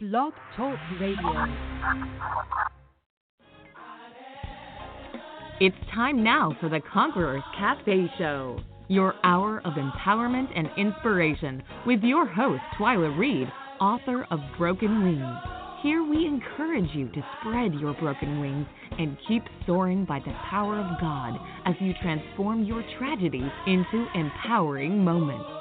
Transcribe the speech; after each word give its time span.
Blog 0.00 0.32
Talk 0.56 0.78
Radio. 0.98 1.44
It's 5.60 5.76
time 5.94 6.24
now 6.24 6.56
for 6.58 6.70
the 6.70 6.80
Conquerors 6.90 7.42
Cafe 7.58 8.10
Show, 8.16 8.60
your 8.88 9.12
hour 9.24 9.60
of 9.62 9.74
empowerment 9.74 10.48
and 10.56 10.70
inspiration 10.78 11.62
with 11.86 12.00
your 12.02 12.24
host, 12.24 12.62
Twyla 12.78 13.14
Reed, 13.18 13.52
author 13.78 14.26
of 14.30 14.40
Broken 14.56 15.04
Wings. 15.04 15.38
Here 15.82 16.02
we 16.02 16.24
encourage 16.24 16.88
you 16.94 17.08
to 17.08 17.22
spread 17.38 17.74
your 17.74 17.92
broken 17.92 18.40
wings 18.40 18.66
and 18.98 19.18
keep 19.28 19.42
soaring 19.66 20.06
by 20.06 20.20
the 20.20 20.32
power 20.48 20.78
of 20.78 20.98
God 20.98 21.38
as 21.66 21.74
you 21.78 21.92
transform 22.00 22.64
your 22.64 22.82
tragedies 22.98 23.52
into 23.66 24.06
empowering 24.14 25.04
moments. 25.04 25.59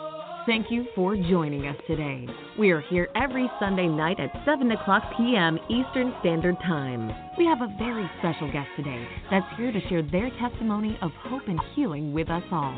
Thank 0.50 0.72
you 0.72 0.88
for 0.96 1.16
joining 1.16 1.68
us 1.68 1.76
today. 1.86 2.26
We 2.58 2.72
are 2.72 2.82
here 2.90 3.08
every 3.16 3.48
Sunday 3.60 3.86
night 3.88 4.20
at 4.20 4.32
7 4.46 4.72
o'clock 4.72 5.04
p.m. 5.16 5.60
Eastern 5.70 6.12
Standard 6.22 6.56
Time. 6.66 7.12
We 7.38 7.46
have 7.46 7.62
a 7.62 7.72
very 7.78 8.10
special 8.18 8.52
guest 8.52 8.68
today 8.76 9.08
that's 9.30 9.46
here 9.58 9.72
to 9.72 9.80
share 9.90 10.02
their 10.02 10.32
testimony 10.42 10.98
of 11.04 11.12
hope 11.26 11.44
and 11.48 11.60
healing 11.76 12.14
with 12.14 12.32
us 12.32 12.42
all. 12.52 12.76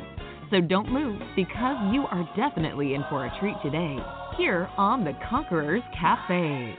So 0.50 0.60
don't 0.60 0.92
move 0.92 1.22
because 1.38 1.78
you 1.94 2.04
are 2.12 2.28
definitely 2.36 2.94
in 2.94 3.06
for 3.10 3.26
a 3.26 3.40
treat 3.40 3.56
today 3.64 3.96
here 4.36 4.68
on 4.78 5.06
the 5.06 5.14
Conquerors 5.30 5.84
Cafe. 5.98 6.76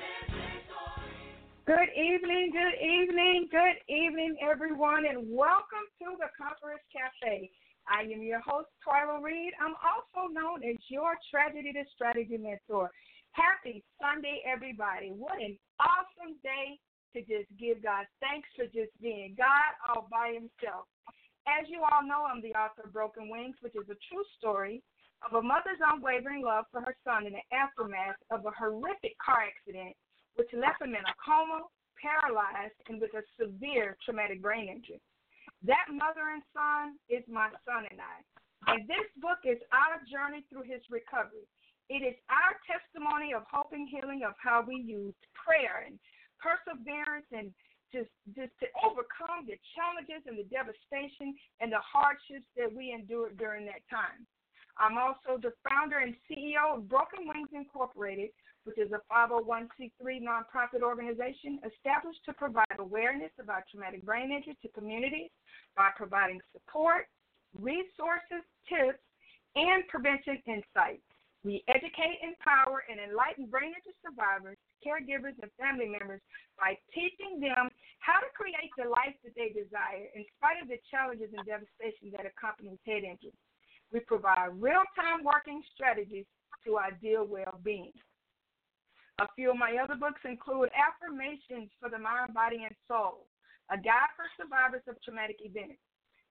Good 1.64 1.88
evening, 1.96 2.52
good 2.52 2.86
evening, 2.86 3.48
good 3.50 3.80
evening, 3.88 4.36
everyone, 4.42 5.06
and 5.06 5.24
welcome 5.30 5.88
to 6.00 6.16
the 6.18 6.28
Conquerors 6.36 6.84
Cafe. 6.92 7.48
I 7.88 8.02
am 8.02 8.22
your 8.22 8.40
host, 8.40 8.68
Twyla 8.86 9.22
Reed. 9.22 9.52
I'm 9.58 9.74
also 9.82 10.32
known 10.32 10.62
as 10.62 10.76
your 10.88 11.18
Tragedy 11.30 11.72
to 11.72 11.84
Strategy 11.94 12.38
Mentor. 12.38 12.90
Happy 13.32 13.82
Sunday, 13.98 14.42
everybody. 14.46 15.10
What 15.10 15.40
an 15.40 15.58
awesome 15.80 16.36
day 16.42 16.78
to 17.14 17.20
just 17.26 17.48
give 17.58 17.82
God 17.82 18.06
thanks 18.20 18.48
for 18.56 18.64
just 18.70 18.92
being 19.00 19.34
God 19.36 19.72
all 19.88 20.06
by 20.10 20.32
himself. 20.32 20.86
As 21.48 21.66
you 21.66 21.82
all 21.82 22.06
know, 22.06 22.22
I'm 22.22 22.40
the 22.40 22.54
author 22.54 22.86
of 22.86 22.92
Broken 22.92 23.28
Wings, 23.28 23.56
which 23.60 23.74
is 23.74 23.88
a 23.90 23.98
true 24.08 24.24
story 24.38 24.82
of 25.26 25.34
a 25.34 25.42
mother's 25.42 25.82
unwavering 25.82 26.42
love 26.42 26.66
for 26.70 26.80
her 26.82 26.94
son 27.04 27.26
in 27.26 27.34
the 27.34 27.46
aftermath 27.50 28.18
of 28.30 28.46
a 28.46 28.54
horrific 28.54 29.18
car 29.18 29.42
accident, 29.42 29.94
which 30.36 30.50
left 30.54 30.82
him 30.82 30.94
in 30.94 31.02
a 31.02 31.16
coma, 31.18 31.66
paralyzed, 31.98 32.78
and 32.88 33.00
with 33.00 33.14
a 33.14 33.22
severe 33.38 33.96
traumatic 34.04 34.42
brain 34.42 34.68
injury. 34.68 35.00
That 35.62 35.86
mother 35.90 36.34
and 36.34 36.42
son 36.50 36.98
is 37.06 37.22
my 37.30 37.48
son 37.62 37.86
and 37.90 38.00
I. 38.02 38.18
And 38.66 38.86
this 38.86 39.06
book 39.18 39.42
is 39.46 39.58
our 39.70 40.02
journey 40.10 40.46
through 40.50 40.66
his 40.66 40.82
recovery. 40.90 41.46
It 41.90 42.02
is 42.02 42.14
our 42.30 42.58
testimony 42.66 43.34
of 43.34 43.42
hope 43.50 43.74
and 43.74 43.86
healing 43.90 44.22
of 44.26 44.34
how 44.38 44.62
we 44.66 44.78
used 44.78 45.18
prayer 45.34 45.86
and 45.86 45.98
perseverance 46.38 47.26
and 47.30 47.50
just 47.92 48.10
just 48.32 48.54
to 48.64 48.66
overcome 48.80 49.44
the 49.44 49.58
challenges 49.76 50.24
and 50.24 50.38
the 50.38 50.48
devastation 50.48 51.36
and 51.60 51.70
the 51.70 51.82
hardships 51.84 52.48
that 52.56 52.72
we 52.72 52.90
endured 52.90 53.36
during 53.36 53.66
that 53.66 53.84
time. 53.92 54.24
I'm 54.80 54.96
also 54.96 55.36
the 55.36 55.52
founder 55.68 56.00
and 56.00 56.16
CEO 56.24 56.80
of 56.80 56.88
Broken 56.88 57.28
Wings 57.28 57.52
Incorporated, 57.52 58.32
which 58.64 58.78
is 58.78 58.90
a 58.92 59.00
501c3 59.12 60.22
nonprofit 60.22 60.82
organization 60.82 61.58
established 61.66 62.20
to 62.26 62.32
provide 62.32 62.78
awareness 62.78 63.32
about 63.40 63.62
traumatic 63.70 64.04
brain 64.04 64.30
injury 64.30 64.56
to 64.62 64.68
communities 64.68 65.30
by 65.76 65.90
providing 65.96 66.40
support, 66.52 67.06
resources, 67.58 68.44
tips, 68.68 69.02
and 69.56 69.86
prevention 69.88 70.38
insights. 70.46 71.04
We 71.42 71.64
educate, 71.66 72.22
empower, 72.22 72.86
and 72.86 73.02
enlighten 73.02 73.50
brain 73.50 73.74
injury 73.74 73.98
survivors, 73.98 74.56
caregivers, 74.78 75.34
and 75.42 75.50
family 75.58 75.90
members 75.90 76.22
by 76.54 76.78
teaching 76.94 77.42
them 77.42 77.66
how 77.98 78.22
to 78.22 78.30
create 78.30 78.70
the 78.78 78.86
life 78.86 79.18
that 79.26 79.34
they 79.34 79.50
desire 79.50 80.06
in 80.14 80.22
spite 80.38 80.62
of 80.62 80.70
the 80.70 80.78
challenges 80.86 81.34
and 81.34 81.42
devastation 81.42 82.14
that 82.14 82.30
accompanies 82.30 82.78
head 82.86 83.02
injury. 83.02 83.34
We 83.90 84.06
provide 84.06 84.54
real 84.54 84.86
time 84.94 85.26
working 85.26 85.66
strategies 85.74 86.30
to 86.64 86.78
ideal 86.78 87.26
well 87.26 87.58
being. 87.66 87.92
A 89.20 89.28
few 89.36 89.50
of 89.50 89.58
my 89.58 89.76
other 89.82 89.94
books 89.94 90.20
include 90.24 90.70
Affirmations 90.72 91.70
for 91.78 91.90
the 91.90 91.98
Mind, 91.98 92.32
Body, 92.32 92.64
and 92.64 92.74
Soul, 92.88 93.26
a 93.70 93.76
guide 93.76 94.12
for 94.16 94.24
survivors 94.40 94.82
of 94.88 94.96
traumatic 95.02 95.36
events. 95.44 95.78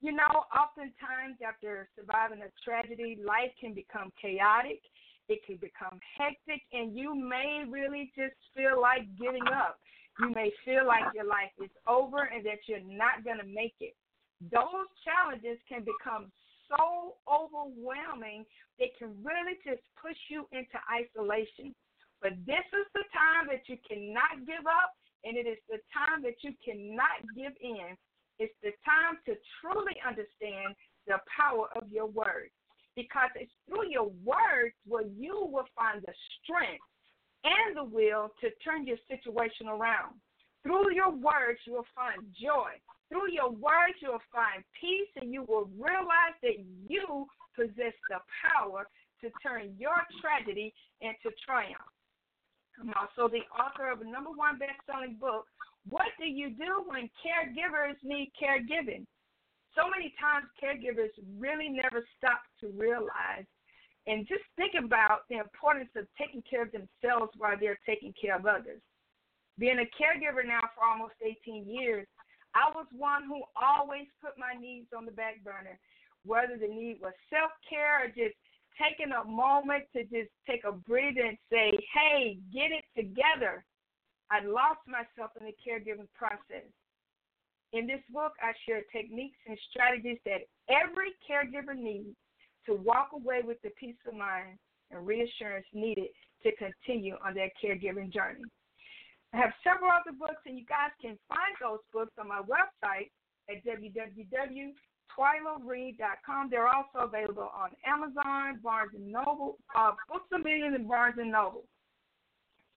You 0.02 0.12
know, 0.14 0.50
oftentimes 0.50 1.38
after 1.46 1.88
surviving 1.96 2.42
a 2.42 2.50
tragedy, 2.66 3.22
life 3.22 3.54
can 3.62 3.74
become 3.74 4.12
chaotic, 4.20 4.82
it 5.30 5.46
can 5.46 5.58
become 5.62 6.02
hectic, 6.18 6.66
and 6.74 6.98
you 6.98 7.14
may 7.14 7.64
really 7.70 8.12
just 8.18 8.34
feel 8.58 8.82
like 8.82 9.06
giving 9.16 9.46
up. 9.54 9.78
You 10.20 10.34
may 10.34 10.52
feel 10.66 10.86
like 10.86 11.14
your 11.14 11.30
life 11.30 11.54
is 11.64 11.72
over 11.88 12.34
and 12.34 12.44
that 12.46 12.66
you're 12.66 12.84
not 12.84 13.24
going 13.24 13.38
to 13.38 13.48
make 13.48 13.78
it. 13.80 13.96
Those 14.52 14.90
challenges 15.06 15.62
can 15.70 15.86
become 15.86 16.34
so 16.68 17.16
overwhelming, 17.30 18.46
they 18.80 18.92
can 18.98 19.14
really 19.24 19.60
just 19.64 19.86
push 20.02 20.18
you 20.30 20.48
into 20.52 20.82
isolation. 20.90 21.76
But 22.22 22.38
this 22.46 22.66
is 22.70 22.88
the 22.94 23.04
time 23.10 23.50
that 23.50 23.66
you 23.66 23.82
cannot 23.82 24.46
give 24.46 24.66
up, 24.70 24.94
and 25.26 25.36
it 25.36 25.50
is 25.50 25.58
the 25.68 25.82
time 25.90 26.22
that 26.22 26.38
you 26.46 26.54
cannot 26.64 27.26
give 27.36 27.54
in. 27.62 27.98
It's 28.38 28.54
the 28.62 28.74
time 28.86 29.18
to 29.26 29.34
truly 29.60 29.98
understand 30.06 30.78
the 31.10 31.18
power 31.26 31.70
of 31.76 31.90
your 31.90 32.08
words. 32.08 32.54
Because 32.96 33.30
it's 33.36 33.52
through 33.68 33.90
your 33.90 34.12
words 34.22 34.76
where 34.86 35.08
you 35.18 35.48
will 35.50 35.68
find 35.74 36.02
the 36.02 36.14
strength 36.44 36.84
and 37.44 37.78
the 37.78 37.84
will 37.84 38.30
to 38.42 38.50
turn 38.64 38.86
your 38.86 39.02
situation 39.10 39.68
around. 39.68 40.20
Through 40.64 40.94
your 40.94 41.10
words, 41.10 41.58
you 41.66 41.74
will 41.74 41.90
find 41.96 42.22
joy. 42.38 42.78
Through 43.10 43.32
your 43.32 43.50
words, 43.50 43.98
you 44.02 44.12
will 44.12 44.28
find 44.32 44.64
peace, 44.80 45.10
and 45.16 45.34
you 45.34 45.44
will 45.48 45.70
realize 45.74 46.38
that 46.44 46.62
you 46.88 47.26
possess 47.56 47.96
the 48.10 48.20
power 48.46 48.86
to 49.22 49.30
turn 49.42 49.74
your 49.78 49.98
tragedy 50.22 50.74
into 51.02 51.34
triumph. 51.46 51.90
Also 52.98 53.30
the 53.30 53.46
author 53.54 53.92
of 53.92 54.02
a 54.02 54.08
number 54.10 54.32
one 54.32 54.58
best-selling 54.58 55.18
book, 55.20 55.46
What 55.90 56.10
Do 56.18 56.26
You 56.26 56.50
Do 56.50 56.86
When 56.86 57.10
Caregivers 57.22 57.98
Need 58.04 58.32
Caregiving? 58.36 59.06
So 59.76 59.88
many 59.88 60.14
times 60.20 60.52
caregivers 60.60 61.16
really 61.40 61.70
never 61.70 62.04
stop 62.18 62.44
to 62.60 62.68
realize 62.76 63.48
and 64.08 64.28
just 64.28 64.44
think 64.58 64.74
about 64.74 65.30
the 65.30 65.38
importance 65.38 65.90
of 65.96 66.10
taking 66.18 66.44
care 66.44 66.64
of 66.64 66.74
themselves 66.74 67.32
while 67.38 67.56
they're 67.60 67.80
taking 67.86 68.14
care 68.20 68.36
of 68.36 68.46
others. 68.46 68.82
Being 69.60 69.78
a 69.78 69.88
caregiver 69.94 70.42
now 70.42 70.66
for 70.74 70.84
almost 70.84 71.14
18 71.22 71.70
years, 71.70 72.08
I 72.56 72.74
was 72.74 72.88
one 72.92 73.30
who 73.30 73.44
always 73.56 74.10
put 74.20 74.36
my 74.36 74.60
needs 74.60 74.90
on 74.96 75.06
the 75.06 75.14
back 75.14 75.44
burner, 75.44 75.78
whether 76.26 76.58
the 76.58 76.68
need 76.68 77.00
was 77.00 77.14
self 77.30 77.52
care 77.70 78.04
or 78.04 78.08
just 78.08 78.36
taking 78.80 79.14
a 79.14 79.24
moment 79.28 79.84
to 79.94 80.04
just 80.04 80.32
take 80.48 80.64
a 80.66 80.72
breather 80.72 81.22
and 81.22 81.38
say, 81.52 81.72
hey, 81.94 82.38
get 82.54 82.72
it 82.72 82.86
together. 82.96 83.64
I 84.30 84.46
lost 84.46 84.80
myself 84.88 85.32
in 85.40 85.46
the 85.46 85.56
caregiving 85.60 86.08
process. 86.16 86.68
In 87.74 87.88
this 87.88 88.02
book, 88.12 88.34
I 88.42 88.52
share 88.68 88.84
techniques 88.92 89.38
and 89.48 89.58
strategies 89.70 90.20
that 90.26 90.48
every 90.68 91.16
caregiver 91.24 91.76
needs 91.76 92.16
to 92.66 92.76
walk 92.76 93.10
away 93.14 93.42
with 93.44 93.62
the 93.64 93.72
peace 93.80 93.96
of 94.08 94.14
mind 94.14 94.60
and 94.92 95.08
reassurance 95.08 95.66
needed 95.74 96.12
to 96.44 96.52
continue 96.56 97.16
on 97.26 97.34
their 97.34 97.50
caregiving 97.64 98.12
journey. 98.12 98.44
I 99.34 99.38
have 99.38 99.54
several 99.64 99.92
other 99.92 100.12
books, 100.18 100.44
and 100.46 100.58
you 100.58 100.66
guys 100.66 100.92
can 101.02 101.18
find 101.30 101.56
those 101.62 101.80
books 101.94 102.12
on 102.20 102.28
my 102.28 102.42
website 102.44 103.12
at 103.50 103.64
www 103.64 104.72
TwylaReed.com. 105.18 106.50
They're 106.50 106.68
also 106.68 107.00
available 107.00 107.50
on 107.56 107.72
Amazon, 107.86 108.60
Barnes 108.64 108.92
and 108.96 109.12
Noble, 109.12 109.58
uh, 109.76 109.92
Books 110.10 110.28
a 110.34 110.40
Million, 110.40 110.74
and 110.74 110.88
Barnes 110.88 111.18
and 111.20 111.32
Noble. 111.32 111.64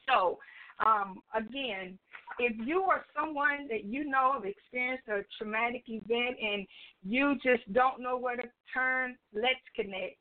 So, 0.08 0.38
um, 0.84 1.20
again, 1.34 1.98
if 2.38 2.54
you 2.66 2.82
are 2.82 3.04
someone 3.18 3.68
that 3.68 3.84
you 3.84 4.04
know 4.04 4.32
have 4.34 4.44
experienced 4.44 5.08
a 5.08 5.22
traumatic 5.38 5.84
event 5.86 6.36
and 6.42 6.66
you 7.02 7.34
just 7.42 7.72
don't 7.72 8.00
know 8.00 8.16
where 8.18 8.36
to 8.36 8.48
turn, 8.72 9.16
let's 9.32 9.54
connect. 9.76 10.16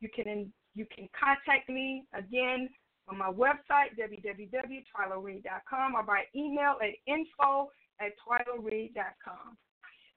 You 0.00 0.08
can 0.14 0.52
you 0.74 0.86
can 0.94 1.08
contact 1.18 1.68
me 1.68 2.04
again 2.12 2.68
on 3.08 3.18
my 3.18 3.30
website 3.30 3.94
www.twylareed.com 3.98 5.94
or 5.94 6.02
by 6.02 6.22
email 6.34 6.76
at 6.82 6.90
info 7.06 7.70
at 8.00 8.12
twylareed.com. 8.26 9.56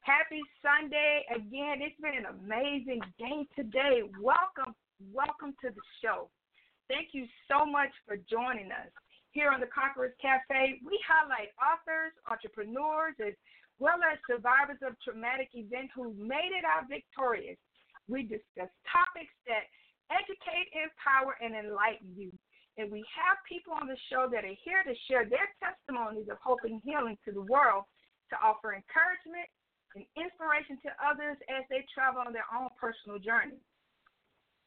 Happy 0.08 0.40
Sunday. 0.64 1.28
Again, 1.36 1.84
it's 1.84 2.00
been 2.00 2.16
an 2.16 2.32
amazing 2.32 3.04
day 3.20 3.44
today. 3.60 4.08
Welcome, 4.24 4.72
welcome 5.12 5.52
to 5.60 5.68
the 5.68 5.84
show. 6.00 6.32
Thank 6.88 7.12
you 7.12 7.28
so 7.52 7.68
much 7.68 7.92
for 8.08 8.16
joining 8.24 8.72
us. 8.72 8.88
Here 9.36 9.52
on 9.52 9.60
the 9.60 9.68
Conquerors 9.68 10.16
Cafe, 10.24 10.80
we 10.80 10.96
highlight 11.04 11.52
authors, 11.60 12.16
entrepreneurs, 12.24 13.20
as 13.20 13.36
well 13.84 14.00
as 14.00 14.16
survivors 14.24 14.80
of 14.80 14.96
traumatic 15.04 15.52
events 15.60 15.92
who 15.92 16.16
made 16.16 16.56
it 16.56 16.64
out 16.64 16.88
victorious. 16.88 17.60
We 18.08 18.24
discuss 18.24 18.72
topics 18.88 19.36
that 19.44 19.68
educate, 20.08 20.72
empower, 20.72 21.36
and 21.44 21.52
enlighten 21.52 22.16
you. 22.16 22.32
And 22.80 22.88
we 22.88 23.04
have 23.12 23.44
people 23.44 23.76
on 23.76 23.92
the 23.92 24.00
show 24.08 24.32
that 24.32 24.48
are 24.48 24.60
here 24.64 24.88
to 24.88 24.96
share 25.12 25.28
their 25.28 25.52
testimonies 25.60 26.32
of 26.32 26.40
hope 26.40 26.64
and 26.64 26.80
healing 26.80 27.20
to 27.28 27.36
the 27.36 27.44
world 27.44 27.84
to 28.32 28.40
offer 28.40 28.72
encouragement 28.72 29.52
inspiration 30.16 30.78
to 30.84 30.92
others 31.00 31.38
as 31.48 31.64
they 31.70 31.86
travel 31.90 32.22
on 32.26 32.34
their 32.34 32.46
own 32.52 32.70
personal 32.80 33.18
journey. 33.18 33.58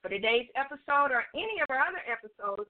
For 0.02 0.08
today's 0.08 0.48
episode 0.56 1.12
or 1.12 1.28
any 1.36 1.60
of 1.60 1.68
our 1.68 1.84
other 1.84 2.00
episodes, 2.08 2.64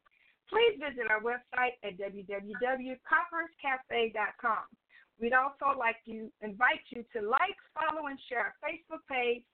please 0.51 0.75
visit 0.83 1.07
our 1.07 1.23
website 1.23 1.79
at 1.87 1.95
www.conquerorscafe.com. 1.95 4.67
We'd 5.21 5.37
also 5.37 5.77
like 5.79 6.03
to 6.11 6.33
invite 6.43 6.83
you 6.91 7.05
to 7.15 7.23
like, 7.23 7.55
follow, 7.77 8.09
and 8.09 8.19
share 8.27 8.51
our 8.51 8.57
Facebook 8.65 9.05
page 9.07 9.45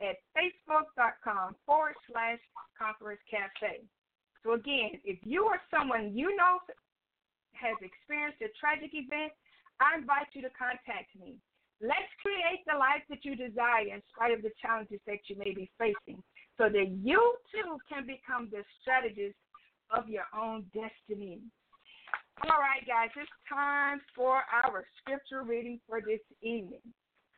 at 0.00 0.16
facebook.com 0.36 1.56
forward 1.66 1.96
slash 2.06 2.38
Conquerors 2.78 3.18
Cafe. 3.30 3.82
So, 4.44 4.52
again, 4.52 5.00
if 5.02 5.18
you 5.24 5.46
or 5.46 5.58
someone 5.72 6.14
you 6.14 6.36
know 6.36 6.60
has 7.56 7.74
experienced 7.80 8.42
a 8.44 8.48
tragic 8.60 8.92
event, 8.92 9.32
I 9.80 9.96
invite 9.98 10.28
you 10.34 10.42
to 10.42 10.50
contact 10.52 11.16
me. 11.18 11.40
Let's 11.80 12.12
create 12.22 12.62
the 12.66 12.78
life 12.78 13.02
that 13.10 13.24
you 13.24 13.34
desire 13.34 13.90
in 13.92 14.02
spite 14.14 14.32
of 14.32 14.42
the 14.42 14.52
challenges 14.62 15.00
that 15.06 15.18
you 15.28 15.36
may 15.36 15.52
be 15.52 15.70
facing 15.78 16.22
so 16.56 16.68
that 16.70 16.88
you 17.02 17.20
too 17.50 17.78
can 17.90 18.06
become 18.06 18.48
the 18.50 18.62
strategist 18.80 19.36
of 19.90 20.08
your 20.08 20.24
own 20.36 20.64
destiny. 20.72 21.40
All 22.42 22.58
right, 22.58 22.82
guys, 22.86 23.10
it's 23.16 23.30
time 23.48 24.00
for 24.14 24.42
our 24.50 24.86
scripture 24.98 25.42
reading 25.42 25.80
for 25.86 26.00
this 26.00 26.22
evening. 26.42 26.82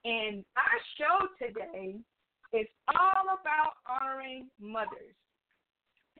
And 0.04 0.44
our 0.56 0.78
show 0.96 1.16
today 1.40 1.96
is 2.52 2.68
all 2.94 3.26
about 3.40 3.74
honoring 3.88 4.48
mothers 4.60 5.16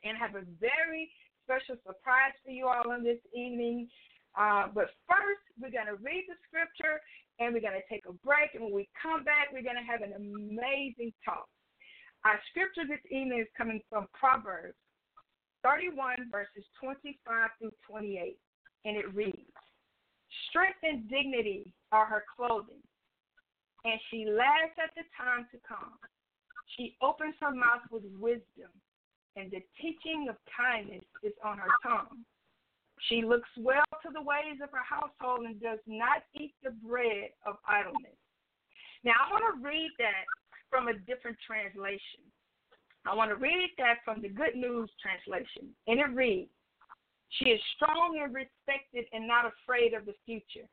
and 0.04 0.18
have 0.18 0.34
a 0.34 0.44
very 0.60 1.10
special 1.44 1.76
surprise 1.86 2.34
for 2.44 2.50
you 2.50 2.66
all 2.66 2.90
on 2.90 3.04
this 3.04 3.20
evening. 3.32 3.88
Uh, 4.36 4.66
but 4.74 4.90
first, 5.08 5.40
we're 5.60 5.70
going 5.70 5.88
to 5.88 6.02
read 6.02 6.26
the 6.28 6.36
scripture 6.44 7.00
and 7.38 7.52
we're 7.52 7.60
going 7.60 7.78
to 7.78 7.88
take 7.92 8.04
a 8.08 8.14
break. 8.24 8.54
And 8.54 8.64
when 8.64 8.74
we 8.74 8.88
come 9.00 9.24
back, 9.24 9.52
we're 9.52 9.66
going 9.66 9.80
to 9.80 9.84
have 9.84 10.02
an 10.02 10.14
amazing 10.16 11.12
talk. 11.24 11.48
Our 12.24 12.40
scripture 12.50 12.88
this 12.88 13.04
evening 13.10 13.40
is 13.40 13.50
coming 13.56 13.80
from 13.88 14.06
Proverbs 14.12 14.76
31, 15.62 16.30
verses 16.30 16.64
25 16.82 17.50
through 17.58 17.74
28. 17.88 18.36
And 18.84 18.96
it 18.96 19.14
reads 19.14 19.52
Strength 20.50 20.82
and 20.82 21.08
dignity 21.08 21.72
are 21.92 22.06
her 22.06 22.24
clothing, 22.36 22.82
and 23.84 23.98
she 24.10 24.26
laughs 24.26 24.74
at 24.82 24.90
the 24.96 25.02
time 25.16 25.46
to 25.52 25.58
come. 25.66 25.94
She 26.76 26.96
opens 27.02 27.34
her 27.40 27.50
mouth 27.50 27.86
with 27.90 28.02
wisdom, 28.18 28.70
and 29.36 29.50
the 29.50 29.62
teaching 29.80 30.26
of 30.28 30.36
kindness 30.50 31.04
is 31.22 31.32
on 31.44 31.58
her 31.58 31.70
tongue. 31.82 32.24
She 33.08 33.22
looks 33.22 33.48
well 33.56 33.84
to 34.02 34.10
the 34.12 34.22
ways 34.22 34.58
of 34.62 34.70
her 34.70 34.84
household 34.84 35.46
and 35.46 35.60
does 35.60 35.78
not 35.86 36.24
eat 36.34 36.54
the 36.62 36.70
bread 36.70 37.30
of 37.46 37.56
idleness. 37.68 38.16
Now, 39.04 39.12
I 39.12 39.32
want 39.32 39.44
to 39.44 39.66
read 39.66 39.90
that 39.98 40.24
from 40.70 40.88
a 40.88 40.94
different 40.94 41.36
translation. 41.46 42.24
I 43.06 43.14
want 43.14 43.30
to 43.30 43.36
read 43.36 43.70
that 43.78 43.98
from 44.04 44.20
the 44.20 44.28
Good 44.28 44.56
News 44.56 44.90
translation, 45.00 45.70
and 45.86 46.00
it 46.00 46.10
reads 46.10 46.50
She 47.38 47.50
is 47.50 47.60
strong 47.76 48.18
and 48.20 48.34
respected 48.34 49.04
and 49.12 49.28
not 49.28 49.44
afraid 49.46 49.94
of 49.94 50.06
the 50.06 50.14
future. 50.24 50.66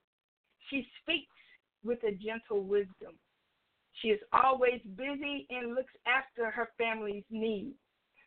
She 0.70 0.88
speaks 1.02 1.36
with 1.84 2.00
a 2.04 2.12
gentle 2.12 2.64
wisdom. 2.64 3.20
She 4.02 4.08
is 4.08 4.20
always 4.31 4.81
busy 4.96 5.46
and 5.50 5.75
looks 5.75 5.94
after 6.08 6.50
her 6.50 6.70
family's 6.78 7.25
needs. 7.30 7.75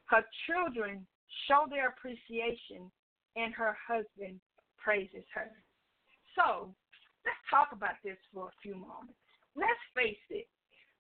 Her 0.07 0.23
children 0.47 1.05
show 1.49 1.67
their 1.69 1.89
appreciation, 1.89 2.91
and 3.37 3.55
her 3.55 3.77
husband 3.77 4.41
praises 4.77 5.25
her. 5.35 5.53
So, 6.35 6.75
let's 7.25 7.45
talk 7.49 7.71
about 7.73 8.01
this 8.05 8.19
for 8.33 8.49
a 8.49 8.59
few 8.63 8.75
moments. 8.75 9.21
Let's 9.55 9.85
face 9.95 10.21
it. 10.31 10.49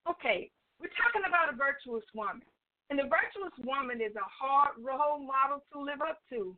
Okay, 0.08 0.50
we're 0.80 0.94
talking 0.96 1.26
about 1.26 1.52
a 1.52 1.56
virtuous 1.56 2.04
woman. 2.14 2.46
And 2.88 2.98
the 2.98 3.10
virtuous 3.10 3.52
woman 3.66 3.98
is 3.98 4.14
a 4.14 4.28
hard 4.30 4.78
role 4.78 5.18
model 5.18 5.64
to 5.72 5.80
live 5.80 6.00
up 6.00 6.20
to. 6.30 6.56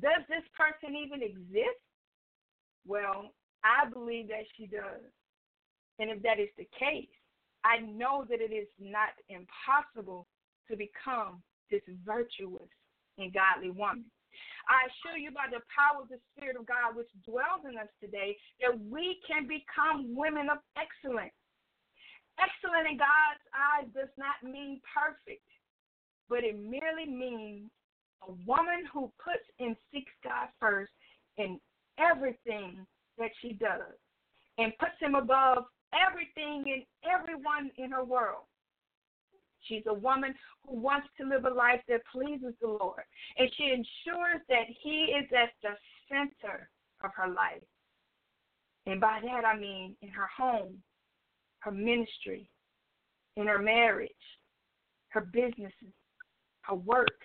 Does 0.00 0.22
this 0.28 0.44
person 0.52 0.94
even 0.94 1.22
exist? 1.22 1.80
Well, 2.86 3.32
I 3.64 3.88
believe 3.88 4.28
that 4.28 4.44
she 4.56 4.66
does. 4.66 5.06
And 5.98 6.10
if 6.10 6.22
that 6.22 6.38
is 6.38 6.50
the 6.58 6.68
case, 6.76 7.08
I 7.64 7.78
know 7.78 8.26
that 8.28 8.40
it 8.40 8.52
is 8.52 8.68
not 8.78 9.14
impossible 9.28 10.26
to 10.68 10.76
become 10.76 11.42
this 11.70 11.82
virtuous 12.04 12.68
and 13.18 13.32
godly 13.32 13.70
woman. 13.70 14.04
I 14.68 14.88
assure 14.88 15.18
you 15.18 15.30
by 15.30 15.50
the 15.50 15.64
power 15.68 16.02
of 16.02 16.08
the 16.08 16.20
Spirit 16.32 16.56
of 16.56 16.66
God 16.66 16.94
which 16.94 17.10
dwells 17.26 17.66
in 17.68 17.76
us 17.76 17.90
today 18.00 18.36
that 18.60 18.72
we 18.90 19.18
can 19.26 19.46
become 19.46 20.14
women 20.14 20.48
of 20.48 20.58
excellence. 20.78 21.34
Excellent 22.40 22.88
in 22.88 22.96
God's 22.96 23.44
eyes 23.52 23.88
does 23.92 24.12
not 24.16 24.40
mean 24.40 24.80
perfect, 24.88 25.44
but 26.28 26.44
it 26.44 26.56
merely 26.56 27.06
means 27.06 27.70
a 28.26 28.32
woman 28.46 28.88
who 28.92 29.12
puts 29.18 29.44
and 29.60 29.76
seeks 29.92 30.12
God 30.24 30.48
first 30.60 30.92
in 31.36 31.60
everything 31.98 32.86
that 33.18 33.30
she 33.40 33.52
does 33.52 33.98
and 34.58 34.72
puts 34.78 34.96
him 35.00 35.14
above 35.14 35.64
everything 35.92 36.64
and 36.72 36.82
everyone 37.04 37.70
in 37.76 37.90
her 37.90 38.04
world. 38.04 38.48
She's 39.62 39.84
a 39.86 39.94
woman 39.94 40.34
who 40.66 40.80
wants 40.80 41.08
to 41.20 41.26
live 41.26 41.44
a 41.44 41.50
life 41.50 41.80
that 41.88 42.00
pleases 42.10 42.54
the 42.60 42.68
Lord, 42.68 43.02
and 43.38 43.50
she 43.56 43.64
ensures 43.64 44.40
that 44.48 44.66
He 44.82 45.14
is 45.18 45.26
at 45.36 45.50
the 45.62 45.76
center 46.08 46.68
of 47.04 47.10
her 47.16 47.28
life. 47.28 47.62
And 48.86 49.00
by 49.00 49.20
that 49.22 49.44
I 49.44 49.56
mean 49.56 49.96
in 50.02 50.08
her 50.08 50.28
home, 50.36 50.82
her 51.60 51.70
ministry, 51.70 52.50
in 53.36 53.46
her 53.46 53.60
marriage, 53.60 54.10
her 55.08 55.20
businesses, 55.20 55.94
her 56.62 56.74
work, 56.74 57.22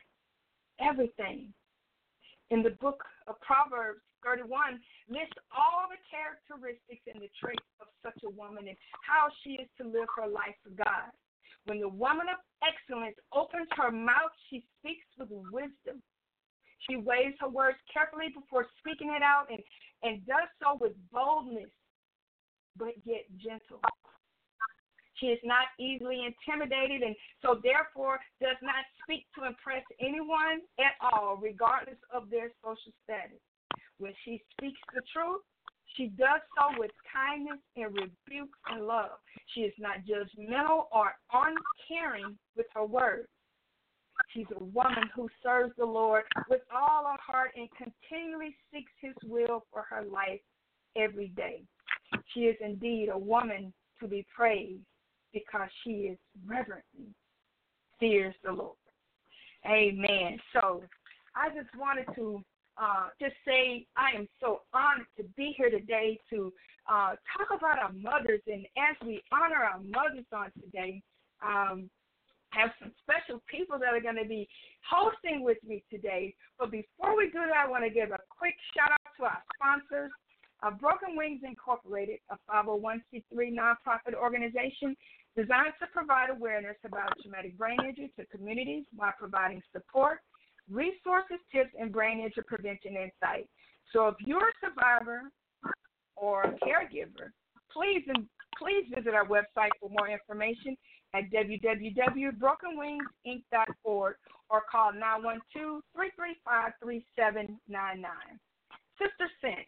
everything. 0.79 1.53
In 2.51 2.63
the 2.63 2.77
book 2.81 3.03
of 3.27 3.39
Proverbs, 3.41 4.01
31 4.23 4.79
lists 5.09 5.39
all 5.51 5.87
the 5.89 5.99
characteristics 6.07 7.03
and 7.11 7.21
the 7.21 7.31
traits 7.39 7.65
of 7.81 7.87
such 8.03 8.17
a 8.23 8.29
woman 8.29 8.67
and 8.67 8.77
how 9.01 9.27
she 9.43 9.59
is 9.61 9.67
to 9.79 9.87
live 9.87 10.07
her 10.15 10.27
life 10.27 10.55
for 10.63 10.71
God. 10.71 11.11
When 11.65 11.79
the 11.79 11.89
woman 11.89 12.27
of 12.29 12.37
excellence 12.63 13.15
opens 13.33 13.67
her 13.75 13.91
mouth, 13.91 14.31
she 14.49 14.65
speaks 14.79 15.05
with 15.17 15.29
wisdom. 15.51 16.01
She 16.89 16.95
weighs 16.95 17.33
her 17.39 17.49
words 17.49 17.77
carefully 17.91 18.29
before 18.33 18.67
speaking 18.79 19.13
it 19.15 19.21
out 19.21 19.47
and, 19.49 19.59
and 20.03 20.25
does 20.25 20.47
so 20.61 20.77
with 20.79 20.93
boldness, 21.11 21.69
but 22.77 22.93
yet 23.03 23.25
gentle. 23.37 23.81
She 25.19 25.27
is 25.27 25.39
not 25.43 25.67
easily 25.79 26.25
intimidated 26.25 27.01
and 27.01 27.15
so 27.41 27.59
therefore 27.63 28.19
does 28.39 28.57
not 28.61 28.85
speak 29.03 29.25
to 29.35 29.45
impress 29.45 29.83
anyone 29.99 30.61
at 30.79 30.93
all, 31.01 31.37
regardless 31.41 31.97
of 32.13 32.29
their 32.29 32.51
social 32.63 32.93
status. 33.03 33.41
When 33.97 34.13
she 34.23 34.43
speaks 34.53 34.79
the 34.93 35.01
truth, 35.11 35.41
she 35.97 36.07
does 36.17 36.41
so 36.57 36.79
with 36.79 36.91
kindness 37.11 37.59
and 37.75 37.87
rebuke 37.87 38.49
and 38.69 38.85
love. 38.85 39.11
She 39.53 39.61
is 39.61 39.73
not 39.79 39.97
judgmental 40.05 40.85
or 40.91 41.13
uncaring 41.33 42.37
with 42.55 42.67
her 42.73 42.85
words. 42.85 43.27
She's 44.33 44.45
a 44.59 44.63
woman 44.63 45.03
who 45.15 45.27
serves 45.43 45.73
the 45.77 45.85
Lord 45.85 46.23
with 46.49 46.61
all 46.73 47.05
her 47.05 47.17
heart 47.19 47.51
and 47.55 47.67
continually 47.77 48.55
seeks 48.71 48.91
his 49.01 49.13
will 49.25 49.65
for 49.71 49.83
her 49.89 50.03
life 50.03 50.41
every 50.95 51.29
day. 51.29 51.63
She 52.33 52.41
is 52.41 52.55
indeed 52.61 53.09
a 53.11 53.17
woman 53.17 53.73
to 53.99 54.07
be 54.07 54.25
praised 54.35 54.83
because 55.33 55.69
she 55.83 55.91
is 55.91 56.17
reverently 56.45 57.13
fears 57.99 58.35
the 58.43 58.51
Lord. 58.51 58.77
Amen. 59.65 60.37
So 60.53 60.83
I 61.35 61.49
just 61.49 61.69
wanted 61.77 62.05
to 62.15 62.43
uh, 62.81 63.09
just 63.19 63.35
say 63.45 63.85
I 63.95 64.15
am 64.15 64.27
so 64.39 64.61
honored 64.73 65.07
to 65.17 65.23
be 65.35 65.53
here 65.57 65.69
today 65.69 66.19
to 66.29 66.53
uh, 66.89 67.15
talk 67.35 67.49
about 67.57 67.79
our 67.79 67.91
mothers. 67.91 68.41
And 68.47 68.65
as 68.77 68.95
we 69.05 69.21
honor 69.31 69.63
our 69.63 69.79
mothers 69.79 70.25
on 70.31 70.51
today, 70.61 71.01
um, 71.45 71.89
have 72.51 72.71
some 72.79 72.91
special 73.03 73.41
people 73.49 73.77
that 73.79 73.93
are 73.93 74.01
going 74.01 74.21
to 74.21 74.27
be 74.27 74.47
hosting 74.87 75.43
with 75.43 75.57
me 75.67 75.83
today. 75.91 76.33
But 76.57 76.71
before 76.71 77.17
we 77.17 77.25
do 77.25 77.39
that, 77.39 77.65
I 77.65 77.69
want 77.69 77.83
to 77.83 77.89
give 77.89 78.11
a 78.11 78.19
quick 78.29 78.55
shout 78.75 78.91
out 78.91 79.13
to 79.19 79.23
our 79.25 79.41
sponsors. 79.55 80.11
Uh, 80.63 80.71
Broken 80.71 81.15
Wings 81.15 81.41
Incorporated, 81.43 82.17
a 82.31 82.37
501c3 82.49 83.53
nonprofit 83.53 84.15
organization 84.15 84.95
designed 85.35 85.73
to 85.79 85.85
provide 85.93 86.31
awareness 86.31 86.77
about 86.83 87.13
traumatic 87.21 87.55
brain 87.57 87.77
injury 87.87 88.11
to 88.17 88.25
communities 88.25 88.85
while 88.95 89.13
providing 89.19 89.61
support 89.71 90.21
resources, 90.69 91.39
tips, 91.51 91.73
and 91.79 91.91
brain 91.91 92.19
injury 92.19 92.43
prevention 92.45 92.95
insight. 92.95 93.49
So 93.93 94.07
if 94.07 94.15
you're 94.19 94.49
a 94.49 94.53
survivor 94.61 95.31
or 96.15 96.43
a 96.43 96.51
caregiver, 96.59 97.31
please 97.71 98.05
please 98.57 98.85
visit 98.93 99.13
our 99.13 99.25
website 99.25 99.71
for 99.79 99.89
more 99.89 100.09
information 100.09 100.75
at 101.13 101.31
www.brokenwingsinc.org 101.31 104.15
or 104.49 104.63
call 104.71 104.91
912-335-3799. 104.93 105.79
Sister 108.97 109.29
Scent. 109.41 109.67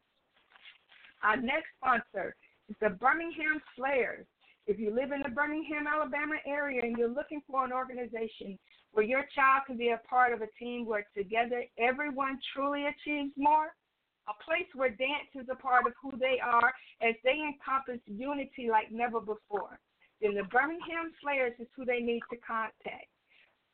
Our 1.23 1.37
next 1.37 1.67
sponsor 1.79 2.35
is 2.69 2.75
the 2.81 2.89
Birmingham 2.89 3.61
Slayers. 3.75 4.25
If 4.67 4.79
you 4.79 4.93
live 4.93 5.11
in 5.11 5.21
the 5.21 5.29
Birmingham, 5.29 5.87
Alabama 5.87 6.35
area 6.45 6.81
and 6.83 6.97
you're 6.97 7.07
looking 7.07 7.41
for 7.49 7.63
an 7.63 7.71
organization 7.71 8.59
where 8.91 9.05
your 9.05 9.25
child 9.35 9.63
can 9.67 9.77
be 9.77 9.89
a 9.89 10.01
part 10.09 10.33
of 10.33 10.41
a 10.41 10.47
team 10.59 10.85
where 10.85 11.05
together 11.15 11.63
everyone 11.77 12.39
truly 12.53 12.85
achieves 12.85 13.31
more, 13.37 13.73
a 14.27 14.43
place 14.43 14.67
where 14.73 14.89
dance 14.89 15.29
is 15.35 15.47
a 15.51 15.55
part 15.55 15.85
of 15.85 15.93
who 16.01 16.17
they 16.17 16.39
are 16.41 16.73
as 17.01 17.15
they 17.23 17.37
encompass 17.37 18.01
unity 18.05 18.67
like 18.69 18.91
never 18.91 19.19
before, 19.19 19.79
then 20.21 20.33
the 20.33 20.43
Birmingham 20.43 21.11
Slayers 21.21 21.53
is 21.59 21.67
who 21.75 21.85
they 21.85 21.99
need 21.99 22.21
to 22.31 22.37
contact. 22.37 23.09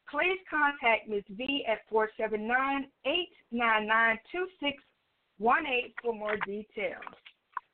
Please 0.09 0.39
contact 0.49 1.07
Ms. 1.07 1.23
V 1.31 1.63
at 1.69 1.87
479 1.89 2.43
899 3.05 4.19
2618 4.31 5.93
for 6.03 6.13
more 6.13 6.35
details. 6.45 7.15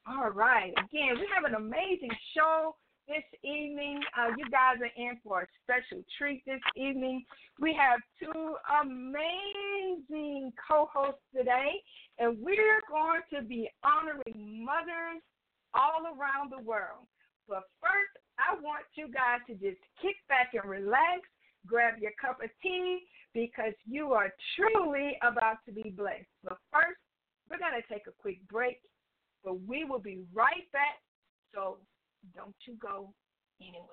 All 0.05 0.29
right. 0.29 0.71
Again, 0.77 1.17
we 1.17 1.27
have 1.33 1.43
an 1.49 1.55
amazing 1.55 2.13
show 2.35 2.75
this 3.07 3.25
evening. 3.43 3.99
Uh, 4.15 4.29
you 4.37 4.45
guys 4.51 4.77
are 4.79 4.93
in 4.95 5.17
for 5.23 5.41
a 5.41 5.47
special 5.63 6.03
treat 6.17 6.43
this 6.45 6.61
evening. 6.75 7.25
We 7.59 7.73
have 7.73 7.99
two 8.19 8.55
amazing 8.83 9.76
co 10.67 10.89
hosts 10.91 11.21
today, 11.35 11.81
and 12.19 12.37
we're 12.41 12.81
going 12.89 13.21
to 13.33 13.41
be 13.41 13.69
honoring 13.83 14.65
mothers 14.65 15.21
all 15.73 16.05
around 16.05 16.51
the 16.51 16.63
world. 16.63 17.07
But 17.47 17.63
first, 17.81 18.13
I 18.37 18.59
want 18.61 18.85
you 18.95 19.07
guys 19.07 19.39
to 19.47 19.53
just 19.53 19.81
kick 20.01 20.15
back 20.27 20.51
and 20.53 20.69
relax, 20.69 21.21
grab 21.65 21.95
your 21.99 22.11
cup 22.19 22.39
of 22.43 22.49
tea, 22.61 22.99
because 23.33 23.73
you 23.85 24.13
are 24.13 24.33
truly 24.55 25.17
about 25.21 25.57
to 25.65 25.71
be 25.71 25.89
blessed. 25.89 26.27
But 26.43 26.57
first, 26.71 26.99
we're 27.49 27.59
going 27.59 27.79
to 27.81 27.93
take 27.93 28.07
a 28.07 28.11
quick 28.19 28.39
break, 28.49 28.79
but 29.43 29.61
we 29.65 29.85
will 29.85 29.99
be 29.99 30.19
right 30.33 30.69
back. 30.73 30.99
So 31.53 31.77
don't 32.35 32.55
you 32.65 32.75
go 32.81 33.13
anywhere. 33.61 33.87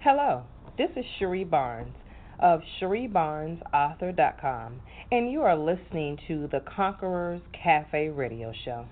Hello, 0.00 0.44
this 0.78 0.90
is 0.96 1.04
Cherie 1.18 1.44
Barnes 1.44 1.94
of 2.40 2.62
CherieBarnesAuthor.com, 2.80 4.80
and 5.12 5.30
you 5.30 5.42
are 5.42 5.56
listening 5.56 6.18
to 6.26 6.48
the 6.50 6.60
Conquerors 6.60 7.42
Cafe 7.52 8.08
Radio 8.08 8.52
Show. 8.64 8.86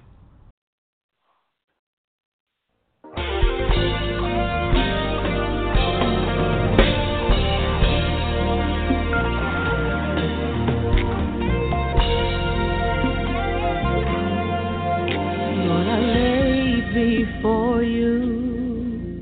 before 16.94 17.82
you. 17.82 19.20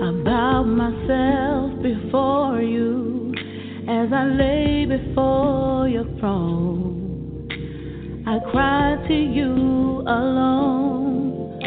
I 0.00 0.10
bow 0.24 0.62
myself 0.64 1.82
before 1.82 2.62
you 2.62 3.05
as 4.06 4.12
I 4.12 4.24
lay 4.24 4.84
before 4.86 5.88
your 5.88 6.04
throne. 6.20 7.48
I 8.24 8.38
cry 8.52 8.96
to 9.08 9.14
you 9.14 10.02
alone. 10.06 11.58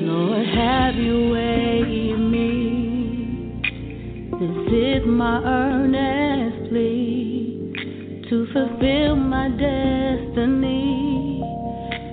Lord, 0.00 0.46
have 0.46 0.94
your 0.94 1.32
way 1.32 1.82
in 2.12 2.30
me. 2.30 3.60
This 4.40 4.72
is 4.72 5.06
my 5.06 5.42
earnest 5.44 6.70
plea 6.70 7.72
to 8.30 8.46
fulfill 8.54 9.16
my 9.16 9.48
destiny 9.50 11.42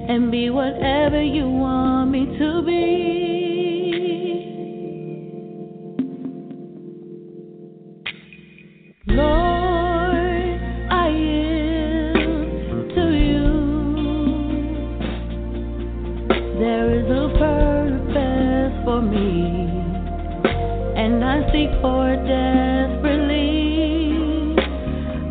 and 0.09 0.29
be 0.29 0.49
whatever 0.49 1.21
you 1.23 1.47
want 1.49 2.11
me 2.11 2.25
to 2.37 2.61
be. 2.65 2.79
Lord, 9.07 9.58
seek 21.51 21.69
for 21.81 22.15
desperately. 22.27 23.45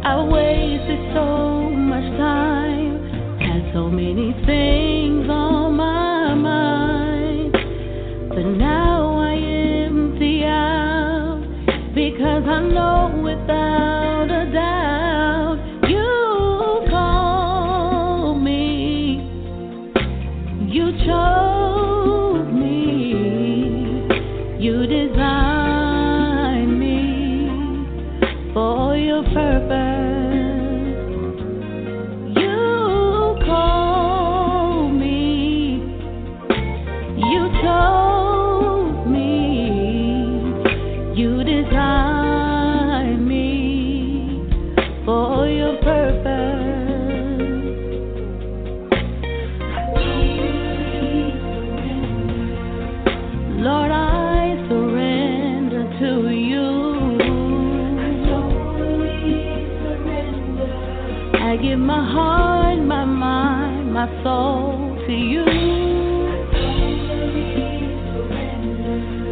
I 0.05 0.23
wasted 0.25 1.15
so 1.15 1.71
much 1.71 2.17
time, 2.17 3.39
had 3.41 3.73
so 3.73 3.89
many 3.89 4.33
things 4.45 4.88
I 61.49 61.57
give 61.57 61.79
my 61.79 62.05
heart, 62.13 62.79
my 62.79 63.07
mind, 63.07 63.91
my 63.95 64.07
soul 64.23 64.99
to 65.07 65.13
you. 65.13 65.47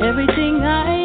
Everything 0.02 0.62
I 0.62 0.95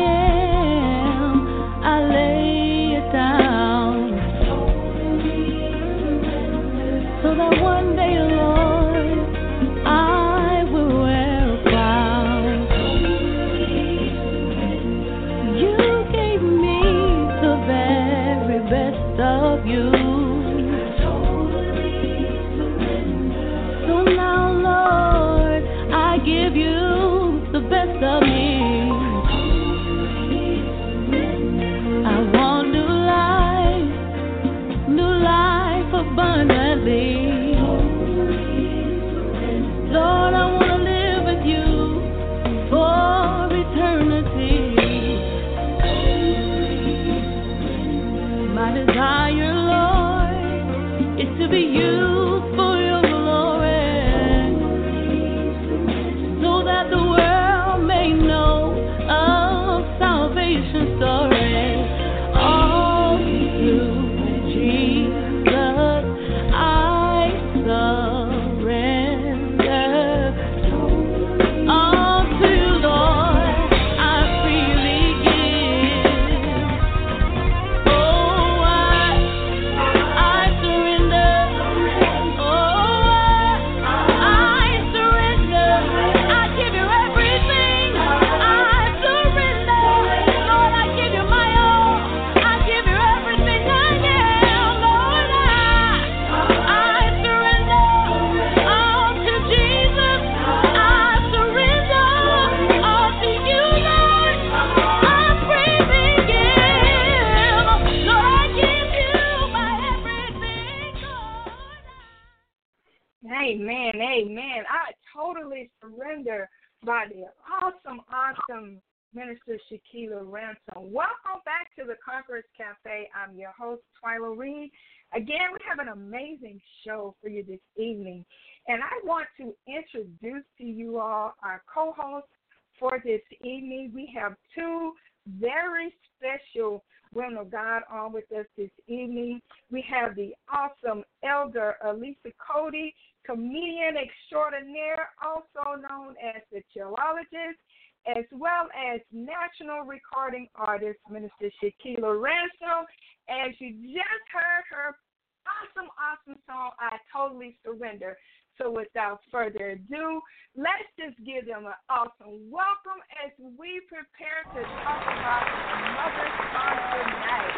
I 156.91 156.97
Totally 157.15 157.57
Surrender. 157.65 158.17
So 158.57 158.69
without 158.69 159.21
further 159.31 159.71
ado, 159.71 160.19
let's 160.57 160.91
just 160.99 161.17
give 161.25 161.47
them 161.47 161.65
an 161.65 161.73
awesome 161.89 162.51
welcome 162.51 162.99
as 163.23 163.31
we 163.39 163.81
prepare 163.87 164.43
to 164.53 164.61
talk 164.83 165.01
about 165.01 165.47
Mother's 165.95 166.35
Song 166.51 166.75
tonight. 166.91 167.55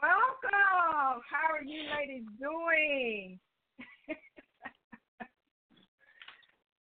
Welcome. 0.00 1.22
How 1.28 1.52
are 1.52 1.62
you 1.62 1.82
ladies 1.98 2.24
doing? 2.40 3.38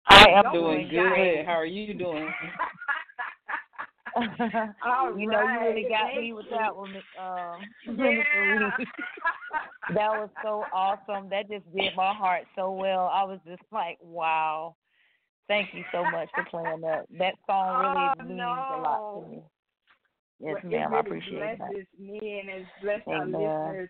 I 0.10 0.26
am 0.30 0.54
doing 0.54 0.88
good. 0.90 1.46
How 1.46 1.54
are 1.54 1.66
you 1.66 1.96
doing? 1.96 2.32
you 5.18 5.30
know, 5.30 5.42
you 5.44 5.60
really 5.62 5.88
got 5.90 6.16
me 6.20 6.34
with 6.34 6.46
that 6.52 6.76
one, 6.76 6.96
um, 7.20 7.62
yeah. 7.98 8.70
that 9.94 10.10
was 10.10 10.30
so 10.44 10.64
awesome. 10.74 11.30
That 11.30 11.50
just 11.50 11.66
did 11.76 11.96
my 11.96 12.14
heart 12.14 12.44
so 12.56 12.72
well. 12.72 13.10
I 13.14 13.24
was 13.24 13.40
just 13.46 13.64
like, 13.72 13.98
wow. 14.02 14.76
Thank 15.48 15.70
you 15.74 15.84
so 15.94 16.04
much 16.04 16.30
for 16.36 16.44
playing 16.50 16.82
that. 16.82 17.06
That 17.18 17.36
song 17.46 17.80
really 17.80 18.08
oh, 18.20 18.24
means 18.24 18.38
no. 18.38 18.46
a 18.46 18.82
lot 18.82 19.22
to 19.22 19.30
me. 19.30 19.44
Yes, 20.40 20.56
well, 20.62 20.72
ma'am. 20.72 20.92
Really 20.92 20.96
I 20.96 21.00
appreciate 21.00 21.58
blesses 21.58 21.86
that. 21.98 22.04
me 22.04 22.42
and 22.42 22.50
it's 22.50 22.70
blessed 22.82 23.08
Amen. 23.08 23.36
our 23.36 23.68
listeners. 23.70 23.90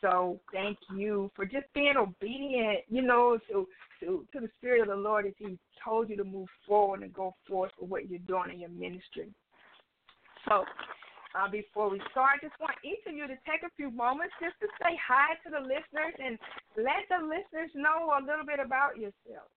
So 0.00 0.40
thank 0.52 0.78
you 0.94 1.30
for 1.34 1.44
just 1.44 1.66
being 1.74 1.94
obedient, 1.96 2.80
you 2.88 3.02
know, 3.02 3.38
to 3.50 3.66
to 4.00 4.26
to 4.32 4.40
the 4.40 4.48
spirit 4.58 4.82
of 4.82 4.88
the 4.88 4.96
Lord 4.96 5.26
as 5.26 5.32
He 5.38 5.58
told 5.84 6.08
you 6.08 6.16
to 6.16 6.24
move 6.24 6.48
forward 6.66 7.02
and 7.02 7.12
go 7.12 7.34
forth 7.48 7.72
for 7.78 7.86
what 7.86 8.08
you're 8.08 8.20
doing 8.20 8.50
in 8.52 8.60
your 8.60 8.70
ministry. 8.70 9.28
So 10.48 10.64
uh, 11.34 11.50
before 11.50 11.90
we 11.90 12.00
start, 12.10 12.40
I 12.40 12.46
just 12.46 12.58
want 12.60 12.74
each 12.84 13.04
of 13.06 13.14
you 13.14 13.26
to 13.26 13.36
take 13.44 13.62
a 13.64 13.70
few 13.76 13.90
moments 13.90 14.34
just 14.40 14.54
to 14.60 14.66
say 14.80 14.96
hi 15.06 15.34
to 15.44 15.50
the 15.50 15.60
listeners 15.60 16.14
and 16.18 16.38
let 16.76 17.04
the 17.10 17.20
listeners 17.24 17.70
know 17.74 18.12
a 18.16 18.20
little 18.24 18.46
bit 18.46 18.60
about 18.64 18.96
yourself. 18.96 19.48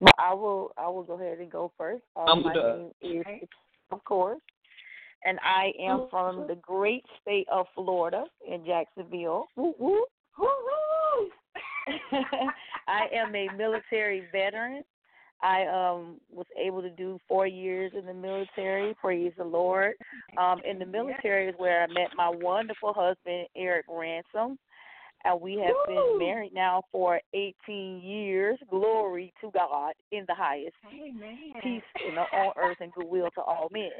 Well, 0.00 0.12
I 0.18 0.34
will. 0.34 0.72
I 0.76 0.88
will 0.88 1.02
go 1.04 1.14
ahead 1.14 1.38
and 1.38 1.50
go 1.50 1.72
first. 1.78 2.04
Um, 2.16 2.24
I'm 2.28 2.42
my 2.42 2.52
the- 2.54 2.92
name 3.02 3.16
is, 3.16 3.20
Okay. 3.26 3.48
of 3.90 4.04
course, 4.04 4.40
and 5.26 5.38
I 5.42 5.72
am 5.80 6.06
from 6.10 6.46
the 6.46 6.54
great 6.54 7.04
state 7.20 7.46
of 7.50 7.66
Florida 7.74 8.24
in 8.46 8.64
Jacksonville. 8.64 9.46
Woo 9.56 9.74
woo. 9.78 10.04
Woo-hoo! 10.38 11.30
I 12.88 13.06
am 13.12 13.34
a 13.34 13.48
military 13.56 14.24
veteran. 14.30 14.84
I 15.42 15.66
um 15.66 16.20
was 16.30 16.46
able 16.62 16.80
to 16.80 16.90
do 16.90 17.18
four 17.28 17.46
years 17.46 17.92
in 17.98 18.06
the 18.06 18.14
military. 18.14 18.94
Praise 19.00 19.32
the 19.36 19.44
Lord. 19.44 19.94
Um, 20.38 20.60
in 20.68 20.78
the 20.78 20.86
military 20.86 21.48
is 21.48 21.54
where 21.58 21.82
I 21.82 21.86
met 21.88 22.10
my 22.16 22.30
wonderful 22.30 22.92
husband 22.94 23.48
Eric 23.56 23.86
Ransom, 23.88 24.58
and 25.24 25.40
we 25.40 25.54
have 25.54 25.74
Woo! 25.88 25.94
been 26.18 26.18
married 26.18 26.54
now 26.54 26.82
for 26.92 27.20
18 27.34 28.00
years. 28.02 28.58
Glory 28.70 29.32
to 29.40 29.50
God 29.50 29.92
in 30.12 30.24
the 30.28 30.34
highest. 30.34 30.76
Amen. 30.86 31.52
Peace 31.62 31.82
in 32.08 32.14
the, 32.14 32.20
on 32.20 32.52
earth 32.56 32.78
and 32.80 32.92
goodwill 32.92 33.30
to 33.34 33.42
all 33.42 33.68
men. 33.70 33.90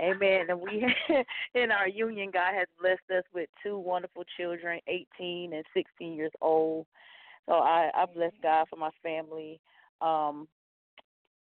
Amen. 0.00 0.46
And 0.48 0.60
we, 0.60 0.84
in 1.54 1.70
our 1.70 1.88
union, 1.88 2.30
God 2.32 2.54
has 2.54 2.66
blessed 2.80 3.18
us 3.18 3.24
with 3.32 3.48
two 3.62 3.78
wonderful 3.78 4.24
children, 4.36 4.80
18 4.88 5.52
and 5.52 5.64
16 5.74 6.14
years 6.14 6.32
old. 6.40 6.86
So 7.46 7.54
I, 7.54 7.90
I 7.94 8.06
bless 8.06 8.32
God 8.42 8.66
for 8.68 8.76
my 8.76 8.90
family. 9.02 9.60
Um, 10.00 10.48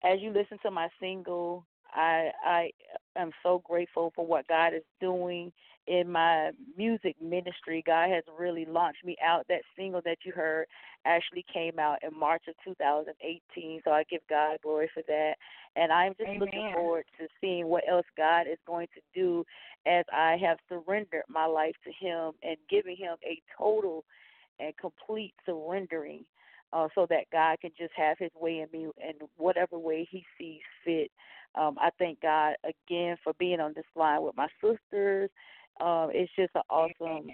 as 0.04 0.20
you 0.20 0.30
listen 0.30 0.58
to 0.62 0.70
my 0.70 0.88
single, 1.00 1.64
I 1.92 2.30
I 2.44 2.70
am 3.16 3.30
so 3.42 3.62
grateful 3.64 4.12
for 4.14 4.26
what 4.26 4.46
God 4.48 4.74
is 4.74 4.82
doing 5.00 5.52
in 5.86 6.10
my 6.10 6.50
music 6.76 7.16
ministry. 7.20 7.82
God 7.86 8.08
has 8.10 8.24
really 8.38 8.64
launched 8.64 9.04
me 9.04 9.16
out. 9.24 9.46
That 9.48 9.62
single 9.76 10.00
that 10.04 10.18
you 10.24 10.32
heard 10.32 10.66
actually 11.04 11.44
came 11.52 11.78
out 11.78 11.98
in 12.02 12.18
March 12.18 12.44
of 12.48 12.54
2018. 12.64 13.80
So 13.84 13.90
I 13.90 14.04
give 14.04 14.22
God 14.28 14.58
glory 14.62 14.90
for 14.94 15.02
that. 15.06 15.34
And 15.76 15.92
I'm 15.92 16.14
just 16.18 16.38
looking 16.38 16.70
forward 16.72 17.04
to 17.18 17.26
seeing 17.40 17.66
what 17.66 17.84
else 17.88 18.06
God 18.16 18.42
is 18.50 18.58
going 18.66 18.88
to 18.94 19.00
do 19.14 19.44
as 19.86 20.04
I 20.12 20.36
have 20.40 20.58
surrendered 20.68 21.24
my 21.28 21.46
life 21.46 21.74
to 21.84 21.92
Him 21.92 22.32
and 22.42 22.56
giving 22.70 22.96
Him 22.96 23.16
a 23.24 23.40
total 23.58 24.04
and 24.60 24.76
complete 24.78 25.34
surrendering 25.44 26.24
uh, 26.72 26.88
so 26.94 27.06
that 27.10 27.30
God 27.32 27.60
can 27.60 27.70
just 27.76 27.92
have 27.96 28.16
His 28.18 28.30
way 28.38 28.60
in 28.60 28.68
me 28.72 28.88
in 28.98 29.28
whatever 29.36 29.78
way 29.78 30.08
He 30.10 30.24
sees 30.38 30.60
fit. 30.84 31.10
Um, 31.54 31.76
I 31.78 31.90
thank 31.98 32.20
God 32.20 32.54
again 32.64 33.16
for 33.22 33.32
being 33.38 33.60
on 33.60 33.74
this 33.74 33.84
line 33.94 34.22
with 34.22 34.36
my 34.36 34.48
sisters. 34.60 35.30
Um, 35.80 36.10
it's 36.12 36.32
just 36.36 36.52
an 36.54 36.62
awesome, 36.70 37.30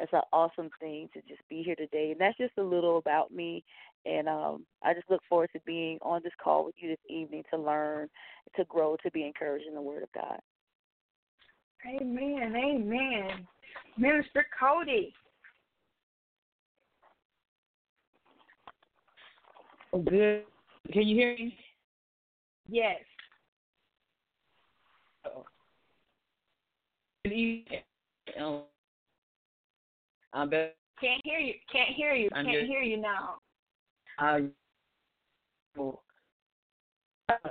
it's 0.00 0.12
an 0.12 0.20
awesome 0.32 0.70
thing 0.80 1.08
to 1.14 1.20
just 1.22 1.40
be 1.48 1.62
here 1.62 1.74
today, 1.74 2.12
and 2.12 2.20
that's 2.20 2.36
just 2.36 2.58
a 2.58 2.62
little 2.62 2.98
about 2.98 3.32
me. 3.32 3.64
And 4.04 4.28
um, 4.28 4.66
I 4.82 4.94
just 4.94 5.10
look 5.10 5.22
forward 5.28 5.50
to 5.54 5.60
being 5.66 5.98
on 6.02 6.20
this 6.22 6.32
call 6.42 6.64
with 6.64 6.74
you 6.78 6.90
this 6.90 6.98
evening 7.08 7.42
to 7.52 7.58
learn, 7.58 8.08
to 8.56 8.64
grow, 8.64 8.96
to 9.02 9.10
be 9.10 9.26
encouraged 9.26 9.66
in 9.66 9.74
the 9.74 9.82
Word 9.82 10.02
of 10.02 10.12
God. 10.12 10.38
Amen. 11.86 12.54
Amen. 12.56 13.46
Minister 13.96 14.46
Cody. 14.58 15.12
Oh, 19.92 20.00
good. 20.00 20.44
Can 20.92 21.06
you 21.06 21.16
hear 21.16 21.34
me? 21.34 21.56
Yes. 22.68 22.98
Good 25.24 25.30
evening. 25.30 25.57
Um. 28.40 28.62
Can't 31.00 31.20
hear 31.24 31.38
you. 31.38 31.54
Can't 31.72 31.90
hear 31.90 32.14
you. 32.14 32.28
Can't 32.30 32.46
good. 32.46 32.66
hear 32.66 32.82
you 32.82 32.96
now. 32.96 33.38
Uh, 34.18 34.40
well, 35.76 36.02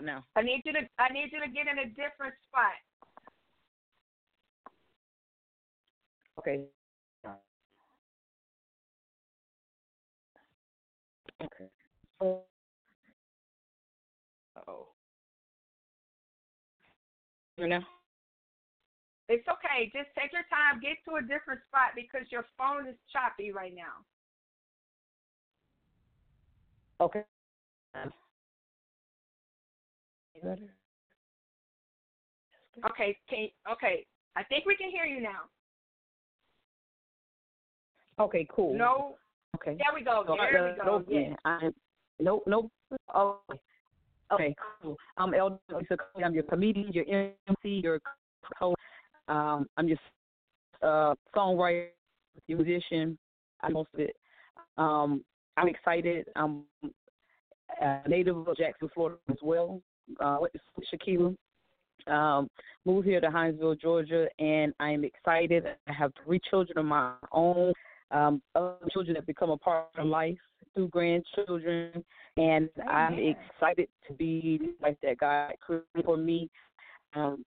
now. 0.02 0.26
I 0.36 0.42
need 0.42 0.64
you 0.66 0.74
to. 0.74 0.80
I 1.00 1.14
need 1.14 1.30
you 1.32 1.40
to 1.40 1.48
get 1.48 1.68
in 1.68 1.80
a 1.80 1.88
different 1.90 2.34
spot. 2.48 2.74
Okay. 6.40 6.66
Okay. 11.44 11.70
Oh. 12.22 12.42
Here 17.58 17.68
now? 17.68 17.86
It's 19.30 19.48
okay. 19.48 19.92
Just 19.94 20.10
take 20.18 20.32
your 20.32 20.48
time. 20.48 20.80
Get 20.82 20.98
to 21.06 21.18
a 21.18 21.22
different 21.22 21.60
spot 21.68 21.92
because 21.96 22.32
your 22.32 22.46
phone 22.58 22.88
is 22.88 22.96
choppy 23.12 23.52
right 23.52 23.74
now. 23.76 24.06
Okay. 27.00 27.24
Better? 30.44 30.62
Okay. 32.90 33.18
Can, 33.30 33.50
okay. 33.72 34.06
I 34.36 34.44
think 34.44 34.66
we 34.66 34.76
can 34.76 34.90
hear 34.90 35.06
you 35.06 35.22
now. 35.22 35.50
Okay, 38.20 38.48
cool. 38.54 38.74
No. 38.76 39.16
Okay. 39.56 39.78
There 39.78 39.94
we 39.94 40.04
go. 40.04 40.24
There 40.26 40.76
we 40.78 40.84
go. 40.84 41.00
no, 41.00 41.06
Yes. 41.08 41.38
I, 41.46 41.70
no, 42.20 42.42
no. 42.48 42.70
Oh, 43.14 43.40
okay, 44.32 44.56
cool. 44.82 44.96
I'm 45.18 45.34
Elder 45.34 45.58
Lisa 45.70 45.98
Cody. 45.98 46.26
I'm 46.26 46.34
your 46.34 46.44
comedian, 46.44 46.92
your 46.94 47.06
MC, 47.48 47.82
your 47.84 48.00
co. 48.60 48.74
Um, 49.28 49.68
I'm 49.78 49.88
just 49.88 50.02
a 50.82 51.16
songwriter, 51.36 51.88
musician. 52.48 53.18
I 53.62 53.70
most 53.70 53.90
of 53.94 54.00
it. 54.00 54.16
Um, 54.78 55.24
I'm 55.58 55.68
excited. 55.68 56.28
I'm 56.36 56.64
a 57.82 58.08
native 58.08 58.48
of 58.48 58.58
Jackson, 58.58 58.90
Florida 58.94 59.18
as 59.30 59.38
well. 59.42 59.82
Uh, 60.20 60.38
um, 62.08 62.48
moved 62.86 63.08
here 63.08 63.20
to 63.20 63.28
Hinesville, 63.28 63.80
Georgia, 63.80 64.28
and 64.40 64.74
I 64.80 64.92
am 64.92 65.04
excited. 65.04 65.66
I 65.88 65.94
have 65.94 66.12
three 66.24 66.40
children 66.50 66.78
of 66.78 66.86
my 66.86 67.14
own, 67.32 67.74
um, 68.12 68.42
other 68.56 68.76
children 68.92 69.16
that 69.16 69.26
become 69.26 69.50
a 69.50 69.58
part 69.58 69.88
of 69.98 70.06
life 70.06 70.38
through 70.74 70.90
grandchildren, 70.90 72.04
and 72.38 72.70
I'm 72.88 73.16
excited 73.16 73.90
to 74.08 74.14
be 74.14 74.60
the 74.60 74.86
life 74.86 74.98
that 75.04 75.18
God 75.18 75.54
created 75.60 76.06
for 76.06 76.18
me. 76.18 76.50
Um, 77.16 77.44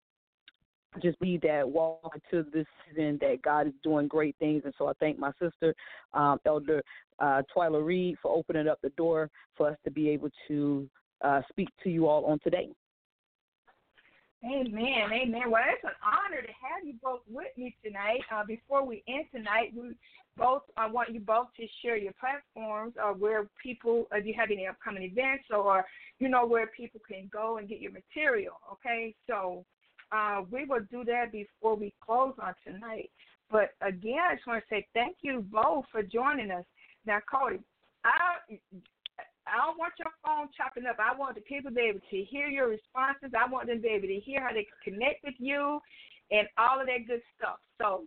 just 1.02 1.19
be 1.19 1.38
that 1.43 1.67
walk 1.67 2.15
into 2.15 2.49
this 2.52 2.65
season 2.88 3.17
that 3.21 3.41
God 3.41 3.67
is 3.67 3.73
doing 3.84 4.08
great 4.08 4.36
things. 4.39 4.63
And 4.65 4.73
so 4.78 4.88
I 4.88 4.93
thank 4.99 5.19
my 5.19 5.32
sister, 5.41 5.75
um, 6.13 6.39
Elder 6.45 6.82
uh, 7.19 7.43
Twyla 7.56 7.86
Reed, 7.86 8.15
for 8.21 8.36
opening 8.36 8.67
up 8.67 8.80
the 8.82 8.89
door 8.89 9.30
for 9.56 9.69
us 9.69 9.78
to 9.84 9.91
be 9.91 10.10
able 10.10 10.30
to 10.47 10.89
uh, 11.23 11.41
speak 11.49 11.69
to 11.84 11.89
you 11.89 12.08
all 12.08 12.25
on 12.25 12.39
today. 12.39 12.69
Amen, 14.43 15.12
amen. 15.12 15.52
Well, 15.52 15.63
it's 15.67 15.84
an 15.84 15.89
honor 16.02 16.41
to 16.41 16.47
have 16.47 16.86
you 16.86 16.93
both 17.04 17.19
with 17.30 17.49
me 17.58 17.75
tonight. 17.84 18.21
Uh, 18.34 18.45
before 18.45 18.86
we 18.86 19.04
end 19.06 19.25
tonight, 19.36 19.73
we 19.75 19.95
both 20.38 20.62
I 20.78 20.88
want 20.88 21.13
you 21.13 21.19
both 21.19 21.47
to 21.58 21.67
share 21.82 21.97
your 21.97 22.13
platforms 22.17 22.93
or 23.04 23.13
where 23.13 23.47
people, 23.62 24.08
if 24.13 24.25
you 24.25 24.34
have 24.38 24.49
any 24.49 24.65
upcoming 24.65 25.04
events 25.04 25.43
or 25.54 25.84
you 26.19 26.30
know 26.30 26.45
where 26.45 26.67
people 26.67 27.02
can 27.06 27.30
go 27.32 27.58
and 27.58 27.67
get 27.67 27.82
your 27.82 27.91
material. 27.91 28.54
Okay, 28.71 29.13
so 29.28 29.65
uh, 30.11 30.41
we 30.51 30.65
will 30.65 30.85
do 30.91 31.03
that 31.05 31.31
before 31.31 31.75
we 31.75 31.93
close 32.03 32.33
on 32.41 32.53
tonight. 32.65 33.09
But 33.51 33.71
again, 33.81 34.19
I 34.29 34.35
just 34.35 34.47
want 34.47 34.63
to 34.63 34.75
say 34.75 34.87
thank 34.93 35.17
you 35.21 35.45
both 35.51 35.85
for 35.91 36.03
joining 36.03 36.51
us. 36.51 36.65
Now, 37.05 37.19
Cody, 37.31 37.59
I 38.03 38.57
I 39.47 39.65
don't 39.65 39.79
want 39.79 39.93
your 39.97 40.11
phone 40.23 40.47
chopping 40.55 40.85
up. 40.85 40.97
I 40.99 41.17
want 41.17 41.35
the 41.35 41.41
people 41.41 41.71
to 41.71 41.75
be 41.75 41.81
able 41.81 42.01
to 42.11 42.23
hear 42.23 42.47
your 42.47 42.69
responses. 42.69 43.31
I 43.33 43.49
want 43.49 43.67
them 43.67 43.77
to 43.77 43.81
be 43.81 43.89
able 43.89 44.07
to 44.07 44.19
hear 44.19 44.41
how 44.41 44.53
they 44.53 44.67
connect 44.83 45.23
with 45.23 45.33
you 45.39 45.79
and 46.31 46.47
all 46.57 46.79
of 46.79 46.87
that 46.87 47.07
good 47.07 47.21
stuff. 47.37 47.57
So, 47.81 48.03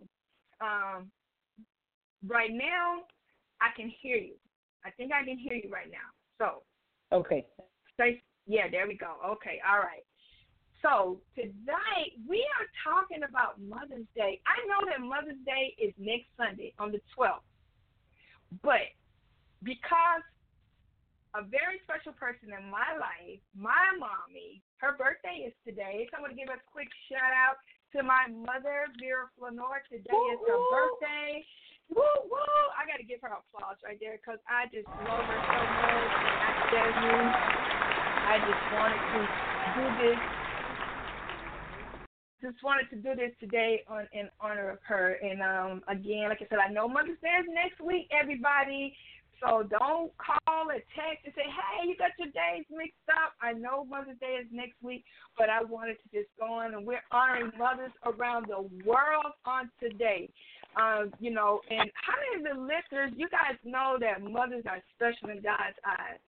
um, 0.61 1.11
right 2.25 2.51
now, 2.51 3.03
I 3.59 3.75
can 3.75 3.91
hear 4.01 4.15
you. 4.15 4.35
I 4.85 4.91
think 4.91 5.11
I 5.11 5.25
can 5.25 5.37
hear 5.37 5.53
you 5.53 5.69
right 5.69 5.91
now. 5.91 6.07
So, 6.37 6.63
okay. 7.15 7.45
Say, 7.99 8.21
yeah, 8.47 8.69
there 8.69 8.87
we 8.87 8.95
go. 8.95 9.15
Okay, 9.25 9.59
all 9.69 9.79
right. 9.79 10.03
So 10.83 11.23
tonight 11.31 12.11
we 12.27 12.43
are 12.59 12.67
talking 12.83 13.23
about 13.23 13.55
Mother's 13.55 14.03
Day. 14.19 14.43
I 14.43 14.59
know 14.67 14.83
that 14.83 14.99
Mother's 14.99 15.39
Day 15.47 15.71
is 15.79 15.95
next 15.95 16.27
Sunday 16.35 16.75
on 16.75 16.91
the 16.91 16.99
12th, 17.15 17.39
but 18.59 18.91
because 19.63 20.27
a 21.39 21.41
very 21.47 21.79
special 21.87 22.11
person 22.11 22.51
in 22.51 22.67
my 22.67 22.99
life, 22.99 23.39
my 23.55 23.95
mommy, 23.95 24.59
her 24.83 24.99
birthday 24.99 25.47
is 25.47 25.55
today. 25.63 26.03
So 26.11 26.19
I'm 26.19 26.27
going 26.27 26.35
to 26.35 26.37
give 26.37 26.51
a 26.51 26.59
quick 26.67 26.91
shout 27.07 27.31
out 27.31 27.63
to 27.95 28.03
my 28.03 28.27
mother, 28.27 28.91
Vera 28.99 29.31
Flournoy. 29.39 29.87
Today 29.87 30.19
is 30.35 30.39
her 30.43 30.59
birthday. 30.67 31.47
Woo 31.95 32.03
woo! 32.27 32.59
I 32.75 32.83
got 32.83 32.99
to 32.99 33.07
give 33.07 33.23
her 33.23 33.31
applause 33.31 33.79
right 33.87 33.95
there 34.03 34.19
because 34.19 34.43
I 34.51 34.67
just 34.67 34.91
love 34.99 35.23
her 35.31 35.39
so 35.47 35.59
much. 35.63 36.11
I 36.43 36.51
tell 36.75 36.91
you, 36.91 37.15
I 38.27 38.35
just 38.43 38.63
wanted 38.75 38.99
to 38.99 39.19
do 39.79 39.83
this 40.03 40.32
just 42.43 42.61
wanted 42.63 42.89
to 42.91 42.97
do 42.97 43.15
this 43.15 43.31
today 43.39 43.83
on 43.87 44.07
in 44.11 44.27
honor 44.41 44.69
of 44.69 44.79
her. 44.83 45.17
And 45.23 45.41
um, 45.41 45.81
again, 45.87 46.27
like 46.27 46.43
I 46.43 46.47
said, 46.49 46.59
I 46.59 46.71
know 46.71 46.87
Mother's 46.87 47.19
Day 47.23 47.31
is 47.39 47.47
next 47.47 47.79
week, 47.79 48.11
everybody. 48.11 48.93
So 49.39 49.63
don't 49.63 50.11
call 50.15 50.71
or 50.71 50.79
text 50.95 51.25
and 51.25 51.33
say, 51.35 51.43
"Hey, 51.43 51.87
you 51.87 51.97
got 51.97 52.11
your 52.19 52.31
days 52.31 52.63
mixed 52.71 53.07
up." 53.11 53.35
I 53.41 53.51
know 53.51 53.83
Mother's 53.83 54.19
Day 54.19 54.39
is 54.39 54.47
next 54.51 54.79
week, 54.81 55.03
but 55.37 55.49
I 55.49 55.63
wanted 55.63 55.97
to 56.03 56.07
just 56.15 56.31
go 56.39 56.47
on 56.47 56.73
and 56.75 56.85
we're 56.85 57.03
honoring 57.11 57.51
mothers 57.57 57.91
around 58.05 58.47
the 58.47 58.63
world 58.85 59.35
on 59.45 59.69
today. 59.79 60.29
Um, 60.79 61.11
you 61.19 61.31
know, 61.31 61.59
and 61.69 61.91
how 61.93 62.15
many 62.17 62.39
of 62.39 62.55
the 62.55 62.59
listeners, 62.59 63.11
you 63.15 63.27
guys 63.29 63.59
know 63.63 63.97
that 63.99 64.23
mothers 64.23 64.63
are 64.65 64.81
special 64.95 65.29
in 65.29 65.43
God's 65.43 65.77
eyes. 65.85 66.23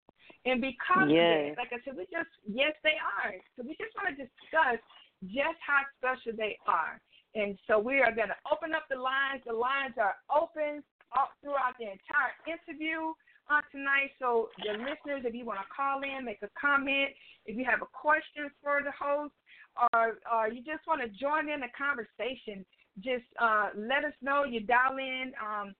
And 0.45 0.61
because 0.61 1.11
yes. 1.11 1.51
of 1.51 1.59
that, 1.59 1.61
like 1.61 1.71
I 1.75 1.79
said, 1.85 1.93
we 1.99 2.07
just 2.09 2.31
yes, 2.47 2.73
they 2.81 2.97
are. 2.97 3.35
So 3.55 3.67
we 3.67 3.75
just 3.75 3.93
want 3.93 4.15
to 4.15 4.17
discuss 4.17 4.79
just 5.23 5.59
how 5.61 5.85
special 5.97 6.35
they 6.37 6.57
are. 6.67 6.99
And 7.35 7.57
so 7.67 7.79
we 7.79 7.99
are 7.99 8.13
going 8.13 8.27
to 8.27 8.41
open 8.51 8.75
up 8.75 8.85
the 8.89 8.99
lines. 8.99 9.41
The 9.45 9.53
lines 9.53 9.95
are 9.95 10.15
open 10.27 10.83
all 11.15 11.31
throughout 11.41 11.79
the 11.79 11.87
entire 11.87 12.35
interview 12.47 13.13
on 13.49 13.63
tonight. 13.71 14.11
So 14.19 14.49
the 14.59 14.79
listeners, 14.79 15.23
if 15.23 15.33
you 15.33 15.45
want 15.45 15.59
to 15.59 15.69
call 15.71 16.01
in, 16.03 16.25
make 16.25 16.43
a 16.43 16.49
comment, 16.59 17.11
if 17.45 17.55
you 17.55 17.63
have 17.65 17.81
a 17.81 17.91
question 17.91 18.51
for 18.61 18.81
the 18.83 18.91
host, 18.91 19.33
or, 19.93 20.19
or 20.27 20.49
you 20.49 20.59
just 20.63 20.83
want 20.87 21.01
to 21.01 21.07
join 21.07 21.47
in 21.47 21.61
the 21.61 21.71
conversation, 21.71 22.65
just 22.99 23.23
uh, 23.39 23.69
let 23.75 24.03
us 24.03 24.13
know. 24.21 24.43
You 24.43 24.61
dial 24.61 24.97
in 24.99 25.31
um, 25.39 25.73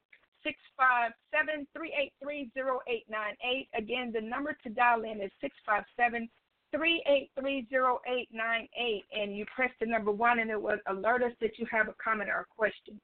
six 0.43 0.55
five 0.77 1.11
seven 1.27 1.67
three 1.75 1.91
eight 1.91 2.13
three 2.23 2.49
zero 2.53 2.79
eight 2.87 3.03
nine 3.09 3.35
eight. 3.43 3.67
Again, 3.75 4.11
the 4.13 4.21
number 4.21 4.55
to 4.63 4.69
dial 4.69 5.03
in 5.03 5.21
is 5.21 5.31
six 5.41 5.55
five 5.65 5.83
seven 5.97 6.29
three 6.71 7.03
eight 7.07 7.29
three 7.39 7.67
zero 7.69 7.99
eight 8.07 8.29
nine 8.31 8.67
eight, 8.79 9.03
and 9.13 9.35
you 9.35 9.45
press 9.53 9.71
the 9.79 9.85
number 9.85 10.11
one, 10.11 10.39
and 10.39 10.49
it 10.49 10.61
will 10.61 10.77
alert 10.87 11.23
us 11.23 11.33
that 11.41 11.57
you 11.57 11.65
have 11.71 11.87
a 11.87 11.95
comment 12.03 12.29
or 12.29 12.41
a 12.41 12.45
question. 12.55 12.99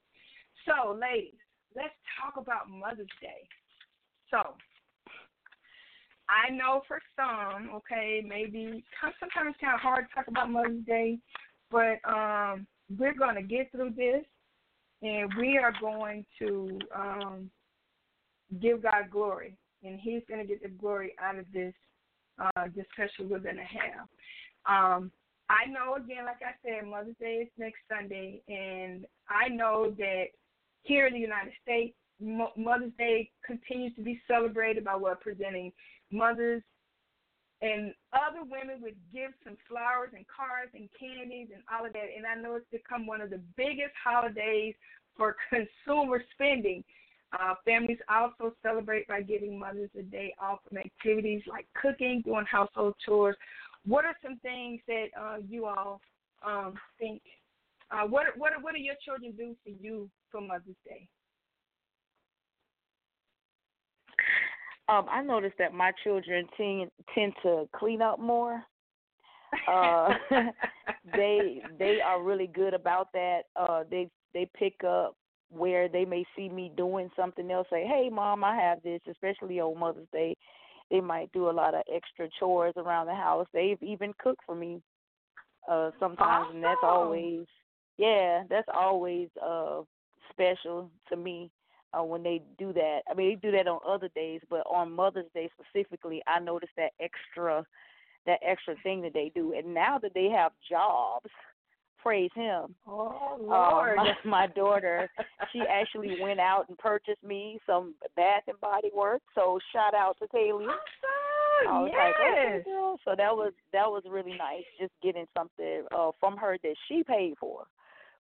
So, 0.66 0.98
ladies, 1.00 1.40
let's 1.76 1.94
talk 2.22 2.42
about 2.42 2.70
Mother's 2.70 3.08
Day. 3.22 3.48
So, 4.32 4.56
I 6.30 6.52
know 6.52 6.82
for 6.88 7.00
some, 7.16 7.70
okay, 7.76 8.24
maybe 8.28 8.84
sometimes 9.02 9.52
it's 9.52 9.62
kind 9.62 9.76
of 9.76 9.80
hard 9.80 10.08
to 10.10 10.16
talk 10.16 10.28
about 10.28 10.52
Mother's 10.52 10.84
Day, 10.86 11.20
but 11.72 12.00
um, 12.10 12.68
we're 12.98 13.14
going 13.14 13.36
to 13.36 13.42
get 13.42 13.72
through 13.72 13.92
this, 13.92 14.26
and 15.02 15.32
we 15.38 15.58
are 15.58 15.74
going 15.80 16.26
to 16.40 16.80
um, 16.94 17.50
give 18.62 18.84
God 18.84 19.10
glory, 19.10 19.58
and 19.84 20.00
He's 20.00 20.22
going 20.28 20.42
to 20.42 20.48
get 20.48 20.62
the 20.62 20.70
glory 20.70 21.14
out 21.22 21.38
of 21.38 21.46
this 21.54 21.74
uh, 22.39 22.67
discussion 22.67 23.30
we're 23.30 23.39
going 23.39 23.58
to 23.58 23.63
have. 23.63 24.08
Um, 24.65 25.12
I 25.50 25.69
know, 25.69 25.95
again, 25.95 26.26
like 26.26 26.41
I 26.41 26.54
said, 26.62 26.89
Mother's 26.89 27.15
Day 27.19 27.43
is 27.43 27.47
next 27.58 27.80
Sunday, 27.89 28.41
and 28.50 29.06
I 29.30 29.47
know 29.47 29.93
that 29.97 30.26
here 30.84 31.08
in 31.08 31.13
the 31.13 31.19
United 31.19 31.54
States, 31.63 31.95
Mother's 32.19 32.91
Day 32.97 33.30
continues 33.45 33.95
to 33.95 34.02
be 34.02 34.19
celebrated 34.28 34.84
by 34.84 34.95
what 34.95 35.21
presenting 35.21 35.71
mothers 36.12 36.63
and 37.62 37.93
other 38.13 38.43
women 38.43 38.82
with 38.82 38.93
gifts 39.13 39.41
and 39.45 39.58
flowers 39.67 40.10
and 40.15 40.26
cards 40.28 40.71
and 40.73 40.89
candies 41.00 41.50
and 41.54 41.63
all 41.71 41.86
of 41.86 41.93
that. 41.93 42.10
And 42.15 42.26
I 42.26 42.39
know 42.39 42.56
it's 42.56 42.65
become 42.71 43.08
one 43.08 43.21
of 43.21 43.30
the 43.30 43.41
biggest 43.56 43.93
holidays 44.04 44.76
for 45.15 45.36
consumer 45.50 46.23
spending. 46.34 46.84
Uh, 47.34 47.56
families 47.66 47.98
also 48.10 48.54
celebrate 48.63 49.08
by 49.08 49.22
giving 49.22 49.60
mothers 49.60 49.90
a 50.00 50.02
day 50.02 50.34
off 50.40 50.60
from 50.68 50.78
activities 50.78 51.42
like 51.46 51.68
cooking, 51.82 52.22
doing 52.26 52.46
household 52.50 52.96
chores. 53.06 53.36
What 53.86 54.06
are 54.06 54.16
some 54.24 54.40
things 54.40 54.80
that 54.88 55.08
uh, 55.20 55.38
you 55.48 55.66
all 55.66 56.00
um, 56.46 56.76
think? 57.00 57.22
Uh, 57.92 58.08
what 58.08 58.28
what 58.38 58.54
what 58.62 58.74
do 58.74 58.82
your 58.82 58.96
children 59.04 59.34
do 59.38 59.56
for 59.63 59.70
you 59.70 60.10
for 60.32 60.42
Mother's 60.42 60.76
Day? 60.86 61.08
Um, 64.90 65.06
I 65.10 65.22
noticed 65.22 65.56
that 65.60 65.74
my 65.74 65.92
children 66.04 66.48
tend 66.56 66.92
tend 67.13 67.34
to 67.44 67.68
clean 67.76 68.02
up 68.02 68.20
more. 68.20 68.63
Uh, 69.66 70.10
they 71.16 71.62
they 71.80 72.00
are 72.02 72.22
really 72.22 72.48
good 72.48 72.74
about 72.74 73.08
that. 73.13 73.44
Uh, 73.56 73.84
they 73.90 74.10
they 74.34 74.50
pick 74.58 74.84
up 74.86 75.16
where 75.50 75.88
they 75.88 76.06
may 76.06 76.26
see 76.36 76.50
me 76.50 76.72
doing 76.76 77.10
something 77.16 77.50
else, 77.52 77.68
say, 77.70 77.86
"Hey, 77.86 78.10
mom, 78.10 78.44
I 78.44 78.56
have 78.56 78.82
this." 78.84 79.02
Especially 79.10 79.60
on 79.60 79.80
Mother's 79.80 80.10
Day, 80.12 80.36
they 80.90 81.02
might 81.02 81.32
do 81.32 81.50
a 81.50 81.52
lot 81.52 81.74
of 81.74 81.84
extra 81.92 82.30
chores 82.40 82.74
around 82.78 83.08
the 83.08 83.16
house. 83.16 83.48
They've 83.54 83.82
even 83.82 84.14
cooked 84.14 84.44
for 84.46 84.56
me 84.56 84.82
uh 85.68 85.92
sometimes, 86.00 86.46
awesome. 86.46 86.56
and 86.56 86.64
that's 86.64 86.84
always, 86.84 87.46
yeah, 87.98 88.44
that's 88.50 88.70
always 88.74 89.30
uh 89.42 89.82
special 90.32 90.90
to 91.10 91.16
me 91.16 91.52
uh, 91.98 92.04
when 92.04 92.24
they 92.24 92.42
do 92.58 92.74
that. 92.74 93.02
I 93.10 93.14
mean, 93.14 93.30
they 93.30 93.50
do 93.50 93.56
that 93.56 93.68
on 93.68 93.80
other 93.88 94.10
days, 94.16 94.42
but 94.50 94.64
on 94.70 94.92
Mother's 94.92 95.32
Day 95.34 95.50
specifically, 95.60 96.22
I 96.28 96.40
notice 96.40 96.70
that 96.78 96.92
extra, 97.00 97.66
that 98.26 98.40
extra 98.46 98.76
thing 98.84 99.02
that 99.02 99.14
they 99.14 99.32
do. 99.34 99.54
And 99.54 99.74
now 99.74 99.98
that 100.00 100.14
they 100.14 100.26
have 100.26 100.52
jobs, 100.70 101.30
praise 102.08 102.32
him. 102.36 102.74
Oh 102.88 103.38
Lord! 103.41 103.98
Um, 103.98 104.08
my, 104.26 104.48
my 104.48 104.48
daughter, 104.48 105.10
she 105.52 105.62
actually 105.70 106.17
went 106.22 106.39
out 106.39 106.65
and 106.70 106.78
purchased 106.78 107.24
me 107.24 107.60
some 107.65 107.96
Bath 108.15 108.43
and 108.48 108.60
Body 108.62 108.89
Works. 108.96 109.26
So 109.36 109.60
shout 109.74 109.93
out 109.93 110.17
to 110.20 110.28
Kaylee. 110.28 110.67
Awesome! 110.67 111.70
I 111.70 111.80
was 111.82 111.91
yes. 111.91 112.13
like, 112.15 112.15
okay, 112.32 112.63
girl. 112.63 113.00
So 113.04 113.12
that 113.17 113.36
was 113.36 113.52
that 113.74 113.88
was 113.88 114.04
really 114.10 114.38
nice, 114.38 114.63
just 114.80 114.93
getting 115.04 115.26
something 115.38 115.84
uh, 115.96 116.12
from 116.20 116.38
her 116.38 116.58
that 116.63 116.76
she 116.88 117.04
paid 117.04 117.34
for, 117.39 117.65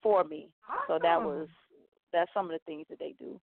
for 0.01 0.23
me. 0.23 0.49
Awesome. 0.67 0.85
So 0.87 0.99
that 1.03 1.21
was 1.21 1.47
that's 2.11 2.31
some 2.33 2.45
of 2.45 2.51
the 2.51 2.59
things 2.65 2.85
that 2.89 2.97
they 2.97 3.13
do. 3.19 3.39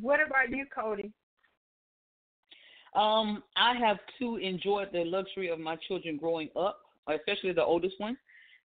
What 0.00 0.20
about 0.24 0.50
you, 0.50 0.64
Cody? 0.74 1.12
Um, 2.94 3.42
I 3.54 3.74
have 3.78 3.98
too 4.18 4.36
enjoyed 4.36 4.88
the 4.92 5.04
luxury 5.04 5.48
of 5.48 5.58
my 5.58 5.76
children 5.86 6.16
growing 6.16 6.48
up 6.58 6.78
especially 7.16 7.52
the 7.52 7.64
oldest 7.64 7.94
one. 7.98 8.16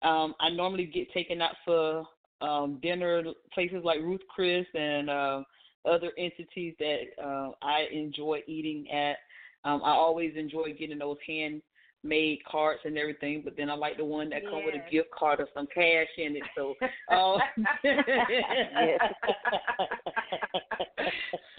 Um, 0.03 0.35
I 0.41 0.51
normally 0.51 0.87
get 0.87 1.13
taken 1.13 1.43
out 1.43 1.57
for 1.65 2.05
um, 2.41 2.79
dinner 2.83 3.23
places 3.53 3.83
like 3.85 4.01
Ruth 4.01 4.23
Chris 4.35 4.67
and 4.75 5.11
uh, 5.11 5.43
other 5.89 6.13
entities 6.19 6.75
that 6.79 7.01
uh, 7.23 7.51
I 7.63 7.87
enjoy 7.93 8.43
eating 8.47 8.91
at. 8.91 9.17
Um, 9.65 9.83
I 9.85 9.91
always 9.91 10.33
enjoy 10.37 10.75
getting 10.79 10.99
those 10.99 11.19
hand 11.27 11.61
made 12.03 12.39
cards 12.51 12.81
and 12.85 12.97
everything, 12.97 13.43
but 13.45 13.57
then 13.57 13.69
I 13.69 13.75
like 13.75 13.99
the 13.99 14.05
one 14.05 14.31
that 14.31 14.43
yes. 14.43 14.51
come 14.51 14.65
with 14.65 14.75
a 14.75 14.91
gift 14.91 15.11
card 15.11 15.41
or 15.41 15.49
some 15.53 15.67
cash 15.67 16.07
in 16.17 16.37
it. 16.37 16.43
So, 16.57 16.75
uh, 17.11 17.39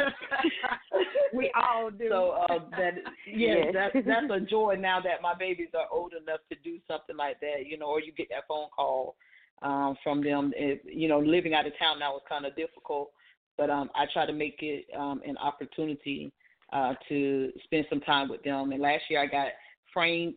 we 1.34 1.52
all 1.56 1.92
do. 1.92 2.10
So 2.10 2.32
uh, 2.32 2.60
that 2.72 2.96
yes, 3.28 3.66
yes. 3.66 3.74
that's 3.74 4.06
that's 4.06 4.32
a 4.32 4.40
joy 4.50 4.78
now 4.80 5.00
that 5.02 5.22
my 5.22 5.34
babies 5.38 5.70
are 5.76 5.88
old 5.92 6.14
enough 6.14 6.40
to 6.50 6.56
do 6.64 6.80
something 6.88 7.16
like 7.16 7.40
that, 7.42 7.68
you 7.68 7.78
know, 7.78 7.88
or 7.88 8.00
you 8.02 8.12
get 8.12 8.30
that 8.30 8.48
phone 8.48 8.70
call 8.76 9.16
um 9.62 9.96
from 10.04 10.24
them. 10.24 10.54
It, 10.56 10.82
you 10.86 11.08
know, 11.08 11.20
living 11.20 11.54
out 11.54 11.68
of 11.68 11.74
town 11.78 12.00
now 12.00 12.16
is 12.16 12.24
kind 12.28 12.46
of 12.46 12.56
difficult, 12.56 13.12
but 13.58 13.70
um 13.70 13.92
I 13.96 14.06
try 14.12 14.26
to 14.26 14.34
make 14.34 14.58
it 14.62 14.86
um 14.98 15.22
an 15.26 15.38
opportunity 15.38 16.32
uh 16.74 16.94
to 17.10 17.52
spend 17.66 17.86
some 17.90 18.02
time 18.02 18.28
with 18.30 18.42
them. 18.44 18.72
And 18.72 18.82
last 18.82 19.04
year 19.10 19.22
I 19.22 19.28
got 19.28 19.50
framed 19.94 20.36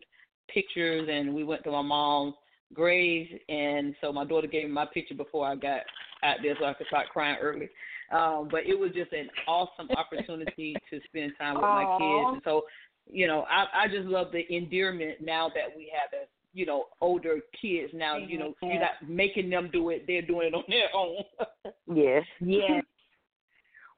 pictures, 0.53 1.07
and 1.11 1.33
we 1.33 1.43
went 1.43 1.63
to 1.63 1.71
my 1.71 1.81
mom's 1.81 2.35
grave. 2.73 3.27
And 3.49 3.95
so 4.01 4.11
my 4.11 4.25
daughter 4.25 4.47
gave 4.47 4.65
me 4.65 4.71
my 4.71 4.85
picture 4.85 5.15
before 5.15 5.47
I 5.47 5.55
got 5.55 5.81
out 6.23 6.37
there, 6.43 6.55
so 6.59 6.65
I 6.65 6.73
could 6.73 6.87
start 6.87 7.09
crying 7.09 7.37
early. 7.41 7.69
Um, 8.11 8.47
but 8.51 8.65
it 8.65 8.77
was 8.77 8.91
just 8.93 9.13
an 9.13 9.29
awesome 9.47 9.89
opportunity 9.97 10.75
to 10.89 10.99
spend 11.07 11.33
time 11.39 11.55
with 11.55 11.63
Aww. 11.63 11.73
my 11.73 11.97
kids. 11.97 12.29
And 12.33 12.41
so, 12.45 12.63
you 13.09 13.27
know, 13.27 13.45
I, 13.49 13.83
I 13.83 13.87
just 13.87 14.07
love 14.07 14.27
the 14.31 14.45
endearment 14.53 15.21
now 15.21 15.49
that 15.49 15.75
we 15.75 15.91
have 15.93 16.13
as 16.21 16.27
you 16.55 16.65
know 16.65 16.85
older 17.01 17.41
kids 17.61 17.91
now 17.93 18.15
you 18.15 18.39
know 18.39 18.53
you're 18.61 18.79
not 18.79 18.91
making 19.05 19.49
them 19.49 19.69
do 19.73 19.89
it 19.89 20.05
they're 20.07 20.21
doing 20.21 20.47
it 20.47 20.53
on 20.53 20.63
their 20.69 20.87
own 20.95 21.73
yes 21.93 22.23
yes 22.39 22.81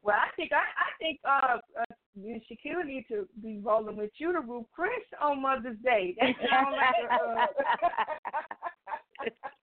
well 0.01 0.15
i 0.15 0.35
think 0.35 0.51
i 0.51 0.55
i 0.57 0.89
think 0.99 1.19
uh, 1.23 1.57
uh 1.79 1.85
you 2.21 2.39
Shaquille 2.49 2.85
need 2.85 3.05
to 3.09 3.27
be 3.41 3.59
rolling 3.63 3.97
with 3.97 4.11
you 4.17 4.31
to 4.33 4.39
Ruth 4.39 4.65
Chris 4.73 4.91
on 5.21 5.41
Mother's 5.41 5.77
Day. 5.83 6.15
That 6.19 6.35
sounds 6.49 6.75
like 6.75 6.95
a, 7.11 7.13
uh, 7.23 7.47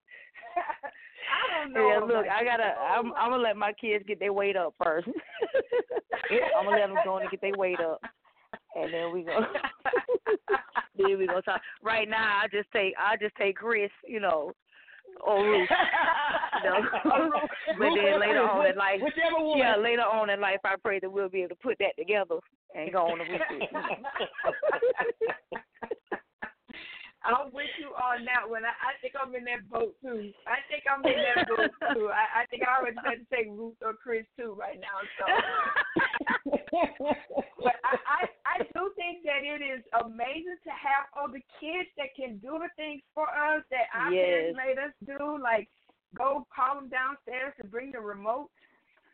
I 1.34 1.64
don't 1.64 1.72
know. 1.72 1.88
Yeah, 1.88 1.98
look, 2.00 2.26
I 2.28 2.44
gotta. 2.44 2.74
I'm, 2.80 3.12
I'm 3.14 3.30
gonna 3.30 3.42
let 3.42 3.56
my 3.56 3.72
kids 3.72 4.04
get 4.06 4.18
their 4.20 4.32
weight 4.32 4.56
up 4.56 4.74
first. 4.82 5.08
I'm 6.58 6.64
gonna 6.64 6.76
let 6.76 6.88
them 6.88 6.96
go 7.04 7.16
and 7.18 7.30
get 7.30 7.40
their 7.40 7.56
weight 7.56 7.80
up, 7.80 8.00
and 8.76 8.92
then 8.92 9.12
we 9.12 9.22
go. 9.22 9.40
then 10.98 11.18
we 11.18 11.26
go 11.26 11.40
talk. 11.40 11.60
Right 11.82 12.08
now, 12.08 12.40
I 12.42 12.46
just 12.48 12.70
take. 12.72 12.94
I 12.98 13.16
just 13.16 13.34
take 13.36 13.56
Chris. 13.56 13.90
You 14.06 14.20
know, 14.20 14.52
Oh, 15.26 15.42
you 15.44 15.66
know? 16.64 16.80
but 17.78 17.88
then 17.94 18.20
later 18.20 18.42
on 18.42 18.66
in 18.66 18.76
life. 18.76 19.00
Yeah, 19.56 19.76
later 19.76 20.02
on 20.02 20.30
in 20.30 20.40
life, 20.40 20.60
I 20.64 20.76
pray 20.82 20.98
that 21.00 21.10
we'll 21.10 21.28
be 21.28 21.40
able 21.40 21.50
to 21.50 21.62
put 21.62 21.78
that 21.78 21.96
together 21.98 22.38
and 22.74 22.92
go 22.92 23.06
on 23.06 23.18
with 23.18 23.28
it. 23.28 23.40
I'm 27.24 27.48
with 27.56 27.72
you 27.80 27.88
on 27.96 28.20
that 28.28 28.44
one. 28.44 28.68
I, 28.68 28.76
I 28.76 29.00
think 29.00 29.14
I'm 29.16 29.34
in 29.34 29.48
that 29.48 29.64
boat 29.72 29.96
too. 30.04 30.28
I 30.44 30.60
think 30.68 30.84
I'm 30.84 31.00
in 31.08 31.16
that 31.16 31.48
boat 31.48 31.72
too. 31.96 32.12
I, 32.12 32.44
I 32.44 32.46
think 32.52 32.68
I 32.68 32.76
already 32.76 33.00
had 33.00 33.24
to 33.24 33.26
say 33.32 33.48
Ruth 33.48 33.80
or 33.80 33.94
Chris 33.96 34.28
too 34.36 34.52
right 34.52 34.76
now. 34.76 35.00
So, 35.16 35.24
but 37.64 37.80
I, 37.80 37.96
I 38.04 38.28
I 38.54 38.58
do 38.76 38.92
think 38.94 39.24
that 39.24 39.42
it 39.42 39.64
is 39.64 39.82
amazing 40.04 40.60
to 40.62 40.70
have 40.70 41.10
other 41.16 41.40
kids 41.58 41.88
that 41.96 42.14
can 42.14 42.38
do 42.38 42.60
the 42.60 42.68
things 42.76 43.02
for 43.14 43.26
us 43.26 43.64
that 43.70 43.90
our 43.94 44.12
yes. 44.12 44.54
parents 44.54 44.58
made 44.60 44.78
us 44.78 44.94
do, 45.02 45.38
like 45.42 45.68
go 46.16 46.46
call 46.54 46.76
them 46.76 46.88
downstairs 46.88 47.52
and 47.58 47.70
bring 47.70 47.90
the 47.90 48.00
remote 48.00 48.50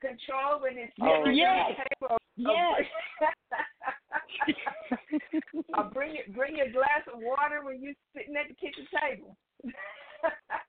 control 0.01 0.61
when 0.61 0.77
it's 0.77 0.93
oh, 1.01 1.25
yes. 1.31 1.49
on 1.49 1.73
the 1.73 1.85
table. 1.89 2.19
Yes. 2.37 2.85
or 5.77 5.85
bring 5.85 6.17
it, 6.17 6.35
bring 6.35 6.57
your 6.57 6.71
glass 6.71 7.05
of 7.13 7.21
water 7.21 7.65
when 7.65 7.83
you're 7.83 7.95
sitting 8.15 8.37
at 8.37 8.49
the 8.49 8.55
kitchen 8.55 8.87
table. 8.93 9.37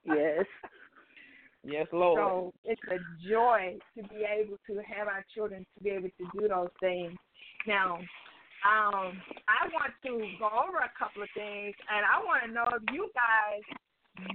yes. 0.06 0.46
Yes, 1.63 1.88
Lord. 1.94 2.17
So 2.20 2.54
it's 2.65 2.82
a 2.89 2.98
joy 3.30 3.78
to 3.96 4.04
be 4.10 4.26
able 4.26 4.58
to 4.67 4.82
have 4.88 5.08
our 5.08 5.24
children 5.36 5.65
to 5.78 5.84
be 5.84 5.91
able 5.91 6.10
to 6.10 6.39
do 6.39 6.48
those 6.48 6.74
things. 6.80 7.13
Now, 7.67 8.00
um, 8.62 9.17
I 9.50 9.65
want 9.74 9.94
to 10.06 10.22
go 10.38 10.46
over 10.46 10.86
a 10.86 10.94
couple 10.94 11.26
of 11.26 11.30
things, 11.34 11.74
and 11.89 12.06
I 12.06 12.11
want 12.26 12.44
to 12.46 12.52
know 12.52 12.66
if 12.76 12.84
you 12.94 13.10
guys 13.14 13.64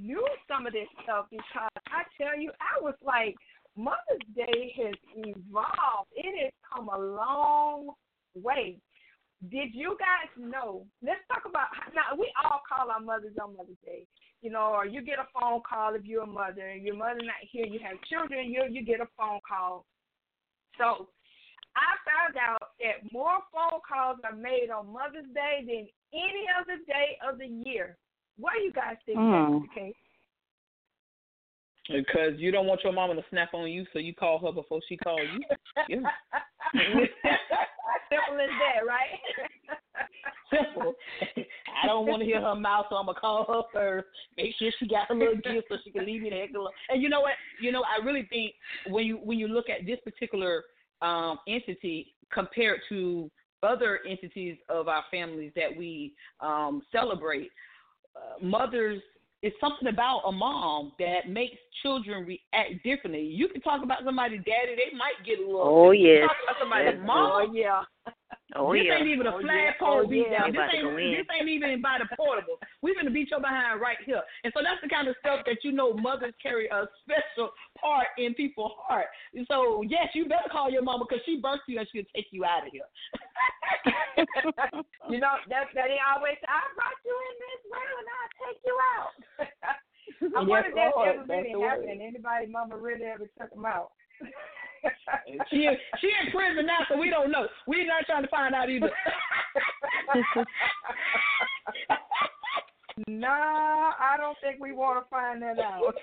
knew 0.00 0.26
some 0.48 0.66
of 0.66 0.72
this 0.72 0.88
stuff 1.02 1.26
because 1.30 1.70
I 1.88 2.02
tell 2.20 2.38
you, 2.38 2.50
I 2.60 2.82
was 2.82 2.94
like, 3.04 3.36
Mother's 3.76 4.24
Day 4.34 4.72
has 4.76 4.94
evolved. 5.14 6.10
It 6.14 6.32
has 6.44 6.52
come 6.72 6.88
a 6.88 6.98
long 6.98 7.90
way. 8.34 8.78
Did 9.50 9.74
you 9.74 9.96
guys 10.00 10.32
know? 10.38 10.86
Let's 11.02 11.20
talk 11.28 11.44
about 11.44 11.68
now. 11.94 12.16
We 12.18 12.32
all 12.42 12.60
call 12.66 12.90
our 12.90 13.00
mothers 13.00 13.36
on 13.40 13.56
Mother's 13.56 13.76
Day, 13.84 14.06
you 14.40 14.50
know, 14.50 14.72
or 14.72 14.86
you 14.86 15.02
get 15.02 15.18
a 15.18 15.28
phone 15.38 15.60
call 15.68 15.94
if 15.94 16.04
you're 16.04 16.24
a 16.24 16.26
mother 16.26 16.66
and 16.66 16.82
your 16.82 16.96
mother 16.96 17.20
not 17.20 17.44
here. 17.52 17.66
You 17.66 17.78
have 17.84 18.00
children, 18.08 18.50
you 18.50 18.64
you 18.70 18.82
get 18.82 19.00
a 19.00 19.08
phone 19.16 19.40
call. 19.46 19.84
So 20.78 21.08
I 21.76 22.00
found 22.08 22.36
out 22.40 22.65
that 22.86 23.12
more 23.12 23.38
phone 23.52 23.80
calls 23.86 24.18
are 24.24 24.36
made 24.36 24.68
on 24.70 24.92
Mother's 24.92 25.26
Day 25.34 25.64
than 25.66 25.88
any 26.14 26.46
other 26.58 26.78
day 26.86 27.18
of 27.26 27.38
the 27.38 27.46
year. 27.68 27.96
Why 28.38 28.52
do 28.56 28.62
you 28.62 28.72
guys 28.72 28.96
think 29.04 29.18
mm. 29.18 29.60
that's 29.60 29.74
the 29.74 29.80
case? 29.80 29.94
Because 31.88 32.38
you 32.38 32.50
don't 32.50 32.66
want 32.66 32.80
your 32.82 32.92
mama 32.92 33.14
to 33.14 33.22
snap 33.30 33.54
on 33.54 33.70
you, 33.70 33.86
so 33.92 33.98
you 33.98 34.14
call 34.14 34.38
her 34.40 34.52
before 34.52 34.80
she 34.88 34.96
calls 34.96 35.20
you. 35.32 35.40
Yeah. 35.88 36.00
Simple 38.10 38.40
as 38.42 38.50
that, 38.58 38.84
right? 38.84 39.14
Simple. 40.50 40.94
I 41.82 41.86
don't 41.86 42.06
want 42.06 42.20
to 42.22 42.26
hear 42.26 42.40
her 42.40 42.56
mouth, 42.56 42.86
so 42.90 42.96
I'm 42.96 43.06
gonna 43.06 43.20
call 43.20 43.44
her 43.46 43.62
first. 43.72 44.08
Make 44.36 44.52
sure 44.58 44.70
she 44.78 44.88
got 44.88 45.08
a 45.10 45.14
little 45.14 45.36
gift 45.36 45.68
so 45.68 45.76
she 45.84 45.92
can 45.92 46.04
leave 46.04 46.22
me 46.22 46.30
the 46.30 46.36
heck 46.36 46.50
alone. 46.54 46.72
And 46.88 47.00
you 47.00 47.08
know 47.08 47.20
what? 47.20 47.34
You 47.60 47.70
know, 47.70 47.84
I 47.84 48.04
really 48.04 48.26
think 48.30 48.54
when 48.88 49.06
you 49.06 49.18
when 49.18 49.38
you 49.38 49.46
look 49.46 49.66
at 49.68 49.86
this 49.86 49.98
particular 50.04 50.64
um, 51.02 51.38
entity 51.46 52.14
compared 52.32 52.80
to 52.88 53.30
other 53.62 54.00
entities 54.08 54.56
of 54.68 54.88
our 54.88 55.02
families 55.10 55.52
that 55.56 55.74
we 55.76 56.14
um, 56.40 56.82
celebrate, 56.92 57.50
uh, 58.14 58.44
mothers 58.44 59.02
it's 59.42 59.56
something 59.60 59.88
about 59.88 60.22
a 60.26 60.32
mom 60.32 60.92
that 60.98 61.28
makes 61.28 61.56
children 61.82 62.24
react 62.24 62.82
differently. 62.82 63.22
You 63.22 63.48
can 63.48 63.60
talk 63.60 63.82
about 63.84 63.98
somebody's 64.04 64.40
daddy, 64.40 64.74
they 64.74 64.96
might 64.96 65.24
get 65.24 65.38
a 65.38 65.42
little. 65.42 65.62
Oh 65.62 65.90
yes. 65.92 66.26
talk 66.26 66.36
about 66.42 66.56
somebody's 66.60 66.98
yes. 66.98 67.06
mom. 67.06 67.30
Oh 67.32 67.52
yeah. 67.54 67.82
Oh 68.54 68.70
this 68.70 68.86
yeah. 68.86 69.02
ain't 69.02 69.10
even 69.10 69.26
a 69.26 69.34
oh, 69.34 69.42
flagpole 69.42 70.06
yeah. 70.06 70.06
oh, 70.06 70.06
beat 70.06 70.26
yeah. 70.30 70.38
down. 70.46 70.54
This 70.54 70.70
ain't, 70.70 70.86
this 70.94 71.26
ain't 71.34 71.50
even 71.50 71.82
by 71.82 71.98
the 71.98 72.06
portable. 72.14 72.62
We're 72.78 72.94
gonna 72.94 73.10
beat 73.10 73.34
your 73.34 73.42
behind 73.42 73.82
right 73.82 73.98
here. 74.06 74.22
And 74.46 74.54
so 74.54 74.62
that's 74.62 74.78
the 74.78 74.86
kind 74.86 75.10
of 75.10 75.18
stuff 75.18 75.42
that 75.50 75.66
you 75.66 75.74
know 75.74 75.98
mothers 75.98 76.34
carry 76.38 76.70
a 76.70 76.86
special 77.02 77.50
part 77.74 78.06
in 78.18 78.38
people's 78.38 78.78
heart. 78.78 79.10
And 79.34 79.42
so 79.50 79.82
yes, 79.82 80.14
you 80.14 80.30
better 80.30 80.46
call 80.46 80.70
your 80.70 80.86
mama 80.86 81.10
because 81.10 81.26
she 81.26 81.42
birthed 81.42 81.66
you 81.66 81.82
and 81.82 81.88
she'll 81.90 82.06
take 82.14 82.30
you 82.30 82.46
out 82.46 82.62
of 82.62 82.70
here. 82.70 82.86
you 85.10 85.18
know 85.18 85.42
that 85.50 85.66
that 85.74 85.90
he 85.90 85.98
always 85.98 86.38
I 86.46 86.62
brought 86.78 87.02
you 87.02 87.18
in 87.18 87.34
this 87.42 87.62
world 87.66 87.98
and 87.98 88.08
I'll 88.14 88.34
take 88.46 88.62
you 88.62 88.76
out. 88.94 89.14
I 90.22 90.40
yes, 90.40 90.48
wonder 90.48 90.70
if 90.70 90.74
that's 90.78 90.94
ever 91.02 91.26
really 91.26 91.50
happened. 91.66 91.98
Anybody 91.98 92.46
mama 92.46 92.78
really 92.78 93.10
ever 93.10 93.26
took 93.34 93.50
him 93.50 93.66
out? 93.66 93.90
she 95.50 95.68
she 96.00 96.10
in 96.24 96.30
prison 96.32 96.66
now, 96.66 96.78
so 96.88 96.96
we 96.98 97.10
don't 97.10 97.30
know. 97.30 97.46
We're 97.66 97.86
not 97.86 98.06
trying 98.06 98.22
to 98.22 98.28
find 98.28 98.54
out 98.54 98.70
either. 98.70 98.90
no, 103.08 103.28
I 103.28 104.16
don't 104.16 104.38
think 104.42 104.60
we 104.60 104.72
want 104.72 105.04
to 105.04 105.10
find 105.10 105.42
that 105.42 105.58
out. 105.58 105.94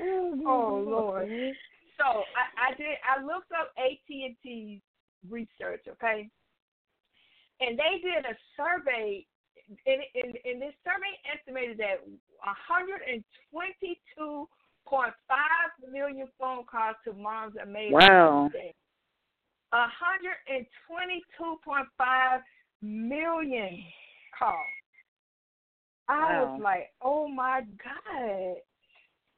oh 0.46 0.84
Lord. 0.86 1.28
So 1.98 2.04
I, 2.04 2.72
I 2.72 2.74
did. 2.76 2.98
I 3.04 3.22
looked 3.22 3.52
up 3.52 3.72
AT 3.78 4.08
and 4.08 4.36
T's 4.42 4.80
research. 5.30 5.86
Okay, 5.88 6.28
and 7.60 7.78
they 7.78 8.00
did 8.02 8.24
a 8.24 8.36
survey. 8.56 9.26
And, 9.86 10.02
and, 10.14 10.36
and 10.44 10.60
this 10.60 10.76
survey 10.84 11.16
estimated 11.24 11.78
that 11.78 12.04
122 12.04 13.24
0.5 14.90 15.12
million 15.92 16.26
phone 16.38 16.64
calls 16.70 16.96
to 17.04 17.12
moms 17.12 17.56
are 17.58 17.66
made. 17.66 17.92
Wow. 17.92 18.50
122.5 19.72 22.42
million 22.82 23.84
calls. 24.38 24.56
I 26.08 26.12
wow. 26.12 26.44
was 26.44 26.60
like, 26.62 26.92
oh 27.02 27.28
my 27.28 27.62
God. 27.82 28.56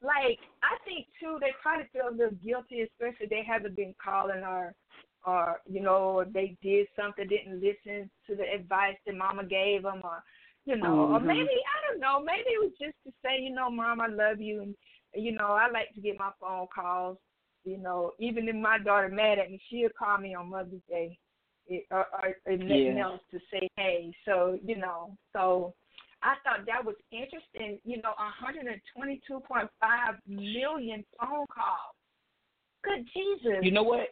Like, 0.02 0.38
I 0.62 0.76
think 0.84 1.06
too, 1.18 1.38
they 1.40 1.54
probably 1.62 1.86
feel 1.92 2.08
a 2.10 2.10
little 2.10 2.36
guilty, 2.44 2.82
especially 2.82 3.28
they 3.30 3.42
haven't 3.46 3.76
been 3.76 3.94
calling 4.02 4.42
or, 4.42 4.74
or 5.26 5.62
you 5.68 5.80
know, 5.80 6.24
they 6.32 6.54
did 6.62 6.86
something, 6.94 7.26
didn't 7.26 7.62
listen 7.62 8.10
to 8.26 8.36
the 8.36 8.44
advice 8.54 8.98
that 9.06 9.16
mama 9.16 9.44
gave 9.44 9.84
them, 9.84 10.02
or 10.04 10.22
You 10.66 10.76
know, 10.76 10.88
mm-hmm. 10.88 11.14
or 11.14 11.20
maybe 11.20 11.48
I 11.48 11.80
don't 11.86 12.00
know. 12.00 12.20
Maybe 12.20 12.50
it 12.50 12.60
was 12.60 12.72
just 12.80 12.96
to 13.06 13.12
say, 13.24 13.40
you 13.40 13.54
know, 13.54 13.70
Mom, 13.70 14.00
I 14.00 14.08
love 14.08 14.40
you, 14.40 14.62
and 14.62 14.74
you 15.16 15.32
know, 15.32 15.52
I 15.52 15.70
like 15.70 15.94
to 15.94 16.00
get 16.00 16.18
my 16.18 16.30
phone 16.40 16.66
calls. 16.74 17.18
You 17.64 17.78
know, 17.78 18.12
even 18.20 18.48
if 18.48 18.54
my 18.54 18.78
daughter 18.78 19.08
mad 19.08 19.38
at 19.38 19.50
me, 19.50 19.60
she'll 19.68 19.88
call 19.98 20.18
me 20.18 20.34
on 20.34 20.50
Mother's 20.50 20.82
Day, 20.88 21.18
it, 21.66 21.84
or, 21.90 22.06
or, 22.12 22.36
or 22.46 22.56
nothing 22.56 22.96
yeah. 22.96 23.04
else 23.04 23.20
to 23.32 23.40
say 23.52 23.68
hey. 23.76 24.12
So 24.24 24.58
you 24.64 24.76
know, 24.76 25.16
so 25.32 25.74
I 26.22 26.34
thought 26.44 26.64
that 26.66 26.84
was 26.84 26.94
interesting. 27.10 27.80
You 27.84 28.00
know, 28.02 28.12
122.5 28.20 29.68
million 30.28 31.04
phone 31.18 31.46
calls. 31.52 31.96
Good 32.84 33.08
Jesus. 33.12 33.58
You 33.62 33.72
know 33.72 33.82
what? 33.82 34.10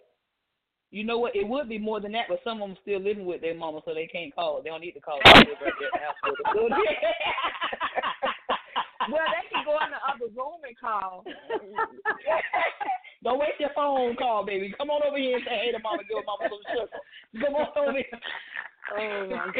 You 0.91 1.05
know 1.05 1.19
what? 1.19 1.37
It 1.37 1.47
would 1.47 1.69
be 1.69 1.79
more 1.79 2.01
than 2.01 2.13
that, 2.13 2.27
but 2.29 2.41
some 2.45 2.61
of 2.61 2.69
them 2.69 2.77
still 2.83 3.01
living 3.01 3.27
with 3.27 3.41
their 3.41 3.55
mama, 3.55 3.81
so 3.85 3.95
they 3.95 4.07
can't 4.07 4.35
call. 4.35 4.63
They 4.63 4.71
don't 4.71 4.81
need 4.81 4.93
to 4.93 5.01
call. 5.01 5.21
well, 9.11 9.29
they 9.33 9.45
can 9.51 9.65
go 9.65 9.77
in 9.83 9.91
the 9.91 10.03
other 10.05 10.29
room 10.33 10.61
and 10.67 10.77
call. 10.79 11.25
Don't 13.25 13.41
waste 13.41 13.61
your 13.61 13.73
phone 13.75 14.17
call, 14.17 14.45
baby. 14.45 14.75
Come 14.77 14.91
on 14.91 15.01
over 15.01 15.17
here 15.17 15.37
and 15.37 15.45
say 15.49 15.57
hey 15.57 15.73
to 15.73 15.81
mama. 15.81 16.05
Give 16.05 16.21
mama 16.29 16.45
some 16.45 16.65
sugar. 16.69 16.93
Come 17.41 17.57
on 17.57 17.73
over 17.73 17.97
here. 17.97 18.21
Oh 18.93 19.33
my 19.33 19.49
god. 19.49 19.57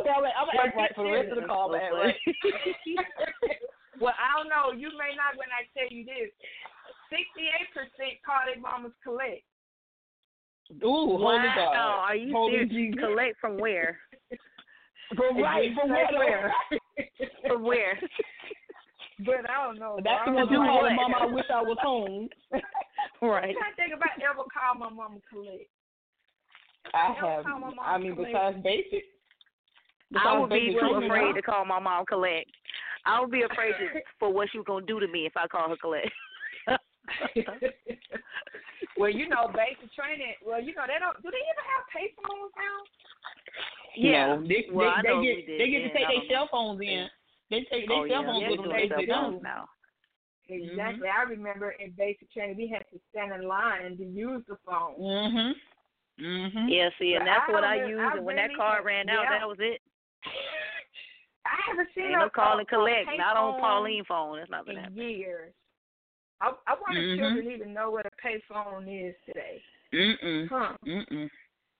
okay, 0.00 0.08
I'm 0.08 0.24
gonna, 0.24 0.32
I'm 0.32 0.48
gonna 0.48 0.64
act 0.64 0.76
right 0.76 0.92
for 0.96 1.04
the 1.04 1.12
rest 1.12 1.28
of 1.28 1.44
the 1.44 1.46
call, 1.46 1.68
man. 1.72 1.92
Right? 1.92 2.16
well, 4.00 4.16
I 4.16 4.32
don't 4.40 4.48
know. 4.48 4.72
You 4.72 4.88
may 4.96 5.12
not 5.12 5.36
when 5.36 5.52
I 5.52 5.68
tell 5.76 5.92
you 5.92 6.08
this. 6.08 6.32
Sixty-eight 7.12 7.68
percent 7.76 8.16
call 8.24 8.48
their 8.48 8.56
mamas 8.56 8.96
collect. 9.04 9.44
Ooh, 10.80 11.20
wow. 11.20 11.36
holy 11.36 11.52
God! 11.52 11.76
Are 11.76 12.16
you 12.16 12.32
holy 12.32 12.64
serious? 12.68 12.96
Collect 12.96 13.36
from 13.40 13.58
where? 13.58 14.00
from 15.14 15.36
right, 15.36 15.70
from 15.76 15.90
where? 15.90 16.52
From 17.46 17.62
where? 17.68 17.98
But 19.20 19.48
I 19.48 19.64
don't 19.66 19.78
know. 19.78 19.98
That's 20.02 20.24
the 20.26 20.32
one 20.32 20.48
who 20.48 20.56
called 20.56 20.92
Mama. 20.96 21.16
I 21.20 21.26
wish 21.26 21.44
I 21.52 21.62
was 21.62 21.78
home. 21.80 22.28
right. 23.22 23.44
I 23.44 23.62
can't 23.62 23.76
think 23.76 23.94
about 23.94 24.10
ever 24.18 24.42
call 24.50 24.74
my 24.78 24.90
mama 24.90 25.20
collect. 25.30 25.70
I 26.92 27.14
have. 27.20 27.44
I 27.80 27.98
mean, 27.98 28.16
besides 28.16 28.58
basic. 28.62 29.04
Besides 30.10 30.26
I 30.28 30.38
would 30.38 30.50
be 30.50 30.76
too 30.78 31.00
afraid 31.04 31.34
to 31.34 31.42
call 31.42 31.64
my 31.64 31.78
mom 31.78 32.04
collect. 32.06 32.50
I 33.06 33.20
would 33.20 33.30
be 33.30 33.42
afraid 33.42 33.72
to, 33.72 34.00
for 34.18 34.32
what 34.32 34.48
she 34.50 34.58
was 34.58 34.66
gonna 34.66 34.86
do 34.86 35.00
to 35.00 35.08
me 35.08 35.26
if 35.26 35.36
I 35.36 35.46
call 35.46 35.68
her 35.68 35.76
collect. 35.76 36.08
well, 38.96 39.10
you 39.10 39.28
know, 39.28 39.48
basic 39.52 39.92
training. 39.94 40.34
Well, 40.44 40.60
you 40.62 40.74
know, 40.74 40.84
they 40.86 40.98
don't. 40.98 41.16
Do 41.22 41.28
they 41.30 41.44
even 41.44 41.64
have 41.68 41.84
payphones 41.92 42.52
now? 42.56 42.78
Yeah. 43.96 44.36
No, 44.36 44.46
they, 44.46 44.66
well, 44.72 44.94
they, 45.02 45.08
they, 45.08 45.22
get 45.22 45.36
they 45.58 45.68
get 45.70 45.82
to 45.86 45.92
take 45.92 46.08
their 46.08 46.26
cell 46.30 46.48
phones 46.50 46.80
in. 46.80 47.06
They 47.50 47.66
take 47.70 47.88
their 47.88 48.02
oh, 48.02 48.08
cell 48.08 48.22
yeah. 48.22 48.26
phones 48.26 48.42
yeah, 48.42 48.50
with 48.50 48.60
them. 48.60 48.72
They, 48.72 48.88
they 48.88 49.06
do 49.06 49.40
now. 49.42 49.68
Exactly. 50.48 51.08
Mm-hmm. 51.08 51.20
I 51.20 51.30
remember 51.30 51.70
in 51.80 51.92
basic 51.96 52.30
training 52.32 52.56
we 52.56 52.68
had 52.68 52.84
to 52.92 53.00
stand 53.10 53.32
in 53.32 53.48
line 53.48 53.96
to 53.96 54.04
use 54.04 54.42
the 54.48 54.56
phone. 54.66 55.00
Mhm. 55.00 55.52
Mhm. 56.20 56.66
Yeah. 56.68 56.90
See, 56.98 57.14
and 57.14 57.26
that's 57.26 57.48
I 57.48 57.52
what 57.52 57.64
I 57.64 57.76
used. 57.76 57.90
used. 57.90 58.16
and 58.16 58.24
when 58.24 58.36
that 58.36 58.50
card 58.56 58.84
ran 58.84 59.08
out, 59.08 59.24
yeah. 59.24 59.38
that 59.38 59.48
was 59.48 59.58
it. 59.60 59.80
I 61.46 61.56
haven't 61.68 61.88
seen 61.94 62.04
Ain't 62.04 62.18
no 62.18 62.30
call 62.30 62.58
and 62.58 62.68
collect. 62.68 63.08
Not 63.16 63.36
on 63.36 63.60
Pauline 63.60 64.04
phone. 64.08 64.38
That's 64.38 64.50
not 64.50 64.66
been 64.66 64.76
in 64.76 64.84
happening. 64.84 65.18
years. 65.18 65.52
I, 66.40 66.52
I 66.66 66.74
wonder 66.80 67.00
mm-hmm. 67.00 67.12
if 67.12 67.18
children 67.18 67.54
even 67.54 67.72
know 67.72 67.90
what 67.90 68.06
a 68.06 68.10
payphone 68.24 69.08
is 69.08 69.14
today. 69.26 69.62
Mm-mm. 69.94 70.48
Huh. 70.48 70.76
Mm-mm. 70.86 71.28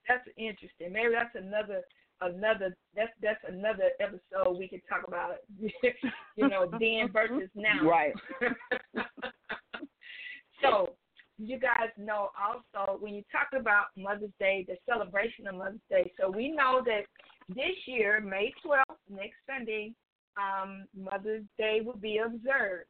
That's 0.07 0.27
interesting. 0.37 0.93
Maybe 0.93 1.13
that's 1.13 1.35
another 1.35 1.81
another 2.21 2.75
that's 2.95 3.11
that's 3.21 3.43
another 3.47 3.89
episode 3.99 4.57
we 4.57 4.67
could 4.67 4.81
talk 4.87 5.07
about. 5.07 5.37
you 5.59 6.47
know, 6.47 6.69
then 6.79 7.11
versus 7.11 7.49
now. 7.55 7.83
Right. 7.83 8.13
so 10.61 10.95
you 11.37 11.59
guys 11.59 11.89
know 11.97 12.29
also 12.39 12.99
when 12.99 13.13
you 13.13 13.23
talk 13.31 13.59
about 13.59 13.85
Mother's 13.97 14.31
Day, 14.39 14.65
the 14.67 14.77
celebration 14.89 15.47
of 15.47 15.55
Mother's 15.55 15.79
Day. 15.89 16.11
So 16.19 16.29
we 16.29 16.51
know 16.51 16.81
that 16.85 17.01
this 17.49 17.75
year, 17.85 18.21
May 18.21 18.53
12th, 18.65 18.95
next 19.09 19.35
Sunday, 19.47 19.93
um, 20.37 20.85
Mother's 20.97 21.43
Day 21.57 21.81
will 21.83 21.97
be 21.97 22.17
observed. 22.17 22.87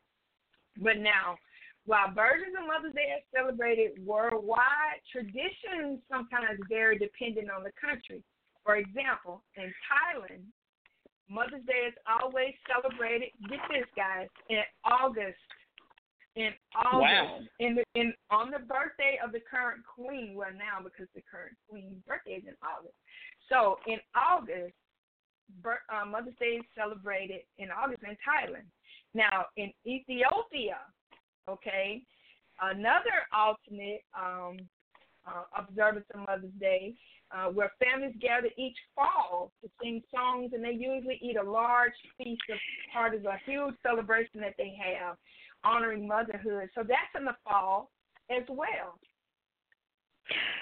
But 0.77 0.97
now, 0.97 1.37
while 1.85 2.11
versions 2.13 2.57
and 2.57 2.67
Mother's 2.67 2.93
Day 2.93 3.13
are 3.13 3.25
celebrated 3.29 3.93
worldwide, 4.05 5.05
traditions 5.11 6.01
sometimes 6.09 6.59
vary 6.67 6.97
depending 6.97 7.49
on 7.49 7.63
the 7.63 7.71
country. 7.77 8.23
For 8.65 8.77
example, 8.77 9.43
in 9.55 9.69
Thailand, 9.85 10.49
Mother's 11.29 11.65
Day 11.65 11.89
is 11.89 11.93
always 12.09 12.53
celebrated. 12.65 13.29
Get 13.49 13.61
this, 13.69 13.85
guys, 13.95 14.27
in 14.49 14.61
August. 14.83 15.37
In 16.35 16.51
August, 16.75 16.99
wow. 16.99 17.39
in 17.61 17.75
the 17.75 17.83
in 17.95 18.13
on 18.29 18.51
the 18.51 18.59
birthday 18.59 19.17
of 19.23 19.31
the 19.31 19.39
current 19.39 19.79
queen. 19.87 20.35
Well, 20.35 20.51
now 20.51 20.83
because 20.83 21.07
the 21.15 21.23
current 21.23 21.55
queen's 21.69 22.03
birthday 22.05 22.43
is 22.43 22.43
in 22.43 22.59
August. 22.59 22.97
So 23.47 23.79
in 23.87 24.03
August, 24.11 24.75
uh, 25.63 26.05
Mother's 26.05 26.35
Day 26.37 26.59
is 26.59 26.65
celebrated 26.75 27.47
in 27.57 27.69
August 27.71 28.03
in 28.03 28.17
Thailand. 28.19 28.67
Now 29.13 29.45
in 29.55 29.71
Ethiopia, 29.87 30.83
okay, 31.49 32.03
another 32.61 33.25
alternate 33.33 34.03
um, 34.17 34.57
uh, 35.27 35.43
observance 35.57 36.05
of 36.13 36.21
Mother's 36.27 36.51
Day 36.59 36.95
uh, 37.31 37.47
where 37.49 37.71
families 37.83 38.15
gather 38.21 38.49
each 38.57 38.77
fall 38.95 39.51
to 39.61 39.69
sing 39.81 40.01
songs, 40.13 40.51
and 40.53 40.63
they 40.63 40.71
usually 40.71 41.19
eat 41.21 41.37
a 41.37 41.43
large 41.43 41.93
feast 42.17 42.41
of 42.51 42.57
part 42.93 43.15
of 43.15 43.25
a 43.25 43.37
huge 43.45 43.73
celebration 43.83 44.39
that 44.41 44.53
they 44.57 44.77
have 44.77 45.17
honoring 45.63 46.07
motherhood. 46.07 46.69
So 46.75 46.81
that's 46.81 47.13
in 47.17 47.25
the 47.25 47.35
fall 47.43 47.89
as 48.29 48.43
well. 48.49 48.99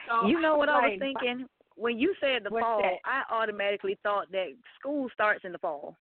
So 0.08 0.28
you 0.28 0.40
know 0.40 0.56
what 0.56 0.70
I 0.70 0.88
was 0.88 1.00
thinking? 1.00 1.48
When 1.76 1.98
you 1.98 2.14
said 2.22 2.44
the 2.44 2.50
fall, 2.50 2.82
that? 2.82 3.00
I 3.04 3.24
automatically 3.34 3.98
thought 4.04 4.32
that 4.32 4.50
school 4.80 5.10
starts 5.14 5.42
in 5.44 5.52
the 5.52 5.58
fall. 5.58 5.98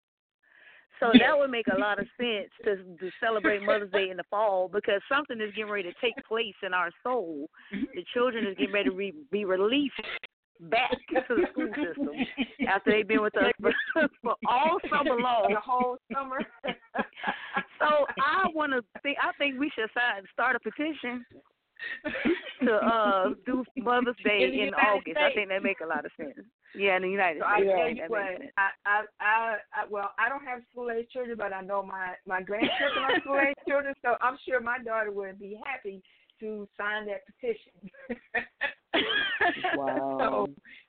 So 1.00 1.12
that 1.14 1.38
would 1.38 1.52
make 1.52 1.68
a 1.68 1.80
lot 1.80 2.00
of 2.00 2.08
sense 2.20 2.50
to 2.64 2.78
to 2.78 3.12
celebrate 3.22 3.64
Mother's 3.64 3.92
Day 3.92 4.10
in 4.10 4.18
the 4.18 4.24
fall 4.30 4.68
because 4.68 5.02
something 5.12 5.40
is 5.40 5.54
getting 5.56 5.72
ready 5.72 5.92
to 5.92 5.96
take 6.02 6.16
place 6.28 6.56
in 6.64 6.74
our 6.74 6.90
soul. 7.04 7.50
The 7.72 8.04
children 8.14 8.48
is 8.48 8.58
getting 8.58 8.74
ready 8.74 8.90
to 8.90 8.96
re, 8.96 9.14
be 9.32 9.46
released 9.46 9.94
back 10.60 10.92
to 11.10 11.36
the 11.36 11.46
school 11.52 11.70
system 11.76 12.10
after 12.68 12.92
they've 12.92 13.08
been 13.08 13.22
with 13.22 13.38
us 13.38 13.52
for, 13.62 13.72
for 14.24 14.36
all 14.48 14.80
summer 14.90 15.20
long. 15.20 15.54
the 15.54 15.60
whole 15.60 15.98
summer. 16.12 16.40
so 17.80 18.06
I 18.20 18.48
want 18.54 18.74
to 18.74 18.82
think. 19.02 19.18
I 19.22 19.32
think 19.38 19.60
we 19.60 19.72
should 19.76 19.90
sign, 19.94 20.24
start 20.34 20.56
a 20.56 20.60
petition 20.60 21.26
to 22.66 22.74
uh 22.74 23.30
do 23.46 23.64
Mother's 23.78 24.16
Day 24.24 24.44
In 24.44 24.68
in, 24.68 24.74
August. 24.74 25.18
I 25.18 25.34
think 25.34 25.50
that 25.50 25.64
make 25.64 25.80
a 25.82 25.88
lot 25.88 26.06
of 26.06 26.12
sense. 26.18 26.46
Yeah, 26.76 26.98
in 26.98 27.04
the 27.04 27.10
United 27.10 27.42
So 27.42 27.46
I 27.46 27.58
States. 27.58 27.72
tell 27.72 27.82
I 27.82 27.90
you 27.90 28.04
what. 28.08 28.20
I, 28.58 28.70
I, 28.86 29.02
I, 29.20 29.56
I, 29.74 29.86
well, 29.90 30.12
I 30.20 30.30
don't 30.30 30.44
have 30.46 30.62
school 30.72 30.92
age 30.92 31.08
children, 31.12 31.38
but 31.38 31.54
I 31.54 31.62
know 31.62 31.84
my 31.84 32.14
my 32.26 32.42
grandchildren 32.42 33.04
are 33.04 33.20
school 33.22 33.40
age 33.40 33.56
children, 33.68 33.94
so 34.04 34.16
I'm 34.22 34.38
sure 34.48 34.60
my 34.60 34.78
daughter 34.80 35.12
would 35.12 35.40
be 35.40 35.60
happy 35.66 36.02
to 36.40 36.68
sign 36.78 37.08
that 37.08 37.26
petition. 37.26 37.90
Wow. 39.76 40.18
so 40.20 40.48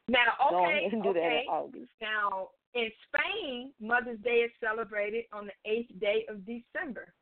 now, 0.08 0.18
okay, 0.46 0.78
ahead 0.78 0.92
and 0.92 1.02
do 1.02 1.12
that 1.12 1.18
okay. 1.18 1.44
in 1.46 1.52
August. 1.52 1.90
Now, 2.00 2.48
in 2.74 2.90
Spain, 3.08 3.72
Mother's 3.80 4.20
Day 4.20 4.46
is 4.46 4.50
celebrated 4.60 5.24
on 5.32 5.46
the 5.46 5.70
eighth 5.70 5.90
day 6.00 6.24
of 6.28 6.44
December. 6.46 7.12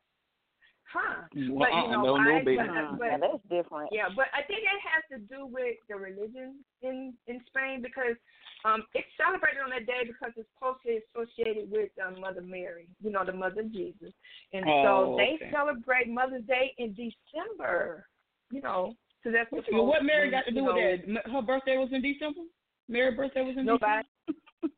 Huh. 0.93 1.27
Well, 1.51 1.67
but 1.67 1.69
you 1.75 1.91
know 1.91 2.01
no, 2.01 2.01
no, 2.01 2.13
why? 2.13 2.41
baby. 2.43 2.57
But, 2.57 2.97
but, 2.97 3.07
now 3.11 3.19
that's 3.19 3.43
different. 3.51 3.89
yeah, 3.91 4.07
but 4.15 4.27
I 4.33 4.41
think 4.47 4.63
it 4.63 4.79
has 4.87 5.03
to 5.11 5.19
do 5.27 5.45
with 5.45 5.75
the 5.89 5.95
religion 5.95 6.63
in 6.81 7.13
in 7.27 7.41
Spain 7.47 7.81
because 7.83 8.15
um 8.63 8.83
it's 8.95 9.07
celebrated 9.19 9.59
on 9.59 9.69
that 9.71 9.85
day 9.85 10.07
because 10.07 10.31
it's 10.37 10.49
closely 10.57 11.03
associated 11.11 11.69
with 11.69 11.89
um, 11.99 12.21
Mother 12.21 12.41
Mary, 12.41 12.87
you 13.03 13.11
know, 13.11 13.25
the 13.25 13.33
Mother 13.33 13.61
of 13.61 13.73
Jesus, 13.73 14.13
and 14.53 14.63
Oh, 14.65 14.83
so 14.83 15.17
they 15.17 15.35
okay. 15.35 15.51
celebrate 15.51 16.07
Mother's 16.07 16.45
Day 16.45 16.73
in 16.77 16.95
December. 16.95 18.07
You 18.49 18.61
know, 18.61 18.95
so 19.23 19.31
that's 19.31 19.51
the 19.51 19.59
Well, 19.75 19.85
what 19.85 20.05
Mary 20.05 20.31
got 20.31 20.45
to 20.45 20.51
do 20.51 20.57
you 20.59 20.63
with 20.63 20.75
know, 20.75 21.19
that? 21.19 21.31
Her 21.31 21.41
birthday 21.41 21.75
was 21.75 21.89
in 21.91 22.01
December. 22.01 22.47
Mary's 22.87 23.17
birthday 23.17 23.41
was 23.41 23.57
in 23.57 23.65
Nobody. 23.65 24.03
December. 24.03 24.16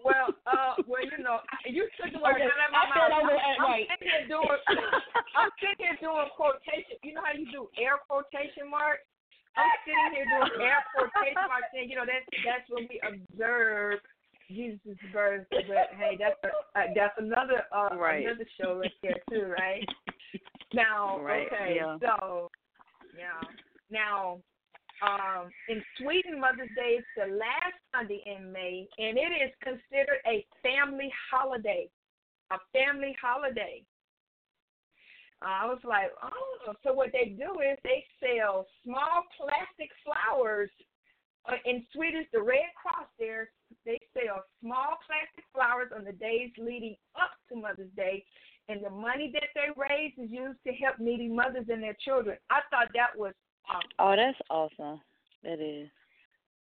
Well, 0.04 0.32
uh, 0.48 0.80
well, 0.88 1.04
you 1.04 1.20
know, 1.24 1.40
you 1.68 1.88
took 2.00 2.12
the 2.12 2.20
word 2.20 2.40
Okay, 2.40 2.48
out 2.48 2.56
of 2.56 2.72
I 2.72 2.72
my 2.72 2.84
said 2.92 3.12
mouth. 3.12 3.16
I 3.16 3.20
was 3.20 3.30
gonna 3.32 3.44
act 3.44 3.60
I'm 3.60 3.68
right. 3.68 3.88
sitting 3.88 4.08
here 4.08 4.26
doing, 4.28 4.60
I'm 5.36 5.52
sitting 5.60 5.80
here 5.80 5.98
doing 6.00 6.30
quotation. 6.36 6.96
You 7.04 7.14
know 7.16 7.24
how 7.24 7.36
you 7.36 7.48
do 7.52 7.68
air 7.80 8.00
quotation 8.08 8.68
marks? 8.72 9.04
I'm 9.56 9.68
sitting 9.88 10.20
here 10.20 10.28
doing 10.28 10.52
air 10.64 10.82
quotation 10.96 11.44
marks, 11.48 11.70
saying, 11.72 11.90
you 11.92 11.96
know, 12.00 12.08
that's 12.08 12.28
that's 12.44 12.68
when 12.72 12.88
we 12.92 13.00
observe 13.04 14.00
Jesus' 14.48 15.00
birth. 15.12 15.48
But 15.52 15.96
hey, 15.96 16.16
that's 16.20 16.40
a, 16.44 16.52
uh, 16.80 16.88
that's 16.96 17.16
another 17.20 17.64
uh, 17.72 17.96
Right. 17.96 18.26
another 18.28 18.48
show 18.60 18.80
right 18.80 18.96
there 19.04 19.20
too, 19.30 19.48
right? 19.48 19.84
Now, 20.74 21.20
Right, 21.20 21.48
okay, 21.48 21.76
yeah. 21.76 21.98
so 22.00 22.50
yeah, 23.18 23.42
now 23.90 24.40
um, 25.02 25.50
in 25.70 25.82
Sweden, 25.98 26.40
Mother's 26.40 26.70
Day 26.76 27.00
is 27.00 27.06
the 27.16 27.32
last 27.36 27.80
Sunday 27.94 28.22
in 28.26 28.52
May, 28.52 28.88
and 28.98 29.18
it 29.18 29.32
is 29.32 29.52
considered 29.64 30.20
a 30.28 30.46
family 30.62 31.12
holiday. 31.32 31.90
A 32.52 32.58
family 32.74 33.16
holiday. 33.22 33.84
Uh, 35.42 35.64
I 35.64 35.66
was 35.68 35.80
like, 35.84 36.12
oh, 36.22 36.74
so 36.84 36.92
what 36.94 37.12
they 37.14 37.38
do 37.38 37.62
is 37.62 37.78
they 37.84 38.04
sell 38.20 38.66
small 38.84 39.24
plastic 39.40 39.92
flowers. 40.04 40.70
Uh, 41.48 41.56
in 41.66 41.86
Swedish, 41.94 42.28
the 42.34 42.42
Red 42.42 42.68
Cross 42.76 43.08
there, 43.18 43.50
they 43.86 44.00
sell 44.12 44.44
small 44.60 45.00
plastic 45.08 45.46
flowers 45.54 45.92
on 45.96 46.04
the 46.04 46.12
days 46.12 46.52
leading 46.58 46.96
up 47.16 47.32
to 47.48 47.56
Mother's 47.56 47.94
Day, 47.96 48.26
and 48.68 48.84
the 48.84 48.90
money 48.90 49.32
that 49.32 49.48
they 49.56 49.72
raise 49.80 50.12
is 50.18 50.30
used 50.30 50.60
to 50.68 50.74
help 50.74 51.00
needy 51.00 51.30
mothers 51.30 51.66
and 51.72 51.82
their 51.82 51.96
children. 52.04 52.38
I 52.50 52.60
thought 52.70 52.92
that 52.94 53.16
was 53.16 53.34
Oh, 54.00 54.16
that's 54.16 54.38
awesome. 54.50 55.02
That 55.44 55.60
is. 55.60 55.90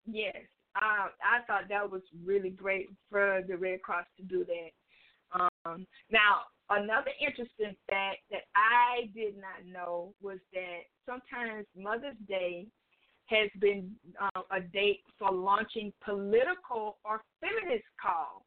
Yes, 0.06 0.36
I 0.76 1.42
thought 1.48 1.70
that 1.70 1.90
was 1.90 2.02
really 2.26 2.50
great 2.50 2.90
for 3.10 3.42
the 3.48 3.58
Red 3.58 3.82
Cross 3.82 4.06
to 4.18 4.24
do 4.24 4.46
that. 4.46 5.40
Um, 5.66 5.86
now, 6.10 6.42
another 6.70 7.12
interesting 7.20 7.76
fact 7.90 8.20
that 8.32 8.44
I 8.56 9.10
did 9.14 9.36
not 9.36 9.72
know 9.72 10.14
was 10.22 10.40
that 10.54 10.82
sometimes 11.06 11.66
Mother's 11.78 12.18
Day 12.28 12.68
has 13.26 13.50
been 13.60 13.92
uh, 14.20 14.42
a 14.52 14.60
date 14.60 15.02
for 15.18 15.32
launching 15.32 15.94
political 16.04 16.98
or 17.06 17.22
feminist 17.40 17.86
calls. 18.02 18.44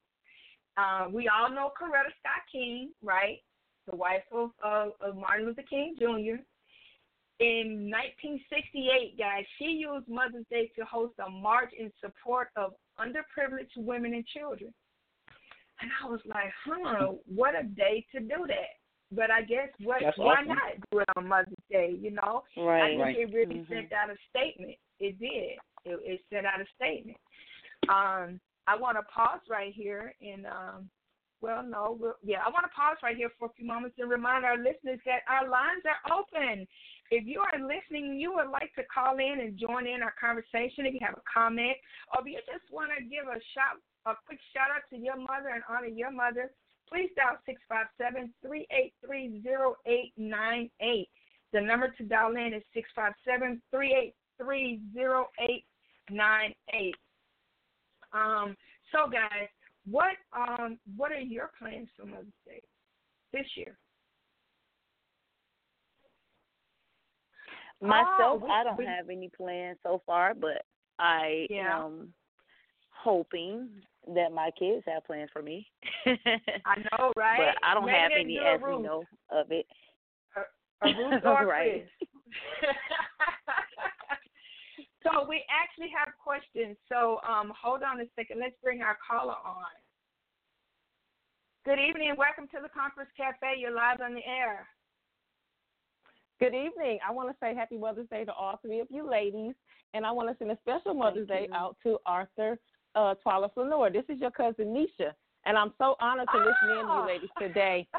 Uh, 0.76 1.08
we 1.12 1.28
all 1.28 1.50
know 1.50 1.70
Coretta 1.80 2.10
Scott 2.18 2.42
King, 2.50 2.90
right? 3.02 3.38
The 3.88 3.94
wife 3.94 4.22
of, 4.32 4.50
of, 4.64 4.92
of 5.00 5.16
Martin 5.16 5.46
Luther 5.46 5.62
King 5.68 5.94
Jr. 5.98 6.42
In 7.42 7.90
1968, 7.90 9.18
guys, 9.18 9.44
she 9.58 9.64
used 9.64 10.06
Mother's 10.06 10.46
Day 10.48 10.70
to 10.78 10.84
host 10.84 11.14
a 11.18 11.28
march 11.28 11.72
in 11.76 11.90
support 12.00 12.50
of 12.54 12.74
underprivileged 13.00 13.74
women 13.76 14.14
and 14.14 14.24
children. 14.28 14.72
And 15.80 15.90
I 16.00 16.08
was 16.08 16.20
like, 16.24 16.52
huh, 16.64 17.14
what 17.26 17.58
a 17.58 17.64
day 17.64 18.06
to 18.12 18.20
do 18.20 18.46
that. 18.46 18.78
But 19.10 19.32
I 19.32 19.42
guess 19.42 19.68
what 19.82 19.98
That's 20.02 20.16
why 20.16 20.34
awesome. 20.36 20.48
not 20.48 20.90
do 20.92 21.00
it 21.00 21.08
on 21.16 21.26
Mother's 21.26 21.52
Day, 21.68 21.96
you 22.00 22.12
know? 22.12 22.44
Right. 22.56 22.82
I 22.82 22.88
think 22.90 23.00
Right. 23.00 23.18
it 23.18 23.34
really 23.34 23.56
Mhm. 23.56 23.68
sent 23.68 23.92
out 23.92 24.08
a 24.08 24.16
statement. 24.30 24.78
It 25.00 25.18
did. 25.18 25.58
It, 25.84 26.00
it 26.04 26.24
sent 26.30 26.46
out 26.46 26.60
a 26.60 26.66
statement. 26.76 27.18
Um, 27.88 28.40
I 28.68 28.76
want 28.76 28.96
to 28.98 29.02
pause 29.12 29.40
right 29.48 29.74
here 29.74 30.14
and, 30.20 30.46
um, 30.46 30.88
well, 31.40 31.64
no, 31.64 31.96
we'll, 31.98 32.14
yeah, 32.22 32.40
I 32.46 32.48
want 32.50 32.64
to 32.64 32.70
pause 32.70 32.96
right 33.02 33.16
here 33.16 33.30
for 33.30 33.46
a 33.46 33.52
few 33.54 33.66
moments 33.66 33.98
and 33.98 34.08
remind 34.08 34.44
our 34.44 34.56
listeners 34.56 35.00
that 35.04 35.24
our 35.26 35.48
lines 35.48 35.82
are 35.84 35.98
open. 36.16 36.68
If 37.12 37.26
you 37.26 37.44
are 37.44 37.60
listening, 37.60 38.16
you 38.16 38.32
would 38.32 38.48
like 38.48 38.72
to 38.76 38.84
call 38.88 39.18
in 39.18 39.44
and 39.44 39.60
join 39.60 39.86
in 39.86 40.02
our 40.02 40.14
conversation. 40.18 40.88
If 40.88 40.94
you 40.94 41.00
have 41.02 41.12
a 41.12 41.28
comment, 41.28 41.76
or 42.08 42.24
if 42.24 42.26
you 42.26 42.40
just 42.48 42.72
want 42.72 42.88
to 42.96 43.04
give 43.04 43.28
a 43.28 43.36
shout, 43.52 43.76
a 44.06 44.16
quick 44.24 44.40
shout 44.56 44.72
out 44.74 44.88
to 44.88 44.96
your 44.96 45.18
mother 45.18 45.52
and 45.52 45.62
honor 45.68 45.92
your 45.92 46.10
mother, 46.10 46.50
please 46.88 47.10
dial 47.14 47.36
six 47.44 47.60
five 47.68 47.84
seven 48.00 48.32
three 48.40 48.66
eight 48.72 48.94
three 49.04 49.42
zero 49.42 49.76
eight 49.86 50.14
nine 50.16 50.70
eight. 50.80 51.10
The 51.52 51.60
number 51.60 51.92
to 51.98 52.02
dial 52.04 52.34
in 52.34 52.54
is 52.54 52.62
six 52.72 52.88
five 52.96 53.12
seven 53.28 53.60
three 53.70 53.92
eight 53.92 54.14
three 54.42 54.80
zero 54.94 55.26
eight 55.38 55.66
nine 56.08 56.54
eight. 56.72 56.96
Um, 58.14 58.56
so 58.90 59.10
guys, 59.10 59.52
what 59.84 60.16
um 60.32 60.78
what 60.96 61.12
are 61.12 61.20
your 61.20 61.50
plans 61.58 61.88
for 61.94 62.06
Mother's 62.06 62.32
Day 62.46 62.62
this 63.34 63.46
year? 63.54 63.76
Myself, 67.82 68.42
Oh, 68.44 68.50
I 68.50 68.62
don't 68.64 68.76
we- 68.78 68.86
have 68.86 69.10
any 69.10 69.28
plans 69.28 69.78
so 69.82 69.98
far, 70.06 70.34
but 70.34 70.64
I 70.98 71.46
Yeah. 71.50 71.84
am 71.84 72.14
hoping 72.90 73.84
that 74.14 74.30
my 74.32 74.50
kids 74.52 74.84
have 74.86 75.04
plans 75.04 75.30
for 75.32 75.42
me. 75.42 75.70
I 76.64 76.76
know, 76.92 77.12
right? 77.16 77.38
But 77.38 77.58
I 77.64 77.74
don't 77.74 77.84
Maybe 77.86 77.98
have 77.98 78.12
any, 78.12 78.38
as 78.38 78.60
we 78.62 78.78
know 78.78 79.04
of 79.30 79.50
it. 79.50 79.66
A 80.36 80.44
a 80.82 80.92
Right. 81.46 81.86
So 85.02 85.26
we 85.28 85.44
actually 85.50 85.90
have 85.98 86.14
questions. 86.22 86.76
So 86.88 87.18
um, 87.26 87.52
hold 87.60 87.82
on 87.82 88.00
a 88.00 88.04
second. 88.14 88.38
Let's 88.38 88.54
bring 88.62 88.82
our 88.82 88.96
caller 89.02 89.34
on. 89.44 89.74
Good 91.64 91.80
evening. 91.80 92.14
Welcome 92.16 92.46
to 92.54 92.60
the 92.62 92.68
Conquerors 92.68 93.10
Cafe. 93.16 93.58
You're 93.58 93.74
live 93.74 94.00
on 94.00 94.14
the 94.14 94.24
air. 94.24 94.64
Good 96.42 96.54
evening. 96.56 96.98
I 97.08 97.12
want 97.12 97.28
to 97.30 97.36
say 97.38 97.54
happy 97.54 97.78
Mother's 97.78 98.08
Day 98.08 98.24
to 98.24 98.32
all 98.32 98.58
three 98.60 98.80
of 98.80 98.88
you 98.90 99.08
ladies, 99.08 99.54
and 99.94 100.04
I 100.04 100.10
want 100.10 100.28
to 100.28 100.34
send 100.38 100.50
a 100.50 100.58
special 100.60 100.92
Mother's 100.92 101.28
Day 101.28 101.46
you. 101.48 101.54
out 101.54 101.76
to 101.84 101.98
Arthur 102.04 102.58
uh, 102.96 103.14
Twila 103.24 103.54
Flournoy. 103.54 103.92
This 103.92 104.02
is 104.08 104.20
your 104.20 104.32
cousin 104.32 104.74
Nisha, 104.74 105.12
and 105.46 105.56
I'm 105.56 105.72
so 105.78 105.94
honored 106.00 106.26
to 106.34 106.38
listen 106.38 106.80
in 106.80 106.84
to 106.88 106.94
you 106.94 107.06
ladies 107.06 107.30
today. 107.38 107.86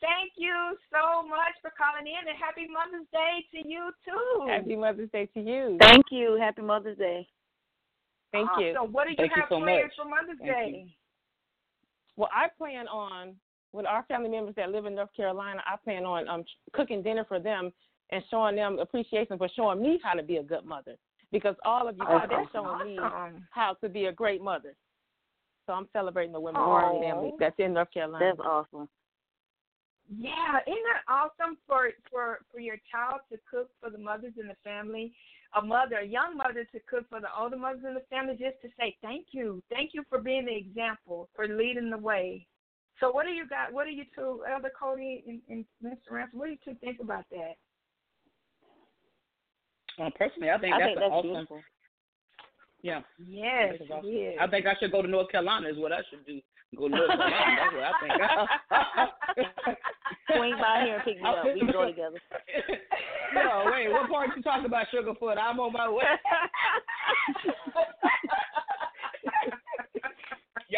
Thank 0.00 0.30
you 0.36 0.76
so 0.92 1.26
much 1.26 1.58
for 1.60 1.72
calling 1.76 2.06
in, 2.06 2.28
and 2.28 2.38
happy 2.38 2.68
Mother's 2.72 3.08
Day 3.12 3.44
to 3.50 3.68
you 3.68 3.90
too. 4.04 4.46
Happy 4.46 4.76
Mother's 4.76 5.10
Day 5.10 5.26
to 5.34 5.40
you. 5.40 5.76
Thank 5.80 6.06
you. 6.12 6.38
Happy 6.40 6.62
Mother's 6.62 6.98
Day. 6.98 7.26
Thank 8.30 8.48
Uh, 8.56 8.60
you. 8.60 8.74
So, 8.76 8.84
what 8.84 9.06
do 9.06 9.10
you 9.10 9.16
Thank 9.16 9.32
you 9.34 9.42
have 9.42 9.48
so 9.48 9.58
planned 9.58 9.82
much. 9.86 9.96
for 9.96 10.04
Mother's 10.04 10.38
Thank 10.38 10.52
Day? 10.52 10.70
you. 10.84 10.90
Well, 12.14 12.30
I 12.32 12.46
plan 12.56 12.86
on 12.86 13.34
with 13.72 13.86
our 13.86 14.04
family 14.04 14.28
members 14.28 14.54
that 14.56 14.70
live 14.70 14.86
in 14.86 14.94
North 14.94 15.14
Carolina. 15.16 15.62
I 15.66 15.76
plan 15.76 16.04
on 16.04 16.28
um, 16.28 16.44
cooking 16.72 17.02
dinner 17.02 17.24
for 17.26 17.38
them 17.38 17.72
and 18.10 18.22
showing 18.30 18.56
them 18.56 18.78
appreciation 18.78 19.36
for 19.36 19.48
showing 19.54 19.82
me 19.82 20.00
how 20.02 20.14
to 20.14 20.22
be 20.22 20.36
a 20.36 20.42
good 20.42 20.64
mother. 20.64 20.94
Because 21.30 21.56
all 21.64 21.88
of 21.88 21.98
you 21.98 22.04
Oh, 22.08 22.18
guys 22.18 22.28
that's 22.30 22.48
are 22.54 22.78
showing 22.80 22.96
me 22.96 22.98
how 23.50 23.74
to 23.82 23.88
be 23.88 24.06
a 24.06 24.12
great 24.12 24.42
mother. 24.42 24.74
So 25.66 25.74
I'm 25.74 25.88
celebrating 25.92 26.32
the 26.32 26.40
women 26.40 26.62
in 26.62 26.68
our 26.68 26.94
Oh. 26.94 27.00
family 27.00 27.32
that's 27.38 27.58
in 27.58 27.74
North 27.74 27.90
Carolina. 27.90 28.34
That's 28.34 28.40
awesome. 28.40 28.88
Yeah, 30.10 30.60
isn't 30.66 30.84
that 30.84 31.02
awesome 31.06 31.58
for 31.66 31.92
for 32.10 32.38
for 32.50 32.60
your 32.60 32.78
child 32.90 33.20
to 33.30 33.38
cook 33.50 33.70
for 33.78 33.90
the 33.90 33.98
mothers 33.98 34.32
in 34.40 34.48
the 34.48 34.56
family? 34.64 35.12
A 35.54 35.60
mother, 35.60 35.96
a 35.96 36.04
young 36.04 36.36
mother, 36.36 36.64
to 36.64 36.80
cook 36.88 37.06
for 37.10 37.20
the 37.20 37.28
older 37.38 37.58
mothers 37.58 37.84
in 37.86 37.92
the 37.92 38.00
family, 38.08 38.32
just 38.32 38.60
to 38.62 38.68
say 38.78 38.96
thank 39.02 39.26
you, 39.32 39.62
thank 39.70 39.92
you 39.92 40.04
for 40.08 40.18
being 40.18 40.46
the 40.46 40.56
example, 40.56 41.28
for 41.34 41.46
leading 41.46 41.90
the 41.90 41.98
way. 41.98 42.46
So, 43.00 43.10
what 43.12 43.26
do 43.26 43.32
you 43.32 43.46
got? 43.46 43.72
What 43.72 43.84
do 43.86 43.92
you 43.92 44.04
two, 44.14 44.42
Elder 44.50 44.70
Cody 44.78 45.22
and, 45.26 45.40
and 45.48 45.64
Mr. 45.84 46.10
Ransom? 46.10 46.38
What 46.38 46.46
do 46.46 46.52
you 46.52 46.58
two 46.64 46.74
think 46.80 47.00
about 47.00 47.24
that? 47.30 47.56
Um, 50.02 50.12
personally, 50.18 50.50
I 50.50 50.58
think 50.58 50.74
I 50.74 50.78
that's, 50.78 50.88
think 50.88 50.98
that's 51.00 51.12
awesome. 51.12 51.30
beautiful. 51.30 51.60
Yeah. 52.82 53.00
Yes, 53.18 53.74
That 53.78 53.84
is 53.84 53.90
awesome. 53.90 54.08
it 54.08 54.12
is. 54.12 54.38
I 54.40 54.46
think 54.46 54.66
I 54.66 54.74
should 54.78 54.92
go 54.92 55.02
to 55.02 55.08
North 55.08 55.30
Carolina. 55.30 55.68
Is 55.68 55.76
what 55.78 55.92
I 55.92 56.00
should 56.10 56.24
do. 56.26 56.40
Go 56.76 56.88
to 56.88 56.94
North 56.94 57.08
Carolina. 57.10 57.56
That's 57.58 57.74
what 57.74 57.82
I 57.82 57.92
think. 59.34 59.48
Swing 60.36 60.54
by 60.60 60.82
here 60.84 60.94
and 60.96 61.04
pick 61.04 61.16
me 61.20 61.28
up. 61.28 61.44
We 61.44 61.58
can 61.60 61.72
go 61.72 61.86
together. 61.86 62.20
no, 63.34 63.64
wait. 63.72 63.90
What 63.90 64.08
part 64.10 64.30
you 64.36 64.42
talking 64.42 64.66
about, 64.66 64.86
Sugarfoot? 64.94 65.38
I'm 65.38 65.58
on 65.58 65.72
my 65.72 65.88
way. 65.88 66.04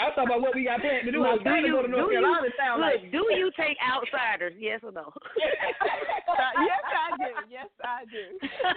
Y'all 0.01 0.17
talking 0.17 0.33
about 0.33 0.41
what 0.41 0.57
we 0.57 0.65
got 0.65 0.81
planned 0.81 1.05
to 1.05 1.13
do. 1.13 1.21
I 1.21 1.37
was 1.37 1.45
Look, 1.45 1.45
do 1.45 1.51
trying 1.53 1.61
to 1.61 1.69
you 1.69 1.77
go 1.77 1.85
to 1.85 1.93
North 1.93 2.09
do 2.09 2.17
you 2.17 2.25
Carolina. 2.25 2.49
It 2.49 2.57
sound 2.57 2.81
look, 2.81 2.89
like 2.89 3.13
do 3.13 3.21
you 3.37 3.53
take 3.53 3.77
outsiders? 3.85 4.57
Yes 4.57 4.81
or 4.81 4.93
no? 4.97 5.13
Yes, 6.61 6.81
I 6.89 7.09
do. 7.21 7.33
Yes, 7.53 7.69
I 7.85 8.09
do. 8.09 8.25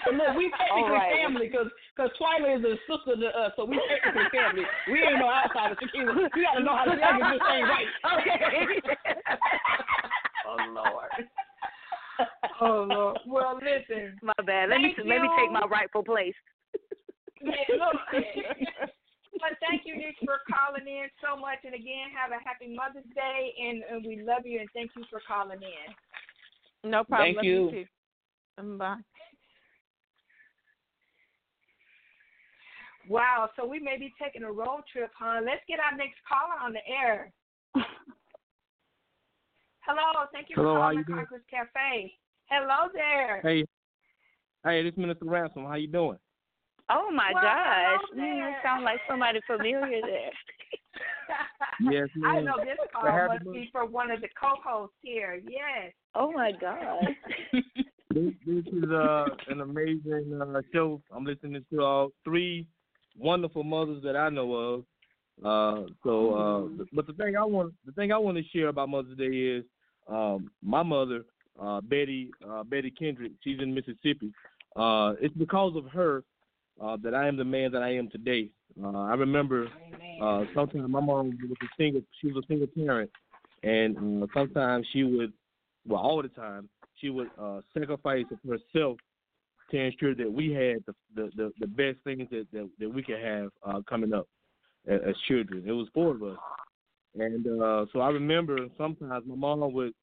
But 0.03 0.13
look, 0.19 0.35
we 0.35 0.51
technically 0.51 0.83
All 0.83 0.99
right. 0.99 1.15
family 1.15 1.47
because 1.47 1.71
because 1.95 2.11
Twyla 2.19 2.59
is 2.59 2.63
a 2.65 2.75
sister 2.91 3.15
to 3.15 3.29
us, 3.39 3.55
so 3.55 3.63
we 3.63 3.79
technically 3.87 4.27
family. 4.35 4.67
We 4.91 4.99
ain't 4.99 5.19
no 5.19 5.31
outsiders. 5.31 5.79
We 5.95 6.43
got 6.43 6.59
to 6.59 6.63
know 6.63 6.75
how 6.75 6.83
to 6.91 6.99
package 6.99 7.39
this 7.39 7.43
thing 7.47 7.63
right. 7.71 7.87
Okay. 8.19 8.83
oh 10.47 10.59
Lord. 10.75 11.11
Oh 12.59 12.83
Lord. 12.89 13.19
Well, 13.27 13.59
listen. 13.63 14.19
My 14.21 14.35
bad. 14.43 14.69
Let 14.69 14.81
me 14.81 14.91
Thank 14.95 15.07
let 15.07 15.21
me 15.21 15.29
take 15.39 15.51
my 15.51 15.63
rightful 15.71 16.03
place. 16.03 16.35
Yeah, 17.39 17.51
look. 17.79 18.91
But 19.43 19.59
thank 19.59 19.83
you, 19.83 19.97
Nick, 19.97 20.15
for 20.23 20.39
calling 20.47 20.87
in 20.87 21.11
so 21.19 21.35
much. 21.35 21.59
And 21.67 21.75
again, 21.75 22.15
have 22.15 22.31
a 22.31 22.39
happy 22.39 22.71
Mother's 22.71 23.03
Day, 23.13 23.51
and, 23.59 23.83
and 23.91 24.05
we 24.07 24.23
love 24.23 24.47
you 24.47 24.61
and 24.61 24.69
thank 24.73 24.91
you 24.95 25.03
for 25.11 25.19
calling 25.27 25.59
in. 25.59 26.89
No 26.89 27.03
problem. 27.03 27.35
Thank 27.35 27.35
Love 27.35 27.45
you. 27.45 27.71
too. 27.71 27.85
Um, 28.57 28.77
Bye. 28.77 29.03
Wow, 33.09 33.49
so 33.57 33.67
we 33.67 33.79
may 33.79 33.97
be 33.99 34.13
taking 34.21 34.43
a 34.43 34.51
road 34.51 34.83
trip, 34.93 35.11
huh? 35.19 35.41
Let's 35.43 35.59
get 35.67 35.79
our 35.83 35.91
next 35.97 36.23
caller 36.23 36.55
on 36.63 36.71
the 36.71 36.79
air. 36.87 37.29
Hello, 39.85 40.23
thank 40.31 40.49
you 40.49 40.55
Hello, 40.55 40.75
for 40.75 40.79
calling 40.79 40.97
the 40.99 41.03
doing? 41.03 41.19
Conquerors 41.19 41.43
Cafe. 41.51 42.13
Hello 42.45 42.87
there. 42.93 43.41
Hey, 43.41 43.65
hey, 44.63 44.83
this 44.83 44.93
is 44.93 44.97
Minister 44.97 45.25
Ransom. 45.25 45.65
How 45.65 45.75
you 45.75 45.89
doing? 45.89 46.17
Oh 46.89 47.09
my 47.11 47.31
Well, 47.33 47.43
gosh. 47.43 47.99
hello 48.13 48.13
Mm, 48.13 48.17
there. 48.17 48.49
you 48.49 48.55
sound 48.63 48.83
like 48.83 48.99
somebody 49.09 49.39
familiar 49.47 50.01
there. 50.05 50.31
Yes, 51.91 52.09
I 52.25 52.41
know 52.41 52.57
this 52.57 52.77
call 52.93 53.09
happy 53.09 53.43
must 53.45 53.51
be 53.51 53.69
for 53.71 53.85
one 53.85 54.11
of 54.11 54.21
the 54.21 54.27
co-hosts 54.39 54.95
here. 55.01 55.41
Yes. 55.47 55.93
Oh 56.15 56.31
my 56.31 56.51
gosh. 56.51 57.09
this, 58.13 58.33
this 58.45 58.65
is 58.71 58.89
uh, 58.91 59.29
an 59.47 59.61
amazing 59.61 60.39
uh, 60.41 60.61
show. 60.73 61.01
I'm 61.15 61.25
listening 61.25 61.65
to 61.71 61.81
all 61.81 62.09
three 62.23 62.67
wonderful 63.17 63.63
mothers 63.63 64.03
that 64.03 64.15
I 64.15 64.29
know 64.29 64.53
of. 64.53 64.83
Uh, 65.43 65.87
so, 66.03 66.33
uh, 66.35 66.83
but 66.93 67.07
the 67.07 67.13
thing 67.13 67.35
I 67.35 67.43
want, 67.43 67.73
the 67.85 67.91
thing 67.93 68.11
I 68.11 68.17
want 68.17 68.37
to 68.37 68.43
share 68.55 68.67
about 68.67 68.89
Mother's 68.89 69.17
Day 69.17 69.25
is 69.25 69.63
um, 70.07 70.51
my 70.61 70.83
mother, 70.83 71.23
uh, 71.59 71.81
Betty 71.81 72.29
uh, 72.47 72.63
Betty 72.63 72.91
Kendrick. 72.91 73.31
She's 73.43 73.59
in 73.59 73.73
Mississippi. 73.73 74.31
Uh, 74.75 75.13
it's 75.19 75.35
because 75.35 75.75
of 75.75 75.85
her 75.87 76.23
uh, 76.81 76.97
that 77.03 77.13
I 77.13 77.27
am 77.27 77.37
the 77.37 77.45
man 77.45 77.71
that 77.71 77.83
I 77.83 77.95
am 77.95 78.09
today. 78.09 78.49
Uh, 78.81 78.89
I 78.89 79.13
remember 79.13 79.67
uh, 80.21 80.45
sometimes 80.53 80.89
my 80.89 80.99
mom 80.99 81.37
was 81.41 81.57
a 81.61 81.67
single. 81.77 82.01
She 82.21 82.27
was 82.27 82.43
a 82.43 82.47
single 82.47 82.67
parent, 82.67 83.09
and 83.63 84.23
uh, 84.23 84.27
sometimes 84.33 84.85
she 84.91 85.03
would, 85.03 85.33
well, 85.87 86.01
all 86.01 86.21
the 86.21 86.29
time, 86.29 86.69
she 86.95 87.09
would 87.09 87.29
uh, 87.39 87.61
sacrifice 87.73 88.25
herself 88.47 88.97
to 89.71 89.77
ensure 89.77 90.15
that 90.15 90.31
we 90.31 90.51
had 90.51 90.83
the 90.85 90.93
the, 91.15 91.31
the, 91.35 91.51
the 91.59 91.67
best 91.67 91.97
things 92.03 92.27
that, 92.31 92.47
that, 92.51 92.69
that 92.79 92.89
we 92.89 93.03
could 93.03 93.19
have 93.19 93.49
uh, 93.63 93.81
coming 93.87 94.13
up 94.13 94.27
as, 94.87 94.99
as 95.07 95.15
children. 95.27 95.63
It 95.65 95.71
was 95.71 95.87
four 95.93 96.11
of 96.11 96.23
us, 96.23 96.37
and 97.19 97.45
uh, 97.61 97.85
so 97.93 97.99
I 97.99 98.09
remember 98.09 98.57
sometimes 98.77 99.25
my 99.27 99.35
mom 99.35 99.73
would 99.73 99.93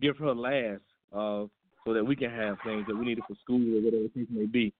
give 0.00 0.16
her 0.18 0.34
last 0.34 0.82
uh, 1.12 1.44
so 1.84 1.92
that 1.92 2.04
we 2.04 2.16
can 2.16 2.30
have 2.30 2.56
things 2.64 2.84
that 2.88 2.96
we 2.96 3.04
needed 3.04 3.24
for 3.28 3.36
school 3.42 3.76
or 3.76 3.82
whatever 3.82 4.04
the 4.04 4.08
case 4.08 4.28
may 4.30 4.46
be. 4.46 4.72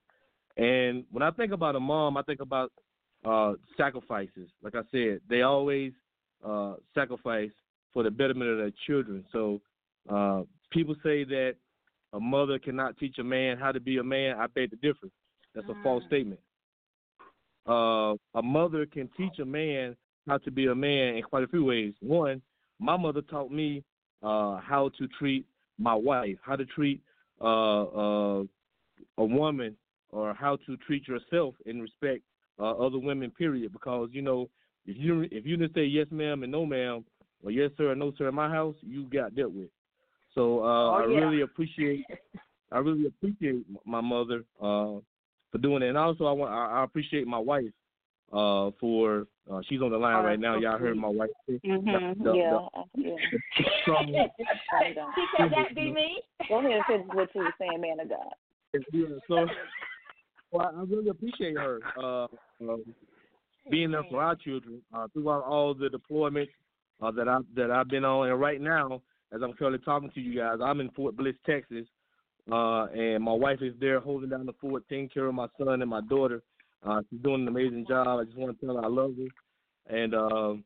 And 0.57 1.05
when 1.11 1.23
I 1.23 1.31
think 1.31 1.53
about 1.53 1.77
a 1.77 1.81
mom, 1.81 2.17
I 2.17 2.23
think 2.23 2.41
about 2.41 2.73
uh, 3.25 3.55
sacrifices. 3.77 4.49
Like 4.63 4.75
I 4.75 4.83
said, 4.93 5.21
they 5.29 5.43
always 5.43 5.93
uh, 6.45 6.75
sacrifice 6.95 7.51
for 7.93 8.03
the 8.03 8.11
betterment 8.11 8.51
of 8.51 8.59
their 8.59 8.73
children. 8.87 9.25
So 9.33 9.61
uh, 10.09 10.43
people 10.71 10.95
say 11.03 11.25
that 11.25 11.55
a 12.13 12.21
mother 12.21 12.59
cannot 12.59 12.97
teach 12.99 13.19
a 13.19 13.25
man 13.25 13.59
how 13.59 13.73
to 13.73 13.81
be 13.81 13.99
a 13.99 14.05
man. 14.05 14.37
I 14.39 14.47
beg 14.47 14.71
to 14.71 14.77
differ. 14.77 15.09
That's 15.55 15.69
a 15.69 15.83
false 15.83 16.05
statement. 16.07 16.41
Uh, 17.67 18.15
a 18.35 18.43
mother 18.43 18.87
can 18.87 19.09
teach 19.17 19.39
a 19.41 19.45
man 19.45 19.97
how 20.29 20.39
to 20.39 20.51
be 20.51 20.67
a 20.67 20.75
man 20.75 21.17
in 21.17 21.23
quite 21.23 21.45
a 21.45 21.49
few 21.49 21.65
ways. 21.65 21.95
One, 22.01 22.43
my 22.79 22.97
mother 22.97 23.23
taught 23.23 23.51
me 23.51 23.83
uh, 24.23 24.59
how 24.59 24.91
to 24.99 25.09
treat 25.19 25.47
my 25.79 25.95
wife, 25.95 26.37
how 26.43 26.57
to 26.57 26.65
treat 26.65 27.01
uh, 27.41 27.83
uh, 27.85 28.43
a 29.19 29.25
woman, 29.25 29.77
or 30.15 30.33
how 30.35 30.57
to 30.67 30.77
treat 30.79 31.07
yourself 31.09 31.55
in 31.67 31.81
respect 31.81 32.23
uh, 32.59 32.71
other 32.73 32.99
women. 32.99 33.31
Period. 33.31 33.73
Because 33.73 34.09
you 34.13 34.23
know, 34.23 34.49
if 34.87 34.97
you 34.99 35.23
if 35.31 35.45
you 35.45 35.57
just 35.57 35.75
say 35.75 35.85
yes 35.85 36.07
ma'am 36.11 36.43
and 36.43 36.53
no 36.53 36.65
ma'am, 36.65 37.05
or 37.43 37.51
yes 37.51 37.71
sir 37.77 37.91
and 37.91 38.01
no 38.01 38.13
sir 38.17 38.29
in 38.29 38.35
my 38.35 38.49
house, 38.49 38.77
you 38.81 39.05
got 39.11 39.35
dealt 39.35 39.53
with. 39.53 39.69
So 40.35 40.61
uh, 40.65 40.91
Oh, 40.91 40.95
I 40.95 41.07
yeah. 41.07 41.19
really 41.21 41.41
appreciate 41.43 42.05
I 42.73 42.79
really 42.79 43.07
appreciate 43.07 43.65
my 43.85 44.01
mother 44.01 44.45
uh, 44.61 44.99
for 45.53 45.59
doing 45.61 45.83
it, 45.83 45.89
and 45.89 45.99
also 45.99 46.25
I 46.27 46.33
want 46.33 46.53
I, 46.53 46.81
I 46.81 46.85
appreciate 46.85 47.27
my 47.27 47.39
wife 47.39 47.73
uh, 48.33 48.71
for 48.81 49.27
uh, 49.51 49.61
she's 49.69 49.83
on 49.83 49.91
the 49.91 49.99
line 49.99 50.17
Oh, 50.17 50.23
right 50.25 50.41
now. 50.41 50.55
so 50.57 50.61
Y'all 50.61 50.79
heard 50.79 50.97
my 50.97 51.09
wife. 51.09 51.31
say 51.49 51.61
Mhm. 51.65 51.85
the- 51.85 52.25
the- 52.25 52.37
yeah. 52.37 52.59
the- 52.95 53.03
yeah. 53.03 53.17
strong- 53.83 54.07
She 55.15 55.25
said 55.37 55.51
that 55.53 55.75
be 55.75 55.91
me. 55.93 56.23
Go 56.49 56.59
ahead 56.59 56.73
and 56.73 56.85
finish 56.87 57.07
what 57.15 57.29
you 57.35 57.43
were 57.43 57.55
saying, 57.59 57.81
man 57.81 58.01
of 58.01 58.09
God. 58.09 58.33
yeah, 58.93 59.07
so 59.29 59.47
well, 60.55 60.73
I 60.77 60.83
really 60.83 61.09
appreciate 61.09 61.57
her 61.57 61.81
uh, 62.01 62.25
uh, 62.25 62.77
being 63.71 63.91
there 63.91 64.05
for 64.09 64.23
our 64.23 64.37
children 64.37 64.81
uh, 64.95 65.09
throughout 65.13 65.43
all 65.43 65.75
the 65.75 65.89
deployments 65.89 66.49
uh, 67.03 67.11
that 67.11 67.29
I 67.29 67.39
that 67.57 67.71
I've 67.73 67.89
been 67.89 68.05
on, 68.05 68.31
and 68.31 68.41
right 68.41 68.61
now, 68.61 69.03
as 69.33 69.43
I'm 69.43 69.53
currently 69.55 69.81
talking 69.85 70.11
to 70.15 70.21
you 70.21 70.39
guys, 70.39 70.59
I'm 70.63 70.81
in 70.81 70.91
Fort 70.91 71.17
Bliss, 71.17 71.35
Texas, 71.45 71.87
uh, 72.51 72.85
and 72.95 73.25
my 73.25 73.33
wife 73.33 73.63
is 73.63 73.75
there 73.81 73.99
holding 73.99 74.31
down 74.31 74.47
the 74.47 74.53
fort, 74.61 74.85
taking 74.89 75.09
care 75.09 75.27
of 75.27 75.35
my 75.35 75.49
son 75.59 75.83
and 75.83 75.91
my 75.91 76.03
daughter. 76.03 76.41
Uh, 76.87 77.01
she's 77.11 77.21
doing 77.21 77.43
an 77.43 77.49
amazing 77.49 77.85
job. 77.89 78.07
I 78.21 78.25
just 78.25 78.37
want 78.37 78.59
to 78.59 78.67
tell 78.67 78.77
her 78.77 78.85
I 78.85 78.89
love 78.89 79.13
her, 79.17 79.97
and 79.97 80.15
um, 80.15 80.65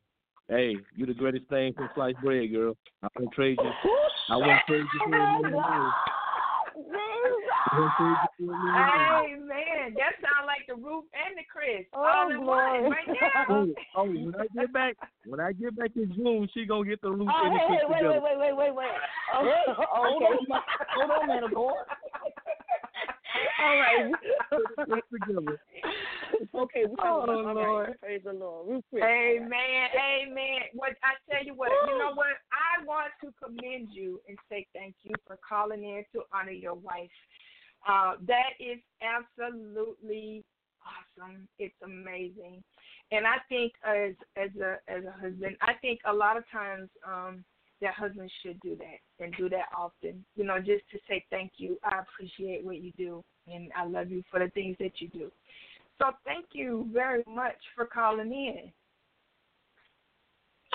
hey, 0.49 0.75
you're 0.97 1.07
the 1.07 1.15
greatest 1.15 1.49
thing 1.49 1.73
since 1.79 1.91
sliced 1.95 2.21
bread, 2.21 2.53
girl. 2.53 2.77
I 3.03 3.09
wouldn't 3.17 3.33
trade 3.33 3.57
you. 3.63 3.73
I 4.31 4.37
wouldn't 4.37 4.61
trade 4.69 4.85
you 4.93 5.01
for 5.05 5.15
a 5.15 5.41
million 5.41 5.53
dollars. 5.53 5.93
I 6.75 6.77
wouldn't 6.77 6.85
trade 6.85 6.93
you 6.93 7.09
for 7.09 7.15
a 7.15 7.23
million 7.23 7.53
dollars. 7.53 7.58
Amen. 7.75 8.19
That 9.97 10.13
sounds 10.23 10.47
like 10.47 10.67
the 10.69 10.75
Ruth 10.75 11.05
and 11.13 11.37
the 11.37 11.43
Chris. 11.51 11.85
Oh, 11.93 12.05
all 12.05 12.31
in 12.31 12.45
one 12.45 12.83
Lord. 12.83 12.93
right 12.93 13.09
now. 13.09 13.15
Oh, 13.51 13.67
oh, 13.97 14.05
when 14.07 14.35
I 14.37 14.47
get 14.55 14.73
back, 14.79 14.97
when 15.27 15.41
I 15.41 15.53
get 15.53 15.77
back 15.77 15.91
in 15.97 16.13
June, 16.15 16.49
she 16.55 16.65
gonna 16.67 16.85
get 16.89 17.01
the 17.01 17.09
loop 17.09 17.29
Oh, 17.33 17.47
and 17.47 17.55
the 17.55 17.59
hey, 17.59 17.67
Chris 17.67 17.79
hey, 17.81 17.87
wait, 17.89 17.97
together. 17.99 18.21
wait, 18.21 18.39
wait, 18.39 18.57
wait, 18.57 18.57
wait, 18.57 18.75
wait. 18.75 18.91
Oh, 19.35 19.51
Hold 19.91 20.23
okay. 20.23 20.35
on, 20.51 20.61
hold 20.97 21.11
on, 21.11 21.27
man 21.29 21.43
of 21.45 21.55
God. 21.55 21.75
All 23.61 23.77
right. 23.79 24.13
Together. 25.13 25.61
okay, 26.55 26.85
we 26.87 26.95
Oh, 26.99 27.05
all 27.05 27.27
right. 27.45 27.55
Lord. 27.55 27.95
Praise 28.01 28.23
the 28.25 28.33
Lord. 28.33 28.67
Ruth 28.69 28.85
Chris. 28.91 29.05
Amen. 29.05 29.89
Amen. 29.95 30.61
What 30.75 30.93
I 31.03 31.15
tell 31.31 31.45
you 31.45 31.55
what, 31.55 31.71
you 31.87 31.99
know 31.99 32.13
what? 32.15 32.37
I 32.53 32.85
want 32.85 33.13
to 33.23 33.33
commend 33.43 33.89
you 33.91 34.21
and 34.29 34.39
say 34.49 34.67
thank 34.75 34.95
you 35.03 35.15
for 35.27 35.39
calling 35.47 35.83
in 35.85 36.05
to 36.15 36.23
honor 36.33 36.53
your 36.53 36.75
wife. 36.75 37.11
Uh, 37.87 38.15
that 38.27 38.51
is 38.61 38.79
absolutely 39.03 40.45
awesome. 40.83 41.49
It's 41.59 41.75
amazing. 41.85 42.63
And 43.11 43.27
I 43.27 43.37
think 43.49 43.73
as 43.85 44.13
as 44.37 44.51
a 44.61 44.79
as 44.89 45.05
a 45.05 45.13
husband, 45.13 45.57
I 45.61 45.75
think 45.81 46.01
a 46.07 46.13
lot 46.13 46.37
of 46.37 46.45
times 46.51 46.89
um 47.07 47.45
that 47.81 47.95
husbands 47.95 48.33
should 48.43 48.59
do 48.61 48.77
that 48.77 49.25
and 49.25 49.35
do 49.37 49.49
that 49.49 49.67
often. 49.77 50.25
You 50.35 50.45
know, 50.45 50.59
just 50.59 50.83
to 50.91 50.99
say 51.09 51.25
thank 51.31 51.53
you. 51.57 51.79
I 51.85 52.01
appreciate 52.01 52.65
what 52.65 52.79
you 52.79 52.93
do 52.99 53.25
and 53.47 53.71
I 53.77 53.87
love 53.87 54.11
you 54.11 54.23
for 54.31 54.41
the 54.41 54.51
things 54.51 54.77
that 54.81 55.01
you 55.01 55.09
do. 55.09 55.31
So 55.99 56.11
thank 56.25 56.47
you 56.53 56.89
very 56.93 57.23
much 57.27 57.57
for 57.75 57.87
calling 57.87 58.33
in. 58.33 58.73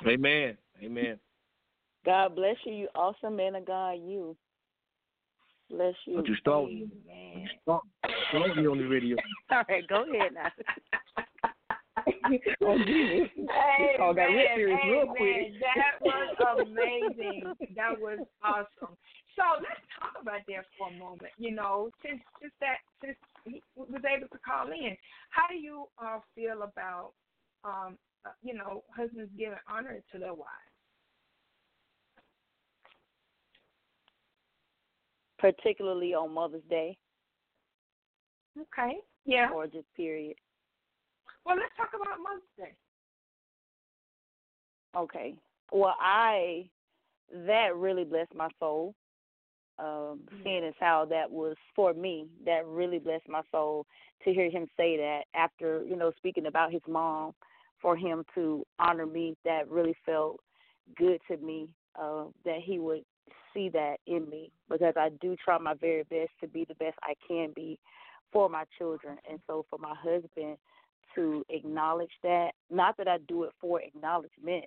Amen. 0.08 0.58
Amen. 0.82 1.20
God 2.06 2.36
bless 2.36 2.58
you, 2.66 2.74
you 2.74 2.88
awesome 2.96 3.38
man 3.38 3.56
of 3.56 3.66
God, 3.66 3.94
you. 3.94 4.36
Bless 5.74 5.96
you. 6.06 6.18
But 6.18 6.28
you 6.28 6.36
stole 6.36 6.68
Amen. 6.68 7.50
stole 7.64 7.82
stole 8.30 8.56
me 8.56 8.68
on 8.68 8.78
the 8.78 8.86
radio. 8.86 9.18
All 9.52 9.64
right, 9.68 9.88
go 9.88 10.04
ahead 10.04 10.34
now. 10.34 10.50
Oh, 12.62 12.78
Jesus. 12.86 13.30
This 13.38 14.00
all 14.00 14.14
got 14.14 14.26
real 14.26 15.08
quick. 15.16 15.54
That 15.62 16.02
was 16.02 16.66
amazing. 16.68 17.44
that 17.76 18.00
was 18.00 18.20
awesome. 18.44 18.98
So 19.36 19.44
let's 19.62 19.82
talk 20.00 20.14
about 20.22 20.42
that 20.48 20.66
for 20.78 20.90
a 20.90 20.98
moment. 20.98 21.32
You 21.38 21.54
know, 21.54 21.92
since 22.04 22.20
since 22.42 22.54
that 22.62 22.78
since 23.02 23.18
he 23.46 23.62
was 23.76 24.02
able 24.06 24.28
to 24.28 24.40
call 24.40 24.68
in, 24.72 24.98
how 25.30 25.48
do 25.48 25.56
you 25.56 25.86
uh, 26.04 26.20
feel 26.36 26.64
about 26.64 27.12
um 27.64 27.98
uh, 28.26 28.32
you 28.42 28.54
know 28.54 28.84
husbands 28.96 29.32
giving 29.38 29.58
honor 29.70 30.02
to 30.12 30.20
their 30.20 30.34
wives? 30.34 30.73
Particularly 35.40 36.14
on 36.14 36.34
Mother's 36.34 36.64
Day 36.70 36.98
Okay. 38.60 38.98
Yeah. 39.26 39.50
or 39.54 39.68
just 39.68 39.88
period. 39.96 40.36
Well, 41.46 41.58
let's 41.58 41.76
talk 41.76 41.90
about 41.90 42.20
Mother's 42.20 42.42
Day. 42.58 42.74
Okay. 44.96 45.36
Well, 45.72 45.96
I 46.00 46.70
that 47.32 47.76
really 47.76 48.04
blessed 48.04 48.36
my 48.36 48.50
soul. 48.60 48.94
Um, 49.80 50.22
seeing 50.44 50.64
as 50.64 50.76
how 50.80 51.06
that 51.10 51.32
was 51.32 51.56
for 51.76 51.96
me, 51.96 52.28
that 52.46 52.64
really 52.68 53.00
blessed 53.00 53.28
my 53.28 53.42
soul 53.52 53.88
to 54.24 54.32
hear 54.32 54.52
him 54.52 54.68
say 54.78 54.98
that 54.98 55.24
after 55.34 55.84
you 55.84 55.96
know 55.96 56.12
speaking 56.18 56.46
about 56.46 56.72
his 56.72 56.82
mom, 56.88 57.34
for 57.82 57.98
him 57.98 58.24
to 58.36 58.64
honor 58.78 59.08
me, 59.08 59.36
that 59.46 59.70
really 59.70 59.96
felt 60.06 60.40
good 60.96 61.20
to 61.28 61.38
me. 61.38 61.70
Uh, 62.00 62.26
that 62.46 62.60
he 62.64 62.80
would 62.80 63.04
see 63.54 63.70
that 63.70 63.98
in 64.08 64.30
me 64.30 64.52
because 64.70 64.94
I 64.98 65.10
do 65.22 65.36
try 65.44 65.58
my 65.58 65.74
very 65.74 66.04
best 66.04 66.32
to 66.42 66.48
be 66.48 66.66
the 66.66 66.76
best 66.76 66.98
I 67.04 67.14
can 67.28 67.52
be 67.56 67.80
for 68.32 68.50
my 68.50 68.64
children, 68.78 69.18
and 69.30 69.40
so 69.48 69.66
for 69.70 69.78
my 69.78 69.94
husband 69.96 70.58
to 71.16 71.46
acknowledge 71.50 72.12
that, 72.24 72.52
not 72.72 72.98
that 72.98 73.08
I 73.08 73.18
do 73.28 73.44
it 73.44 73.52
for 73.62 73.80
acknowledgement, 73.82 74.66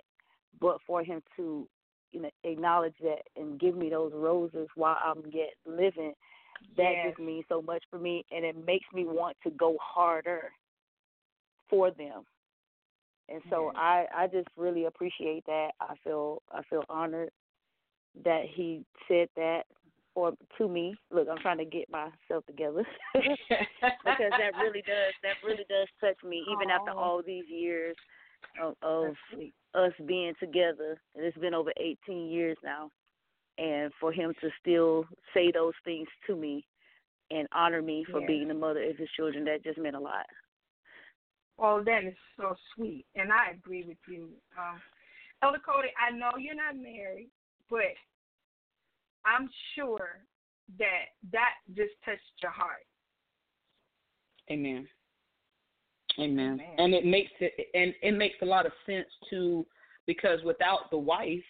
but 0.60 0.78
for 0.86 1.02
him 1.02 1.22
to 1.36 1.66
you 2.12 2.22
know 2.22 2.30
acknowledge 2.44 2.94
that 3.02 3.22
and 3.36 3.58
give 3.58 3.76
me 3.76 3.90
those 3.90 4.12
roses 4.14 4.68
while 4.74 4.96
I'm 5.04 5.22
yet 5.32 5.50
living 5.66 6.14
that 6.76 6.92
Yes. 6.92 7.02
just 7.02 7.18
means 7.18 7.44
so 7.48 7.60
much 7.62 7.82
for 7.90 7.98
me 7.98 8.24
and 8.30 8.44
it 8.44 8.56
makes 8.66 8.86
me 8.92 9.04
want 9.04 9.36
to 9.44 9.50
go 9.50 9.76
harder 9.80 10.52
for 11.68 11.90
them. 11.90 12.22
And 13.28 13.42
so 13.50 13.72
i 13.74 14.06
i 14.14 14.26
just 14.26 14.48
really 14.56 14.84
appreciate 14.86 15.44
that. 15.46 15.70
I 15.80 15.94
feel 16.04 16.42
i 16.52 16.62
feel 16.68 16.84
honored 16.88 17.30
that 18.24 18.42
he 18.52 18.84
said 19.08 19.28
that 19.36 19.62
or 20.14 20.32
to 20.58 20.68
me 20.68 20.94
look 21.10 21.28
i'm 21.30 21.38
trying 21.38 21.58
to 21.58 21.64
get 21.64 21.88
myself 21.90 22.44
together 22.46 22.84
because 23.14 24.32
that 24.38 24.56
really 24.60 24.82
does 24.82 25.14
that 25.22 25.34
really 25.44 25.64
does 25.68 25.88
touch 26.00 26.16
me 26.28 26.44
even 26.50 26.70
after 26.70 26.90
all 26.92 27.22
these 27.24 27.44
years 27.48 27.96
of, 28.62 28.74
of 28.82 29.14
us 29.74 29.92
being 30.06 30.32
together 30.40 30.98
and 31.14 31.24
it's 31.24 31.36
been 31.38 31.54
over 31.54 31.72
18 31.78 32.30
years 32.30 32.56
now 32.64 32.90
and 33.58 33.92
for 34.00 34.12
him 34.12 34.32
to 34.40 34.48
still 34.60 35.04
say 35.34 35.50
those 35.52 35.74
things 35.84 36.08
to 36.26 36.36
me 36.36 36.64
and 37.30 37.48
honor 37.52 37.82
me 37.82 38.04
for 38.04 38.20
Yeah. 38.20 38.26
being 38.26 38.48
the 38.48 38.54
mother 38.54 38.82
of 38.84 38.96
his 38.96 39.10
children, 39.10 39.44
that 39.44 39.62
just 39.62 39.78
meant 39.78 39.96
a 39.96 40.00
lot. 40.00 40.26
Well, 41.56 41.82
that 41.84 42.04
is 42.04 42.16
so 42.36 42.56
sweet, 42.74 43.06
and 43.14 43.32
I 43.32 43.50
agree 43.50 43.84
with 43.84 43.98
you. 44.06 44.30
Um, 44.56 44.80
Elder 45.42 45.58
Cody, 45.58 45.88
I 45.98 46.10
know 46.10 46.36
you're 46.36 46.54
not 46.54 46.76
married, 46.76 47.30
but 47.70 47.94
I'm 49.24 49.48
sure 49.74 50.20
that 50.78 51.06
that 51.32 51.54
just 51.68 51.92
touched 52.04 52.20
your 52.42 52.52
heart. 52.52 52.86
Amen. 54.50 54.86
Amen. 56.18 56.54
Amen. 56.54 56.74
And 56.78 56.94
it 56.94 57.04
makes 57.04 57.30
it 57.40 57.52
and 57.74 57.94
it 58.02 58.16
makes 58.16 58.36
a 58.42 58.46
lot 58.46 58.66
of 58.66 58.72
sense 58.86 59.08
too 59.28 59.66
because 60.06 60.40
without 60.44 60.90
the 60.90 60.98
wife, 60.98 61.42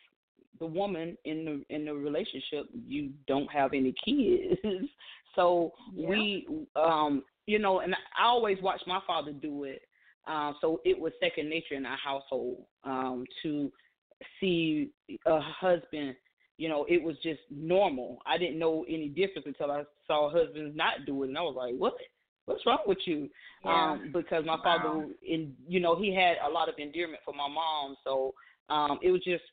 the 0.58 0.66
woman 0.66 1.16
in 1.24 1.44
the 1.44 1.74
in 1.74 1.84
the 1.84 1.94
relationship, 1.94 2.66
you 2.86 3.10
don't 3.28 3.50
have 3.52 3.72
any 3.74 3.94
kids. 4.04 4.60
so 5.34 5.72
Yeah. 5.94 6.08
we 6.08 6.46
um 6.74 7.22
you 7.46 7.58
know, 7.60 7.80
and 7.80 7.94
I 7.94 8.24
always 8.24 8.60
watch 8.60 8.80
my 8.86 9.00
father 9.06 9.32
do 9.32 9.64
it. 9.64 9.82
Um 10.26 10.56
so 10.60 10.80
it 10.84 10.98
was 10.98 11.12
second 11.20 11.48
nature 11.48 11.74
in 11.74 11.86
our 11.86 11.98
household 11.98 12.64
um 12.84 13.24
to 13.42 13.70
see 14.40 14.90
a 15.26 15.40
husband 15.40 16.16
you 16.58 16.68
know, 16.68 16.86
it 16.88 17.02
was 17.02 17.16
just 17.22 17.40
normal. 17.50 18.18
I 18.26 18.38
didn't 18.38 18.58
know 18.58 18.84
any 18.88 19.08
difference 19.08 19.46
until 19.46 19.70
I 19.70 19.82
saw 20.06 20.30
husbands 20.30 20.76
not 20.76 21.04
do 21.04 21.22
it, 21.22 21.28
and 21.28 21.38
I 21.38 21.42
was 21.42 21.54
like, 21.56 21.74
"What? 21.74 21.94
What's 22.46 22.64
wrong 22.64 22.78
with 22.86 22.98
you?" 23.06 23.28
Yeah. 23.64 23.92
Um, 23.92 24.10
because 24.12 24.44
my 24.46 24.56
Wow. 24.56 24.62
father, 24.62 25.14
in 25.22 25.54
you 25.68 25.80
know, 25.80 25.96
he 25.96 26.14
had 26.14 26.38
a 26.38 26.48
lot 26.48 26.68
of 26.68 26.78
endearment 26.78 27.22
for 27.24 27.34
my 27.34 27.48
mom, 27.48 27.96
so 28.04 28.34
um, 28.68 28.98
it 29.02 29.10
was 29.10 29.22
just. 29.22 29.44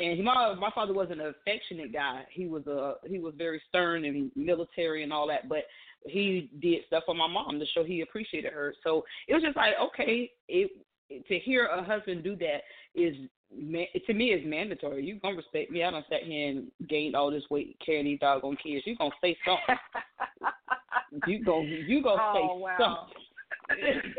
And 0.00 0.24
my 0.24 0.54
my 0.54 0.70
father 0.74 0.94
wasn't 0.94 1.20
an 1.20 1.26
affectionate 1.26 1.92
guy. 1.92 2.24
He 2.30 2.46
was 2.46 2.66
a 2.66 2.94
he 3.04 3.18
was 3.18 3.34
very 3.36 3.60
stern 3.68 4.06
and 4.06 4.32
military 4.34 5.02
and 5.02 5.12
all 5.12 5.26
that, 5.28 5.50
but 5.50 5.64
he 6.06 6.50
did 6.60 6.86
stuff 6.86 7.02
for 7.04 7.14
my 7.14 7.26
mom 7.26 7.58
to 7.58 7.66
show 7.66 7.84
he 7.84 8.00
appreciated 8.00 8.54
her. 8.54 8.74
So 8.82 9.04
it 9.28 9.34
was 9.34 9.42
just 9.42 9.54
like 9.54 9.74
okay, 9.78 10.30
it 10.48 10.70
to 11.10 11.38
hear 11.38 11.66
a 11.66 11.82
husband 11.84 12.24
do 12.24 12.36
that 12.36 12.62
is 12.94 13.14
to 14.06 14.14
me 14.14 14.26
is 14.32 14.44
mandatory. 14.44 15.04
You 15.04 15.20
gonna 15.20 15.36
respect 15.36 15.70
me? 15.70 15.84
I 15.84 15.90
don't 15.90 16.04
sat 16.08 16.24
here 16.24 16.48
and 16.50 16.66
gained 16.88 17.14
all 17.14 17.30
this 17.30 17.44
weight 17.50 17.76
carrying 17.84 18.06
these 18.06 18.18
doggone 18.20 18.56
kids. 18.62 18.84
You 18.86 18.96
gonna 18.96 19.10
say 19.20 19.36
something? 19.44 19.76
you 21.26 21.44
gonna 21.44 21.64
you 21.64 22.02
gonna 22.02 22.22
Oh, 22.22 22.34
say 22.34 22.60
wow. 22.60 23.08
something? 23.70 24.02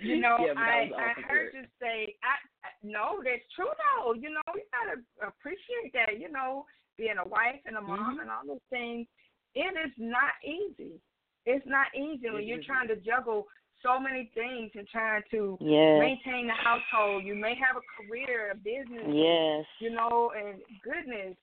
You 0.00 0.20
know, 0.20 0.36
Yeah, 0.38 0.54
I 0.56 0.86
was 0.86 0.92
I 0.96 1.20
heard 1.22 1.50
you 1.54 1.64
say, 1.80 2.14
I 2.22 2.38
I- 2.62 2.78
no, 2.84 3.20
that's 3.24 3.42
true 3.54 3.66
though. 3.66 4.14
You 4.14 4.30
know, 4.30 4.46
you 4.54 4.62
gotta 4.70 5.02
appreciate 5.26 5.92
that. 5.92 6.20
You 6.20 6.30
know, 6.30 6.66
being 6.96 7.18
a 7.18 7.28
wife 7.28 7.60
and 7.66 7.76
a 7.76 7.80
mom 7.80 8.18
Mhm. 8.18 8.22
and 8.22 8.30
all 8.30 8.46
those 8.46 8.62
things, 8.70 9.08
it 9.54 9.74
is 9.76 9.92
not 9.98 10.34
easy. 10.44 11.00
It's 11.46 11.66
not 11.66 11.92
easy 11.94 12.30
when 12.30 12.44
you're 12.46 12.62
trying 12.62 12.86
to 12.88 12.96
juggle 12.96 13.48
so 13.82 13.98
many 13.98 14.30
things 14.34 14.70
and 14.74 14.86
trying 14.88 15.22
to 15.30 15.56
Yes. 15.60 15.98
maintain 15.98 16.46
the 16.46 16.52
household. 16.52 17.24
You 17.24 17.34
may 17.34 17.54
have 17.54 17.76
a 17.76 18.02
career, 18.02 18.50
a 18.50 18.56
business, 18.56 19.14
Yes. 19.14 19.66
you 19.78 19.90
know, 19.90 20.32
and 20.36 20.62
goodness, 20.82 21.36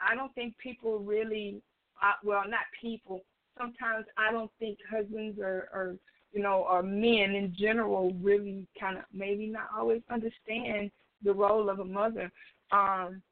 I 0.00 0.14
don't 0.14 0.34
think 0.34 0.56
people 0.58 0.98
really, 0.98 1.62
uh, 2.02 2.14
well, 2.22 2.44
not 2.48 2.66
people. 2.80 3.24
Sometimes 3.56 4.06
I 4.16 4.32
don't 4.32 4.50
think 4.58 4.78
husbands 4.90 5.38
or, 5.38 5.68
or 5.72 5.96
you 6.32 6.42
know, 6.42 6.66
or 6.68 6.82
men 6.82 7.34
in 7.34 7.54
general 7.56 8.12
really 8.20 8.66
kind 8.78 8.98
of 8.98 9.04
maybe 9.12 9.46
not 9.46 9.68
always 9.76 10.02
understand 10.10 10.90
the 11.22 11.32
role 11.32 11.70
of 11.70 11.78
a 11.78 11.84
mother. 11.84 12.30
Um, 12.72 13.22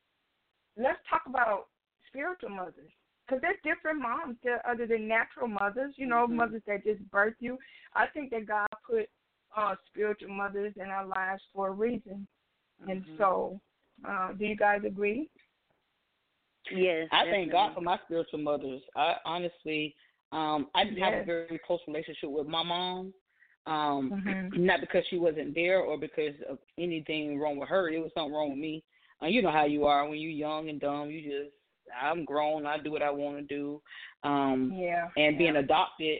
let's 0.76 1.01
talk 1.11 1.22
about 1.26 1.66
spiritual 2.09 2.51
mothers. 2.51 2.93
Because 3.27 3.41
there's 3.41 3.57
different 3.62 4.01
moms 4.01 4.37
there 4.43 4.66
other 4.68 4.87
than 4.87 5.07
natural 5.09 5.49
mothers, 5.49 5.95
you 5.97 6.07
know, 6.07 6.27
Mhm. 6.27 6.37
mothers 6.37 6.62
that 6.66 6.85
just 6.85 7.01
birth 7.11 7.35
you. 7.39 7.59
I 7.95 8.07
think 8.09 8.31
that 8.31 8.47
God 8.47 8.66
put 8.89 9.09
uh, 9.57 9.77
spiritual 9.87 10.31
mothers 10.31 10.73
in 10.77 10.89
our 10.89 11.07
lives 11.07 11.43
for 11.53 11.68
a 11.68 11.73
reason. 11.73 12.27
And 12.89 13.05
Mhm. 13.05 13.16
so, 13.18 13.61
uh, 14.05 14.33
do 14.33 14.45
you 14.47 14.57
guys 14.57 14.85
agree? 14.85 15.31
Yes. 16.70 17.09
I 17.12 17.25
thank 17.25 17.53
God 17.53 17.75
for 17.75 17.81
my 17.81 17.99
spiritual 18.05 18.39
mothers. 18.41 18.83
I 18.97 19.16
honestly, 19.25 19.95
um, 20.33 20.70
I 20.75 20.85
didn't 20.85 21.03
have 21.03 21.14
a 21.14 21.25
very 21.25 21.59
close 21.66 21.81
relationship 21.87 22.31
with 22.31 22.47
my 22.47 22.62
mom. 22.62 23.12
Um, 23.66 24.11
Mhm. 24.11 24.51
not 24.57 24.81
because 24.81 25.07
she 25.09 25.18
wasn't 25.18 25.55
there 25.55 25.81
or 25.81 25.97
because 25.99 26.35
of 26.49 26.59
anything 26.79 27.39
wrong 27.39 27.59
with 27.59 27.68
her. 27.68 27.89
It 27.89 28.01
was 28.01 28.12
something 28.14 28.33
wrong 28.33 28.51
with 28.51 28.59
me. 28.59 28.83
Uh, 29.23 29.27
you 29.27 29.43
know 29.43 29.53
how 29.53 29.64
you 29.64 29.85
are 29.87 30.09
when 30.09 30.18
you're 30.18 30.31
young 30.31 30.68
and 30.68 30.81
dumb. 30.81 31.11
You 31.11 31.23
just, 31.23 31.55
I'm 32.01 32.24
grown. 32.24 32.66
I 32.66 32.78
do 32.78 32.90
what 32.90 33.03
I 33.03 33.11
want 33.11 33.36
to 33.36 33.43
do. 33.43 33.80
Um, 34.24 34.72
Yeah. 34.74 35.09
and 35.16 35.38
being 35.38 35.55
yeah. 35.55 35.61
adopted 35.61 36.18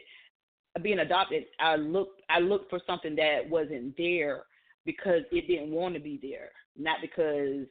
being 0.81 1.01
adopted 1.01 1.45
i 1.61 1.77
looked 1.77 2.23
i 2.31 2.39
looked 2.39 2.71
for 2.71 2.81
something 2.87 3.15
that 3.15 3.41
wasn't 3.49 3.95
there 3.99 4.45
because 4.87 5.23
it 5.31 5.47
didn't 5.47 5.71
want 5.71 5.95
to 5.95 6.01
be 6.01 6.19
there 6.23 6.51
not 6.79 6.97
because 7.03 7.67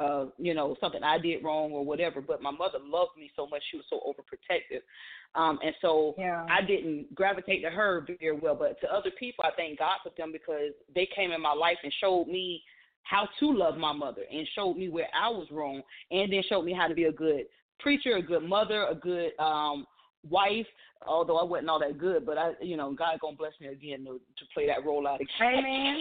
of 0.00 0.32
you 0.38 0.52
know 0.52 0.76
something 0.80 1.02
i 1.04 1.16
did 1.18 1.44
wrong 1.44 1.70
or 1.70 1.84
whatever 1.84 2.20
but 2.20 2.42
my 2.42 2.50
mother 2.50 2.78
loved 2.84 3.12
me 3.16 3.30
so 3.36 3.46
much 3.46 3.62
she 3.70 3.76
was 3.76 3.86
so 3.88 4.00
overprotective 4.06 4.80
um 5.40 5.58
and 5.62 5.74
so 5.80 6.14
Yeah. 6.18 6.44
i 6.50 6.60
didn't 6.60 7.14
gravitate 7.14 7.62
to 7.62 7.70
her 7.70 8.04
very 8.18 8.36
well 8.36 8.56
but 8.56 8.80
to 8.80 8.92
other 8.92 9.10
people 9.18 9.44
i 9.44 9.50
thank 9.56 9.78
god 9.78 9.98
for 10.02 10.10
them 10.16 10.32
because 10.32 10.72
they 10.92 11.06
came 11.14 11.30
in 11.30 11.40
my 11.40 11.52
life 11.52 11.78
and 11.84 11.92
showed 12.00 12.26
me 12.26 12.64
how 13.10 13.28
to 13.40 13.52
love 13.52 13.76
my 13.76 13.92
mother 13.92 14.22
and 14.32 14.46
showed 14.54 14.76
me 14.76 14.88
where 14.88 15.08
i 15.20 15.28
was 15.28 15.48
wrong 15.50 15.82
and 16.10 16.32
then 16.32 16.42
showed 16.48 16.64
me 16.64 16.72
how 16.72 16.86
to 16.86 16.94
be 16.94 17.04
a 17.04 17.12
good 17.12 17.42
preacher 17.78 18.16
a 18.16 18.22
good 18.22 18.42
mother 18.42 18.86
a 18.90 18.94
good 18.94 19.30
um 19.38 19.84
wife 20.28 20.66
although 21.06 21.38
I 21.38 21.44
wasn't 21.44 21.70
all 21.70 21.80
that 21.80 21.98
good, 21.98 22.26
but 22.26 22.36
I, 22.36 22.50
you 22.60 22.76
know, 22.76 22.92
God 22.92 23.18
gonna 23.20 23.36
bless 23.36 23.52
me 23.60 23.68
again 23.68 24.04
to, 24.04 24.20
to 24.20 24.44
play 24.52 24.66
that 24.66 24.84
role 24.84 25.06
out 25.06 25.20
again. 25.20 25.28
Amen. 25.40 25.96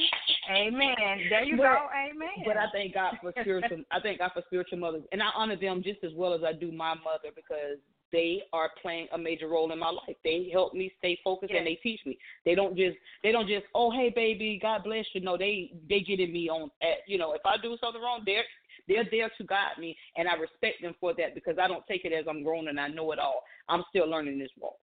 Amen. 0.51 1.19
There 1.29 1.43
you 1.43 1.57
But- 1.57 1.63
go. 1.63 1.87
Amen. 1.95 2.43
But 2.45 2.57
I 2.57 2.65
thank 2.73 2.93
God 2.93 3.13
for 3.21 3.31
spiritual. 3.39 3.83
I 3.91 3.99
thank 4.01 4.19
God 4.19 4.31
for 4.33 4.43
spiritual 4.47 4.79
mothers, 4.79 5.03
and 5.11 5.21
I 5.21 5.29
honor 5.35 5.55
them 5.55 5.81
just 5.83 6.03
as 6.03 6.11
well 6.15 6.33
as 6.33 6.41
I 6.43 6.53
do 6.53 6.71
my 6.71 6.95
mother 6.95 7.29
because 7.35 7.79
they 8.11 8.41
are 8.53 8.71
playing 8.81 9.07
a 9.13 9.17
major 9.17 9.47
role 9.47 9.71
in 9.71 9.79
my 9.79 9.89
life. 9.89 10.15
They 10.23 10.49
help 10.51 10.73
me 10.73 10.91
stay 10.97 11.19
focused 11.23 11.53
and 11.53 11.65
they 11.65 11.79
teach 11.81 11.99
me. 12.05 12.17
They 12.45 12.55
don't 12.55 12.75
just 12.75 12.97
they 13.23 13.31
don't 13.31 13.47
just 13.47 13.65
oh 13.75 13.91
hey 13.91 14.11
baby 14.13 14.59
God 14.61 14.83
bless 14.83 15.05
you. 15.13 15.21
No, 15.21 15.37
they 15.37 15.71
they 15.89 16.01
get 16.01 16.19
in 16.19 16.33
me 16.33 16.49
on 16.49 16.71
at 16.81 16.99
you 17.07 17.17
know 17.17 17.33
if 17.33 17.41
I 17.45 17.55
do 17.61 17.77
something 17.81 18.01
wrong 18.01 18.23
they're 18.25 18.43
they're 18.87 19.07
there 19.09 19.29
to 19.37 19.43
guide 19.43 19.77
me 19.77 19.95
and 20.17 20.27
I 20.27 20.33
respect 20.33 20.81
them 20.81 20.95
for 20.99 21.13
that 21.13 21.35
because 21.35 21.57
I 21.61 21.67
don't 21.67 21.85
take 21.87 22.05
it 22.05 22.13
as 22.13 22.25
I'm 22.27 22.43
grown 22.43 22.67
and 22.69 22.79
I 22.79 22.87
know 22.87 23.11
it 23.11 23.19
all. 23.19 23.43
I'm 23.69 23.83
still 23.89 24.09
learning 24.09 24.39
this 24.39 24.49
walk. 24.59 24.79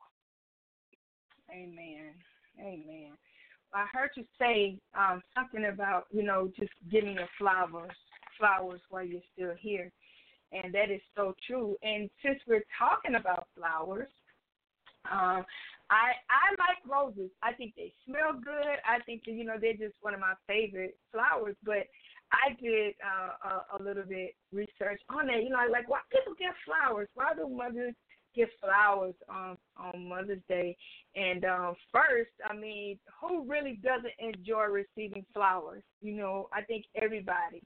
Amen. 1.50 2.14
Amen. 2.58 3.12
I 3.74 3.86
heard 3.92 4.10
you 4.16 4.24
say 4.38 4.78
um, 4.98 5.22
something 5.34 5.66
about, 5.66 6.06
you 6.10 6.22
know, 6.22 6.50
just 6.58 6.72
giving 6.90 7.14
your 7.14 7.28
flowers, 7.38 7.96
flowers 8.38 8.80
while 8.90 9.04
you're 9.04 9.20
still 9.32 9.54
here. 9.58 9.90
And 10.52 10.72
that 10.74 10.90
is 10.90 11.00
so 11.16 11.34
true. 11.46 11.76
And 11.82 12.10
since 12.24 12.38
we're 12.46 12.64
talking 12.78 13.14
about 13.14 13.48
flowers, 13.56 14.08
um, 15.10 15.44
I 15.90 16.16
I 16.30 16.46
like 16.58 16.80
roses. 16.88 17.30
I 17.42 17.52
think 17.52 17.74
they 17.76 17.92
smell 18.06 18.32
good. 18.32 18.78
I 18.86 19.00
think 19.04 19.22
you 19.26 19.44
know 19.44 19.56
they're 19.60 19.72
just 19.74 19.96
one 20.00 20.14
of 20.14 20.20
my 20.20 20.34
favorite 20.46 20.96
flowers. 21.10 21.56
But 21.64 21.88
I 22.32 22.56
did 22.60 22.94
uh, 23.04 23.48
a, 23.48 23.76
a 23.76 23.82
little 23.82 24.04
bit 24.04 24.34
research 24.52 25.00
on 25.10 25.26
that. 25.26 25.42
You 25.42 25.50
know, 25.50 25.58
like 25.70 25.88
why 25.88 26.00
people 26.10 26.34
get 26.38 26.54
flowers? 26.64 27.08
Why 27.14 27.32
do 27.34 27.48
mothers 27.48 27.94
give 28.34 28.48
flowers 28.60 29.14
on 29.28 29.58
on 29.76 30.08
Mother's 30.08 30.42
Day? 30.48 30.76
And 31.14 31.44
um, 31.44 31.74
first, 31.92 32.32
I 32.48 32.54
mean, 32.56 32.98
who 33.20 33.44
really 33.44 33.78
doesn't 33.82 34.14
enjoy 34.18 34.64
receiving 34.64 35.26
flowers? 35.34 35.82
You 36.00 36.16
know, 36.16 36.48
I 36.52 36.62
think 36.62 36.84
everybody. 37.00 37.62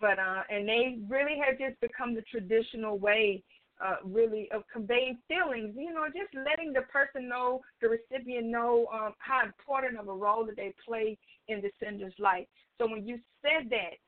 But 0.00 0.18
uh, 0.18 0.42
and 0.48 0.68
they 0.68 0.98
really 1.08 1.36
have 1.46 1.58
just 1.58 1.80
become 1.80 2.14
the 2.14 2.22
traditional 2.22 2.98
way, 2.98 3.42
uh, 3.84 3.96
really 4.04 4.48
of 4.52 4.62
conveying 4.72 5.18
feelings. 5.28 5.74
You 5.76 5.92
know, 5.92 6.06
just 6.06 6.34
letting 6.34 6.72
the 6.72 6.82
person 6.82 7.28
know, 7.28 7.60
the 7.82 7.88
recipient 7.88 8.46
know 8.46 8.86
um, 8.92 9.12
how 9.18 9.42
important 9.44 9.98
of 9.98 10.08
a 10.08 10.14
role 10.14 10.46
that 10.46 10.56
they 10.56 10.72
play 10.86 11.18
in 11.48 11.60
the 11.60 11.70
sender's 11.82 12.14
life. 12.18 12.46
So 12.78 12.88
when 12.88 13.06
you 13.06 13.18
said 13.42 13.68
that, 13.70 13.98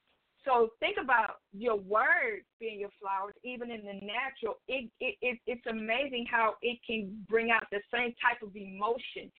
so 0.45 0.71
think 0.81 0.97
about 1.01 1.37
your 1.53 1.77
words 1.77 2.45
being 2.59 2.81
your 2.81 2.91
flowers, 3.01 3.35
even 3.45 3.71
in 3.71 3.83
the 3.85 3.95
natural. 3.95 4.59
It, 4.67 4.91
it, 5.01 5.17
it 5.21 5.39
it's 5.47 5.67
amazing 5.69 6.27
how 6.31 6.55
it 6.63 6.79
can 6.87 7.25
bring 7.29 7.51
out 7.51 7.65
the 7.71 7.81
same 7.93 8.15
type 8.21 8.43
of 8.43 8.57
emotion, 8.57 9.31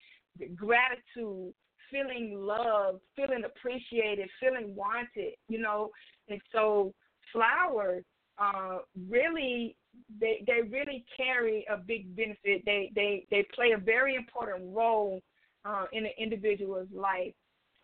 gratitude, 0.56 1.54
feeling 1.92 2.36
loved, 2.38 3.02
feeling 3.16 3.44
appreciated, 3.46 4.30
feeling 4.40 4.76
wanted. 4.76 5.34
You 5.50 5.60
know, 5.60 5.90
and 6.30 6.42
so 6.52 6.94
flowers 7.32 8.04
uh, 8.38 8.80
really 9.10 9.76
they 10.20 10.44
they 10.48 10.62
really 10.68 11.06
carry 11.16 11.66
a 11.70 11.78
big 11.78 12.16
benefit. 12.16 12.64
They 12.66 12.92
they 12.96 13.26
they 13.30 13.46
play 13.54 13.72
a 13.72 13.78
very 13.78 14.16
important 14.16 14.76
role 14.76 15.22
uh, 15.66 15.86
in 15.94 16.06
an 16.06 16.12
individual's 16.18 16.90
life 16.94 17.34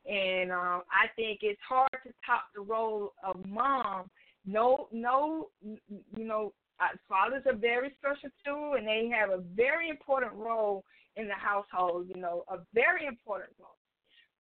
and 0.10 0.52
uh, 0.52 0.80
I 0.90 1.08
think 1.16 1.40
it's 1.42 1.60
hard 1.68 1.90
to 2.04 2.12
top 2.26 2.46
the 2.56 2.62
role 2.62 3.14
of 3.24 3.46
mom 3.46 4.10
no, 4.46 4.88
no, 4.92 5.50
you 5.62 6.26
know, 6.26 6.54
uh, 6.80 6.96
fathers 7.08 7.44
are 7.46 7.56
very 7.56 7.94
special 8.00 8.30
too, 8.46 8.76
and 8.78 8.88
they 8.88 9.12
have 9.14 9.30
a 9.30 9.44
very 9.56 9.90
important 9.90 10.34
role 10.34 10.84
in 11.18 11.28
the 11.28 11.34
household. 11.34 12.08
You 12.08 12.22
know, 12.22 12.44
a 12.48 12.58
very 12.74 13.06
important 13.06 13.52
role. 13.60 13.78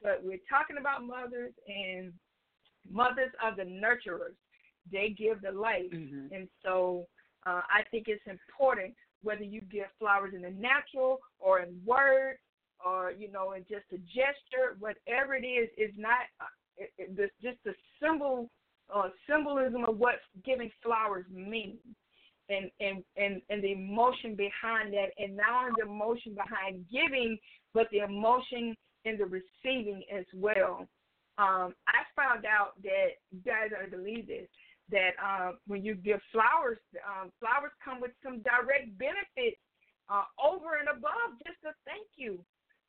But 0.03 0.20
we're 0.22 0.38
talking 0.49 0.78
about 0.78 1.05
mothers, 1.05 1.53
and 1.66 2.12
mothers 2.90 3.30
are 3.42 3.54
the 3.54 3.62
nurturers. 3.62 4.36
They 4.90 5.14
give 5.16 5.42
the 5.42 5.52
life, 5.52 5.90
mm-hmm. 5.92 6.32
and 6.34 6.48
so 6.62 7.06
uh, 7.46 7.60
I 7.68 7.82
think 7.90 8.04
it's 8.08 8.22
important 8.26 8.94
whether 9.22 9.42
you 9.42 9.60
give 9.60 9.86
flowers 9.98 10.32
in 10.34 10.42
the 10.42 10.50
natural 10.50 11.18
or 11.38 11.60
in 11.60 11.78
word 11.84 12.36
or 12.84 13.12
you 13.12 13.30
know 13.30 13.52
in 13.52 13.62
just 13.62 13.84
a 13.92 13.98
gesture, 13.98 14.76
whatever 14.78 15.34
it 15.34 15.44
is, 15.44 15.68
is 15.76 15.92
not 15.96 16.20
uh, 16.40 16.44
it, 16.76 16.90
it, 16.96 17.30
just 17.42 17.58
the 17.64 17.74
symbol 18.00 18.48
uh, 18.94 19.08
symbolism 19.28 19.84
of 19.84 19.98
what 19.98 20.16
giving 20.44 20.70
flowers 20.82 21.26
means 21.32 21.78
and 22.48 22.70
and 22.80 23.02
and 23.16 23.42
and 23.50 23.62
the 23.62 23.72
emotion 23.72 24.34
behind 24.34 24.92
that, 24.92 25.08
and 25.18 25.36
not 25.36 25.64
only 25.64 25.72
the 25.78 25.90
emotion 25.90 26.34
behind 26.34 26.84
giving, 26.90 27.36
but 27.74 27.88
the 27.90 27.98
emotion 27.98 28.76
in 29.04 29.18
the 29.18 29.24
receiving 29.24 30.02
as 30.16 30.24
well. 30.34 30.86
Um, 31.39 31.74
I 31.86 32.03
found 32.18 32.45
out 32.45 32.74
that 32.82 33.22
you 33.30 33.41
guys 33.47 33.70
are 33.70 33.86
believe 33.86 34.26
this 34.26 34.49
that 34.91 35.12
uh, 35.22 35.53
when 35.66 35.84
you 35.84 35.95
give 35.95 36.20
flowers, 36.32 36.78
um, 37.05 37.30
flowers 37.41 37.72
come 37.84 38.01
with 38.01 38.12
some 38.24 38.41
direct 38.41 38.89
benefits 38.99 39.61
uh, 40.09 40.24
over 40.41 40.80
and 40.80 40.89
above 40.89 41.36
just 41.45 41.61
a 41.64 41.72
thank 41.84 42.09
you, 42.16 42.41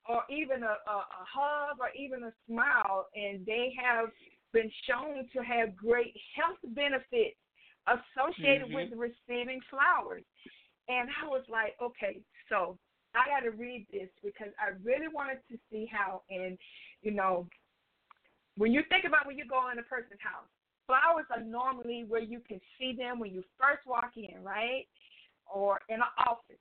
or 0.08 0.24
even 0.30 0.64
a, 0.64 0.80
a, 0.80 0.98
a 1.04 1.24
hug, 1.28 1.78
or 1.80 1.92
even 1.96 2.24
a 2.24 2.34
smile, 2.48 3.08
and 3.16 3.46
they 3.46 3.76
have 3.76 4.10
been 4.54 4.72
shown 4.88 5.28
to 5.36 5.44
have 5.44 5.76
great 5.76 6.16
health 6.36 6.58
benefits 6.74 7.38
associated 7.88 8.72
mm-hmm. 8.72 8.76
with 8.76 8.90
receiving 8.96 9.60
flowers. 9.70 10.24
And 10.88 11.10
I 11.22 11.28
was 11.28 11.44
like, 11.52 11.76
okay, 11.82 12.22
so 12.48 12.78
I 13.14 13.28
got 13.30 13.44
to 13.44 13.52
read 13.52 13.86
this 13.92 14.10
because 14.24 14.54
I 14.58 14.74
really 14.84 15.12
wanted 15.12 15.40
to 15.52 15.58
see 15.70 15.88
how, 15.92 16.22
and 16.30 16.58
you 17.02 17.12
know, 17.12 17.48
when 18.60 18.74
you 18.74 18.82
think 18.90 19.06
about 19.08 19.26
when 19.26 19.38
you 19.38 19.46
go 19.48 19.72
in 19.72 19.80
a 19.80 19.84
person's 19.84 20.20
house, 20.20 20.46
flowers 20.86 21.26
are 21.32 21.42
normally 21.42 22.04
where 22.06 22.22
you 22.22 22.42
can 22.46 22.60
see 22.78 22.94
them 22.94 23.18
when 23.18 23.32
you 23.34 23.42
first 23.58 23.88
walk 23.88 24.12
in, 24.18 24.44
right? 24.44 24.84
Or 25.46 25.80
in 25.88 25.96
an 25.96 26.12
office. 26.28 26.60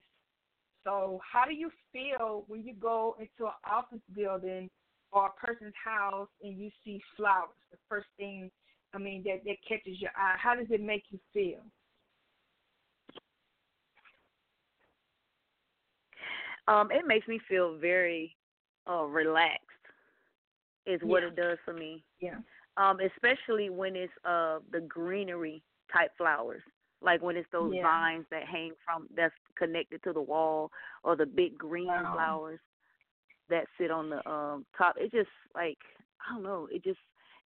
So, 0.84 1.20
how 1.30 1.44
do 1.44 1.52
you 1.52 1.70
feel 1.92 2.44
when 2.46 2.62
you 2.62 2.74
go 2.74 3.16
into 3.18 3.46
an 3.46 3.58
office 3.68 3.98
building 4.14 4.70
or 5.10 5.26
a 5.26 5.46
person's 5.46 5.74
house 5.84 6.28
and 6.40 6.56
you 6.56 6.70
see 6.84 7.02
flowers? 7.16 7.58
The 7.72 7.78
first 7.88 8.06
thing 8.16 8.48
I 8.94 8.98
mean, 8.98 9.24
that, 9.24 9.42
that 9.44 9.56
catches 9.68 10.00
your 10.00 10.12
eye? 10.16 10.36
How 10.38 10.54
does 10.54 10.68
it 10.70 10.80
make 10.80 11.02
you 11.10 11.18
feel? 11.34 11.60
Um, 16.68 16.90
it 16.92 17.06
makes 17.06 17.26
me 17.26 17.40
feel 17.48 17.76
very 17.76 18.36
uh 18.88 19.04
relaxed 19.04 19.77
is 20.88 21.00
what 21.02 21.22
yeah. 21.22 21.28
it 21.28 21.36
does 21.36 21.58
for 21.64 21.74
me. 21.74 22.02
Yeah. 22.20 22.38
Um, 22.76 22.98
especially 23.00 23.70
when 23.70 23.94
it's 23.94 24.12
uh 24.24 24.58
the 24.72 24.80
greenery 24.80 25.62
type 25.92 26.10
flowers. 26.16 26.62
Like 27.00 27.22
when 27.22 27.36
it's 27.36 27.48
those 27.52 27.72
yeah. 27.74 27.82
vines 27.82 28.24
that 28.30 28.44
hang 28.44 28.72
from 28.84 29.06
that's 29.14 29.34
connected 29.56 30.02
to 30.02 30.12
the 30.12 30.20
wall 30.20 30.70
or 31.04 31.14
the 31.14 31.26
big 31.26 31.56
green 31.56 31.86
wow. 31.86 32.12
flowers 32.14 32.58
that 33.50 33.66
sit 33.78 33.90
on 33.90 34.10
the 34.10 34.28
um 34.28 34.64
top. 34.76 34.96
It 34.98 35.12
just 35.12 35.30
like 35.54 35.78
I 36.28 36.34
don't 36.34 36.42
know, 36.42 36.68
it 36.70 36.82
just 36.82 36.98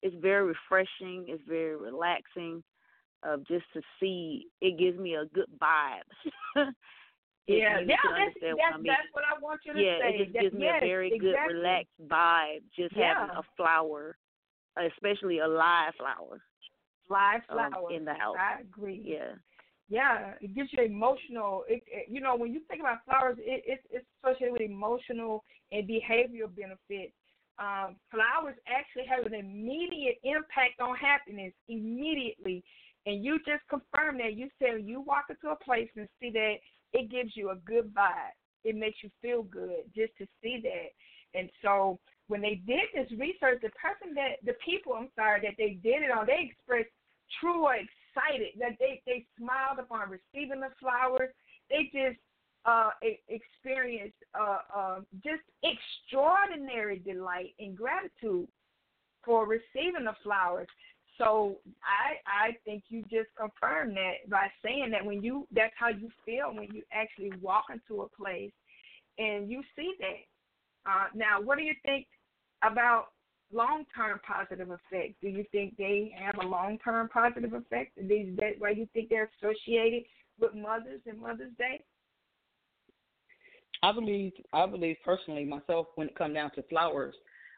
it's 0.02 0.16
very 0.20 0.44
refreshing. 0.44 1.26
It's 1.28 1.42
very 1.46 1.76
relaxing. 1.76 2.62
Uh, 3.24 3.36
just 3.46 3.64
to 3.72 3.80
see, 4.00 4.46
it 4.60 4.76
gives 4.78 4.98
me 4.98 5.14
a 5.14 5.26
good 5.26 5.46
vibe. 5.62 6.66
yeah, 7.46 7.80
yeah, 7.80 7.96
that's, 8.06 8.34
that's, 8.40 8.54
what 8.54 8.74
I 8.74 8.76
mean. 8.76 8.86
that's 8.86 9.08
what 9.12 9.24
I 9.24 9.40
want 9.40 9.60
you 9.64 9.72
to 9.74 9.80
yeah, 9.80 9.98
say. 10.00 10.14
it 10.14 10.18
just 10.18 10.32
that, 10.34 10.42
gives 10.42 10.54
me 10.54 10.64
yes, 10.64 10.80
a 10.82 10.86
very 10.86 11.08
exactly. 11.08 11.30
good, 11.30 11.54
relaxed 11.54 12.00
vibe. 12.06 12.62
Just 12.76 12.96
yeah. 12.96 13.14
having 13.14 13.36
a 13.36 13.42
flower, 13.56 14.16
especially 14.78 15.40
a 15.40 15.48
live 15.48 15.94
flower, 15.96 16.40
live 17.08 17.42
um, 17.48 17.72
flower 17.72 17.92
in 17.92 18.04
the 18.04 18.14
house. 18.14 18.36
I 18.38 18.60
agree. 18.60 19.02
Yeah. 19.04 19.34
Yeah, 19.88 20.32
it 20.40 20.54
gives 20.54 20.70
you 20.72 20.82
emotional. 20.84 21.64
It, 21.68 21.82
it, 21.86 22.06
you 22.08 22.22
know, 22.22 22.34
when 22.34 22.50
you 22.52 22.60
think 22.68 22.80
about 22.80 23.04
flowers, 23.04 23.36
it, 23.40 23.62
it's 23.66 23.82
it's 23.90 24.06
associated 24.22 24.52
with 24.52 24.62
emotional 24.62 25.44
and 25.70 25.86
behavioral 25.86 26.48
benefits 26.56 27.12
um, 27.58 27.96
flowers 28.10 28.56
actually 28.66 29.04
have 29.06 29.26
an 29.26 29.34
immediate 29.34 30.18
impact 30.24 30.80
on 30.80 30.96
happiness 30.96 31.52
immediately. 31.68 32.64
And 33.04 33.24
you 33.24 33.38
just 33.38 33.62
confirmed 33.68 34.20
that. 34.20 34.34
You 34.34 34.48
said 34.58 34.84
you 34.84 35.00
walk 35.00 35.26
into 35.28 35.52
a 35.52 35.64
place 35.64 35.88
and 35.96 36.08
see 36.20 36.30
that 36.30 36.56
it 36.92 37.10
gives 37.10 37.36
you 37.36 37.50
a 37.50 37.56
good 37.56 37.92
vibe. 37.94 38.36
It 38.64 38.76
makes 38.76 38.98
you 39.02 39.10
feel 39.20 39.42
good 39.42 39.84
just 39.94 40.16
to 40.18 40.26
see 40.42 40.60
that. 40.62 41.38
And 41.38 41.50
so 41.62 41.98
when 42.28 42.40
they 42.40 42.60
did 42.66 42.86
this 42.94 43.10
research, 43.18 43.60
the 43.62 43.70
person 43.70 44.14
that 44.14 44.38
the 44.44 44.54
people, 44.64 44.94
I'm 44.94 45.08
sorry, 45.16 45.40
that 45.42 45.54
they 45.58 45.78
did 45.82 46.02
it 46.02 46.10
on, 46.10 46.26
they 46.26 46.50
expressed 46.50 46.92
true 47.40 47.66
excited 47.68 48.52
that 48.58 48.76
they 48.78 49.02
they 49.06 49.24
smiled 49.38 49.78
upon 49.78 50.10
receiving 50.10 50.60
the 50.60 50.70
flowers. 50.78 51.30
They 51.70 51.84
just 51.92 52.20
uh, 52.64 52.90
experienced 53.28 54.18
uh, 54.38 54.58
uh, 54.74 55.00
just 55.24 55.42
extraordinary 55.64 56.98
delight 56.98 57.54
and 57.58 57.76
gratitude 57.76 58.48
for 59.24 59.46
receiving 59.46 60.04
the 60.04 60.14
flowers. 60.22 60.68
So 61.22 61.56
I 61.84 62.48
I 62.48 62.56
think 62.64 62.84
you 62.88 63.02
just 63.02 63.28
confirmed 63.38 63.96
that 63.96 64.28
by 64.28 64.48
saying 64.64 64.90
that 64.90 65.04
when 65.04 65.22
you 65.22 65.46
that's 65.52 65.72
how 65.78 65.88
you 65.88 66.10
feel 66.26 66.52
when 66.52 66.68
you 66.72 66.82
actually 66.92 67.32
walk 67.40 67.66
into 67.72 68.02
a 68.02 68.08
place 68.08 68.52
and 69.18 69.50
you 69.50 69.62
see 69.76 69.94
that. 70.00 70.90
Uh, 70.90 71.06
now, 71.14 71.40
what 71.40 71.58
do 71.58 71.64
you 71.64 71.74
think 71.84 72.06
about 72.64 73.08
long 73.52 73.84
term 73.94 74.20
positive 74.26 74.68
effects? 74.70 75.14
Do 75.20 75.28
you 75.28 75.44
think 75.52 75.76
they 75.76 76.12
have 76.18 76.34
a 76.42 76.46
long 76.46 76.78
term 76.84 77.08
positive 77.08 77.52
effect? 77.52 77.96
Is 77.96 78.36
that 78.38 78.54
why 78.58 78.70
you 78.70 78.88
think 78.92 79.08
they're 79.08 79.30
associated 79.40 80.02
with 80.40 80.54
mothers 80.54 81.00
and 81.06 81.20
Mother's 81.20 81.52
Day? 81.56 81.84
I 83.84 83.92
believe 83.92 84.32
I 84.52 84.66
believe 84.66 84.96
personally 85.04 85.44
myself 85.44 85.86
when 85.94 86.08
it 86.08 86.16
comes 86.16 86.34
down 86.34 86.50
to 86.56 86.62
flowers, 86.64 87.14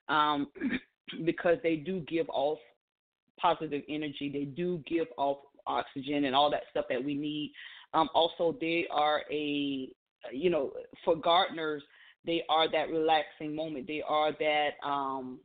um, 0.09 0.49
because 1.25 1.57
they 1.63 1.77
do 1.77 2.01
give 2.01 2.29
off 2.29 2.59
positive 3.41 3.83
energy. 3.89 4.31
They 4.33 4.45
do 4.45 4.83
give 4.87 5.07
off 5.17 5.39
oxygen 5.67 6.25
and 6.25 6.35
all 6.35 6.51
that 6.51 6.63
stuff 6.71 6.87
that 6.89 7.03
we 7.03 7.15
need. 7.15 7.53
Um, 7.93 8.09
also, 8.15 8.57
they 8.61 8.87
are 8.91 9.23
a 9.31 9.89
you 10.33 10.51
know 10.51 10.73
for 11.05 11.17
gardeners 11.17 11.83
they 12.27 12.43
are 12.49 12.71
that 12.71 12.91
relaxing 12.91 13.55
moment. 13.55 13.87
They 13.87 14.03
are 14.07 14.33
that 14.33 14.71
um, 14.83 15.39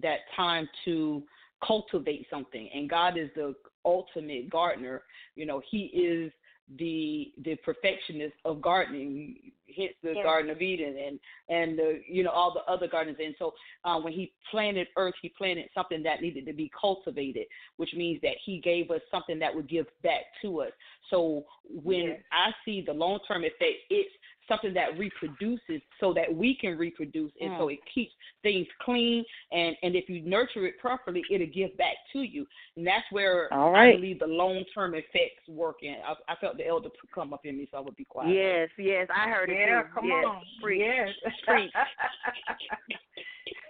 that 0.00 0.20
time 0.36 0.68
to 0.84 1.22
cultivate 1.66 2.26
something. 2.30 2.68
And 2.74 2.88
God 2.88 3.18
is 3.18 3.28
the 3.34 3.54
ultimate 3.84 4.50
gardener. 4.50 5.02
You 5.34 5.46
know, 5.46 5.60
He 5.68 5.86
is 5.86 6.32
the 6.78 7.32
the 7.44 7.56
perfectionist 7.56 8.34
of 8.44 8.62
gardening 8.62 9.36
hence 9.76 9.92
the 10.02 10.12
yeah. 10.14 10.22
garden 10.22 10.50
of 10.50 10.60
eden 10.60 10.96
and 10.96 11.18
and 11.48 11.78
the 11.78 12.00
you 12.08 12.22
know 12.22 12.30
all 12.30 12.52
the 12.52 12.72
other 12.72 12.86
gardens 12.86 13.16
and 13.22 13.34
so 13.38 13.52
uh, 13.84 13.98
when 13.98 14.12
he 14.12 14.32
planted 14.50 14.86
earth 14.96 15.14
he 15.20 15.28
planted 15.36 15.68
something 15.74 16.02
that 16.02 16.22
needed 16.22 16.46
to 16.46 16.52
be 16.52 16.70
cultivated 16.78 17.46
which 17.76 17.90
means 17.94 18.20
that 18.22 18.34
he 18.44 18.60
gave 18.60 18.90
us 18.90 19.00
something 19.10 19.38
that 19.38 19.54
would 19.54 19.68
give 19.68 19.86
back 20.02 20.22
to 20.40 20.62
us 20.62 20.70
so 21.10 21.44
when 21.82 22.04
yes. 22.04 22.20
i 22.32 22.50
see 22.64 22.82
the 22.86 22.92
long 22.92 23.18
term 23.26 23.42
effect 23.44 23.76
it's 23.90 24.10
something 24.48 24.74
that 24.74 24.98
reproduces 24.98 25.80
so 26.00 26.12
that 26.12 26.32
we 26.32 26.56
can 26.60 26.76
reproduce 26.76 27.32
and 27.40 27.52
mm. 27.52 27.58
so 27.58 27.68
it 27.68 27.78
keeps 27.92 28.12
things 28.42 28.66
clean 28.80 29.24
and 29.50 29.76
and 29.82 29.94
if 29.94 30.08
you 30.08 30.22
nurture 30.22 30.66
it 30.66 30.78
properly 30.78 31.22
it'll 31.30 31.46
give 31.46 31.76
back 31.76 31.94
to 32.12 32.20
you 32.22 32.46
and 32.76 32.86
that's 32.86 33.04
where 33.10 33.48
right. 33.50 33.90
i 33.90 33.96
believe 33.96 34.18
the 34.18 34.26
long 34.26 34.64
term 34.74 34.94
effects 34.94 35.48
work 35.48 35.76
in 35.82 35.96
I, 36.06 36.32
I 36.32 36.36
felt 36.40 36.56
the 36.56 36.66
elder 36.66 36.88
come 37.14 37.32
up 37.32 37.44
in 37.44 37.56
me 37.58 37.68
so 37.70 37.78
i 37.78 37.80
would 37.80 37.96
be 37.96 38.04
quiet 38.04 38.34
yes 38.34 38.68
yes 38.78 39.08
i 39.14 39.28
heard 39.28 39.50
it 39.50 39.56
yeah 39.58 39.82
too. 39.82 39.88
come 39.94 40.06
yes. 40.06 40.24
on 40.26 40.42
Preach. 40.62 40.82
yes 40.82 41.08
Preach. 41.46 41.72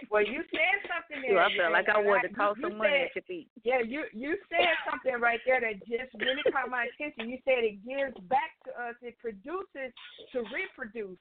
well, 0.09 0.25
you 0.25 0.41
said 0.49 0.77
something 0.87 1.21
there. 1.21 1.37
Ooh, 1.37 1.45
I 1.45 1.51
felt 1.53 1.73
like 1.75 1.89
I 1.89 1.99
wanted 2.01 2.29
to 2.29 2.35
toss 2.35 2.57
you 2.57 2.69
some 2.69 2.77
money 2.79 3.11
said, 3.11 3.11
at 3.11 3.15
your 3.15 3.27
feet. 3.27 3.47
Yeah, 3.63 3.81
you 3.83 4.07
you 4.15 4.37
said 4.49 4.73
something 4.89 5.19
right 5.19 5.39
there 5.45 5.61
that 5.61 5.83
just 5.85 6.15
really 6.17 6.41
caught 6.49 6.71
my 6.71 6.87
attention. 6.89 7.29
You 7.29 7.37
said 7.45 7.61
it 7.61 7.83
gives 7.85 8.15
back 8.25 8.57
to 8.65 8.71
us, 8.75 8.95
it 9.01 9.19
produces 9.19 9.93
to 10.33 10.37
reproduce. 10.49 11.19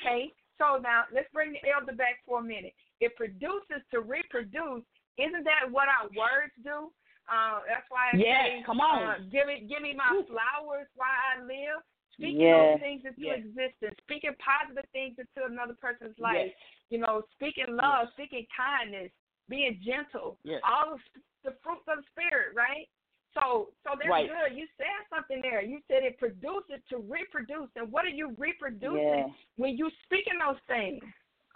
Okay, 0.00 0.30
so 0.60 0.78
now 0.78 1.08
let's 1.10 1.28
bring 1.32 1.56
the 1.56 1.62
elder 1.72 1.96
back 1.96 2.20
for 2.28 2.40
a 2.40 2.44
minute. 2.44 2.76
It 3.00 3.16
produces 3.16 3.80
to 3.90 4.04
reproduce. 4.04 4.84
Isn't 5.18 5.44
that 5.44 5.68
what 5.68 5.88
our 5.88 6.08
words 6.12 6.52
do? 6.62 6.92
Uh, 7.30 7.62
that's 7.68 7.86
why 7.88 8.10
I 8.10 8.16
yes, 8.18 8.42
say, 8.42 8.62
come 8.66 8.80
on. 8.82 9.02
Uh, 9.06 9.14
give 9.30 9.46
me, 9.46 9.62
give 9.70 9.82
me 9.82 9.94
my 9.94 10.10
flowers 10.26 10.90
while 10.98 11.14
I 11.14 11.38
live. 11.44 11.78
Speaking 12.20 12.44
yes. 12.44 12.76
those 12.76 12.84
things 12.84 13.02
into 13.08 13.24
yes. 13.24 13.40
existence, 13.40 13.96
speaking 14.04 14.36
positive 14.36 14.84
things 14.92 15.16
into 15.16 15.40
another 15.48 15.72
person's 15.80 16.12
life. 16.20 16.52
Yes. 16.52 16.60
You 16.92 16.98
know, 17.00 17.24
speaking 17.32 17.72
love, 17.72 18.12
speaking 18.12 18.44
kindness. 18.52 19.08
being 19.50 19.82
gentle, 19.84 20.38
yes. 20.44 20.62
all 20.62 20.94
of 20.94 21.00
the 21.44 21.52
fruits 21.60 21.82
of 21.90 21.98
the 21.98 22.06
spirit, 22.14 22.54
right? 22.54 22.86
So, 23.34 23.70
so 23.84 23.94
that's 23.98 24.08
right. 24.08 24.30
good. 24.30 24.56
You 24.56 24.66
said 24.78 25.02
something 25.10 25.42
there. 25.42 25.62
You 25.62 25.78
said 25.86 26.02
it 26.02 26.18
produces 26.18 26.82
to 26.90 26.98
reproduce, 26.98 27.68
and 27.76 27.90
what 27.90 28.04
are 28.06 28.14
you 28.14 28.34
reproducing 28.38 29.34
when 29.56 29.76
you 29.76 29.90
speaking 30.06 30.38
those 30.38 30.58
things? 30.66 31.02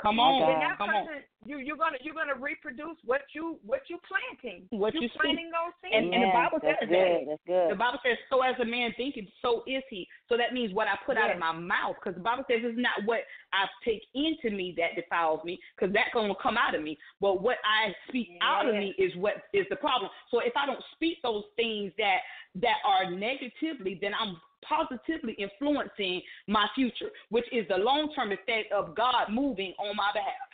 Come 0.03 0.18
on, 0.18 0.42
God. 0.42 0.51
And 0.51 0.78
come 0.78 0.90
on. 0.90 1.07
you 1.47 1.59
you're 1.59 1.78
gonna 1.78 1.99
you're 2.03 2.14
gonna 2.14 2.34
reproduce 2.34 2.99
what 3.05 3.22
you 3.32 3.59
what 3.64 3.82
you 3.88 3.99
planting. 4.03 4.66
What 4.70 4.92
you 4.95 5.03
you 5.03 5.09
planting 5.14 5.51
those 5.55 5.70
seeds. 5.78 5.95
And, 5.95 6.12
and 6.12 6.22
the 6.24 6.34
Bible 6.34 6.59
says 6.59 6.82
good. 6.82 6.90
that. 6.90 7.38
Good. 7.47 7.70
The 7.70 7.78
Bible 7.78 8.01
says, 8.03 8.18
"So 8.28 8.42
as 8.42 8.59
a 8.59 8.64
man 8.64 8.90
thinketh, 8.97 9.30
so 9.40 9.62
is 9.66 9.82
he." 9.88 10.07
So 10.28 10.36
that 10.36 10.53
means 10.53 10.74
what 10.74 10.88
I 10.88 10.99
put 11.07 11.16
out 11.16 11.30
of 11.30 11.38
my 11.38 11.53
mouth, 11.53 11.95
because 12.03 12.18
the 12.18 12.26
Bible 12.26 12.42
says 12.51 12.66
it's 12.66 12.78
not 12.78 13.07
what 13.07 13.22
I 13.55 13.70
take 13.84 14.03
into 14.14 14.51
me 14.51 14.74
that 14.76 14.99
defiles 14.99 15.45
me, 15.45 15.61
because 15.78 15.95
that's 15.95 16.11
going 16.12 16.28
to 16.28 16.38
come 16.42 16.59
out 16.59 16.74
of 16.74 16.82
me. 16.82 16.99
But 17.20 17.40
what 17.40 17.59
I 17.62 17.95
speak 18.09 18.34
out 18.42 18.68
of 18.68 18.74
me 18.74 18.95
is 18.99 19.14
what 19.16 19.47
is 19.55 19.66
the 19.70 19.76
problem. 19.76 20.11
So 20.30 20.40
if 20.40 20.53
I 20.57 20.66
don't 20.66 20.82
speak 20.95 21.22
those 21.22 21.45
things 21.55 21.92
that 21.99 22.18
that 22.57 22.82
are 22.84 23.11
negatively, 23.11 23.99
then 24.03 24.12
I'm 24.18 24.36
positively 24.69 25.35
influencing 25.35 26.23
my 26.47 26.67
future, 26.75 27.11
which 27.31 27.47
is 27.53 27.67
the 27.69 27.77
long 27.77 28.12
term 28.15 28.33
effect 28.33 28.73
of 28.73 28.95
God 28.95 29.29
moving 29.31 29.73
on 29.79 29.97
my 29.97 30.11
behalf. 30.12 30.49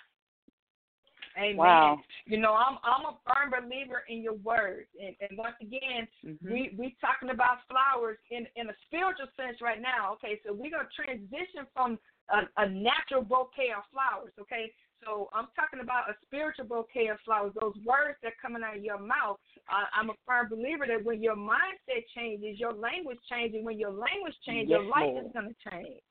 Amen. 1.38 1.56
Wow. 1.56 2.00
You 2.26 2.38
know, 2.38 2.54
I'm 2.54 2.78
I'm 2.82 3.06
a 3.06 3.16
firm 3.26 3.50
believer 3.50 4.02
in 4.08 4.22
your 4.22 4.34
words, 4.34 4.88
and, 5.00 5.14
and 5.20 5.38
once 5.38 5.54
again, 5.60 6.08
Mhm. 6.24 6.38
we 6.42 6.74
we 6.76 6.96
talking 7.00 7.30
about 7.30 7.58
flowers 7.68 8.18
in 8.30 8.46
in 8.56 8.68
a 8.68 8.74
spiritual 8.86 9.28
sense 9.36 9.60
right 9.60 9.80
now. 9.80 10.12
Okay, 10.14 10.40
so 10.44 10.52
we're 10.52 10.70
gonna 10.70 10.88
transition 10.94 11.66
from 11.72 11.98
a, 12.30 12.48
a 12.56 12.68
natural 12.68 13.22
bouquet 13.22 13.72
of 13.76 13.84
flowers. 13.92 14.32
Okay, 14.40 14.72
so 15.04 15.28
I'm 15.32 15.48
talking 15.56 15.80
about 15.80 16.10
a 16.10 16.14
spiritual 16.26 16.66
bouquet 16.66 17.08
of 17.08 17.18
flowers. 17.24 17.52
Those 17.60 17.74
words 17.84 18.18
that 18.22 18.36
are 18.36 18.42
coming 18.42 18.62
out 18.62 18.76
of 18.76 18.84
your 18.84 18.98
mouth. 18.98 19.38
Uh, 19.68 19.88
I'm 19.96 20.10
a 20.10 20.18
firm 20.26 20.48
believer 20.48 20.84
that 20.86 21.04
when 21.04 21.22
your 21.22 21.36
mindset 21.36 22.04
changes, 22.14 22.58
your 22.58 22.72
language 22.72 23.18
changes. 23.30 23.64
When 23.64 23.78
your 23.78 23.92
language 23.92 24.36
changes, 24.44 24.70
your 24.70 24.82
Yes, 24.84 24.90
life 24.90 25.10
Lord. 25.14 25.26
is 25.26 25.32
gonna 25.32 25.56
change. 25.70 26.02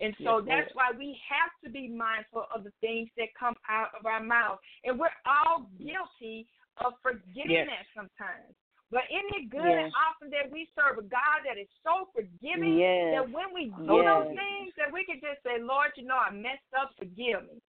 And 0.00 0.14
so 0.22 0.38
Yes, 0.38 0.46
that's 0.46 0.74
why 0.74 0.92
we 0.96 1.18
have 1.28 1.50
to 1.64 1.70
be 1.70 1.88
mindful 1.88 2.46
of 2.54 2.62
the 2.62 2.70
things 2.80 3.10
that 3.16 3.34
come 3.34 3.54
out 3.68 3.90
of 3.98 4.06
our 4.06 4.22
mouth. 4.22 4.60
And 4.84 4.98
we're 4.98 5.14
all 5.26 5.68
guilty 5.78 6.46
of 6.78 6.94
forgetting 7.02 7.50
Yes. 7.50 7.66
that 7.66 7.86
sometimes. 7.94 8.54
But 8.90 9.04
isn't 9.10 9.34
it 9.34 9.50
good 9.50 9.68
Yes. 9.68 9.84
and 9.84 9.92
awesome 9.94 10.30
that 10.30 10.50
we 10.50 10.70
serve 10.74 10.98
a 10.98 11.02
God 11.02 11.42
that 11.44 11.58
is 11.58 11.68
so 11.82 12.06
forgiving 12.14 12.78
Yes. 12.78 13.12
that 13.12 13.30
when 13.30 13.52
we 13.52 13.66
do 13.66 14.02
those 14.02 14.28
things, 14.28 14.74
that 14.76 14.90
we 14.90 15.04
can 15.04 15.20
just 15.20 15.42
say, 15.42 15.58
Lord, 15.58 15.92
you 15.96 16.04
know, 16.04 16.16
I 16.16 16.30
messed 16.30 16.72
up, 16.78 16.94
forgive 16.96 17.42
me. 17.42 17.60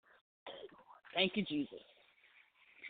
Thank 1.14 1.36
you, 1.36 1.44
Jesus. 1.44 1.80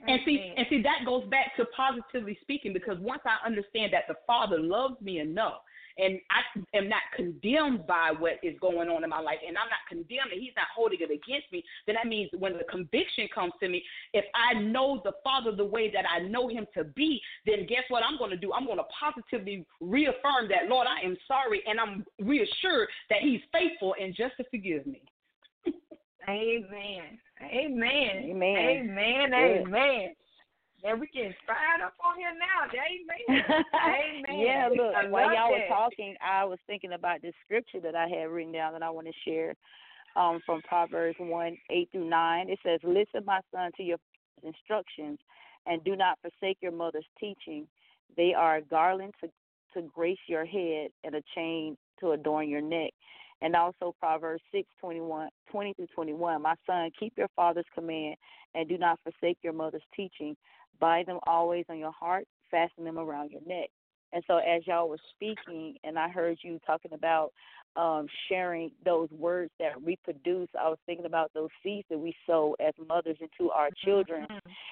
And 0.06 0.20
see, 0.24 0.52
and 0.56 0.66
see, 0.70 0.82
that 0.82 1.04
goes 1.04 1.24
back 1.28 1.56
to 1.56 1.64
positively 1.76 2.38
speaking 2.42 2.72
because 2.72 2.98
once 3.00 3.22
I 3.26 3.44
understand 3.44 3.92
that 3.92 4.04
the 4.06 4.14
Father 4.26 4.60
loves 4.60 5.00
me 5.00 5.18
enough, 5.18 5.60
and 5.98 6.20
I 6.30 6.76
am 6.76 6.88
not 6.88 7.02
condemned 7.16 7.84
by 7.86 8.12
what 8.16 8.34
is 8.44 8.54
going 8.60 8.88
on 8.88 9.02
in 9.02 9.10
my 9.10 9.18
life, 9.18 9.38
and 9.46 9.58
I'm 9.58 9.68
not 9.68 9.82
condemned, 9.88 10.30
and 10.32 10.40
He's 10.40 10.54
not 10.56 10.66
holding 10.74 11.00
it 11.00 11.10
against 11.10 11.50
me, 11.50 11.64
then 11.86 11.96
that 11.96 12.06
means 12.06 12.30
when 12.38 12.56
the 12.56 12.64
conviction 12.70 13.28
comes 13.34 13.52
to 13.60 13.68
me, 13.68 13.82
if 14.12 14.24
I 14.34 14.60
know 14.60 15.00
the 15.04 15.12
Father 15.24 15.50
the 15.50 15.64
way 15.64 15.90
that 15.90 16.04
I 16.08 16.20
know 16.20 16.48
Him 16.48 16.66
to 16.74 16.84
be, 16.84 17.20
then 17.46 17.66
guess 17.66 17.82
what 17.88 18.04
I'm 18.04 18.18
going 18.18 18.30
to 18.30 18.36
do? 18.36 18.52
I'm 18.52 18.66
going 18.66 18.78
to 18.78 18.84
positively 18.98 19.66
reaffirm 19.80 20.46
that, 20.50 20.68
Lord, 20.68 20.86
I 20.86 21.04
am 21.04 21.16
sorry, 21.26 21.62
and 21.66 21.80
I'm 21.80 22.06
reassured 22.20 22.88
that 23.10 23.18
He's 23.20 23.40
faithful 23.52 23.96
and 24.00 24.14
just 24.14 24.36
to 24.36 24.44
forgive 24.50 24.86
me. 24.86 25.02
Amen. 26.28 27.18
Amen. 27.42 27.90
Amen. 28.24 28.56
Amen. 28.56 29.30
Good. 29.30 29.66
Amen. 29.66 30.14
And 30.84 31.00
we 31.00 31.08
getting 31.08 31.34
fired 31.46 31.84
up 31.84 31.94
on 32.04 32.16
here 32.18 32.30
now. 32.38 32.68
Amen. 32.70 33.64
Amen. 34.28 34.38
yeah, 34.38 34.68
look, 34.68 34.94
I 34.94 35.08
while 35.08 35.34
y'all 35.34 35.50
were 35.50 35.66
talking, 35.68 36.14
I 36.24 36.44
was 36.44 36.58
thinking 36.66 36.92
about 36.92 37.20
this 37.20 37.34
scripture 37.44 37.80
that 37.80 37.96
I 37.96 38.06
had 38.06 38.30
written 38.30 38.52
down 38.52 38.74
that 38.74 38.82
I 38.82 38.90
want 38.90 39.08
to 39.08 39.12
share 39.24 39.54
um, 40.14 40.40
from 40.46 40.62
Proverbs 40.62 41.16
1 41.18 41.56
8 41.70 41.88
through 41.90 42.08
9. 42.08 42.48
It 42.48 42.58
says, 42.64 42.80
Listen, 42.84 43.24
my 43.24 43.40
son, 43.52 43.70
to 43.76 43.82
your 43.82 43.98
instructions, 44.44 45.18
and 45.66 45.82
do 45.82 45.96
not 45.96 46.18
forsake 46.20 46.58
your 46.60 46.72
mother's 46.72 47.06
teaching. 47.18 47.66
They 48.16 48.34
are 48.34 48.56
a 48.56 48.62
garland 48.62 49.14
to, 49.22 49.30
to 49.74 49.86
grace 49.88 50.18
your 50.28 50.44
head 50.44 50.90
and 51.02 51.14
a 51.14 51.22
chain 51.34 51.76
to 52.00 52.12
adorn 52.12 52.48
your 52.48 52.62
neck. 52.62 52.92
And 53.40 53.54
also 53.54 53.94
Proverbs 54.00 54.42
6 54.52 54.68
21, 54.80 55.28
20 55.50 55.74
through 55.74 55.86
21. 55.94 56.42
My 56.42 56.54
son, 56.66 56.90
keep 56.98 57.12
your 57.16 57.28
father's 57.36 57.64
command 57.74 58.16
and 58.54 58.68
do 58.68 58.78
not 58.78 58.98
forsake 59.02 59.38
your 59.42 59.52
mother's 59.52 59.82
teaching. 59.94 60.36
Bind 60.80 61.06
them 61.06 61.20
always 61.26 61.64
on 61.68 61.78
your 61.78 61.92
heart, 61.92 62.26
fasten 62.50 62.84
them 62.84 62.98
around 62.98 63.30
your 63.30 63.42
neck. 63.46 63.70
And 64.12 64.22
so, 64.26 64.38
as 64.38 64.66
y'all 64.66 64.88
were 64.88 64.98
speaking, 65.14 65.76
and 65.84 65.98
I 65.98 66.08
heard 66.08 66.38
you 66.42 66.58
talking 66.66 66.92
about 66.94 67.32
um, 67.76 68.06
sharing 68.28 68.70
those 68.84 69.08
words 69.10 69.50
that 69.60 69.72
reproduce, 69.84 70.48
I 70.58 70.68
was 70.68 70.78
thinking 70.86 71.06
about 71.06 71.30
those 71.34 71.50
seeds 71.62 71.86
that 71.90 71.98
we 71.98 72.14
sow 72.26 72.56
as 72.58 72.74
mothers 72.88 73.18
into 73.20 73.50
our 73.50 73.68
children, 73.84 74.26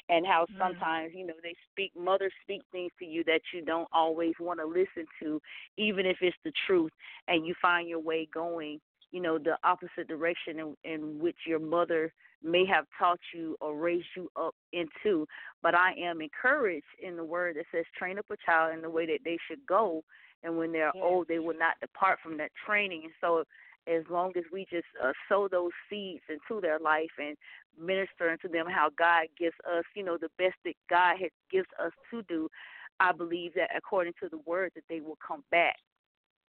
and 0.08 0.26
how 0.26 0.46
sometimes, 0.58 1.12
you 1.14 1.26
know, 1.26 1.34
they 1.42 1.54
speak, 1.70 1.92
mothers 1.96 2.32
speak 2.42 2.62
things 2.72 2.90
to 2.98 3.04
you 3.04 3.22
that 3.24 3.40
you 3.54 3.62
don't 3.62 3.88
always 3.92 4.34
want 4.40 4.58
to 4.60 4.66
listen 4.66 5.06
to, 5.22 5.40
even 5.76 6.06
if 6.06 6.16
it's 6.20 6.36
the 6.44 6.52
truth, 6.66 6.90
and 7.28 7.46
you 7.46 7.54
find 7.60 7.88
your 7.88 8.00
way 8.00 8.28
going, 8.32 8.80
you 9.12 9.20
know, 9.20 9.38
the 9.38 9.56
opposite 9.64 10.08
direction 10.08 10.58
in, 10.58 10.76
in 10.84 11.18
which 11.18 11.36
your 11.46 11.58
mother 11.58 12.12
may 12.42 12.64
have 12.66 12.84
taught 12.98 13.20
you 13.34 13.56
or 13.60 13.76
raised 13.76 14.06
you 14.16 14.28
up 14.36 14.54
into. 14.72 15.26
But 15.62 15.74
I 15.74 15.92
am 15.98 16.20
encouraged 16.20 16.84
in 17.02 17.16
the 17.16 17.24
word 17.24 17.56
that 17.56 17.66
says, 17.72 17.84
train 17.96 18.18
up 18.18 18.26
a 18.30 18.36
child 18.44 18.74
in 18.74 18.82
the 18.82 18.90
way 18.90 19.06
that 19.06 19.20
they 19.24 19.38
should 19.48 19.64
go, 19.66 20.02
and 20.42 20.58
when 20.58 20.72
they're 20.72 20.92
Yes. 20.94 21.02
old, 21.02 21.28
they 21.28 21.38
will 21.38 21.58
not 21.58 21.80
depart 21.80 22.18
from 22.22 22.36
that 22.38 22.50
training. 22.66 23.02
And 23.04 23.12
so, 23.20 23.44
as 23.88 24.02
long 24.10 24.32
as 24.36 24.42
we 24.52 24.66
just 24.68 24.86
uh, 25.02 25.12
sow 25.28 25.46
those 25.48 25.70
seeds 25.88 26.22
into 26.28 26.60
their 26.60 26.78
life 26.80 27.10
and 27.18 27.36
minister 27.78 28.30
into 28.30 28.48
them 28.48 28.66
how 28.68 28.90
God 28.98 29.26
gives 29.38 29.54
us, 29.64 29.84
you 29.94 30.02
know, 30.04 30.18
the 30.18 30.30
best 30.38 30.56
that 30.64 30.74
God 30.90 31.16
has, 31.20 31.30
gives 31.50 31.68
us 31.82 31.92
to 32.10 32.22
do, 32.24 32.48
I 32.98 33.12
believe 33.12 33.54
that 33.54 33.70
according 33.76 34.14
to 34.22 34.28
the 34.28 34.38
word 34.38 34.72
that 34.74 34.84
they 34.88 35.00
will 35.00 35.18
come 35.26 35.44
back. 35.50 35.76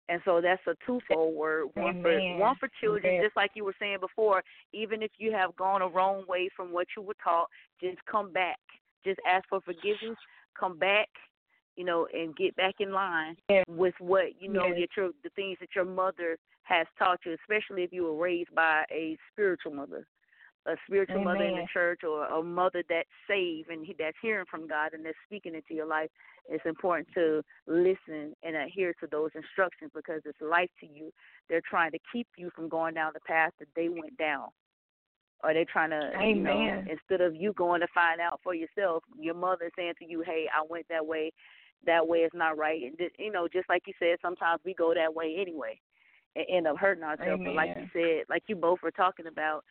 And 0.09 0.21
so 0.23 0.39
that's 0.41 0.61
a 0.67 0.75
twofold 0.85 1.35
word. 1.35 1.67
One 1.75 2.01
for 2.01 2.19
one 2.37 2.55
for 2.59 2.69
children, 2.81 3.13
Amen. 3.13 3.23
just 3.23 3.35
like 3.35 3.51
you 3.55 3.65
were 3.65 3.75
saying 3.79 3.97
before. 3.99 4.41
Even 4.73 5.01
if 5.01 5.11
you 5.17 5.31
have 5.33 5.55
gone 5.55 5.81
a 5.81 5.87
wrong 5.87 6.23
way 6.27 6.49
from 6.55 6.71
what 6.71 6.87
you 6.95 7.03
were 7.03 7.15
taught, 7.23 7.47
just 7.81 7.97
come 8.09 8.31
back. 8.31 8.59
Just 9.03 9.19
ask 9.27 9.47
for 9.49 9.59
forgiveness. 9.61 10.17
Come 10.57 10.77
back, 10.77 11.09
you 11.75 11.83
know, 11.83 12.07
and 12.13 12.35
get 12.35 12.55
back 12.55 12.75
in 12.79 12.91
line 12.91 13.35
Yes. 13.49 13.65
with 13.67 13.93
what 13.99 14.41
you 14.41 14.49
know 14.49 14.67
Yes. 14.67 14.89
your 14.95 15.11
the 15.23 15.29
things 15.31 15.57
that 15.59 15.75
your 15.75 15.85
mother 15.85 16.37
has 16.63 16.87
taught 16.97 17.19
you, 17.25 17.33
especially 17.33 17.83
if 17.83 17.93
you 17.93 18.03
were 18.03 18.15
raised 18.15 18.53
by 18.53 18.85
a 18.91 19.17
spiritual 19.31 19.73
mother, 19.73 20.05
a 20.67 20.75
spiritual 20.85 21.23
mother 21.23 21.43
in 21.43 21.55
the 21.55 21.67
church, 21.71 22.01
or 22.03 22.25
a 22.25 22.43
mother 22.43 22.83
that's 22.89 23.09
saved 23.27 23.69
and 23.69 23.85
that's 23.97 24.17
hearing 24.21 24.45
from 24.49 24.67
God 24.67 24.93
and 24.93 25.05
that's 25.05 25.17
speaking 25.25 25.55
into 25.55 25.73
your 25.73 25.87
life. 25.87 26.09
It's 26.49 26.65
important 26.65 27.07
to 27.13 27.41
listen 27.67 28.33
and 28.43 28.55
adhere 28.55 28.93
to 28.99 29.07
those 29.09 29.31
instructions 29.35 29.91
because 29.93 30.21
it's 30.25 30.39
life 30.41 30.69
to 30.81 30.87
you. 30.87 31.11
They're 31.49 31.61
trying 31.61 31.91
to 31.91 31.99
keep 32.11 32.27
you 32.37 32.51
from 32.55 32.69
going 32.69 32.93
down 32.93 33.11
the 33.13 33.19
path 33.21 33.53
that 33.59 33.67
they 33.75 33.89
went 33.89 34.17
down. 34.17 34.49
Or 35.43 35.53
they're 35.53 35.65
trying 35.65 35.91
to, 35.91 36.11
you 36.23 36.35
know, 36.35 36.83
instead 36.89 37.21
of 37.21 37.35
you 37.35 37.53
going 37.53 37.81
to 37.81 37.87
find 37.93 38.19
out 38.19 38.39
for 38.43 38.55
yourself, 38.55 39.03
your 39.19 39.35
mother 39.35 39.65
is 39.65 39.71
saying 39.77 39.93
to 39.99 40.05
you, 40.09 40.21
"Hey, 40.21 40.47
I 40.51 40.63
went 40.67 40.87
that 40.89 41.05
way. 41.05 41.31
That 41.85 42.07
way 42.07 42.19
is 42.19 42.31
not 42.33 42.57
right." 42.57 42.81
And 42.81 43.11
you 43.19 43.31
know, 43.31 43.47
just 43.47 43.69
like 43.69 43.83
you 43.85 43.93
said, 43.99 44.17
sometimes 44.21 44.61
we 44.65 44.73
go 44.73 44.95
that 44.95 45.13
way 45.13 45.35
anyway, 45.37 45.79
and 46.35 46.45
end 46.49 46.67
up 46.67 46.77
hurting 46.77 47.03
ourselves. 47.03 47.43
But 47.45 47.53
like 47.53 47.77
you 47.77 47.87
said, 47.93 48.23
like 48.29 48.43
you 48.47 48.55
both 48.55 48.81
were 48.81 48.89
talking 48.91 49.27
about, 49.27 49.63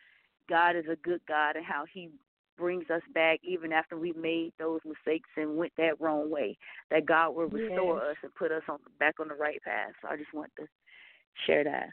God 0.49 0.75
is 0.75 0.85
a 0.91 0.95
good 0.97 1.21
God 1.27 1.55
and 1.55 1.65
how 1.65 1.85
He 1.91 2.09
brings 2.57 2.89
us 2.89 3.03
back 3.13 3.39
even 3.43 3.71
after 3.71 3.97
we 3.97 4.13
made 4.13 4.51
those 4.57 4.79
mistakes 4.85 5.29
and 5.37 5.57
went 5.57 5.71
that 5.77 5.99
wrong 6.01 6.29
way. 6.29 6.57
That 6.89 7.05
God 7.05 7.35
will 7.35 7.47
restore 7.47 7.97
Yes. 7.97 8.11
us 8.11 8.17
and 8.23 8.35
put 8.35 8.51
us 8.51 8.63
on 8.69 8.79
back 8.99 9.15
on 9.19 9.27
the 9.27 9.35
right 9.35 9.61
path. 9.63 9.91
So 10.01 10.09
I 10.09 10.17
just 10.17 10.33
want 10.33 10.51
to 10.59 10.65
share 11.45 11.63
that. 11.63 11.89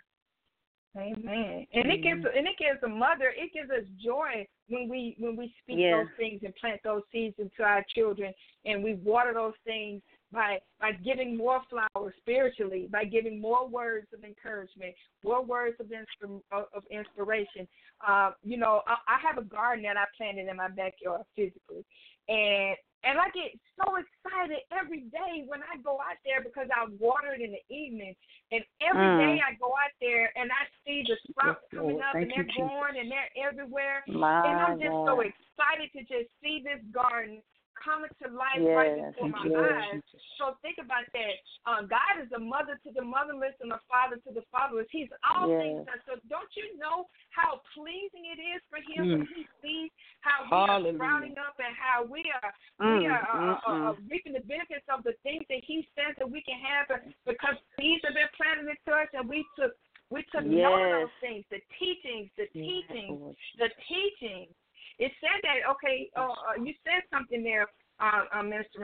Amen. 0.97 1.67
And 1.73 1.91
it 1.91 2.03
gives 2.03 2.25
and 2.25 2.47
it 2.47 2.57
gives 2.57 2.83
a 2.85 2.89
mother, 2.89 3.33
it 3.37 3.53
gives 3.53 3.69
us 3.71 3.85
joy 4.03 4.47
when 4.69 4.89
we 4.89 5.17
when 5.19 5.37
we 5.37 5.53
speak 5.63 5.79
Yeah. 5.81 5.99
those 5.99 6.13
things 6.17 6.41
and 6.45 6.55
plant 6.55 6.81
those 6.85 7.03
seeds 7.11 7.35
into 7.39 7.63
our 7.65 7.85
children 7.95 8.33
and 8.65 8.83
we 8.83 8.95
water 8.95 9.35
those 9.35 9.55
things 9.65 10.03
by 10.35 10.59
by 10.81 10.93
giving 10.93 11.37
more 11.37 11.63
flowers 11.71 12.13
spiritually, 12.19 12.89
by 12.91 13.05
giving 13.05 13.41
more 13.41 13.67
words 13.67 14.09
of 14.13 14.25
encouragement, 14.25 14.95
more 15.23 15.43
words 15.43 15.77
of 15.81 15.87
inspir- 15.87 16.43
of, 16.53 16.83
inspiration. 16.91 17.67
Uh, 18.07 18.33
you 18.43 18.59
know, 18.59 18.83
I, 18.87 18.97
I 19.15 19.19
have 19.27 19.39
a 19.39 19.49
garden 19.49 19.85
that 19.85 19.97
I 19.97 20.05
planted 20.17 20.49
in 20.49 20.57
my 20.57 20.69
backyard 20.69 21.23
physically, 21.37 21.85
and 22.29 22.77
And 23.05 23.21
I 23.21 23.29
get 23.37 23.53
so 23.77 24.01
excited 24.01 24.65
every 24.73 25.05
day 25.13 25.45
when 25.45 25.61
I 25.61 25.77
go 25.85 26.01
out 26.01 26.17
there 26.25 26.41
because 26.41 26.69
I 26.73 26.89
water 26.97 27.37
it 27.37 27.45
in 27.45 27.53
the 27.53 27.65
evening. 27.69 28.17
And 28.51 28.65
every 28.81 29.13
Mm. 29.13 29.19
day 29.21 29.35
I 29.45 29.55
go 29.61 29.77
out 29.77 29.93
there 30.01 30.33
and 30.37 30.49
I 30.51 30.65
see 30.85 31.05
the 31.05 31.17
sprouts 31.29 31.61
Yes, 31.69 31.71
coming 31.77 32.01
Lord. 32.01 32.09
up 32.09 32.15
Thank 32.17 32.23
and 32.25 32.31
they're 32.33 32.49
you, 32.49 32.53
Jesus. 32.57 32.65
growing 32.65 32.97
and 32.97 33.11
they're 33.13 33.33
everywhere. 33.37 34.05
My 34.09 34.41
and 34.49 34.57
I'm 34.61 34.81
just 34.81 34.97
so 35.05 35.21
excited 35.21 35.93
to 35.93 36.01
just 36.09 36.33
see 36.41 36.65
this 36.65 36.81
garden 36.93 37.43
coming 37.79 38.11
to 38.23 38.27
life 38.31 38.63
right 38.75 38.95
before 39.13 39.29
my 39.31 39.45
yes. 39.47 39.59
eyes. 39.59 40.01
So 40.39 40.57
think 40.63 40.79
about 40.79 41.07
that. 41.13 41.35
Uh, 41.67 41.83
God 41.87 42.23
is 42.23 42.31
a 42.33 42.41
mother 42.41 42.79
to 42.87 42.91
the 42.93 43.03
motherless 43.03 43.57
and 43.61 43.73
a 43.73 43.81
father 43.89 44.21
to 44.27 44.31
the 44.33 44.45
fatherless. 44.53 44.89
He's 44.91 45.11
all 45.25 45.49
Yes. 45.49 45.61
things. 45.61 46.03
So 46.07 46.19
don't 46.29 46.51
you 46.55 46.77
know 46.79 47.07
how 47.31 47.61
pleasing 47.75 48.27
it 48.31 48.41
is 48.41 48.61
for 48.71 48.79
him 48.79 49.11
when 49.11 49.25
Mm. 49.25 49.29
he 49.35 49.47
sees 49.63 49.91
how 50.21 50.45
we 50.45 50.57
Hallelujah. 50.57 50.93
are 50.93 50.95
sprouting 50.95 51.39
up 51.39 51.57
and 51.59 51.75
how 51.77 52.05
we 52.05 52.25
are 52.43 52.53
we 52.81 53.07
Mm, 53.07 53.11
are 53.11 53.23
uh, 53.23 53.55
uh, 53.55 53.73
mm, 53.73 53.89
uh, 53.91 53.95
reaping 54.11 54.33
the 54.33 54.41
benefits 54.41 54.87
of 54.89 55.03
the 55.05 55.15
things 55.23 55.45
that 55.49 55.63
he 55.65 55.89
says 55.95 56.15
that 56.19 56.29
we 56.29 56.43
can 56.43 56.59
have 56.59 57.01
because 57.25 57.55
seeds 57.79 58.03
have 58.05 58.15
been 58.15 58.29
planted 58.37 58.67
into 58.69 58.91
us 58.93 59.09
and 59.15 59.29
we 59.29 59.47
took 59.59 59.73
we 60.11 60.23
took 60.35 60.45
note 60.45 60.83
of 60.83 60.91
those 60.91 61.17
things, 61.21 61.45
the 61.51 61.61
teachings, 61.79 62.31
the 62.37 62.47
Yes, 62.53 62.67
teachings, 62.67 63.21
Lord. 63.21 63.37
the 63.59 63.71
teachings. 63.89 64.55
It 64.99 65.13
said 65.21 65.41
that 65.43 65.71
okay. 65.73 66.11
Uh, 66.17 66.31
uh, 66.31 66.63
you 66.63 66.75
said 66.85 67.03
something 67.11 67.43
there, 67.43 67.67
uh, 67.99 68.25
uh, 68.33 68.43
Minister 68.43 68.81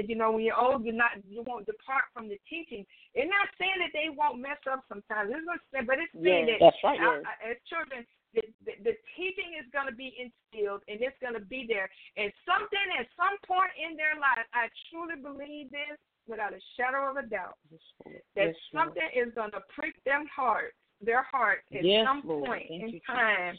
Ransom. 0.00 0.10
You 0.10 0.16
know 0.16 0.32
when 0.32 0.42
you're 0.44 0.58
old, 0.58 0.84
you're 0.84 0.94
not 0.96 1.20
you 1.28 1.42
won't 1.46 1.66
depart 1.66 2.04
from 2.14 2.28
the 2.28 2.38
teaching. 2.48 2.84
It's 3.14 3.28
not 3.28 3.48
saying 3.60 3.78
that 3.84 3.92
they 3.92 4.08
won't 4.08 4.40
mess 4.40 4.58
up 4.70 4.84
sometimes. 4.88 5.30
It's 5.34 5.44
not 5.44 5.60
saying, 5.72 5.86
but 5.86 5.98
it's 6.00 6.12
saying 6.16 6.48
Yes. 6.48 6.60
that 6.60 6.72
That's 6.82 6.98
right. 7.00 7.22
as 7.44 7.56
children, 7.68 8.06
the, 8.34 8.42
the, 8.64 8.72
the 8.84 8.94
teaching 9.18 9.58
is 9.58 9.66
going 9.72 9.86
to 9.90 9.94
be 9.94 10.14
instilled 10.16 10.82
and 10.88 11.02
it's 11.02 11.18
going 11.20 11.34
to 11.34 11.44
be 11.44 11.66
there. 11.68 11.90
And 12.16 12.30
something 12.46 12.86
at 12.98 13.06
some 13.18 13.36
point 13.44 13.74
in 13.76 13.96
their 13.98 14.14
life, 14.16 14.46
I 14.54 14.70
truly 14.88 15.18
believe 15.20 15.70
this 15.74 15.98
without 16.28 16.54
a 16.54 16.62
shadow 16.78 17.10
of 17.10 17.16
a 17.18 17.26
doubt, 17.26 17.58
that 18.06 18.54
Yes, 18.54 18.54
Lord. 18.72 18.94
something 18.94 19.08
is 19.14 19.34
going 19.34 19.50
to 19.52 19.62
prick 19.74 19.98
them 20.04 20.26
heart, 20.30 20.74
their 21.02 21.22
heart 21.24 21.64
at 21.74 21.82
Yes, 21.84 22.06
some 22.06 22.22
Lord. 22.24 22.46
point 22.46 22.68
Thank 22.68 22.94
in 22.94 23.00
time 23.02 23.58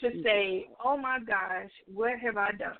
to 0.00 0.22
say, 0.22 0.70
"Oh 0.82 0.96
my 0.96 1.18
gosh, 1.18 1.68
what 1.92 2.18
have 2.20 2.38
I 2.38 2.52
done?" 2.52 2.78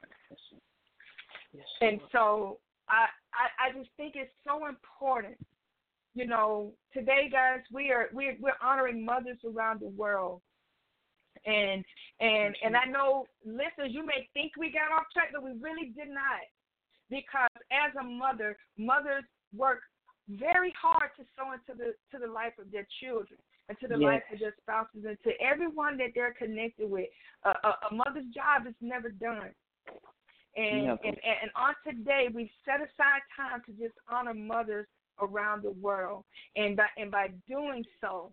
Yes, 1.53 1.67
And 1.83 2.01
so 2.13 2.61
I, 2.91 3.07
I 3.33 3.71
I 3.71 3.79
just 3.79 3.91
think 3.97 4.15
it's 4.17 4.33
so 4.45 4.67
important. 4.67 5.37
You 6.15 6.27
know, 6.27 6.73
today, 6.93 7.29
guys, 7.31 7.61
we 7.73 7.91
are 7.93 8.09
we're 8.13 8.37
we're 8.41 8.59
honoring 8.63 9.05
mothers 9.05 9.39
around 9.47 9.81
the 9.81 9.89
world. 9.89 10.43
And 11.47 11.85
and 12.21 12.57
and 12.65 12.77
I 12.77 12.85
know 12.85 13.27
listeners, 13.47 13.91
you 13.91 14.05
may 14.05 14.29
think 14.35 14.53
we 14.59 14.73
got 14.73 14.93
off 14.93 15.07
track, 15.13 15.31
but 15.33 15.43
we 15.43 15.53
really 15.61 15.93
did 15.97 16.09
not. 16.09 16.43
Because 17.09 17.51
as 17.73 17.95
a 17.99 18.05
mother, 18.05 18.57
mothers 18.77 19.25
work 19.57 19.81
very 20.29 20.73
hard 20.81 21.11
to 21.19 21.25
sow 21.37 21.53
into 21.53 21.79
the 21.79 21.95
to 22.13 22.25
the 22.25 22.31
life 22.31 22.53
of 22.61 22.71
their 22.71 22.87
children 23.01 23.39
and 23.69 23.79
to 23.81 23.89
the 23.89 23.97
Yes. 23.99 24.07
life 24.07 24.23
of 24.33 24.39
their 24.41 24.55
spouses 24.61 25.05
and 25.07 25.17
to 25.25 25.31
everyone 25.41 25.97
that 25.99 26.11
they're 26.15 26.35
connected 26.35 26.91
with. 26.91 27.09
A, 27.45 27.51
a, 27.51 27.71
a 27.91 27.95
mother's 27.95 28.27
job 28.35 28.67
is 28.67 28.75
never 28.81 29.11
done. 29.11 29.51
And, 30.57 30.89
and 30.89 30.99
and 31.05 31.51
on 31.55 31.75
today 31.87 32.29
we 32.35 32.51
set 32.65 32.77
aside 32.77 33.23
time 33.37 33.63
to 33.67 33.73
just 33.73 33.95
honor 34.11 34.35
mothers 34.35 34.87
around 35.21 35.63
the 35.63 35.71
world. 35.71 36.25
And 36.57 36.77
by 36.77 36.87
and 36.97 37.11
by 37.11 37.29
doing 37.49 37.85
so, 38.01 38.33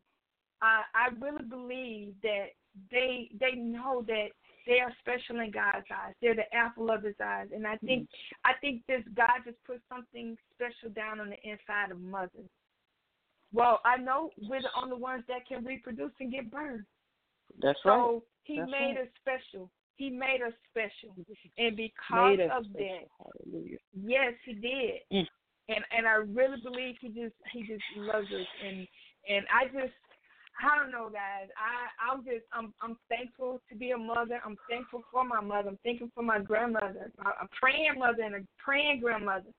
I 0.61 0.81
I 0.95 1.09
really 1.19 1.43
believe 1.43 2.13
that 2.23 2.47
they 2.91 3.29
they 3.39 3.53
know 3.53 4.03
that 4.07 4.27
they 4.65 4.79
are 4.79 4.93
special 4.99 5.39
in 5.41 5.51
God's 5.51 5.85
eyes. 5.91 6.13
They're 6.21 6.35
the 6.35 6.53
apple 6.53 6.91
of 6.91 7.03
His 7.03 7.15
eyes, 7.23 7.47
and 7.53 7.65
I 7.65 7.75
hmm. 7.77 7.85
think 7.85 8.09
I 8.43 8.51
think 8.59 8.81
this 8.87 9.03
God 9.15 9.45
just 9.45 9.57
put 9.65 9.81
something 9.89 10.37
special 10.53 10.93
down 10.93 11.19
on 11.19 11.29
the 11.29 11.49
inside 11.49 11.91
of 11.91 11.99
mothers. 11.99 12.49
Well, 13.53 13.79
I 13.85 13.97
know 13.97 14.31
we're 14.41 14.61
the 14.61 14.69
only 14.81 14.97
ones 14.97 15.23
that 15.29 15.47
can 15.47 15.63
reproduce 15.63 16.11
and 16.19 16.31
give 16.31 16.51
birth. 16.51 16.81
That's 17.61 17.79
right. 17.85 17.95
So 17.95 18.23
He 18.43 18.59
That's 18.59 18.71
made 18.71 18.95
right. 18.97 19.03
us 19.03 19.07
special. 19.21 19.69
He 19.97 20.09
made 20.09 20.41
us 20.45 20.53
special, 20.69 21.15
and 21.57 21.75
because 21.75 22.39
of 22.53 22.65
special. 22.65 22.77
that, 22.77 23.07
Hallelujah. 23.17 23.77
Yes, 23.93 24.33
he 24.45 24.53
did. 24.53 25.01
Mm. 25.11 25.27
And 25.69 25.83
and 25.91 26.07
I 26.07 26.15
really 26.15 26.61
believe 26.63 26.95
he 27.01 27.09
just 27.09 27.33
he 27.51 27.61
just 27.61 27.83
loves 27.97 28.27
us 28.27 28.47
and 28.65 28.87
and 29.27 29.45
I 29.53 29.65
just 29.65 29.93
I 30.63 30.77
don't 30.77 30.91
know 30.91 31.09
guys. 31.09 31.49
I 31.57 32.11
I'm 32.11 32.23
just 32.23 32.45
I'm 32.53 32.73
I'm 32.81 32.97
thankful 33.09 33.59
to 33.69 33.75
be 33.75 33.91
a 33.91 33.97
mother. 33.97 34.39
I'm 34.45 34.55
thankful 34.69 35.03
for 35.11 35.25
my 35.25 35.41
mother. 35.41 35.69
I'm 35.69 35.79
thankful 35.83 36.09
for 36.15 36.23
my 36.23 36.39
grandmother. 36.39 37.11
A, 37.25 37.29
a 37.29 37.47
praying 37.59 37.95
mother 37.97 38.21
and 38.23 38.35
a 38.35 38.39
praying 38.63 39.01
grandmother. 39.01 39.49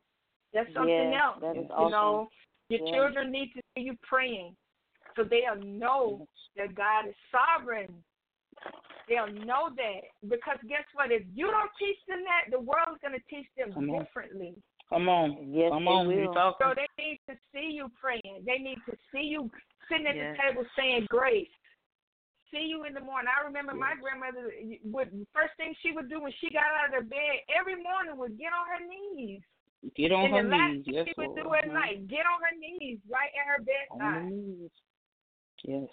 That's 0.54 0.72
something 0.72 1.12
Yes, 1.12 1.20
else. 1.22 1.38
that 1.42 1.56
is 1.56 1.66
you 1.68 1.74
awesome. 1.74 1.90
know, 1.90 2.28
your 2.70 2.80
Yes. 2.80 2.88
children 2.94 3.30
need 3.30 3.52
to 3.54 3.60
see 3.74 3.82
you 3.82 3.96
praying 4.02 4.56
so 5.16 5.24
they'll 5.24 5.62
know 5.62 6.26
that 6.56 6.74
God 6.74 7.08
is 7.08 7.14
sovereign. 7.30 8.02
They'll 9.08 9.32
know 9.46 9.70
that 9.76 10.02
because 10.28 10.58
guess 10.68 10.84
what? 10.94 11.10
If 11.10 11.22
you 11.34 11.46
don't 11.48 11.70
teach 11.78 11.96
them 12.08 12.20
that, 12.28 12.50
the 12.52 12.60
world's 12.60 13.00
going 13.00 13.16
to 13.16 13.24
teach 13.28 13.46
them 13.56 13.72
Come 13.72 13.90
on. 13.90 14.04
differently. 14.04 14.54
Come 14.88 15.08
on. 15.08 15.48
Yes, 15.52 15.70
Come 15.72 15.88
on. 15.88 16.08
Will. 16.08 16.32
So 16.60 16.72
they 16.76 16.88
need 17.00 17.20
to 17.28 17.36
see 17.52 17.72
you 17.72 17.88
praying. 18.00 18.44
They 18.46 18.58
need 18.58 18.78
to 18.88 18.96
see 19.12 19.24
you 19.28 19.50
sitting 19.88 20.06
at 20.06 20.16
Yes. 20.16 20.36
the 20.36 20.42
table 20.42 20.64
saying 20.76 21.06
grace. 21.08 21.48
See 22.50 22.64
you 22.64 22.84
in 22.84 22.94
the 22.94 23.00
morning. 23.04 23.28
I 23.28 23.44
remember 23.44 23.74
my 23.74 23.92
grandmother 24.00 24.52
would 24.84 25.12
first 25.36 25.52
thing 25.58 25.74
she 25.84 25.92
would 25.92 26.08
do 26.08 26.20
when 26.22 26.32
she 26.40 26.48
got 26.48 26.64
out 26.80 26.88
of 26.88 26.94
her 26.96 27.04
bed 27.04 27.44
every 27.52 27.76
morning 27.76 28.16
was 28.16 28.30
get 28.40 28.52
on 28.56 28.64
her 28.72 28.80
knees. 28.88 29.42
Get 29.94 30.12
on 30.12 30.24
and 30.24 30.34
her 30.34 30.42
the 30.44 30.48
last 30.48 30.72
knees. 30.72 30.84
thing 30.86 30.94
Yes, 30.94 31.06
she 31.08 31.14
would 31.20 31.36
Lord. 31.36 31.44
do 31.44 31.68
at 31.68 31.68
night, 31.72 32.08
get 32.08 32.24
on 32.24 32.40
her 32.40 32.56
knees 32.56 32.98
right 33.08 33.28
at 33.36 33.46
her 33.52 33.60
On 33.60 33.98
bedside. 34.00 34.22
her 34.24 34.30
knees. 34.30 34.70
Yes. 35.64 35.88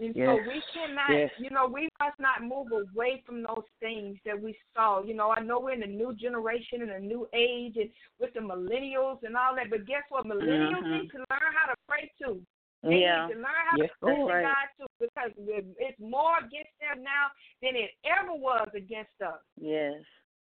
And 0.00 0.14
Yes. 0.16 0.26
so 0.26 0.48
we 0.48 0.60
cannot, 0.72 1.10
Yes. 1.10 1.30
you 1.38 1.50
know, 1.50 1.66
we 1.66 1.88
must 2.00 2.18
not 2.18 2.42
move 2.42 2.72
away 2.72 3.22
from 3.24 3.42
those 3.42 3.64
things 3.78 4.18
that 4.24 4.40
we 4.40 4.58
saw. 4.74 5.00
You 5.02 5.14
know, 5.14 5.30
I 5.30 5.40
know 5.40 5.60
we're 5.60 5.72
in 5.72 5.84
a 5.84 5.86
new 5.86 6.12
generation 6.14 6.82
and 6.82 6.90
a 6.90 6.98
new 6.98 7.28
age 7.32 7.76
and 7.76 7.88
with 8.18 8.34
the 8.34 8.40
millennials 8.40 9.22
and 9.22 9.36
all 9.36 9.54
that, 9.54 9.70
but 9.70 9.86
guess 9.86 10.02
what? 10.08 10.26
Millennials 10.26 10.82
Mhm. 10.82 11.02
need 11.02 11.10
to 11.12 11.18
learn 11.18 11.52
how 11.52 11.66
to 11.66 11.76
pray 11.86 12.10
too. 12.18 12.44
They 12.82 13.02
Yeah. 13.02 13.26
need 13.28 13.34
to 13.34 13.38
learn 13.40 13.66
how 13.70 13.76
Yes, 13.76 13.90
to 13.90 13.96
pray 14.00 14.16
Lord. 14.18 14.42
to 14.42 14.48
God 14.48 14.68
too 14.76 14.86
because 14.98 15.32
it's 15.78 15.98
more 16.00 16.38
against 16.38 16.78
them 16.80 17.02
now 17.04 17.30
than 17.62 17.76
it 17.76 17.94
ever 18.04 18.34
was 18.34 18.68
against 18.74 19.22
us. 19.22 19.40
Yes. 19.56 20.04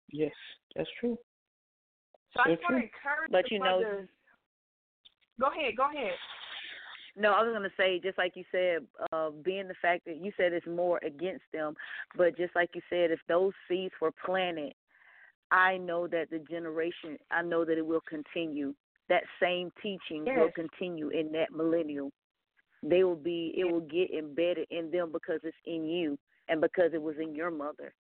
Yes. 0.08 0.34
That's 0.74 0.90
true. 0.98 1.16
So 2.32 2.40
I 2.44 2.48
just 2.50 2.62
want 2.64 2.76
to 2.78 2.82
encourage 2.82 3.30
But 3.30 3.44
the 3.44 3.50
you 3.54 3.58
know- 3.60 4.08
Go 5.38 5.46
ahead, 5.46 5.76
go 5.76 5.84
ahead. 5.84 6.18
No, 7.16 7.32
I 7.32 7.42
was 7.42 7.52
gonna 7.52 7.70
say 7.76 7.98
just 7.98 8.18
like 8.18 8.36
you 8.36 8.44
said, 8.52 8.86
uh, 9.12 9.30
being 9.30 9.68
the 9.68 9.74
fact 9.80 10.04
that 10.04 10.22
you 10.22 10.32
said 10.36 10.52
it's 10.52 10.66
more 10.66 11.00
against 11.04 11.44
them, 11.52 11.74
but 12.16 12.36
just 12.36 12.54
like 12.54 12.70
you 12.74 12.82
said, 12.90 13.10
if 13.10 13.20
those 13.26 13.52
seeds 13.68 13.94
were 14.00 14.12
planted, 14.24 14.74
I 15.50 15.78
know 15.78 16.06
that 16.08 16.30
the 16.30 16.40
generation, 16.40 17.16
I 17.30 17.42
know 17.42 17.64
that 17.64 17.78
it 17.78 17.86
will 17.86 18.02
continue. 18.08 18.74
That 19.08 19.22
same 19.40 19.70
teaching 19.82 20.24
will 20.24 20.50
continue 20.54 21.10
in 21.10 21.30
that 21.32 21.52
millennial. 21.52 22.10
They 22.82 23.04
will 23.04 23.16
be, 23.16 23.54
it 23.56 23.64
will 23.70 23.80
get 23.80 24.10
embedded 24.10 24.66
in 24.70 24.90
them 24.90 25.12
because 25.12 25.40
it's 25.44 25.56
in 25.64 25.86
you 25.86 26.18
and 26.48 26.60
because 26.60 26.90
it 26.92 27.00
was 27.00 27.14
in 27.20 27.34
your 27.34 27.50
mother. 27.50 27.94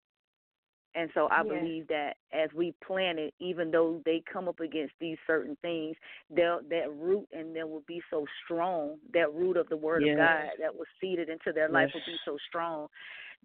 And 0.95 1.11
so 1.13 1.29
I 1.31 1.43
Yes. 1.43 1.49
believe 1.49 1.89
that 1.89 2.17
as 2.33 2.53
we 2.53 2.73
plant 2.85 3.19
it, 3.19 3.35
even 3.41 3.71
though 3.71 4.01
they 4.05 4.23
come 4.33 4.49
up 4.49 4.61
against 4.61 4.95
these 5.01 5.19
certain 5.27 5.57
things, 5.57 5.97
they'll, 6.31 6.61
that 6.71 6.93
root 6.95 7.27
and 7.33 7.55
them 7.55 7.71
will 7.71 7.85
be 7.87 8.01
so 8.11 8.25
strong. 8.45 8.99
That 9.13 9.33
root 9.35 9.57
of 9.57 9.69
the 9.69 9.77
Word 9.77 10.03
Yes. 10.03 10.13
of 10.13 10.19
God 10.19 10.51
that 10.61 10.75
was 10.75 10.87
seeded 11.01 11.29
into 11.29 11.53
their 11.53 11.69
life 11.69 11.91
Yes. 11.95 11.95
will 11.95 12.13
be 12.13 12.19
so 12.25 12.37
strong 12.49 12.89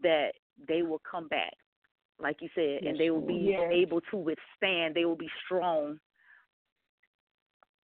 that 0.01 0.33
they 0.67 0.83
will 0.83 1.01
come 1.09 1.27
back, 1.27 1.53
like 2.19 2.41
you 2.41 2.49
said, 2.53 2.81
Yes, 2.81 2.91
and 2.91 2.99
they 2.99 3.09
will 3.09 3.21
be 3.21 3.55
able 3.71 4.01
to 4.01 4.17
withstand. 4.17 4.95
They 4.95 5.05
will 5.05 5.15
be 5.15 5.31
strong 5.45 5.99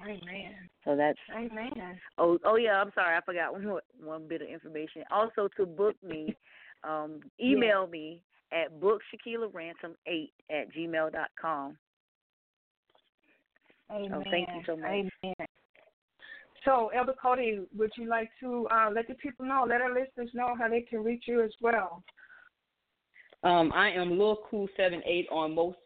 Amen. 0.04 0.56
So 0.84 0.96
that's 0.96 1.20
Amen. 1.36 2.00
Oh, 2.18 2.38
oh 2.46 2.56
yeah. 2.56 2.82
I'm 2.82 2.92
sorry, 2.96 3.16
I 3.16 3.22
forgot 3.22 3.54
one 3.54 3.80
one 4.04 4.28
bit 4.28 4.42
of 4.42 4.48
information. 4.48 5.04
Also, 5.12 5.48
to 5.58 5.66
book 5.66 5.96
me, 6.04 6.36
um, 6.84 7.20
email 7.40 7.86
yeah. 7.86 7.92
me 7.92 8.24
at 8.52 8.80
bookshaquilaransom8 8.80 10.30
at 10.50 10.74
gmail 10.76 11.12
dot 11.12 11.30
com. 11.40 11.78
Amen. 13.92 14.12
Oh, 14.14 14.24
thank 14.30 14.50
you 14.50 14.62
so 14.66 14.76
much. 14.76 14.90
Amen. 14.90 15.48
So, 16.64 16.92
Elder 16.96 17.16
Cody, 17.20 17.62
would 17.76 17.92
you 17.98 18.08
like 18.08 18.30
to 18.40 18.68
uh, 18.72 18.90
let 18.94 19.08
the 19.08 19.16
people 19.16 19.46
know, 19.46 19.66
let 19.68 19.82
our 19.82 19.94
listeners 19.94 20.30
know 20.34 20.56
how 20.60 20.70
they 20.70 20.82
can 20.82 21.04
reach 21.04 21.24
you 21.28 21.42
as 21.42 21.52
well? 21.60 22.04
Um, 23.44 23.72
I 23.74 23.90
am 23.90 24.20
Lil 24.20 24.40
Cool 24.50 24.68
Seven 24.78 25.02
Eight 25.06 25.28
on 25.32 25.56
most 25.56 25.78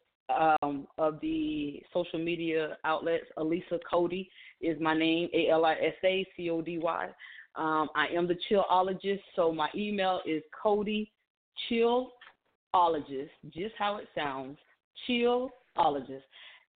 um, 0.62 0.88
of 0.98 1.20
the 1.22 1.82
social 1.94 2.20
media 2.20 2.78
outlets. 2.84 3.26
Alisa 3.38 3.80
Cody 3.90 4.30
is 4.60 4.80
my 4.82 4.98
name, 4.98 5.30
A 5.34 5.50
L 5.50 5.64
I 5.64 5.74
S 5.74 5.94
A 6.04 6.28
C 6.36 6.50
O 6.50 6.62
D 6.62 6.78
Y. 6.78 7.08
Um, 7.56 7.88
I 7.96 8.08
am 8.14 8.28
the 8.28 8.38
chillologist, 8.50 9.22
so 9.36 9.54
my 9.54 9.70
email 9.74 10.20
is 10.26 10.44
Cody 10.62 11.10
Chillologist, 11.72 13.30
just 13.54 13.76
how 13.78 13.98
it 13.98 14.10
sounds, 14.14 14.58
chillologist 15.08 16.24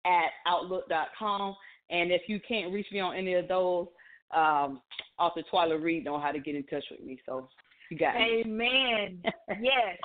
at 0.05 0.30
outlook.com. 0.46 1.57
And 1.91 2.12
if 2.12 2.22
you 2.26 2.41
can't 2.47 2.72
reach 2.72 2.86
me 2.93 3.01
on 3.01 3.16
any 3.16 3.34
of 3.34 3.49
those, 3.49 3.86
um, 4.34 4.80
author 5.18 5.43
Twyla 5.53 5.82
Reed 5.82 6.05
know 6.05 6.20
how 6.20 6.32
to 6.32 6.39
get 6.39 6.55
in 6.55 6.64
touch 6.64 6.84
with 6.91 7.01
me. 7.01 7.18
So 7.26 7.49
you 7.91 7.99
got 7.99 8.14
it. 8.16 8.47
Amen. 8.47 9.22
yes 9.61 9.99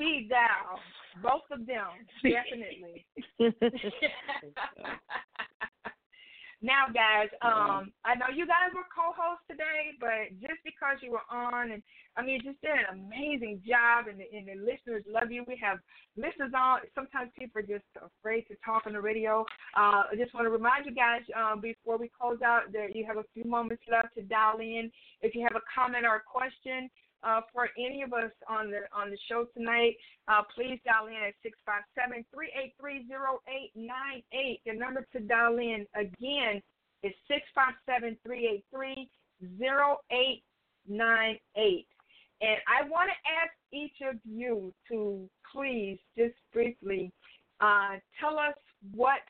speed 0.00 0.30
dial. 0.30 0.80
Both 1.22 1.42
of 1.50 1.66
them, 1.66 1.88
definitely. 2.22 3.04
now, 6.62 6.92
guys, 6.92 7.32
um, 7.40 7.88
I 8.04 8.12
know 8.20 8.28
you 8.28 8.44
guys 8.44 8.68
were 8.76 8.84
co-hosts 8.92 9.48
today, 9.48 9.96
but 9.96 10.28
just 10.44 10.60
because 10.60 11.00
you 11.00 11.10
were 11.10 11.24
on, 11.32 11.72
and 11.72 11.82
I 12.16 12.22
mean, 12.22 12.36
you 12.36 12.52
just 12.52 12.60
did 12.60 12.76
an 12.76 13.00
amazing 13.00 13.64
job, 13.64 14.12
and 14.12 14.20
the, 14.20 14.28
and 14.28 14.44
the 14.44 14.60
listeners 14.60 15.00
love 15.08 15.32
you. 15.32 15.40
We 15.48 15.56
have 15.56 15.80
listeners 16.20 16.52
on. 16.52 16.80
Sometimes 16.94 17.32
people 17.32 17.64
are 17.64 17.68
just 17.68 17.88
afraid 17.96 18.44
to 18.52 18.60
talk 18.60 18.84
on 18.84 18.92
the 18.92 19.00
radio. 19.00 19.40
Uh, 19.72 20.12
I 20.12 20.14
just 20.20 20.34
want 20.36 20.44
to 20.44 20.52
remind 20.52 20.84
you 20.84 20.92
guys 20.92 21.24
um, 21.32 21.64
before 21.64 21.96
we 21.96 22.12
close 22.12 22.44
out 22.44 22.72
that 22.76 22.92
you 22.92 23.08
have 23.08 23.16
a 23.16 23.24
few 23.32 23.44
moments 23.48 23.82
left 23.90 24.12
to 24.20 24.22
dial 24.22 24.60
in. 24.60 24.92
If 25.24 25.34
you 25.34 25.40
have 25.48 25.56
a 25.56 25.64
comment 25.72 26.04
or 26.04 26.20
a 26.20 26.24
question, 26.28 26.90
uh, 27.22 27.40
for 27.52 27.68
any 27.78 28.02
of 28.02 28.12
us 28.12 28.30
on 28.48 28.70
the 28.70 28.80
on 28.92 29.10
the 29.10 29.18
show 29.28 29.46
tonight, 29.56 29.96
uh, 30.28 30.42
please 30.54 30.78
dial 30.84 31.06
in 31.06 31.14
at 31.14 31.34
six 31.42 31.58
five 31.66 31.82
seven 31.94 32.24
three 32.32 32.50
eight 32.60 32.74
three 32.80 33.06
zero 33.06 33.40
eight 33.48 33.72
nine 33.74 34.22
eight. 34.32 34.60
The 34.66 34.72
number 34.72 35.06
to 35.12 35.20
dial 35.20 35.58
in 35.58 35.86
again 35.94 36.62
is 37.02 37.12
six 37.28 37.42
five 37.54 37.74
seven 37.86 38.16
three 38.24 38.48
eight 38.48 38.64
three 38.74 39.10
zero 39.58 39.98
eight 40.10 40.42
nine 40.88 41.38
eight. 41.56 41.86
And 42.40 42.56
I 42.66 42.88
want 42.88 43.10
to 43.10 43.16
ask 43.42 43.52
each 43.72 44.00
of 44.08 44.16
you 44.24 44.72
to 44.88 45.28
please 45.52 45.98
just 46.16 46.34
briefly 46.52 47.12
uh, 47.60 47.96
tell 48.18 48.38
us 48.38 48.54
what. 48.94 49.20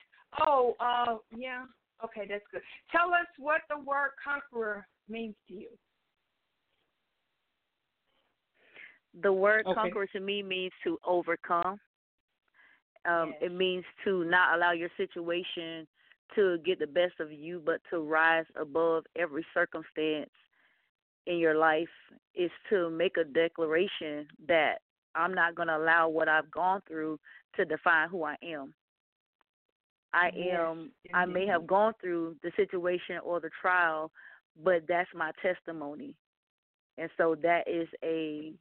Oh, 0.40 0.76
uh, 0.78 1.16
yeah. 1.36 1.64
Okay, 2.04 2.26
that's 2.28 2.44
good. 2.52 2.62
Tell 2.92 3.08
us 3.08 3.26
what 3.36 3.62
the 3.68 3.78
word 3.78 4.10
conqueror 4.22 4.86
means 5.08 5.34
to 5.48 5.54
you. 5.54 5.68
The 9.22 9.32
word 9.32 9.66
okay. 9.66 9.74
conqueror 9.74 10.06
to 10.08 10.20
me 10.20 10.42
means 10.42 10.72
to 10.84 10.98
overcome. 11.04 11.78
Um, 13.08 13.32
yes. 13.32 13.38
It 13.42 13.54
means 13.54 13.84
to 14.04 14.24
not 14.24 14.56
allow 14.56 14.72
your 14.72 14.90
situation 14.96 15.86
to 16.34 16.58
get 16.64 16.78
the 16.78 16.86
best 16.86 17.14
of 17.18 17.32
you, 17.32 17.60
but 17.64 17.80
to 17.90 18.00
rise 18.00 18.44
above 18.60 19.04
every 19.16 19.44
circumstance 19.52 20.30
in 21.26 21.38
your 21.38 21.56
life. 21.56 21.88
Is 22.34 22.50
to 22.70 22.90
make 22.90 23.16
a 23.16 23.24
declaration 23.24 24.28
that 24.46 24.76
I'm 25.14 25.34
not 25.34 25.54
going 25.54 25.68
to 25.68 25.76
allow 25.76 26.08
what 26.08 26.28
I've 26.28 26.50
gone 26.50 26.80
through 26.86 27.18
to 27.56 27.64
define 27.64 28.08
who 28.08 28.22
I 28.22 28.36
am. 28.42 28.72
I 30.12 30.30
yes. 30.34 30.58
am. 30.58 30.92
I 31.14 31.26
may 31.26 31.46
have 31.46 31.66
gone 31.66 31.94
through 32.00 32.36
the 32.42 32.50
situation 32.56 33.18
or 33.24 33.40
the 33.40 33.50
trial, 33.60 34.10
but 34.64 34.82
that's 34.88 35.08
my 35.14 35.30
testimony, 35.42 36.14
and 36.98 37.10
so 37.16 37.36
that 37.42 37.68
is 37.68 37.88
a 38.04 38.52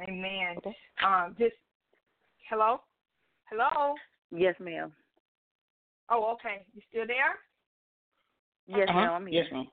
Amen. 0.00 0.56
Okay. 0.58 0.76
Um, 1.04 1.34
just 1.38 1.54
hello, 2.50 2.80
hello. 3.50 3.94
Yes, 4.30 4.54
ma'am. 4.60 4.92
Oh, 6.10 6.34
okay. 6.34 6.66
You 6.74 6.82
still 6.90 7.06
there? 7.06 7.36
Yes, 8.66 8.88
uh-huh. 8.88 9.00
ma'am. 9.00 9.12
I'm 9.12 9.26
here. 9.26 9.42
Yes, 9.42 9.52
ma'am. 9.52 9.66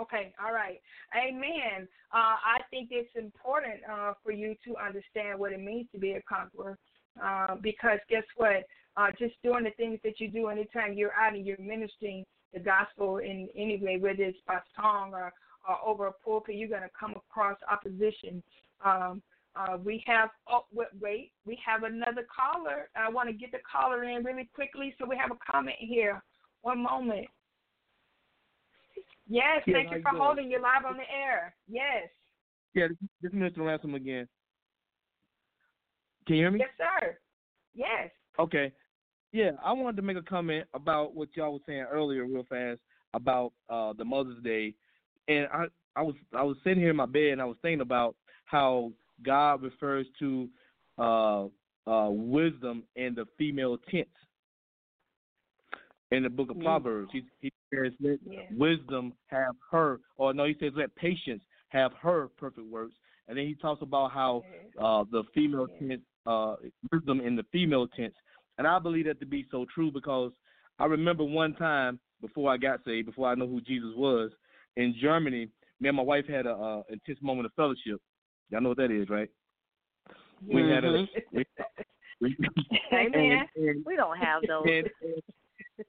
Okay, 0.00 0.32
all 0.44 0.52
right. 0.52 0.80
Amen. 1.16 1.86
Uh, 2.12 2.36
I 2.42 2.58
think 2.70 2.88
it's 2.90 3.10
important 3.14 3.74
uh, 3.90 4.14
for 4.24 4.32
you 4.32 4.56
to 4.66 4.74
understand 4.76 5.38
what 5.38 5.52
it 5.52 5.60
means 5.60 5.86
to 5.92 5.98
be 5.98 6.12
a 6.12 6.22
conqueror, 6.22 6.78
uh, 7.22 7.54
because 7.60 7.98
guess 8.08 8.24
what? 8.36 8.64
Uh, 8.96 9.08
just 9.18 9.34
doing 9.42 9.64
the 9.64 9.70
things 9.76 9.98
that 10.02 10.18
you 10.18 10.28
do 10.28 10.48
anytime 10.48 10.94
you're 10.94 11.12
out 11.12 11.34
and 11.34 11.46
you're 11.46 11.60
ministering 11.60 12.24
the 12.52 12.60
gospel 12.60 13.18
in 13.18 13.48
any 13.54 13.78
way, 13.80 13.98
whether 13.98 14.22
it's 14.22 14.38
by 14.46 14.58
song 14.76 15.12
or, 15.14 15.32
or 15.68 15.76
over 15.86 16.06
a 16.08 16.12
pulpit, 16.12 16.56
you're 16.56 16.68
going 16.68 16.82
to 16.82 16.90
come 16.98 17.14
across 17.14 17.56
opposition. 17.70 18.42
Um, 18.84 19.22
uh, 19.54 19.76
we 19.84 20.02
have, 20.06 20.30
oh, 20.48 20.64
wait, 20.72 21.32
we 21.44 21.58
have 21.64 21.82
another 21.82 22.26
caller. 22.34 22.88
I 22.96 23.10
want 23.10 23.28
to 23.28 23.34
get 23.34 23.52
the 23.52 23.58
caller 23.70 24.04
in 24.04 24.24
really 24.24 24.48
quickly. 24.54 24.94
So 24.98 25.06
we 25.06 25.16
have 25.16 25.30
a 25.30 25.52
comment 25.52 25.76
here. 25.78 26.22
One 26.62 26.82
moment. 26.82 27.26
Yes, 29.28 29.62
yeah, 29.66 29.74
thank 29.74 29.90
you 29.90 30.02
for 30.02 30.16
holding. 30.16 30.50
You're 30.50 30.60
live 30.60 30.84
on 30.86 30.96
the 30.96 31.02
air. 31.02 31.54
Yes. 31.68 32.08
Yeah, 32.74 32.88
this 33.20 33.32
is 33.32 33.38
Mr. 33.38 33.58
Ransom 33.58 33.94
again. 33.94 34.26
Can 36.26 36.36
you 36.36 36.42
hear 36.42 36.50
me? 36.50 36.60
Yes, 36.60 36.70
sir. 36.78 37.18
Yes. 37.74 38.10
Okay. 38.38 38.72
Yeah, 39.32 39.52
I 39.64 39.72
wanted 39.72 39.96
to 39.96 40.02
make 40.02 40.16
a 40.16 40.22
comment 40.22 40.66
about 40.74 41.14
what 41.14 41.28
y'all 41.34 41.54
were 41.54 41.58
saying 41.66 41.86
earlier, 41.90 42.26
real 42.26 42.44
fast, 42.48 42.80
about 43.14 43.52
uh, 43.70 43.92
the 43.96 44.04
Mother's 44.04 44.42
Day, 44.42 44.74
and 45.28 45.46
I, 45.52 45.64
I 45.96 46.02
was 46.02 46.14
I 46.34 46.42
was 46.42 46.56
sitting 46.64 46.80
here 46.80 46.90
in 46.90 46.96
my 46.96 47.06
bed 47.06 47.32
and 47.32 47.40
I 47.40 47.44
was 47.44 47.56
thinking 47.62 47.80
about 47.80 48.16
how 48.52 48.92
God 49.24 49.62
refers 49.62 50.06
to 50.18 50.48
uh, 50.98 51.46
uh, 51.86 52.10
wisdom 52.10 52.84
in 52.94 53.14
the 53.14 53.24
female 53.38 53.78
tense 53.90 54.06
in 56.12 56.22
the 56.22 56.28
book 56.28 56.50
of 56.50 56.58
mm. 56.58 56.62
Proverbs. 56.62 57.10
He, 57.12 57.22
he 57.40 57.50
says, 57.74 57.92
let 57.98 58.18
yeah. 58.28 58.42
wisdom 58.56 59.14
have 59.28 59.54
her, 59.70 60.00
or 60.18 60.34
no, 60.34 60.44
he 60.44 60.54
says, 60.60 60.72
let 60.76 60.94
patience 60.94 61.42
have 61.70 61.92
her 62.00 62.28
perfect 62.36 62.68
works. 62.70 62.94
And 63.26 63.38
then 63.38 63.46
he 63.46 63.54
talks 63.54 63.80
about 63.80 64.12
how 64.12 64.42
uh, 64.78 65.04
the 65.10 65.22
female 65.34 65.66
yeah. 65.80 65.88
tense, 65.88 66.02
uh, 66.26 66.56
wisdom 66.92 67.20
in 67.20 67.34
the 67.34 67.46
female 67.50 67.88
tense. 67.88 68.14
And 68.58 68.66
I 68.66 68.78
believe 68.78 69.06
that 69.06 69.18
to 69.20 69.26
be 69.26 69.46
so 69.50 69.64
true 69.74 69.90
because 69.90 70.32
I 70.78 70.84
remember 70.84 71.24
one 71.24 71.54
time 71.54 71.98
before 72.20 72.52
I 72.52 72.58
got 72.58 72.80
saved, 72.84 73.06
before 73.06 73.28
I 73.28 73.34
know 73.34 73.46
who 73.46 73.62
Jesus 73.62 73.92
was, 73.96 74.30
in 74.76 74.94
Germany, 75.00 75.48
me 75.80 75.88
and 75.88 75.96
my 75.96 76.02
wife 76.02 76.26
had 76.28 76.46
a 76.46 76.52
uh, 76.52 76.82
intense 76.90 77.18
moment 77.22 77.46
of 77.46 77.52
fellowship. 77.54 78.00
Y'all 78.50 78.60
know 78.60 78.70
what 78.70 78.78
that 78.78 78.90
is, 78.90 79.08
right? 79.08 79.30
Mm-hmm. 80.44 80.54
We 80.54 80.70
had 80.70 80.84
a. 80.84 81.06
We, 82.20 82.36
we, 82.38 82.68
Amen. 82.92 83.48
And, 83.56 83.68
and, 83.68 83.84
we 83.84 83.96
don't 83.96 84.16
have 84.16 84.42
those. 84.46 84.62
And, 84.64 84.88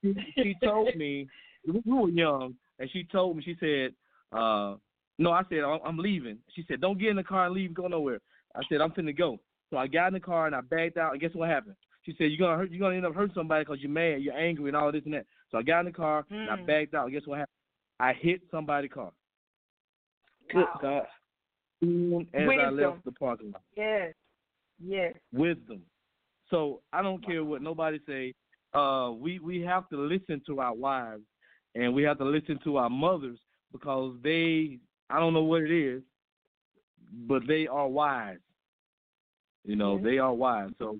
and 0.01 0.15
she, 0.34 0.41
she 0.41 0.55
told 0.63 0.95
me 0.95 1.27
we 1.67 1.81
were 1.85 2.09
young, 2.09 2.55
and 2.80 2.89
she 2.91 3.03
told 3.03 3.38
me 3.38 3.43
she 3.43 3.55
said, 3.59 3.93
uh, 4.35 4.75
"No," 5.19 5.31
I 5.31 5.43
said, 5.49 5.59
"I'm 5.59 5.97
leaving." 5.97 6.39
She 6.55 6.65
said, 6.67 6.81
"Don't 6.81 6.99
get 6.99 7.09
in 7.09 7.17
the 7.17 7.23
car 7.23 7.45
and 7.45 7.53
leave. 7.53 7.75
Go 7.75 7.88
nowhere." 7.88 8.19
I 8.55 8.61
said, 8.67 8.81
"I'm 8.81 8.91
finna 8.91 9.15
go." 9.15 9.39
So 9.69 9.77
I 9.77 9.85
got 9.85 10.07
in 10.07 10.13
the 10.13 10.19
car 10.19 10.47
and 10.47 10.55
I 10.55 10.61
backed 10.61 10.97
out. 10.97 11.11
And 11.11 11.21
guess 11.21 11.31
what 11.34 11.49
happened? 11.49 11.75
She 12.03 12.15
said, 12.17 12.31
"You're 12.31 12.39
gonna 12.39 12.57
hurt. 12.57 12.71
You're 12.71 12.80
gonna 12.80 12.95
end 12.95 13.05
up 13.05 13.15
hurting 13.15 13.35
somebody 13.35 13.63
because 13.63 13.80
you're 13.81 13.91
mad, 13.91 14.21
you're 14.21 14.38
angry, 14.38 14.69
and 14.69 14.75
all 14.75 14.91
this 14.91 15.03
and 15.05 15.13
that." 15.13 15.25
So 15.51 15.57
I 15.57 15.61
got 15.61 15.81
in 15.81 15.85
the 15.85 15.91
car 15.91 16.25
mm. 16.31 16.35
and 16.35 16.49
I 16.49 16.55
backed 16.55 16.93
out. 16.95 17.05
And 17.05 17.13
guess 17.13 17.27
what 17.27 17.39
happened? 17.39 17.55
I 17.99 18.13
hit 18.13 18.41
somebody's 18.49 18.91
car. 18.91 19.11
Good. 20.51 20.65
God. 20.81 21.03
Soon 21.84 22.27
as 22.34 22.47
Wisdom. 22.47 22.65
I 22.65 22.69
left 22.69 23.05
the 23.05 23.11
parking 23.11 23.51
lot. 23.51 23.61
Yes. 23.76 24.14
Yes. 24.84 25.14
Wisdom. 25.31 25.81
So 26.49 26.81
I 26.91 27.01
don't 27.01 27.26
care 27.26 27.43
what 27.43 27.61
nobody 27.61 27.99
say. 28.07 28.34
Uh, 28.73 29.11
we 29.11 29.39
we 29.39 29.61
have 29.61 29.88
to 29.89 29.97
listen 29.97 30.41
to 30.47 30.60
our 30.60 30.73
wives, 30.73 31.23
and 31.76 31.93
we 31.93 32.03
have 32.03 32.18
to 32.19 32.26
listen 32.26 32.60
to 32.64 32.77
our 32.77 32.89
mothers 32.89 33.39
because 33.72 34.15
they 34.23 34.80
I 35.10 35.19
don't 35.19 35.34
know 35.34 35.43
what 35.43 35.61
it 35.64 35.72
is, 35.72 36.01
but 37.27 37.43
they 37.47 37.68
are 37.68 37.88
wise. 37.88 38.39
You 39.64 39.76
know, 39.76 39.97
Mhm. 39.97 40.03
they 40.03 40.18
are 40.18 40.34
wise. 40.34 40.72
So 40.80 40.99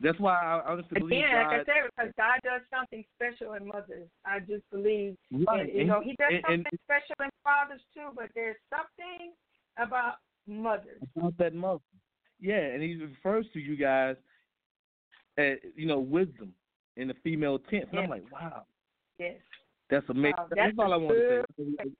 that's 0.00 0.18
why 0.18 0.34
I 0.34 0.72
honestly 0.72 0.98
believe 1.00 1.18
Again, 1.24 1.36
like 1.36 1.60
I 1.60 1.64
said, 1.64 1.90
because 1.96 2.12
God 2.16 2.40
does 2.42 2.62
something 2.70 3.04
special 3.14 3.52
in 3.54 3.66
mothers. 3.66 4.08
I 4.24 4.40
just 4.40 4.68
believe, 4.70 5.16
Right. 5.30 5.60
and, 5.68 5.72
you 5.78 5.84
know, 5.84 6.00
He 6.00 6.14
does 6.16 6.32
and- 6.32 6.42
something 6.42 6.66
and- 6.72 6.80
special 6.80 7.14
in 7.22 7.30
fathers 7.44 7.82
too. 7.94 8.10
But 8.16 8.30
there's 8.34 8.56
something 8.70 9.32
about 9.78 10.14
mothers. 10.46 11.00
about 11.16 11.36
that 11.38 11.54
mother. 11.54 11.80
Yeah, 12.40 12.58
and 12.58 12.82
he 12.82 12.96
refers 12.96 13.46
to 13.52 13.60
you 13.60 13.76
guys, 13.76 14.16
as, 15.38 15.58
you 15.76 15.86
know, 15.86 16.00
wisdom 16.00 16.52
in 16.96 17.08
the 17.08 17.14
female 17.22 17.58
tense. 17.58 17.86
And 17.90 18.00
I'm 18.00 18.10
like, 18.10 18.30
wow, 18.32 18.64
Yes. 19.18 19.36
that's 19.90 20.08
amazing. 20.08 20.34
Wow, 20.36 20.46
that's, 20.50 20.60
that's 20.76 20.78
all 20.78 20.92
I 20.92 20.96
want 20.96 21.16
to 21.16 21.44
say. 21.56 21.90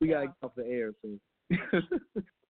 we 0.00 0.08
got 0.08 0.20
to 0.20 0.26
get 0.26 0.34
off 0.42 0.54
the 0.54 0.66
air. 0.66 0.92
So. 1.02 1.18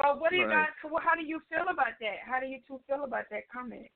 Well, 0.03 0.19
what 0.19 0.31
do 0.31 0.37
you 0.37 0.49
guys? 0.49 0.69
so 0.83 0.89
How 1.03 1.15
do 1.15 1.25
you 1.25 1.41
feel 1.49 1.65
about 1.71 1.99
that? 2.01 2.17
How 2.25 2.41
do 2.41 2.47
you 2.47 2.59
two 2.67 2.81
feel 2.87 3.05
about 3.05 3.25
that 3.31 3.43
comment? 3.53 3.87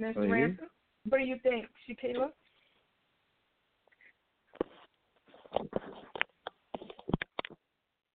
Mr. 0.00 0.16
Right. 0.16 0.30
Ransom, 0.30 0.66
what 1.08 1.18
do 1.18 1.24
you 1.24 1.36
think, 1.42 1.66
Shaquila? 1.88 2.30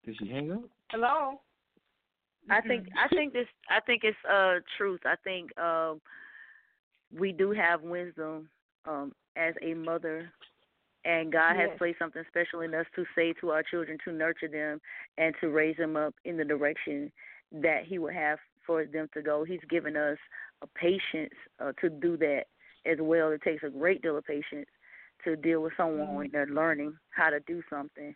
Did 0.05 0.15
she 0.19 0.27
hang 0.29 0.51
up? 0.51 0.63
Hello. 0.89 1.39
I 2.49 2.61
think 2.61 2.87
I 2.97 3.07
think 3.07 3.33
this 3.33 3.47
I 3.69 3.79
think 3.81 4.01
it's 4.03 4.17
uh 4.29 4.55
truth. 4.77 5.01
I 5.05 5.15
think 5.23 5.57
um 5.57 6.01
we 7.17 7.31
do 7.31 7.51
have 7.51 7.81
wisdom 7.81 8.49
um 8.85 9.13
as 9.35 9.53
a 9.61 9.73
mother 9.73 10.31
and 11.03 11.31
God 11.31 11.55
has 11.55 11.69
placed 11.77 11.99
something 11.99 12.23
special 12.27 12.61
in 12.61 12.75
us 12.75 12.85
to 12.95 13.05
say 13.15 13.33
to 13.41 13.49
our 13.49 13.63
children 13.63 13.97
to 14.05 14.11
nurture 14.11 14.47
them 14.47 14.79
and 15.17 15.33
to 15.41 15.49
raise 15.49 15.77
them 15.77 15.95
up 15.95 16.13
in 16.25 16.37
the 16.37 16.45
direction 16.45 17.11
that 17.51 17.85
he 17.85 17.97
would 17.97 18.13
have 18.13 18.37
for 18.65 18.85
them 18.85 19.09
to 19.13 19.21
go. 19.21 19.43
He's 19.43 19.59
given 19.69 19.97
us 19.97 20.17
a 20.61 20.67
patience 20.67 21.33
uh, 21.59 21.71
to 21.81 21.89
do 21.89 22.17
that 22.17 22.43
as 22.85 22.97
well. 22.99 23.31
It 23.31 23.41
takes 23.41 23.63
a 23.63 23.69
great 23.69 24.03
deal 24.03 24.17
of 24.17 24.25
patience 24.25 24.67
to 25.23 25.35
deal 25.35 25.61
with 25.61 25.73
someone 25.77 26.15
when 26.15 26.29
they're 26.31 26.47
learning 26.47 26.97
how 27.09 27.29
to 27.29 27.39
do 27.41 27.61
something 27.69 28.15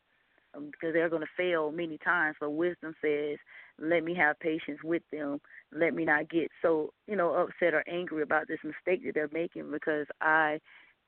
um, 0.55 0.69
because 0.71 0.93
they're 0.93 1.09
going 1.09 1.21
to 1.21 1.27
fail 1.37 1.71
many 1.71 1.97
times. 1.97 2.37
But 2.39 2.51
wisdom 2.51 2.95
says, 3.01 3.37
"Let 3.79 4.03
me 4.03 4.15
have 4.15 4.39
patience 4.39 4.79
with 4.83 5.03
them. 5.11 5.39
Let 5.71 5.93
me 5.93 6.05
not 6.05 6.29
get 6.29 6.49
so 6.61 6.93
you 7.07 7.15
know 7.15 7.33
upset 7.33 7.73
or 7.73 7.83
angry 7.87 8.21
about 8.21 8.47
this 8.47 8.59
mistake 8.63 9.05
that 9.05 9.13
they're 9.13 9.29
making 9.31 9.71
because 9.71 10.07
I 10.21 10.59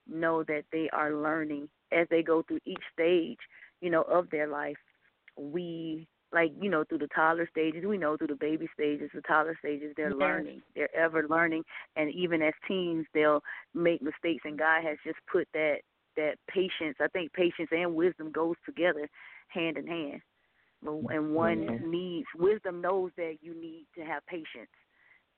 know 0.07 0.43
that 0.43 0.63
they 0.71 0.89
are 0.93 1.13
learning 1.13 1.69
as 1.91 2.07
they 2.09 2.23
go 2.23 2.41
through 2.41 2.59
each 2.65 2.83
stage, 2.93 3.39
you 3.81 3.89
know, 3.89 4.03
of 4.03 4.29
their 4.29 4.47
life. 4.47 4.77
We 5.37 6.07
like 6.31 6.51
you 6.59 6.69
know 6.69 6.83
through 6.83 6.99
the 6.99 7.07
toddler 7.15 7.47
stages, 7.49 7.85
we 7.85 7.97
know 7.97 8.17
through 8.17 8.27
the 8.27 8.35
baby 8.35 8.67
stages, 8.73 9.09
the 9.13 9.21
toddler 9.21 9.57
stages, 9.59 9.93
they're 9.95 10.09
Yes. 10.09 10.19
learning. 10.19 10.61
They're 10.75 10.95
ever 10.95 11.27
learning, 11.27 11.63
and 11.95 12.11
even 12.11 12.41
as 12.41 12.53
teens, 12.67 13.05
they'll 13.13 13.41
make 13.73 14.01
mistakes. 14.01 14.43
And 14.45 14.57
God 14.57 14.83
has 14.83 14.97
just 15.05 15.19
put 15.31 15.47
that 15.53 15.77
that 16.15 16.35
patience. 16.49 16.97
I 16.99 17.07
think 17.07 17.31
patience 17.33 17.69
and 17.71 17.95
wisdom 17.95 18.31
goes 18.31 18.55
together, 18.65 19.09
hand 19.49 19.77
in 19.77 19.87
hand. 19.87 20.21
And 20.85 21.33
one 21.33 21.67
Mhm. 21.67 21.91
needs 21.91 22.27
wisdom 22.35 22.81
knows 22.81 23.11
that 23.17 23.37
you 23.41 23.53
need 23.55 23.87
to 23.95 24.05
have 24.05 24.25
patience 24.27 24.69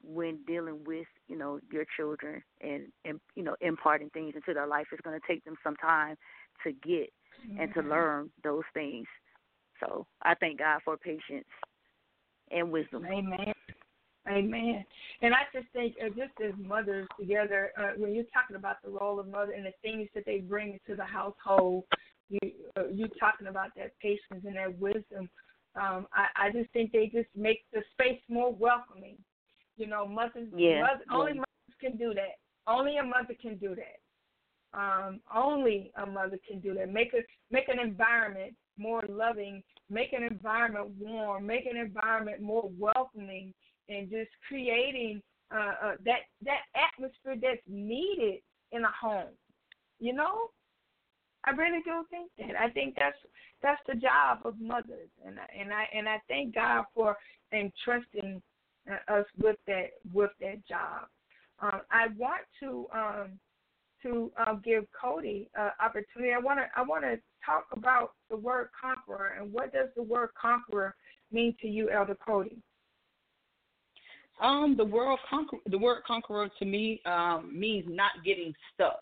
when 0.01 0.39
dealing 0.45 0.83
with 0.85 1.07
you 1.27 1.37
know 1.37 1.59
your 1.71 1.85
children 1.97 2.41
and 2.61 2.91
and 3.05 3.19
you 3.35 3.43
know 3.43 3.55
imparting 3.61 4.09
things 4.11 4.35
into 4.35 4.53
their 4.53 4.67
life. 4.67 4.87
It's 4.91 5.01
going 5.01 5.19
to 5.19 5.27
take 5.27 5.43
them 5.45 5.55
some 5.63 5.75
time 5.77 6.15
to 6.63 6.71
get 6.71 7.11
and 7.57 7.73
to 7.73 7.81
learn 7.81 8.31
those 8.43 8.63
things. 8.73 9.07
So 9.79 10.05
I 10.21 10.35
thank 10.35 10.59
God 10.59 10.81
for 10.83 10.97
patience 10.97 11.47
and 12.51 12.71
wisdom. 12.71 13.05
Amen. 13.05 13.53
Amen. 14.27 14.85
And 15.21 15.33
I 15.33 15.39
just 15.53 15.67
think, 15.73 15.95
uh, 16.03 16.09
just 16.09 16.33
as 16.45 16.53
mothers 16.57 17.07
together, 17.19 17.71
uh, 17.77 17.91
when 17.97 18.13
you're 18.13 18.25
talking 18.33 18.55
about 18.55 18.81
the 18.83 18.89
role 18.89 19.19
of 19.19 19.27
mother 19.27 19.53
and 19.53 19.65
the 19.65 19.73
things 19.81 20.07
that 20.13 20.25
they 20.25 20.39
bring 20.39 20.73
into 20.73 20.95
the 20.95 21.05
household, 21.05 21.85
you 22.29 22.39
uh, 22.77 22.87
you 22.91 23.07
talking 23.19 23.47
about 23.47 23.69
that 23.75 23.97
patience 23.99 24.45
and 24.45 24.55
that 24.55 24.77
wisdom. 24.77 25.29
Um, 25.75 26.07
I, 26.13 26.47
I 26.47 26.51
just 26.51 26.71
think 26.71 26.91
they 26.91 27.07
just 27.07 27.29
make 27.35 27.63
the 27.73 27.81
space 27.93 28.21
more 28.27 28.53
welcoming. 28.53 29.17
You 29.77 29.87
know, 29.87 30.05
mothers, 30.05 30.49
Yeah. 30.55 30.81
mother, 30.81 31.03
only 31.11 31.33
mothers 31.33 31.77
can 31.79 31.97
do 31.97 32.13
that. 32.13 32.37
Only 32.67 32.97
a 32.97 33.03
mother 33.03 33.35
can 33.41 33.57
do 33.57 33.75
that. 33.75 33.99
Um, 34.77 35.21
only 35.33 35.91
a 35.95 36.05
mother 36.05 36.37
can 36.47 36.59
do 36.59 36.75
that. 36.75 36.89
Make 36.89 37.13
a 37.13 37.21
make 37.49 37.69
an 37.69 37.79
environment 37.79 38.53
more 38.79 39.03
loving. 39.07 39.61
Make 39.89 40.13
an 40.13 40.23
environment 40.23 40.89
warm. 40.99 41.45
Make 41.45 41.65
an 41.65 41.77
environment 41.77 42.41
more 42.41 42.69
welcoming, 42.77 43.53
and 43.87 44.09
just 44.09 44.29
creating 44.47 45.21
uh, 45.53 45.73
uh, 45.83 45.95
that 46.05 46.21
that 46.43 46.61
atmosphere 46.75 47.35
that's 47.41 47.61
needed 47.67 48.39
in 48.71 48.83
a 48.83 48.91
home. 48.99 49.33
You 49.99 50.13
know, 50.13 50.49
I 51.45 51.51
really 51.51 51.81
do 51.83 52.05
think 52.09 52.31
that. 52.37 52.59
I 52.59 52.69
think 52.69 52.95
that's 52.97 53.17
that's 53.61 53.81
the 53.87 53.95
job 53.95 54.39
of 54.45 54.59
mothers, 54.59 55.09
and 55.25 55.37
I, 55.39 55.59
and 55.59 55.73
I 55.73 55.85
and 55.93 56.07
I 56.07 56.21
thank 56.27 56.55
God 56.55 56.85
for 56.93 57.15
entrusting 57.51 58.41
uh, 58.89 59.13
us 59.13 59.25
with 59.41 59.57
that 59.67 59.91
with 60.13 60.31
that 60.41 60.65
job. 60.67 61.07
Um, 61.61 61.81
I 61.91 62.07
want 62.17 62.43
to 62.61 62.87
um, 62.93 63.39
to 64.03 64.31
uh, 64.37 64.55
give 64.55 64.85
Cody 64.99 65.49
uh, 65.59 65.69
opportunity. 65.83 66.33
I 66.33 66.39
want 66.39 66.59
to 66.59 66.65
I 66.75 66.81
want 66.81 67.03
to 67.03 67.17
talk 67.45 67.65
about 67.71 68.13
the 68.29 68.37
word 68.37 68.69
conqueror 68.79 69.37
and 69.39 69.51
what 69.51 69.73
does 69.73 69.89
the 69.95 70.03
word 70.03 70.29
conqueror 70.39 70.95
mean 71.31 71.55
to 71.61 71.67
you, 71.67 71.89
Elder 71.89 72.15
Cody? 72.15 72.57
Um, 74.41 74.75
the 74.77 74.85
word 74.85 75.17
conquer 75.29 75.57
the 75.67 75.77
word 75.77 76.03
conqueror 76.05 76.49
to 76.59 76.65
me 76.65 77.01
um, 77.05 77.51
means 77.57 77.85
not 77.87 78.11
getting 78.23 78.53
stuck. 78.73 79.01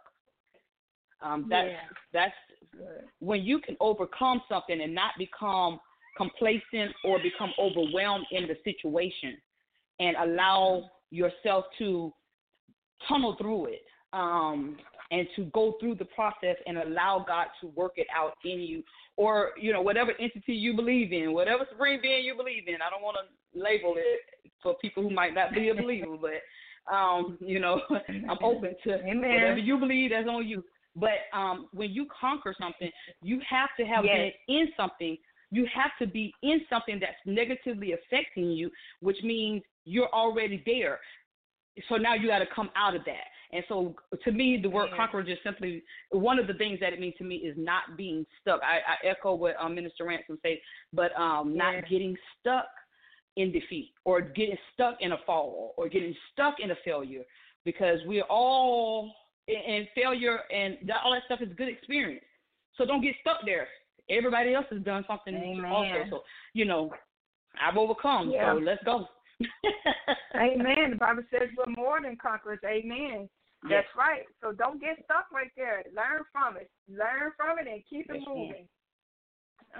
Um, 1.21 1.47
that's 1.49 1.69
Yeah. 1.69 1.79
that's 2.13 2.35
Good. 2.71 3.05
when 3.19 3.43
you 3.43 3.59
can 3.59 3.77
overcome 3.79 4.41
something 4.49 4.81
and 4.81 4.93
not 4.93 5.11
become 5.17 5.79
complacent 6.15 6.93
or 7.03 7.19
become 7.19 7.53
overwhelmed 7.59 8.25
in 8.31 8.47
the 8.47 8.57
situation 8.63 9.37
and 9.99 10.15
allow 10.17 10.89
yourself 11.11 11.65
to 11.77 12.13
tunnel 13.07 13.35
through 13.35 13.67
it 13.67 13.85
um, 14.13 14.77
and 15.11 15.27
to 15.35 15.45
go 15.45 15.75
through 15.79 15.95
the 15.95 16.05
process 16.05 16.55
and 16.65 16.77
allow 16.77 17.23
God 17.27 17.47
to 17.61 17.67
work 17.67 17.93
it 17.95 18.07
out 18.15 18.33
in 18.43 18.59
you 18.59 18.83
or 19.15 19.51
you 19.59 19.71
know 19.71 19.81
whatever 19.81 20.11
entity 20.19 20.53
you 20.53 20.75
believe 20.75 21.13
in 21.13 21.33
whatever 21.33 21.65
supreme 21.69 21.99
being 22.01 22.25
you 22.25 22.35
believe 22.35 22.67
in 22.67 22.75
I 22.75 22.89
don't 22.89 23.01
want 23.01 23.17
to 23.17 23.59
label 23.59 23.95
it 23.97 24.21
for 24.61 24.75
people 24.81 25.03
who 25.03 25.09
might 25.09 25.33
not 25.33 25.53
be 25.53 25.69
a 25.69 25.75
believer 25.75 26.17
but 26.21 26.93
um, 26.93 27.37
you 27.39 27.59
know 27.59 27.81
I'm 28.29 28.37
open 28.43 28.75
to 28.83 28.95
Amen. 28.95 29.33
whatever 29.33 29.59
you 29.59 29.77
believe 29.77 30.11
that's 30.11 30.27
on 30.27 30.47
you 30.47 30.63
but 30.97 31.29
um, 31.31 31.67
when 31.73 31.91
you 31.91 32.07
conquer 32.19 32.55
something, 32.59 32.91
you 33.21 33.39
have 33.47 33.69
to 33.79 33.85
have 33.85 34.03
Yes. 34.03 34.33
been 34.47 34.57
in 34.57 34.67
something. 34.75 35.17
You 35.51 35.67
have 35.73 35.91
to 35.99 36.07
be 36.07 36.33
in 36.41 36.65
something 36.69 36.99
that's 36.99 37.15
negatively 37.25 37.93
affecting 37.93 38.51
you, 38.51 38.71
which 38.99 39.21
means 39.23 39.63
you're 39.85 40.09
already 40.09 40.61
there. 40.65 40.99
So 41.87 41.95
now 41.95 42.15
you 42.15 42.27
got 42.27 42.39
to 42.39 42.47
come 42.47 42.69
out 42.75 42.95
of 42.95 43.05
that. 43.05 43.25
And 43.53 43.63
so 43.67 43.95
to 44.23 44.31
me, 44.31 44.59
the 44.61 44.69
word 44.69 44.89
Yeah. 44.91 44.97
conqueror 44.97 45.23
just 45.23 45.43
simply 45.43 45.83
one 46.09 46.39
of 46.39 46.47
the 46.47 46.53
things 46.55 46.79
that 46.79 46.93
it 46.93 46.99
means 46.99 47.15
to 47.17 47.23
me 47.23 47.37
is 47.37 47.55
not 47.57 47.95
being 47.95 48.25
stuck. 48.41 48.61
I, 48.61 48.79
I 48.79 49.07
echo 49.07 49.35
what 49.35 49.55
um, 49.59 49.75
Minister 49.75 50.05
Ransom 50.05 50.37
said, 50.41 50.59
but 50.93 51.17
um, 51.19 51.55
Yeah. 51.55 51.71
not 51.71 51.89
getting 51.89 52.17
stuck 52.39 52.67
in 53.37 53.51
defeat 53.51 53.93
or 54.03 54.19
getting 54.21 54.57
stuck 54.73 55.01
in 55.01 55.11
a 55.13 55.17
fall 55.19 55.73
or 55.77 55.87
getting 55.87 56.15
stuck 56.33 56.59
in 56.59 56.71
a 56.71 56.75
failure 56.83 57.23
because 57.63 57.99
we're 58.05 58.23
all 58.23 59.13
and 59.47 59.87
failure 59.95 60.39
and 60.51 60.77
that, 60.87 60.97
all 61.05 61.13
that 61.13 61.23
stuff 61.25 61.41
is 61.41 61.53
good 61.55 61.69
experience. 61.69 62.25
So 62.75 62.85
don't 62.85 63.01
get 63.01 63.15
stuck 63.21 63.45
there. 63.45 63.67
Everybody 64.09 64.53
else 64.53 64.65
has 64.71 64.81
done 64.81 65.05
something 65.07 65.35
Amen. 65.35 65.65
also. 65.65 66.09
So 66.09 66.23
you 66.53 66.65
know, 66.65 66.91
I've 67.61 67.77
overcome. 67.77 68.31
Yeah. 68.31 68.53
So 68.53 68.59
let's 68.59 68.83
go. 68.83 69.07
Amen. 70.35 70.91
The 70.91 70.97
Bible 70.97 71.23
says 71.31 71.49
we're 71.57 71.73
more 71.73 72.01
than 72.01 72.17
conquerors. 72.17 72.59
Amen. 72.65 73.29
Yes. 73.65 73.83
That's 73.83 73.93
right. 73.97 74.25
So 74.41 74.51
don't 74.51 74.79
get 74.79 75.01
stuck 75.05 75.31
right 75.33 75.51
there. 75.57 75.83
Learn 75.95 76.21
from 76.31 76.57
it. 76.57 76.69
Learn 76.87 77.33
from 77.35 77.57
it 77.57 77.65
and 77.67 77.81
keep 77.89 78.05
it 78.09 78.21
Yes, 78.21 78.27
ma'am. 78.27 78.37
moving. 78.37 78.67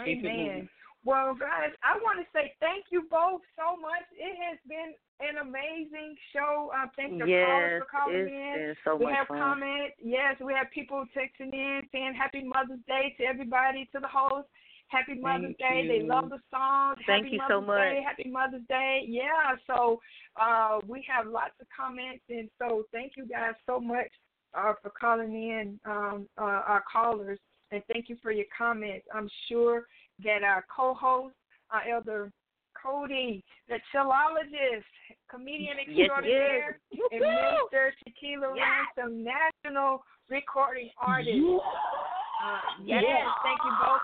Keep 0.04 0.24
it 0.24 0.28
Amen. 0.28 0.46
moving. 0.66 0.70
Well, 1.06 1.36
guys, 1.40 1.72
I 1.86 1.96
want 2.04 2.20
to 2.20 2.26
say 2.34 2.52
thank 2.60 2.86
you 2.92 3.08
both 3.10 3.40
so 3.56 3.78
much. 3.80 4.04
It 4.12 4.36
has 4.44 4.58
been 4.68 4.92
an 5.22 5.38
amazing 5.40 6.18
show. 6.34 6.70
Uh, 6.76 6.88
thank 6.98 7.22
the 7.22 7.26
yes, 7.26 7.48
callers 7.48 7.82
for 7.82 7.88
calling 7.88 8.28
in. 8.28 8.76
so 8.84 8.96
we 8.98 9.06
have 9.14 9.28
fun. 9.28 9.40
comments. 9.40 9.96
Yes, 10.04 10.36
we 10.44 10.52
have 10.54 10.68
people 10.74 11.06
texting 11.16 11.54
in 11.54 11.82
saying 11.94 12.14
Happy 12.18 12.44
Mother's 12.44 12.84
Day 12.88 13.16
to 13.18 13.24
everybody, 13.24 13.88
to 13.94 14.00
the 14.02 14.10
host. 14.10 14.50
Happy 14.90 15.16
Mother's 15.20 15.56
Thank 15.60 15.88
Day. 15.88 16.00
They 16.00 16.06
love 16.08 16.30
the 16.30 16.40
song. 16.50 16.96
Thank 17.06 17.26
Happy 17.26 17.36
you 17.36 17.42
so 17.50 17.60
Mother's 17.62 17.82
Day. 17.94 17.96
much. 17.96 18.06
Happy 18.18 18.30
Mother's 18.30 18.68
Day. 18.70 19.04
Yeah, 19.08 19.56
so 19.68 20.00
uh, 20.42 20.80
we 20.88 21.06
have 21.14 21.28
lots 21.28 21.54
of 21.60 21.68
comments, 21.76 22.24
and 22.30 22.50
so 22.60 22.84
thank 22.94 23.14
you 23.18 23.26
guys 23.28 23.54
so 23.66 23.80
much 23.80 24.08
uh, 24.58 24.74
for 24.82 24.92
calling 25.00 25.34
in, 25.34 25.80
um, 25.86 26.28
uh, 26.38 26.44
our 26.44 26.84
callers, 26.92 27.40
and 27.72 27.84
thank 27.92 28.08
you 28.10 28.16
for 28.22 28.32
your 28.32 28.46
comments. 28.58 29.06
I'm 29.14 29.30
sure 29.50 29.86
that 30.24 30.44
our 30.44 30.64
co-host, 30.74 31.36
uh, 31.74 31.80
Elder 31.94 32.32
Cody, 32.82 33.44
the 33.68 33.80
chillologist, 33.94 34.84
comedian 35.30 35.78
Yes, 35.90 36.00
extraordinaire, 36.00 36.80
yes. 36.92 37.02
and 37.12 37.20
Minister 37.22 37.94
Shaquila 38.08 38.56
Yes. 38.56 38.68
Ransom, 38.98 39.24
national 39.26 40.04
recording 40.30 40.90
artist. 40.98 41.38
Uh, 41.38 42.60
yes, 42.86 43.04
Yes. 43.06 43.28
thank 43.44 43.60
you 43.66 43.72
both. 43.84 44.02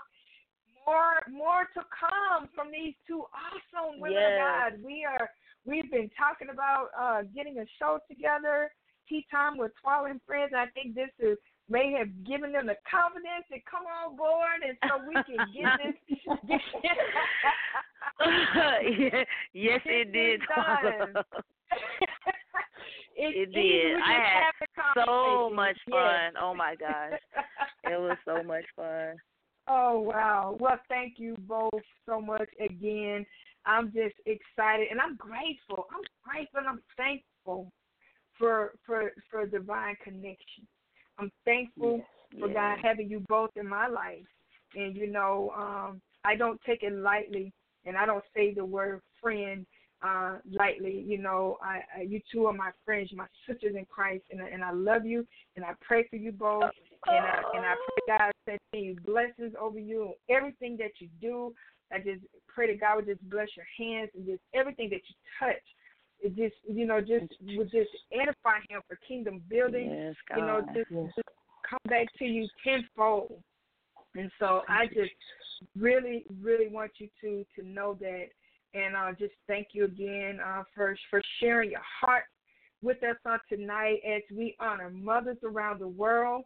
More, 0.86 1.22
more 1.30 1.62
to 1.74 1.80
come 1.92 2.48
from 2.54 2.70
these 2.70 2.94
two 3.06 3.24
awesome 3.32 4.00
women 4.00 4.16
Yes. 4.18 4.32
of 4.32 4.80
God. 4.80 4.84
We 4.84 5.04
are, 5.08 5.30
we've 5.64 5.90
been 5.90 6.10
talking 6.16 6.48
about 6.52 6.88
uh, 6.98 7.22
getting 7.34 7.58
a 7.58 7.64
show 7.78 7.98
together, 8.08 8.70
tea 9.08 9.26
time 9.30 9.56
with 9.58 9.72
Twyla 9.84 10.10
and 10.10 10.20
Friends. 10.26 10.52
I 10.56 10.66
think 10.74 10.94
this 10.94 11.10
is 11.18 11.38
may 11.70 11.92
have 11.98 12.08
given 12.26 12.52
them 12.52 12.66
the 12.66 12.76
confidence 12.90 13.46
to 13.50 13.58
come 13.70 13.84
on 13.86 14.16
board, 14.16 14.60
and 14.66 14.76
so 14.86 15.00
we 15.08 15.14
can 15.24 15.46
get 15.54 15.78
this. 15.80 15.96
Yeah, 16.46 16.58
yes, 19.54 19.80
Get 19.84 19.92
it 19.94 20.12
did. 20.12 20.40
it's 23.16 23.36
It 23.36 23.52
did. 23.52 23.96
I 23.96 24.42
had 24.42 24.52
so 25.06 25.50
much 25.50 25.76
Yes. 25.88 25.94
fun. 25.94 26.34
Oh 26.40 26.54
my 26.54 26.74
gosh, 26.76 27.18
it 27.84 27.98
was 27.98 28.16
so 28.24 28.42
much 28.42 28.64
fun. 28.76 29.16
Oh 29.66 30.00
wow! 30.00 30.56
Well, 30.60 30.78
thank 30.88 31.14
you 31.18 31.36
both 31.48 31.82
so 32.06 32.20
much 32.20 32.48
again. 32.60 33.24
I'm 33.66 33.86
just 33.86 34.14
excited 34.26 34.88
and 34.90 35.00
I'm 35.00 35.16
grateful. 35.16 35.86
I'm 35.90 36.02
grateful 36.22 36.60
and 36.60 36.68
I'm 36.68 36.82
thankful 36.96 37.72
for 38.38 38.72
for 38.84 39.12
for 39.30 39.46
divine 39.46 39.96
connection. 40.02 40.66
I'm 41.18 41.30
thankful 41.44 42.04
for 42.38 42.48
yes. 42.48 42.54
God 42.54 42.78
having 42.82 43.08
you 43.08 43.20
both 43.28 43.50
in 43.56 43.66
my 43.68 43.86
life. 43.86 44.26
And 44.74 44.96
you 44.96 45.10
know, 45.10 45.52
um, 45.56 46.00
I 46.24 46.36
don't 46.36 46.60
take 46.66 46.82
it 46.82 46.92
lightly, 46.92 47.52
and 47.84 47.96
I 47.96 48.06
don't 48.06 48.24
say 48.34 48.52
the 48.52 48.64
word 48.64 49.00
friend 49.22 49.64
uh, 50.02 50.38
lightly. 50.50 51.04
You 51.06 51.18
know, 51.18 51.56
I, 51.62 51.80
I 51.96 52.02
you 52.02 52.20
two 52.30 52.46
are 52.46 52.52
my 52.52 52.70
friends, 52.84 53.10
my 53.14 53.26
sisters 53.48 53.76
in 53.78 53.86
Christ, 53.86 54.24
and 54.30 54.42
I- 54.42 54.48
and 54.48 54.64
I 54.64 54.72
love 54.72 55.06
you, 55.06 55.26
and 55.56 55.64
I 55.64 55.72
pray 55.80 56.06
for 56.10 56.16
you 56.16 56.32
both, 56.32 56.70
and 57.06 57.24
I 57.24 57.42
and 57.54 57.64
I 57.66 57.74
pray 57.74 58.18
God 58.18 58.32
send 58.44 58.58
you 58.72 58.96
blessings 59.04 59.54
over 59.60 59.78
you, 59.78 60.12
everything 60.28 60.76
that 60.78 60.92
you 60.98 61.08
do. 61.20 61.54
I 61.92 61.98
just 61.98 62.22
pray 62.48 62.72
that 62.72 62.80
God 62.80 62.96
would 62.96 63.06
just 63.06 63.28
bless 63.30 63.48
your 63.56 63.66
hands 63.78 64.10
and 64.14 64.26
just 64.26 64.40
everything 64.54 64.90
that 64.90 65.00
you 65.08 65.14
touch. 65.38 65.62
It 66.20 66.36
just 66.36 66.54
you 66.68 66.86
know 66.86 67.00
just 67.00 67.32
would 67.56 67.70
just 67.70 67.90
edify 68.12 68.58
Him 68.68 68.80
for 68.88 68.98
kingdom 69.06 69.42
building 69.48 69.90
Yes, 69.90 70.14
God. 70.28 70.38
you 70.38 70.46
know, 70.46 70.60
just, 70.74 70.90
just 71.16 71.28
come 71.68 71.78
back 71.88 72.06
to 72.18 72.24
you 72.24 72.48
tenfold. 72.62 73.42
And 74.16 74.30
so 74.38 74.62
I 74.68 74.86
just 74.86 75.10
really, 75.76 76.24
really 76.40 76.68
want 76.68 76.92
you 76.98 77.08
to 77.20 77.44
to 77.56 77.66
know 77.66 77.96
that, 78.00 78.26
and 78.74 78.96
uh, 78.96 79.12
just 79.18 79.34
thank 79.46 79.68
you 79.72 79.84
again 79.84 80.38
uh, 80.44 80.62
for 80.74 80.96
for 81.10 81.20
sharing 81.40 81.72
your 81.72 81.82
heart 82.00 82.24
with 82.82 83.02
us 83.02 83.16
on 83.26 83.38
tonight 83.48 83.98
as 84.06 84.22
we 84.34 84.56
honor 84.60 84.90
mothers 84.90 85.38
around 85.42 85.80
the 85.80 85.88
world. 85.88 86.44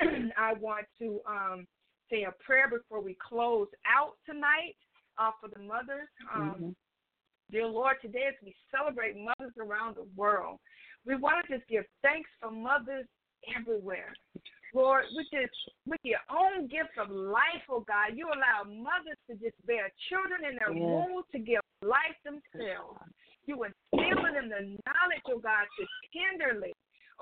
I 0.38 0.54
want 0.54 0.86
to 0.98 1.20
um, 1.28 1.66
say 2.10 2.24
a 2.24 2.32
prayer 2.44 2.68
before 2.68 3.00
we 3.00 3.16
close 3.26 3.68
out 3.86 4.14
tonight 4.26 4.76
uh, 5.18 5.30
for 5.40 5.48
the 5.48 5.60
mothers. 5.62 6.08
Um, 6.34 6.56
Mhm. 6.60 6.74
Dear 7.50 7.66
Lord, 7.66 7.96
today 8.00 8.24
as 8.28 8.34
we 8.42 8.56
celebrate 8.74 9.16
mothers 9.16 9.52
around 9.60 9.96
the 9.96 10.08
world, 10.16 10.58
we 11.04 11.14
want 11.14 11.46
to 11.46 11.58
just 11.58 11.68
give 11.68 11.84
thanks 12.02 12.30
for 12.40 12.50
mothers 12.50 13.06
everywhere. 13.54 14.14
Lord, 14.72 15.04
with 15.14 15.26
this, 15.30 15.50
with 15.86 16.00
your 16.02 16.20
own 16.30 16.66
gift 16.66 16.96
of 16.98 17.10
life, 17.10 17.62
oh 17.68 17.84
God, 17.86 18.16
you 18.16 18.26
allow 18.26 18.64
mothers 18.64 19.18
to 19.28 19.36
just 19.36 19.54
bear 19.66 19.92
children 20.08 20.40
in 20.50 20.56
their 20.56 20.72
Yes. 20.72 20.80
womb 20.82 21.22
to 21.32 21.38
give 21.38 21.60
life 21.82 22.16
themselves. 22.24 22.98
You 23.46 23.62
instill 23.64 24.24
in 24.26 24.34
them 24.34 24.48
the 24.48 24.60
knowledge, 24.86 25.22
oh 25.28 25.38
God, 25.38 25.66
to 25.78 25.86
tenderly, 26.18 26.72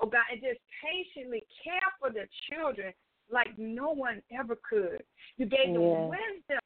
oh 0.03 0.11
God, 0.11 0.27
and 0.27 0.43
just 0.43 0.59
patiently 0.83 1.47
care 1.63 1.87
for 1.95 2.11
their 2.11 2.27
children 2.51 2.91
like 3.31 3.55
no 3.55 3.95
one 3.95 4.21
ever 4.35 4.59
could. 4.67 4.99
You 5.39 5.47
gave 5.47 5.71
them 5.71 6.11
wisdom 6.11 6.59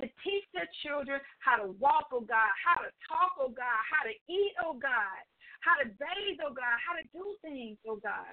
to 0.00 0.08
teach 0.24 0.46
their 0.56 0.68
children 0.80 1.20
how 1.44 1.60
to 1.60 1.76
walk, 1.76 2.08
oh 2.08 2.24
God, 2.24 2.48
how 2.56 2.80
to 2.80 2.88
talk, 3.04 3.36
oh 3.36 3.52
God, 3.52 3.80
how 3.84 4.08
to 4.08 4.16
eat, 4.32 4.52
oh 4.64 4.72
God, 4.80 5.20
how 5.60 5.76
to 5.84 5.92
bathe, 6.00 6.40
oh 6.40 6.56
God, 6.56 6.76
how 6.80 6.96
to 6.96 7.04
do 7.12 7.36
things, 7.44 7.76
oh 7.86 8.00
God. 8.00 8.32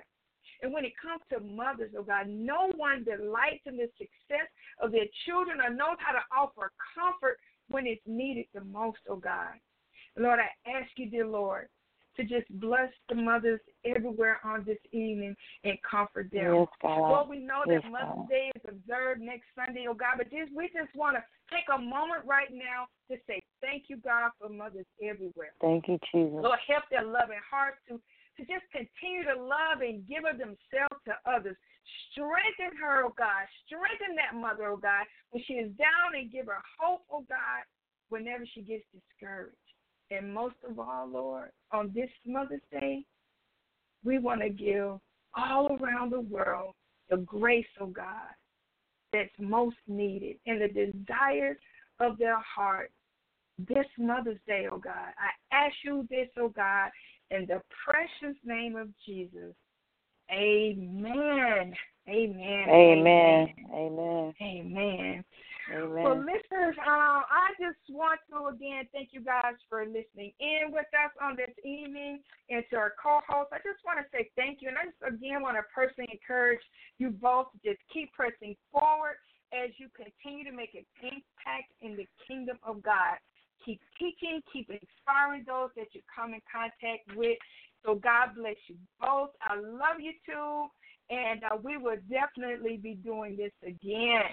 And 0.63 0.71
when 0.71 0.85
it 0.85 0.95
comes 0.95 1.21
to 1.29 1.43
mothers, 1.43 1.91
oh 1.99 2.07
God, 2.07 2.31
no 2.31 2.71
one 2.79 3.03
delights 3.03 3.67
in 3.67 3.75
the 3.75 3.91
success 3.99 4.47
of 4.81 4.95
their 4.95 5.11
children 5.27 5.59
or 5.59 5.69
knows 5.69 5.99
how 5.99 6.15
to 6.15 6.23
offer 6.31 6.71
comfort 6.95 7.37
when 7.67 7.85
it's 7.85 8.01
needed 8.07 8.45
the 8.55 8.63
most, 8.63 9.03
oh 9.09 9.19
God. 9.19 9.59
Lord, 10.15 10.39
I 10.39 10.49
ask 10.71 10.89
you, 10.95 11.11
dear 11.11 11.27
Lord, 11.27 11.67
to 12.17 12.23
just 12.23 12.47
bless 12.59 12.89
the 13.09 13.15
mothers 13.15 13.61
everywhere 13.85 14.39
on 14.43 14.63
this 14.65 14.81
evening 14.91 15.35
and 15.63 15.77
comfort 15.89 16.29
them. 16.31 16.65
Yes. 16.65 16.67
Lord, 16.83 17.29
we 17.29 17.39
know 17.39 17.61
Yes, 17.65 17.81
that 17.83 17.91
Mother's. 17.91 18.29
Day 18.29 18.51
is 18.55 18.61
observed 18.67 19.21
next 19.21 19.45
Sunday, 19.55 19.85
oh 19.89 19.93
God, 19.93 20.17
but 20.17 20.29
this, 20.29 20.49
we 20.55 20.69
just 20.73 20.93
want 20.95 21.15
to 21.15 21.23
take 21.53 21.65
a 21.73 21.77
moment 21.77 22.25
right 22.25 22.49
now 22.51 22.89
to 23.09 23.17
say 23.27 23.41
thank 23.61 23.85
you, 23.87 23.97
God, 23.97 24.31
for 24.39 24.49
mothers 24.49 24.85
everywhere. 25.01 25.53
Thank 25.61 25.87
you, 25.87 25.97
Jesus. 26.11 26.41
Lord, 26.41 26.59
help 26.67 26.83
their 26.89 27.05
loving 27.05 27.41
hearts 27.45 27.77
to, 27.87 28.01
to 28.01 28.41
just 28.43 28.65
continue 28.73 29.23
to 29.29 29.37
love 29.37 29.85
and 29.85 30.05
give 30.07 30.25
of 30.25 30.37
themselves 30.41 30.99
to 31.05 31.13
others. 31.29 31.55
Strengthen 32.11 32.75
her, 32.81 33.05
oh 33.05 33.13
God. 33.15 33.45
Strengthen 33.65 34.17
that 34.17 34.35
mother, 34.35 34.73
oh 34.73 34.81
God, 34.81 35.05
when 35.31 35.43
she 35.45 35.61
is 35.61 35.71
down 35.77 36.17
and 36.17 36.31
give 36.31 36.47
her 36.47 36.59
hope, 36.81 37.05
oh 37.11 37.23
God, 37.29 37.63
whenever 38.09 38.43
she 38.43 38.61
gets 38.61 38.83
discouraged. 38.91 39.55
And 40.09 40.33
most 40.33 40.55
of 40.69 40.79
all, 40.79 41.07
Lord, 41.11 41.49
on 41.71 41.91
this 41.93 42.09
Mother's 42.25 42.61
Day, 42.71 43.03
we 44.03 44.19
want 44.19 44.41
to 44.41 44.49
give 44.49 44.99
all 45.35 45.77
around 45.79 46.11
the 46.11 46.21
world 46.21 46.73
the 47.09 47.17
grace, 47.17 47.65
of 47.79 47.93
God, 47.93 48.33
that's 49.13 49.29
most 49.39 49.77
needed 49.87 50.37
and 50.45 50.61
the 50.61 50.67
desires 50.67 51.57
of 51.99 52.17
their 52.17 52.39
heart 52.39 52.91
this 53.59 53.85
Mother's 53.97 54.39
Day, 54.45 54.67
oh 54.71 54.77
God. 54.77 54.93
I 54.93 55.55
ask 55.55 55.73
you 55.83 56.05
this, 56.09 56.27
oh 56.37 56.49
God, 56.49 56.91
in 57.31 57.45
the 57.47 57.61
precious 57.85 58.37
name 58.45 58.75
of 58.75 58.89
Jesus. 59.05 59.55
Amen. 60.31 61.73
Amen. 62.07 62.69
Amen. 62.69 63.53
Amen. 63.73 64.33
Amen. 64.41 65.23
Amen. 65.73 66.03
Well, 66.03 66.19
listeners, 66.19 66.75
uh, 66.79 67.27
I 67.27 67.51
just 67.59 67.83
want 67.89 68.19
to 68.31 68.47
again 68.55 68.87
thank 68.93 69.09
you 69.11 69.19
guys 69.19 69.59
for 69.67 69.83
listening 69.85 70.31
in 70.39 70.71
with 70.71 70.87
us 70.95 71.11
on 71.21 71.35
this 71.35 71.51
evening, 71.65 72.23
and 72.49 72.63
to 72.71 72.77
our 72.77 72.93
co-host. 73.01 73.51
I 73.51 73.59
just 73.59 73.83
want 73.83 73.99
to 73.99 74.07
say 74.15 74.31
thank 74.35 74.61
you, 74.61 74.69
and 74.69 74.77
I 74.79 74.87
just 74.87 75.03
again 75.03 75.43
want 75.43 75.59
to 75.59 75.63
personally 75.75 76.07
encourage 76.11 76.63
you 76.99 77.11
both 77.11 77.51
to 77.51 77.57
just 77.67 77.83
keep 77.91 78.13
pressing 78.13 78.55
forward 78.71 79.19
as 79.51 79.71
you 79.75 79.87
continue 79.91 80.43
to 80.47 80.55
make 80.55 80.71
an 80.75 80.87
impact 81.03 81.71
in 81.81 81.95
the 81.95 82.07
kingdom 82.27 82.57
of 82.63 82.81
God. 82.81 83.19
Keep 83.65 83.81
teaching, 83.99 84.41
keep 84.51 84.69
inspiring 84.71 85.43
those 85.43 85.69
that 85.75 85.91
you 85.91 86.01
come 86.07 86.33
in 86.33 86.41
contact 86.47 87.11
with. 87.15 87.37
So 87.83 87.95
God 87.95 88.35
bless 88.35 88.55
you 88.67 88.75
both. 88.99 89.31
I 89.43 89.59
love 89.59 89.99
you 89.99 90.13
too, 90.23 90.67
and 91.09 91.43
uh, 91.43 91.57
we 91.61 91.75
will 91.75 91.99
definitely 92.07 92.77
be 92.77 92.95
doing 92.95 93.35
this 93.35 93.51
again. 93.63 94.31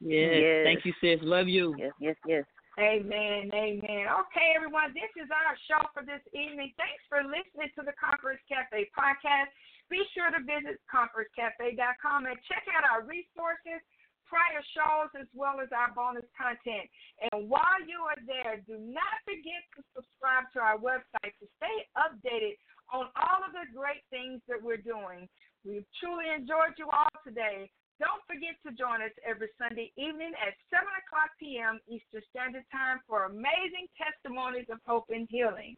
Yes. 0.00 0.32
Yes. 0.40 0.64
Thank 0.64 0.84
you, 0.84 0.92
sis. 1.00 1.20
Love 1.22 1.48
you. 1.48 1.76
Yes, 1.78 1.92
yes, 2.00 2.16
yes. 2.26 2.44
Amen, 2.80 3.52
amen. 3.52 4.08
Okay, 4.08 4.56
everyone, 4.56 4.96
this 4.96 5.12
is 5.20 5.28
our 5.28 5.52
show 5.68 5.84
for 5.92 6.00
this 6.00 6.24
evening. 6.32 6.72
Thanks 6.80 7.04
for 7.12 7.20
listening 7.20 7.68
to 7.76 7.84
the 7.84 7.92
Conquerors 8.00 8.40
Cafe 8.48 8.88
podcast. 8.96 9.52
Be 9.92 10.00
sure 10.16 10.32
to 10.32 10.40
visit 10.40 10.80
conquerorscafe.com 10.88 12.24
and 12.24 12.38
check 12.48 12.64
out 12.72 12.88
our 12.88 13.04
resources, 13.04 13.84
prior 14.24 14.64
shows, 14.72 15.12
as 15.18 15.28
well 15.36 15.60
as 15.60 15.68
our 15.74 15.92
bonus 15.92 16.24
content. 16.32 16.88
And 17.28 17.52
while 17.52 17.82
you 17.84 18.00
are 18.06 18.22
there, 18.24 18.64
do 18.64 18.80
not 18.80 19.18
forget 19.28 19.60
to 19.76 19.84
subscribe 19.92 20.48
to 20.56 20.62
our 20.64 20.80
website 20.80 21.36
to 21.42 21.46
stay 21.60 21.76
updated 22.00 22.56
on 22.94 23.12
all 23.18 23.44
of 23.44 23.52
the 23.52 23.66
great 23.76 24.06
things 24.08 24.40
that 24.46 24.62
we're 24.62 24.80
doing. 24.80 25.28
We've 25.66 25.84
truly 26.00 26.32
enjoyed 26.32 26.78
you 26.80 26.88
all 26.88 27.12
today. 27.26 27.68
Don't 28.00 28.24
forget 28.24 28.56
to 28.64 28.72
join 28.72 29.04
us 29.04 29.12
every 29.28 29.52
Sunday 29.60 29.92
evening 30.00 30.32
at 30.40 30.56
7 30.72 30.88
o'clock 31.04 31.36
p.m. 31.36 31.76
Eastern 31.84 32.24
Standard 32.32 32.64
Time 32.72 33.04
for 33.04 33.28
amazing 33.28 33.92
testimonies 33.92 34.72
of 34.72 34.80
hope 34.88 35.12
and 35.12 35.28
healing. 35.28 35.76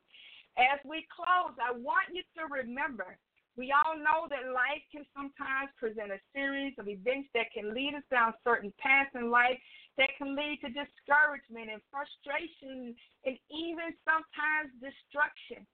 As 0.55 0.79
we 0.87 1.03
close, 1.11 1.59
I 1.59 1.75
want 1.75 2.15
you 2.15 2.23
to 2.39 2.47
remember 2.47 3.19
we 3.59 3.75
all 3.75 3.99
know 3.99 4.31
that 4.31 4.55
life 4.55 4.87
can 4.95 5.03
sometimes 5.13 5.75
present 5.77 6.15
a 6.15 6.23
series 6.31 6.79
of 6.79 6.87
events 6.89 7.29
that 7.35 7.53
can 7.53 7.75
lead 7.75 7.99
us 7.99 8.07
down 8.07 8.39
certain 8.47 8.73
paths 8.79 9.13
in 9.19 9.29
life 9.29 9.59
that 9.99 10.15
can 10.17 10.33
lead 10.39 10.63
to 10.63 10.73
discouragement 10.73 11.69
and 11.69 11.83
frustration 11.93 12.97
and 13.27 13.37
even 13.51 13.93
sometimes 14.09 14.73
destruction. 14.81 15.67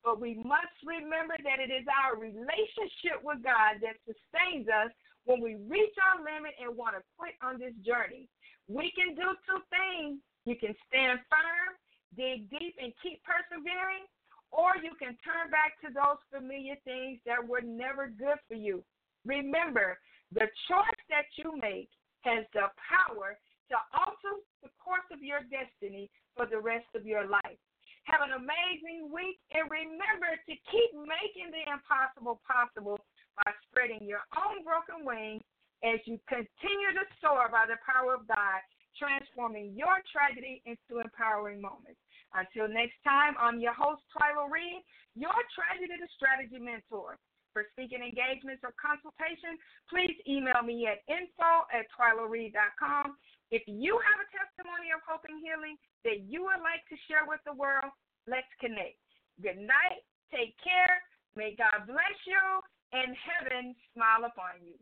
But 0.00 0.22
we 0.22 0.40
must 0.40 0.78
remember 0.86 1.36
that 1.42 1.60
it 1.60 1.68
is 1.68 1.84
our 1.90 2.16
relationship 2.16 3.20
with 3.20 3.42
God 3.42 3.82
that 3.84 4.00
sustains 4.08 4.70
us 4.70 4.94
when 5.28 5.44
we 5.44 5.60
reach 5.68 5.92
our 6.00 6.24
limit 6.24 6.56
and 6.56 6.72
want 6.72 6.96
to 6.96 7.04
quit 7.20 7.36
on 7.44 7.60
this 7.60 7.76
journey. 7.84 8.24
We 8.64 8.88
can 8.96 9.12
do 9.12 9.36
two 9.44 9.60
things. 9.68 10.24
You 10.48 10.56
can 10.56 10.72
stand 10.88 11.20
firm, 11.28 11.76
dig 12.16 12.48
deep, 12.48 12.80
and 12.80 12.96
keep 13.04 13.20
persevering, 13.28 14.08
or 14.48 14.80
you 14.80 14.96
can 14.96 15.12
turn 15.20 15.52
back 15.52 15.76
to 15.84 15.92
those 15.92 16.16
familiar 16.32 16.80
things 16.88 17.20
that 17.28 17.44
were 17.44 17.60
never 17.60 18.08
good 18.08 18.40
for 18.48 18.56
you. 18.56 18.80
Remember, 19.28 20.00
the 20.32 20.48
choice 20.64 21.02
that 21.12 21.28
you 21.36 21.52
make 21.60 21.92
has 22.24 22.48
the 22.56 22.72
power 22.80 23.36
to 23.68 23.76
alter 23.92 24.40
the 24.64 24.72
course 24.80 25.04
of 25.12 25.20
your 25.20 25.44
destiny 25.52 26.08
for 26.32 26.48
the 26.48 26.56
rest 26.56 26.88
of 26.96 27.04
your 27.04 27.28
life. 27.28 27.60
Have 28.08 28.24
an 28.24 28.32
amazing 28.32 29.12
week 29.12 29.36
and 29.52 29.68
remember 29.68 30.32
to 30.32 30.54
keep 30.72 30.90
making 30.96 31.52
the 31.52 31.68
impossible 31.68 32.40
possible 32.48 32.96
by 33.44 33.52
spreading 33.68 34.02
your 34.06 34.24
own 34.34 34.64
broken 34.66 35.06
wings 35.06 35.42
as 35.86 36.02
you 36.10 36.18
continue 36.26 36.90
to 36.94 37.06
soar 37.22 37.46
by 37.50 37.66
the 37.70 37.78
power 37.86 38.18
of 38.18 38.26
God, 38.26 38.60
transforming 38.98 39.74
your 39.78 40.02
tragedy 40.10 40.58
into 40.66 40.98
empowering 40.98 41.62
moments. 41.62 42.02
Until 42.34 42.68
next 42.68 42.98
time, 43.06 43.38
I'm 43.38 43.62
your 43.62 43.72
host, 43.72 44.02
Twyla 44.12 44.50
Reed, 44.50 44.82
your 45.14 45.38
Tragedy 45.54 45.96
to 45.96 46.08
Strategy 46.18 46.58
mentor. 46.60 47.16
For 47.56 47.64
speaking 47.72 48.04
engagements 48.04 48.60
or 48.60 48.76
consultation, 48.76 49.56
please 49.88 50.14
email 50.28 50.60
me 50.60 50.84
at 50.84 51.00
info 51.08 51.64
at 51.72 51.88
twylareed.com. 51.96 53.16
If 53.48 53.64
you 53.64 53.96
have 53.96 54.18
a 54.20 54.28
testimony 54.28 54.92
of 54.92 55.00
hope 55.08 55.24
and 55.24 55.40
healing 55.40 55.80
that 56.04 56.28
you 56.28 56.44
would 56.44 56.60
like 56.60 56.84
to 56.92 56.96
share 57.08 57.24
with 57.24 57.40
the 57.48 57.56
world, 57.56 57.88
let's 58.28 58.50
connect. 58.60 59.00
Good 59.40 59.56
night. 59.56 60.04
Take 60.28 60.52
care. 60.60 61.00
May 61.32 61.56
God 61.56 61.88
bless 61.88 62.18
you 62.28 62.60
and 62.92 63.16
heaven 63.16 63.74
smile 63.94 64.24
upon 64.24 64.62
you. 64.64 64.74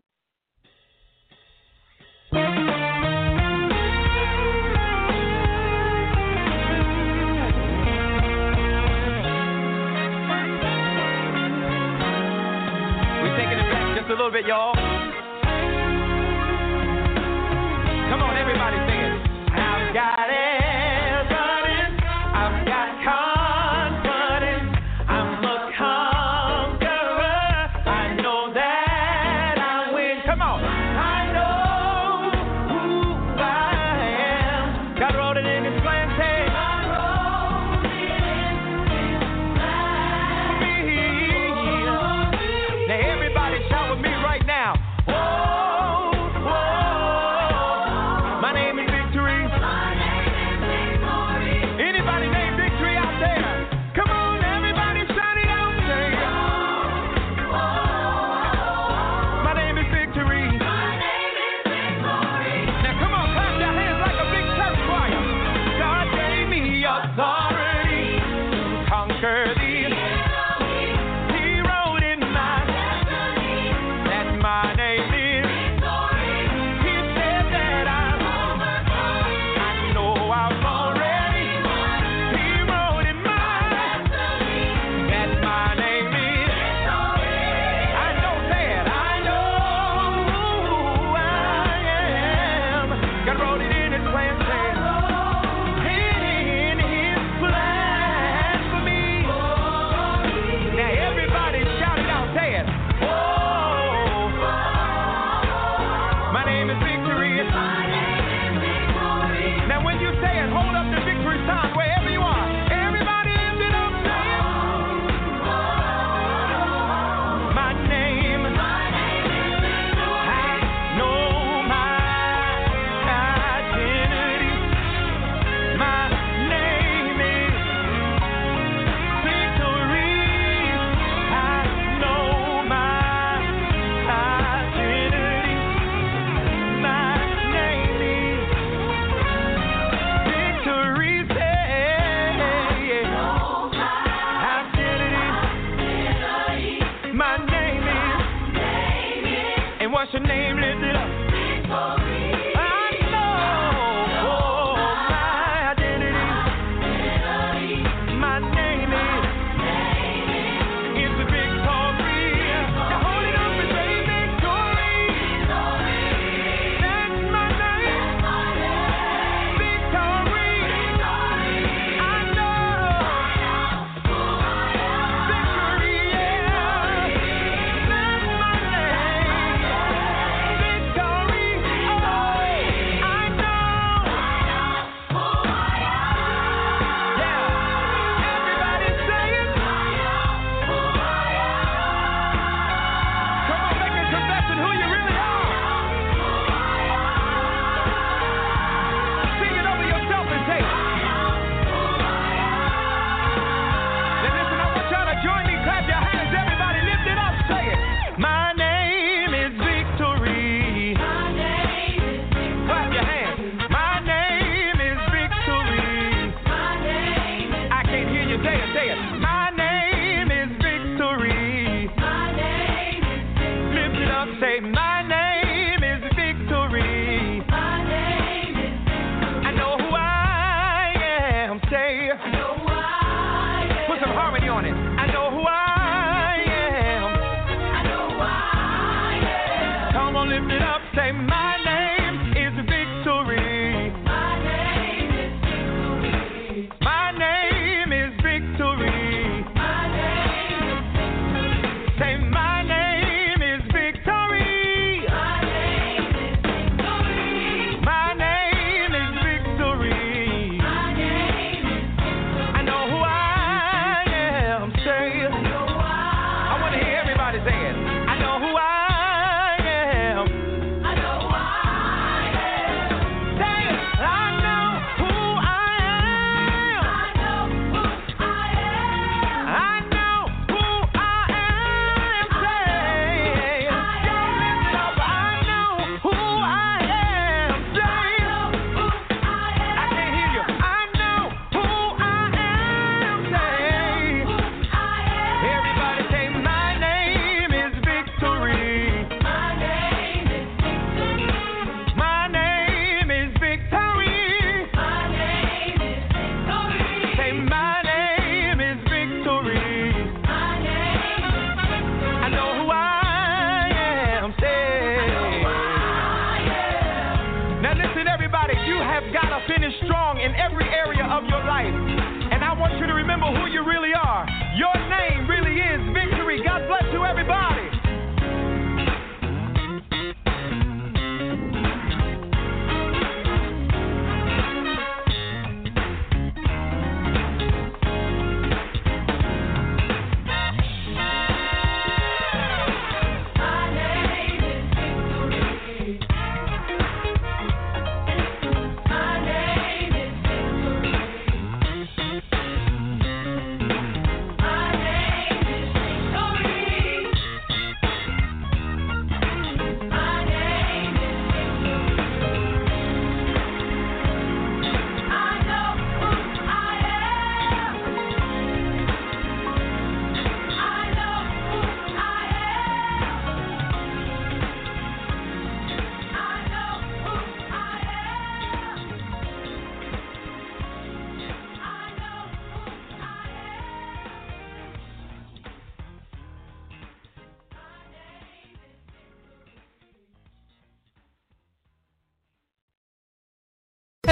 We're 13.23 13.37
taking 13.37 13.59
it 13.59 13.71
back 13.71 13.97
Just 13.97 14.09
a 14.09 14.15
little 14.15 14.31
bit, 14.31 14.47
y'all. 14.47 14.86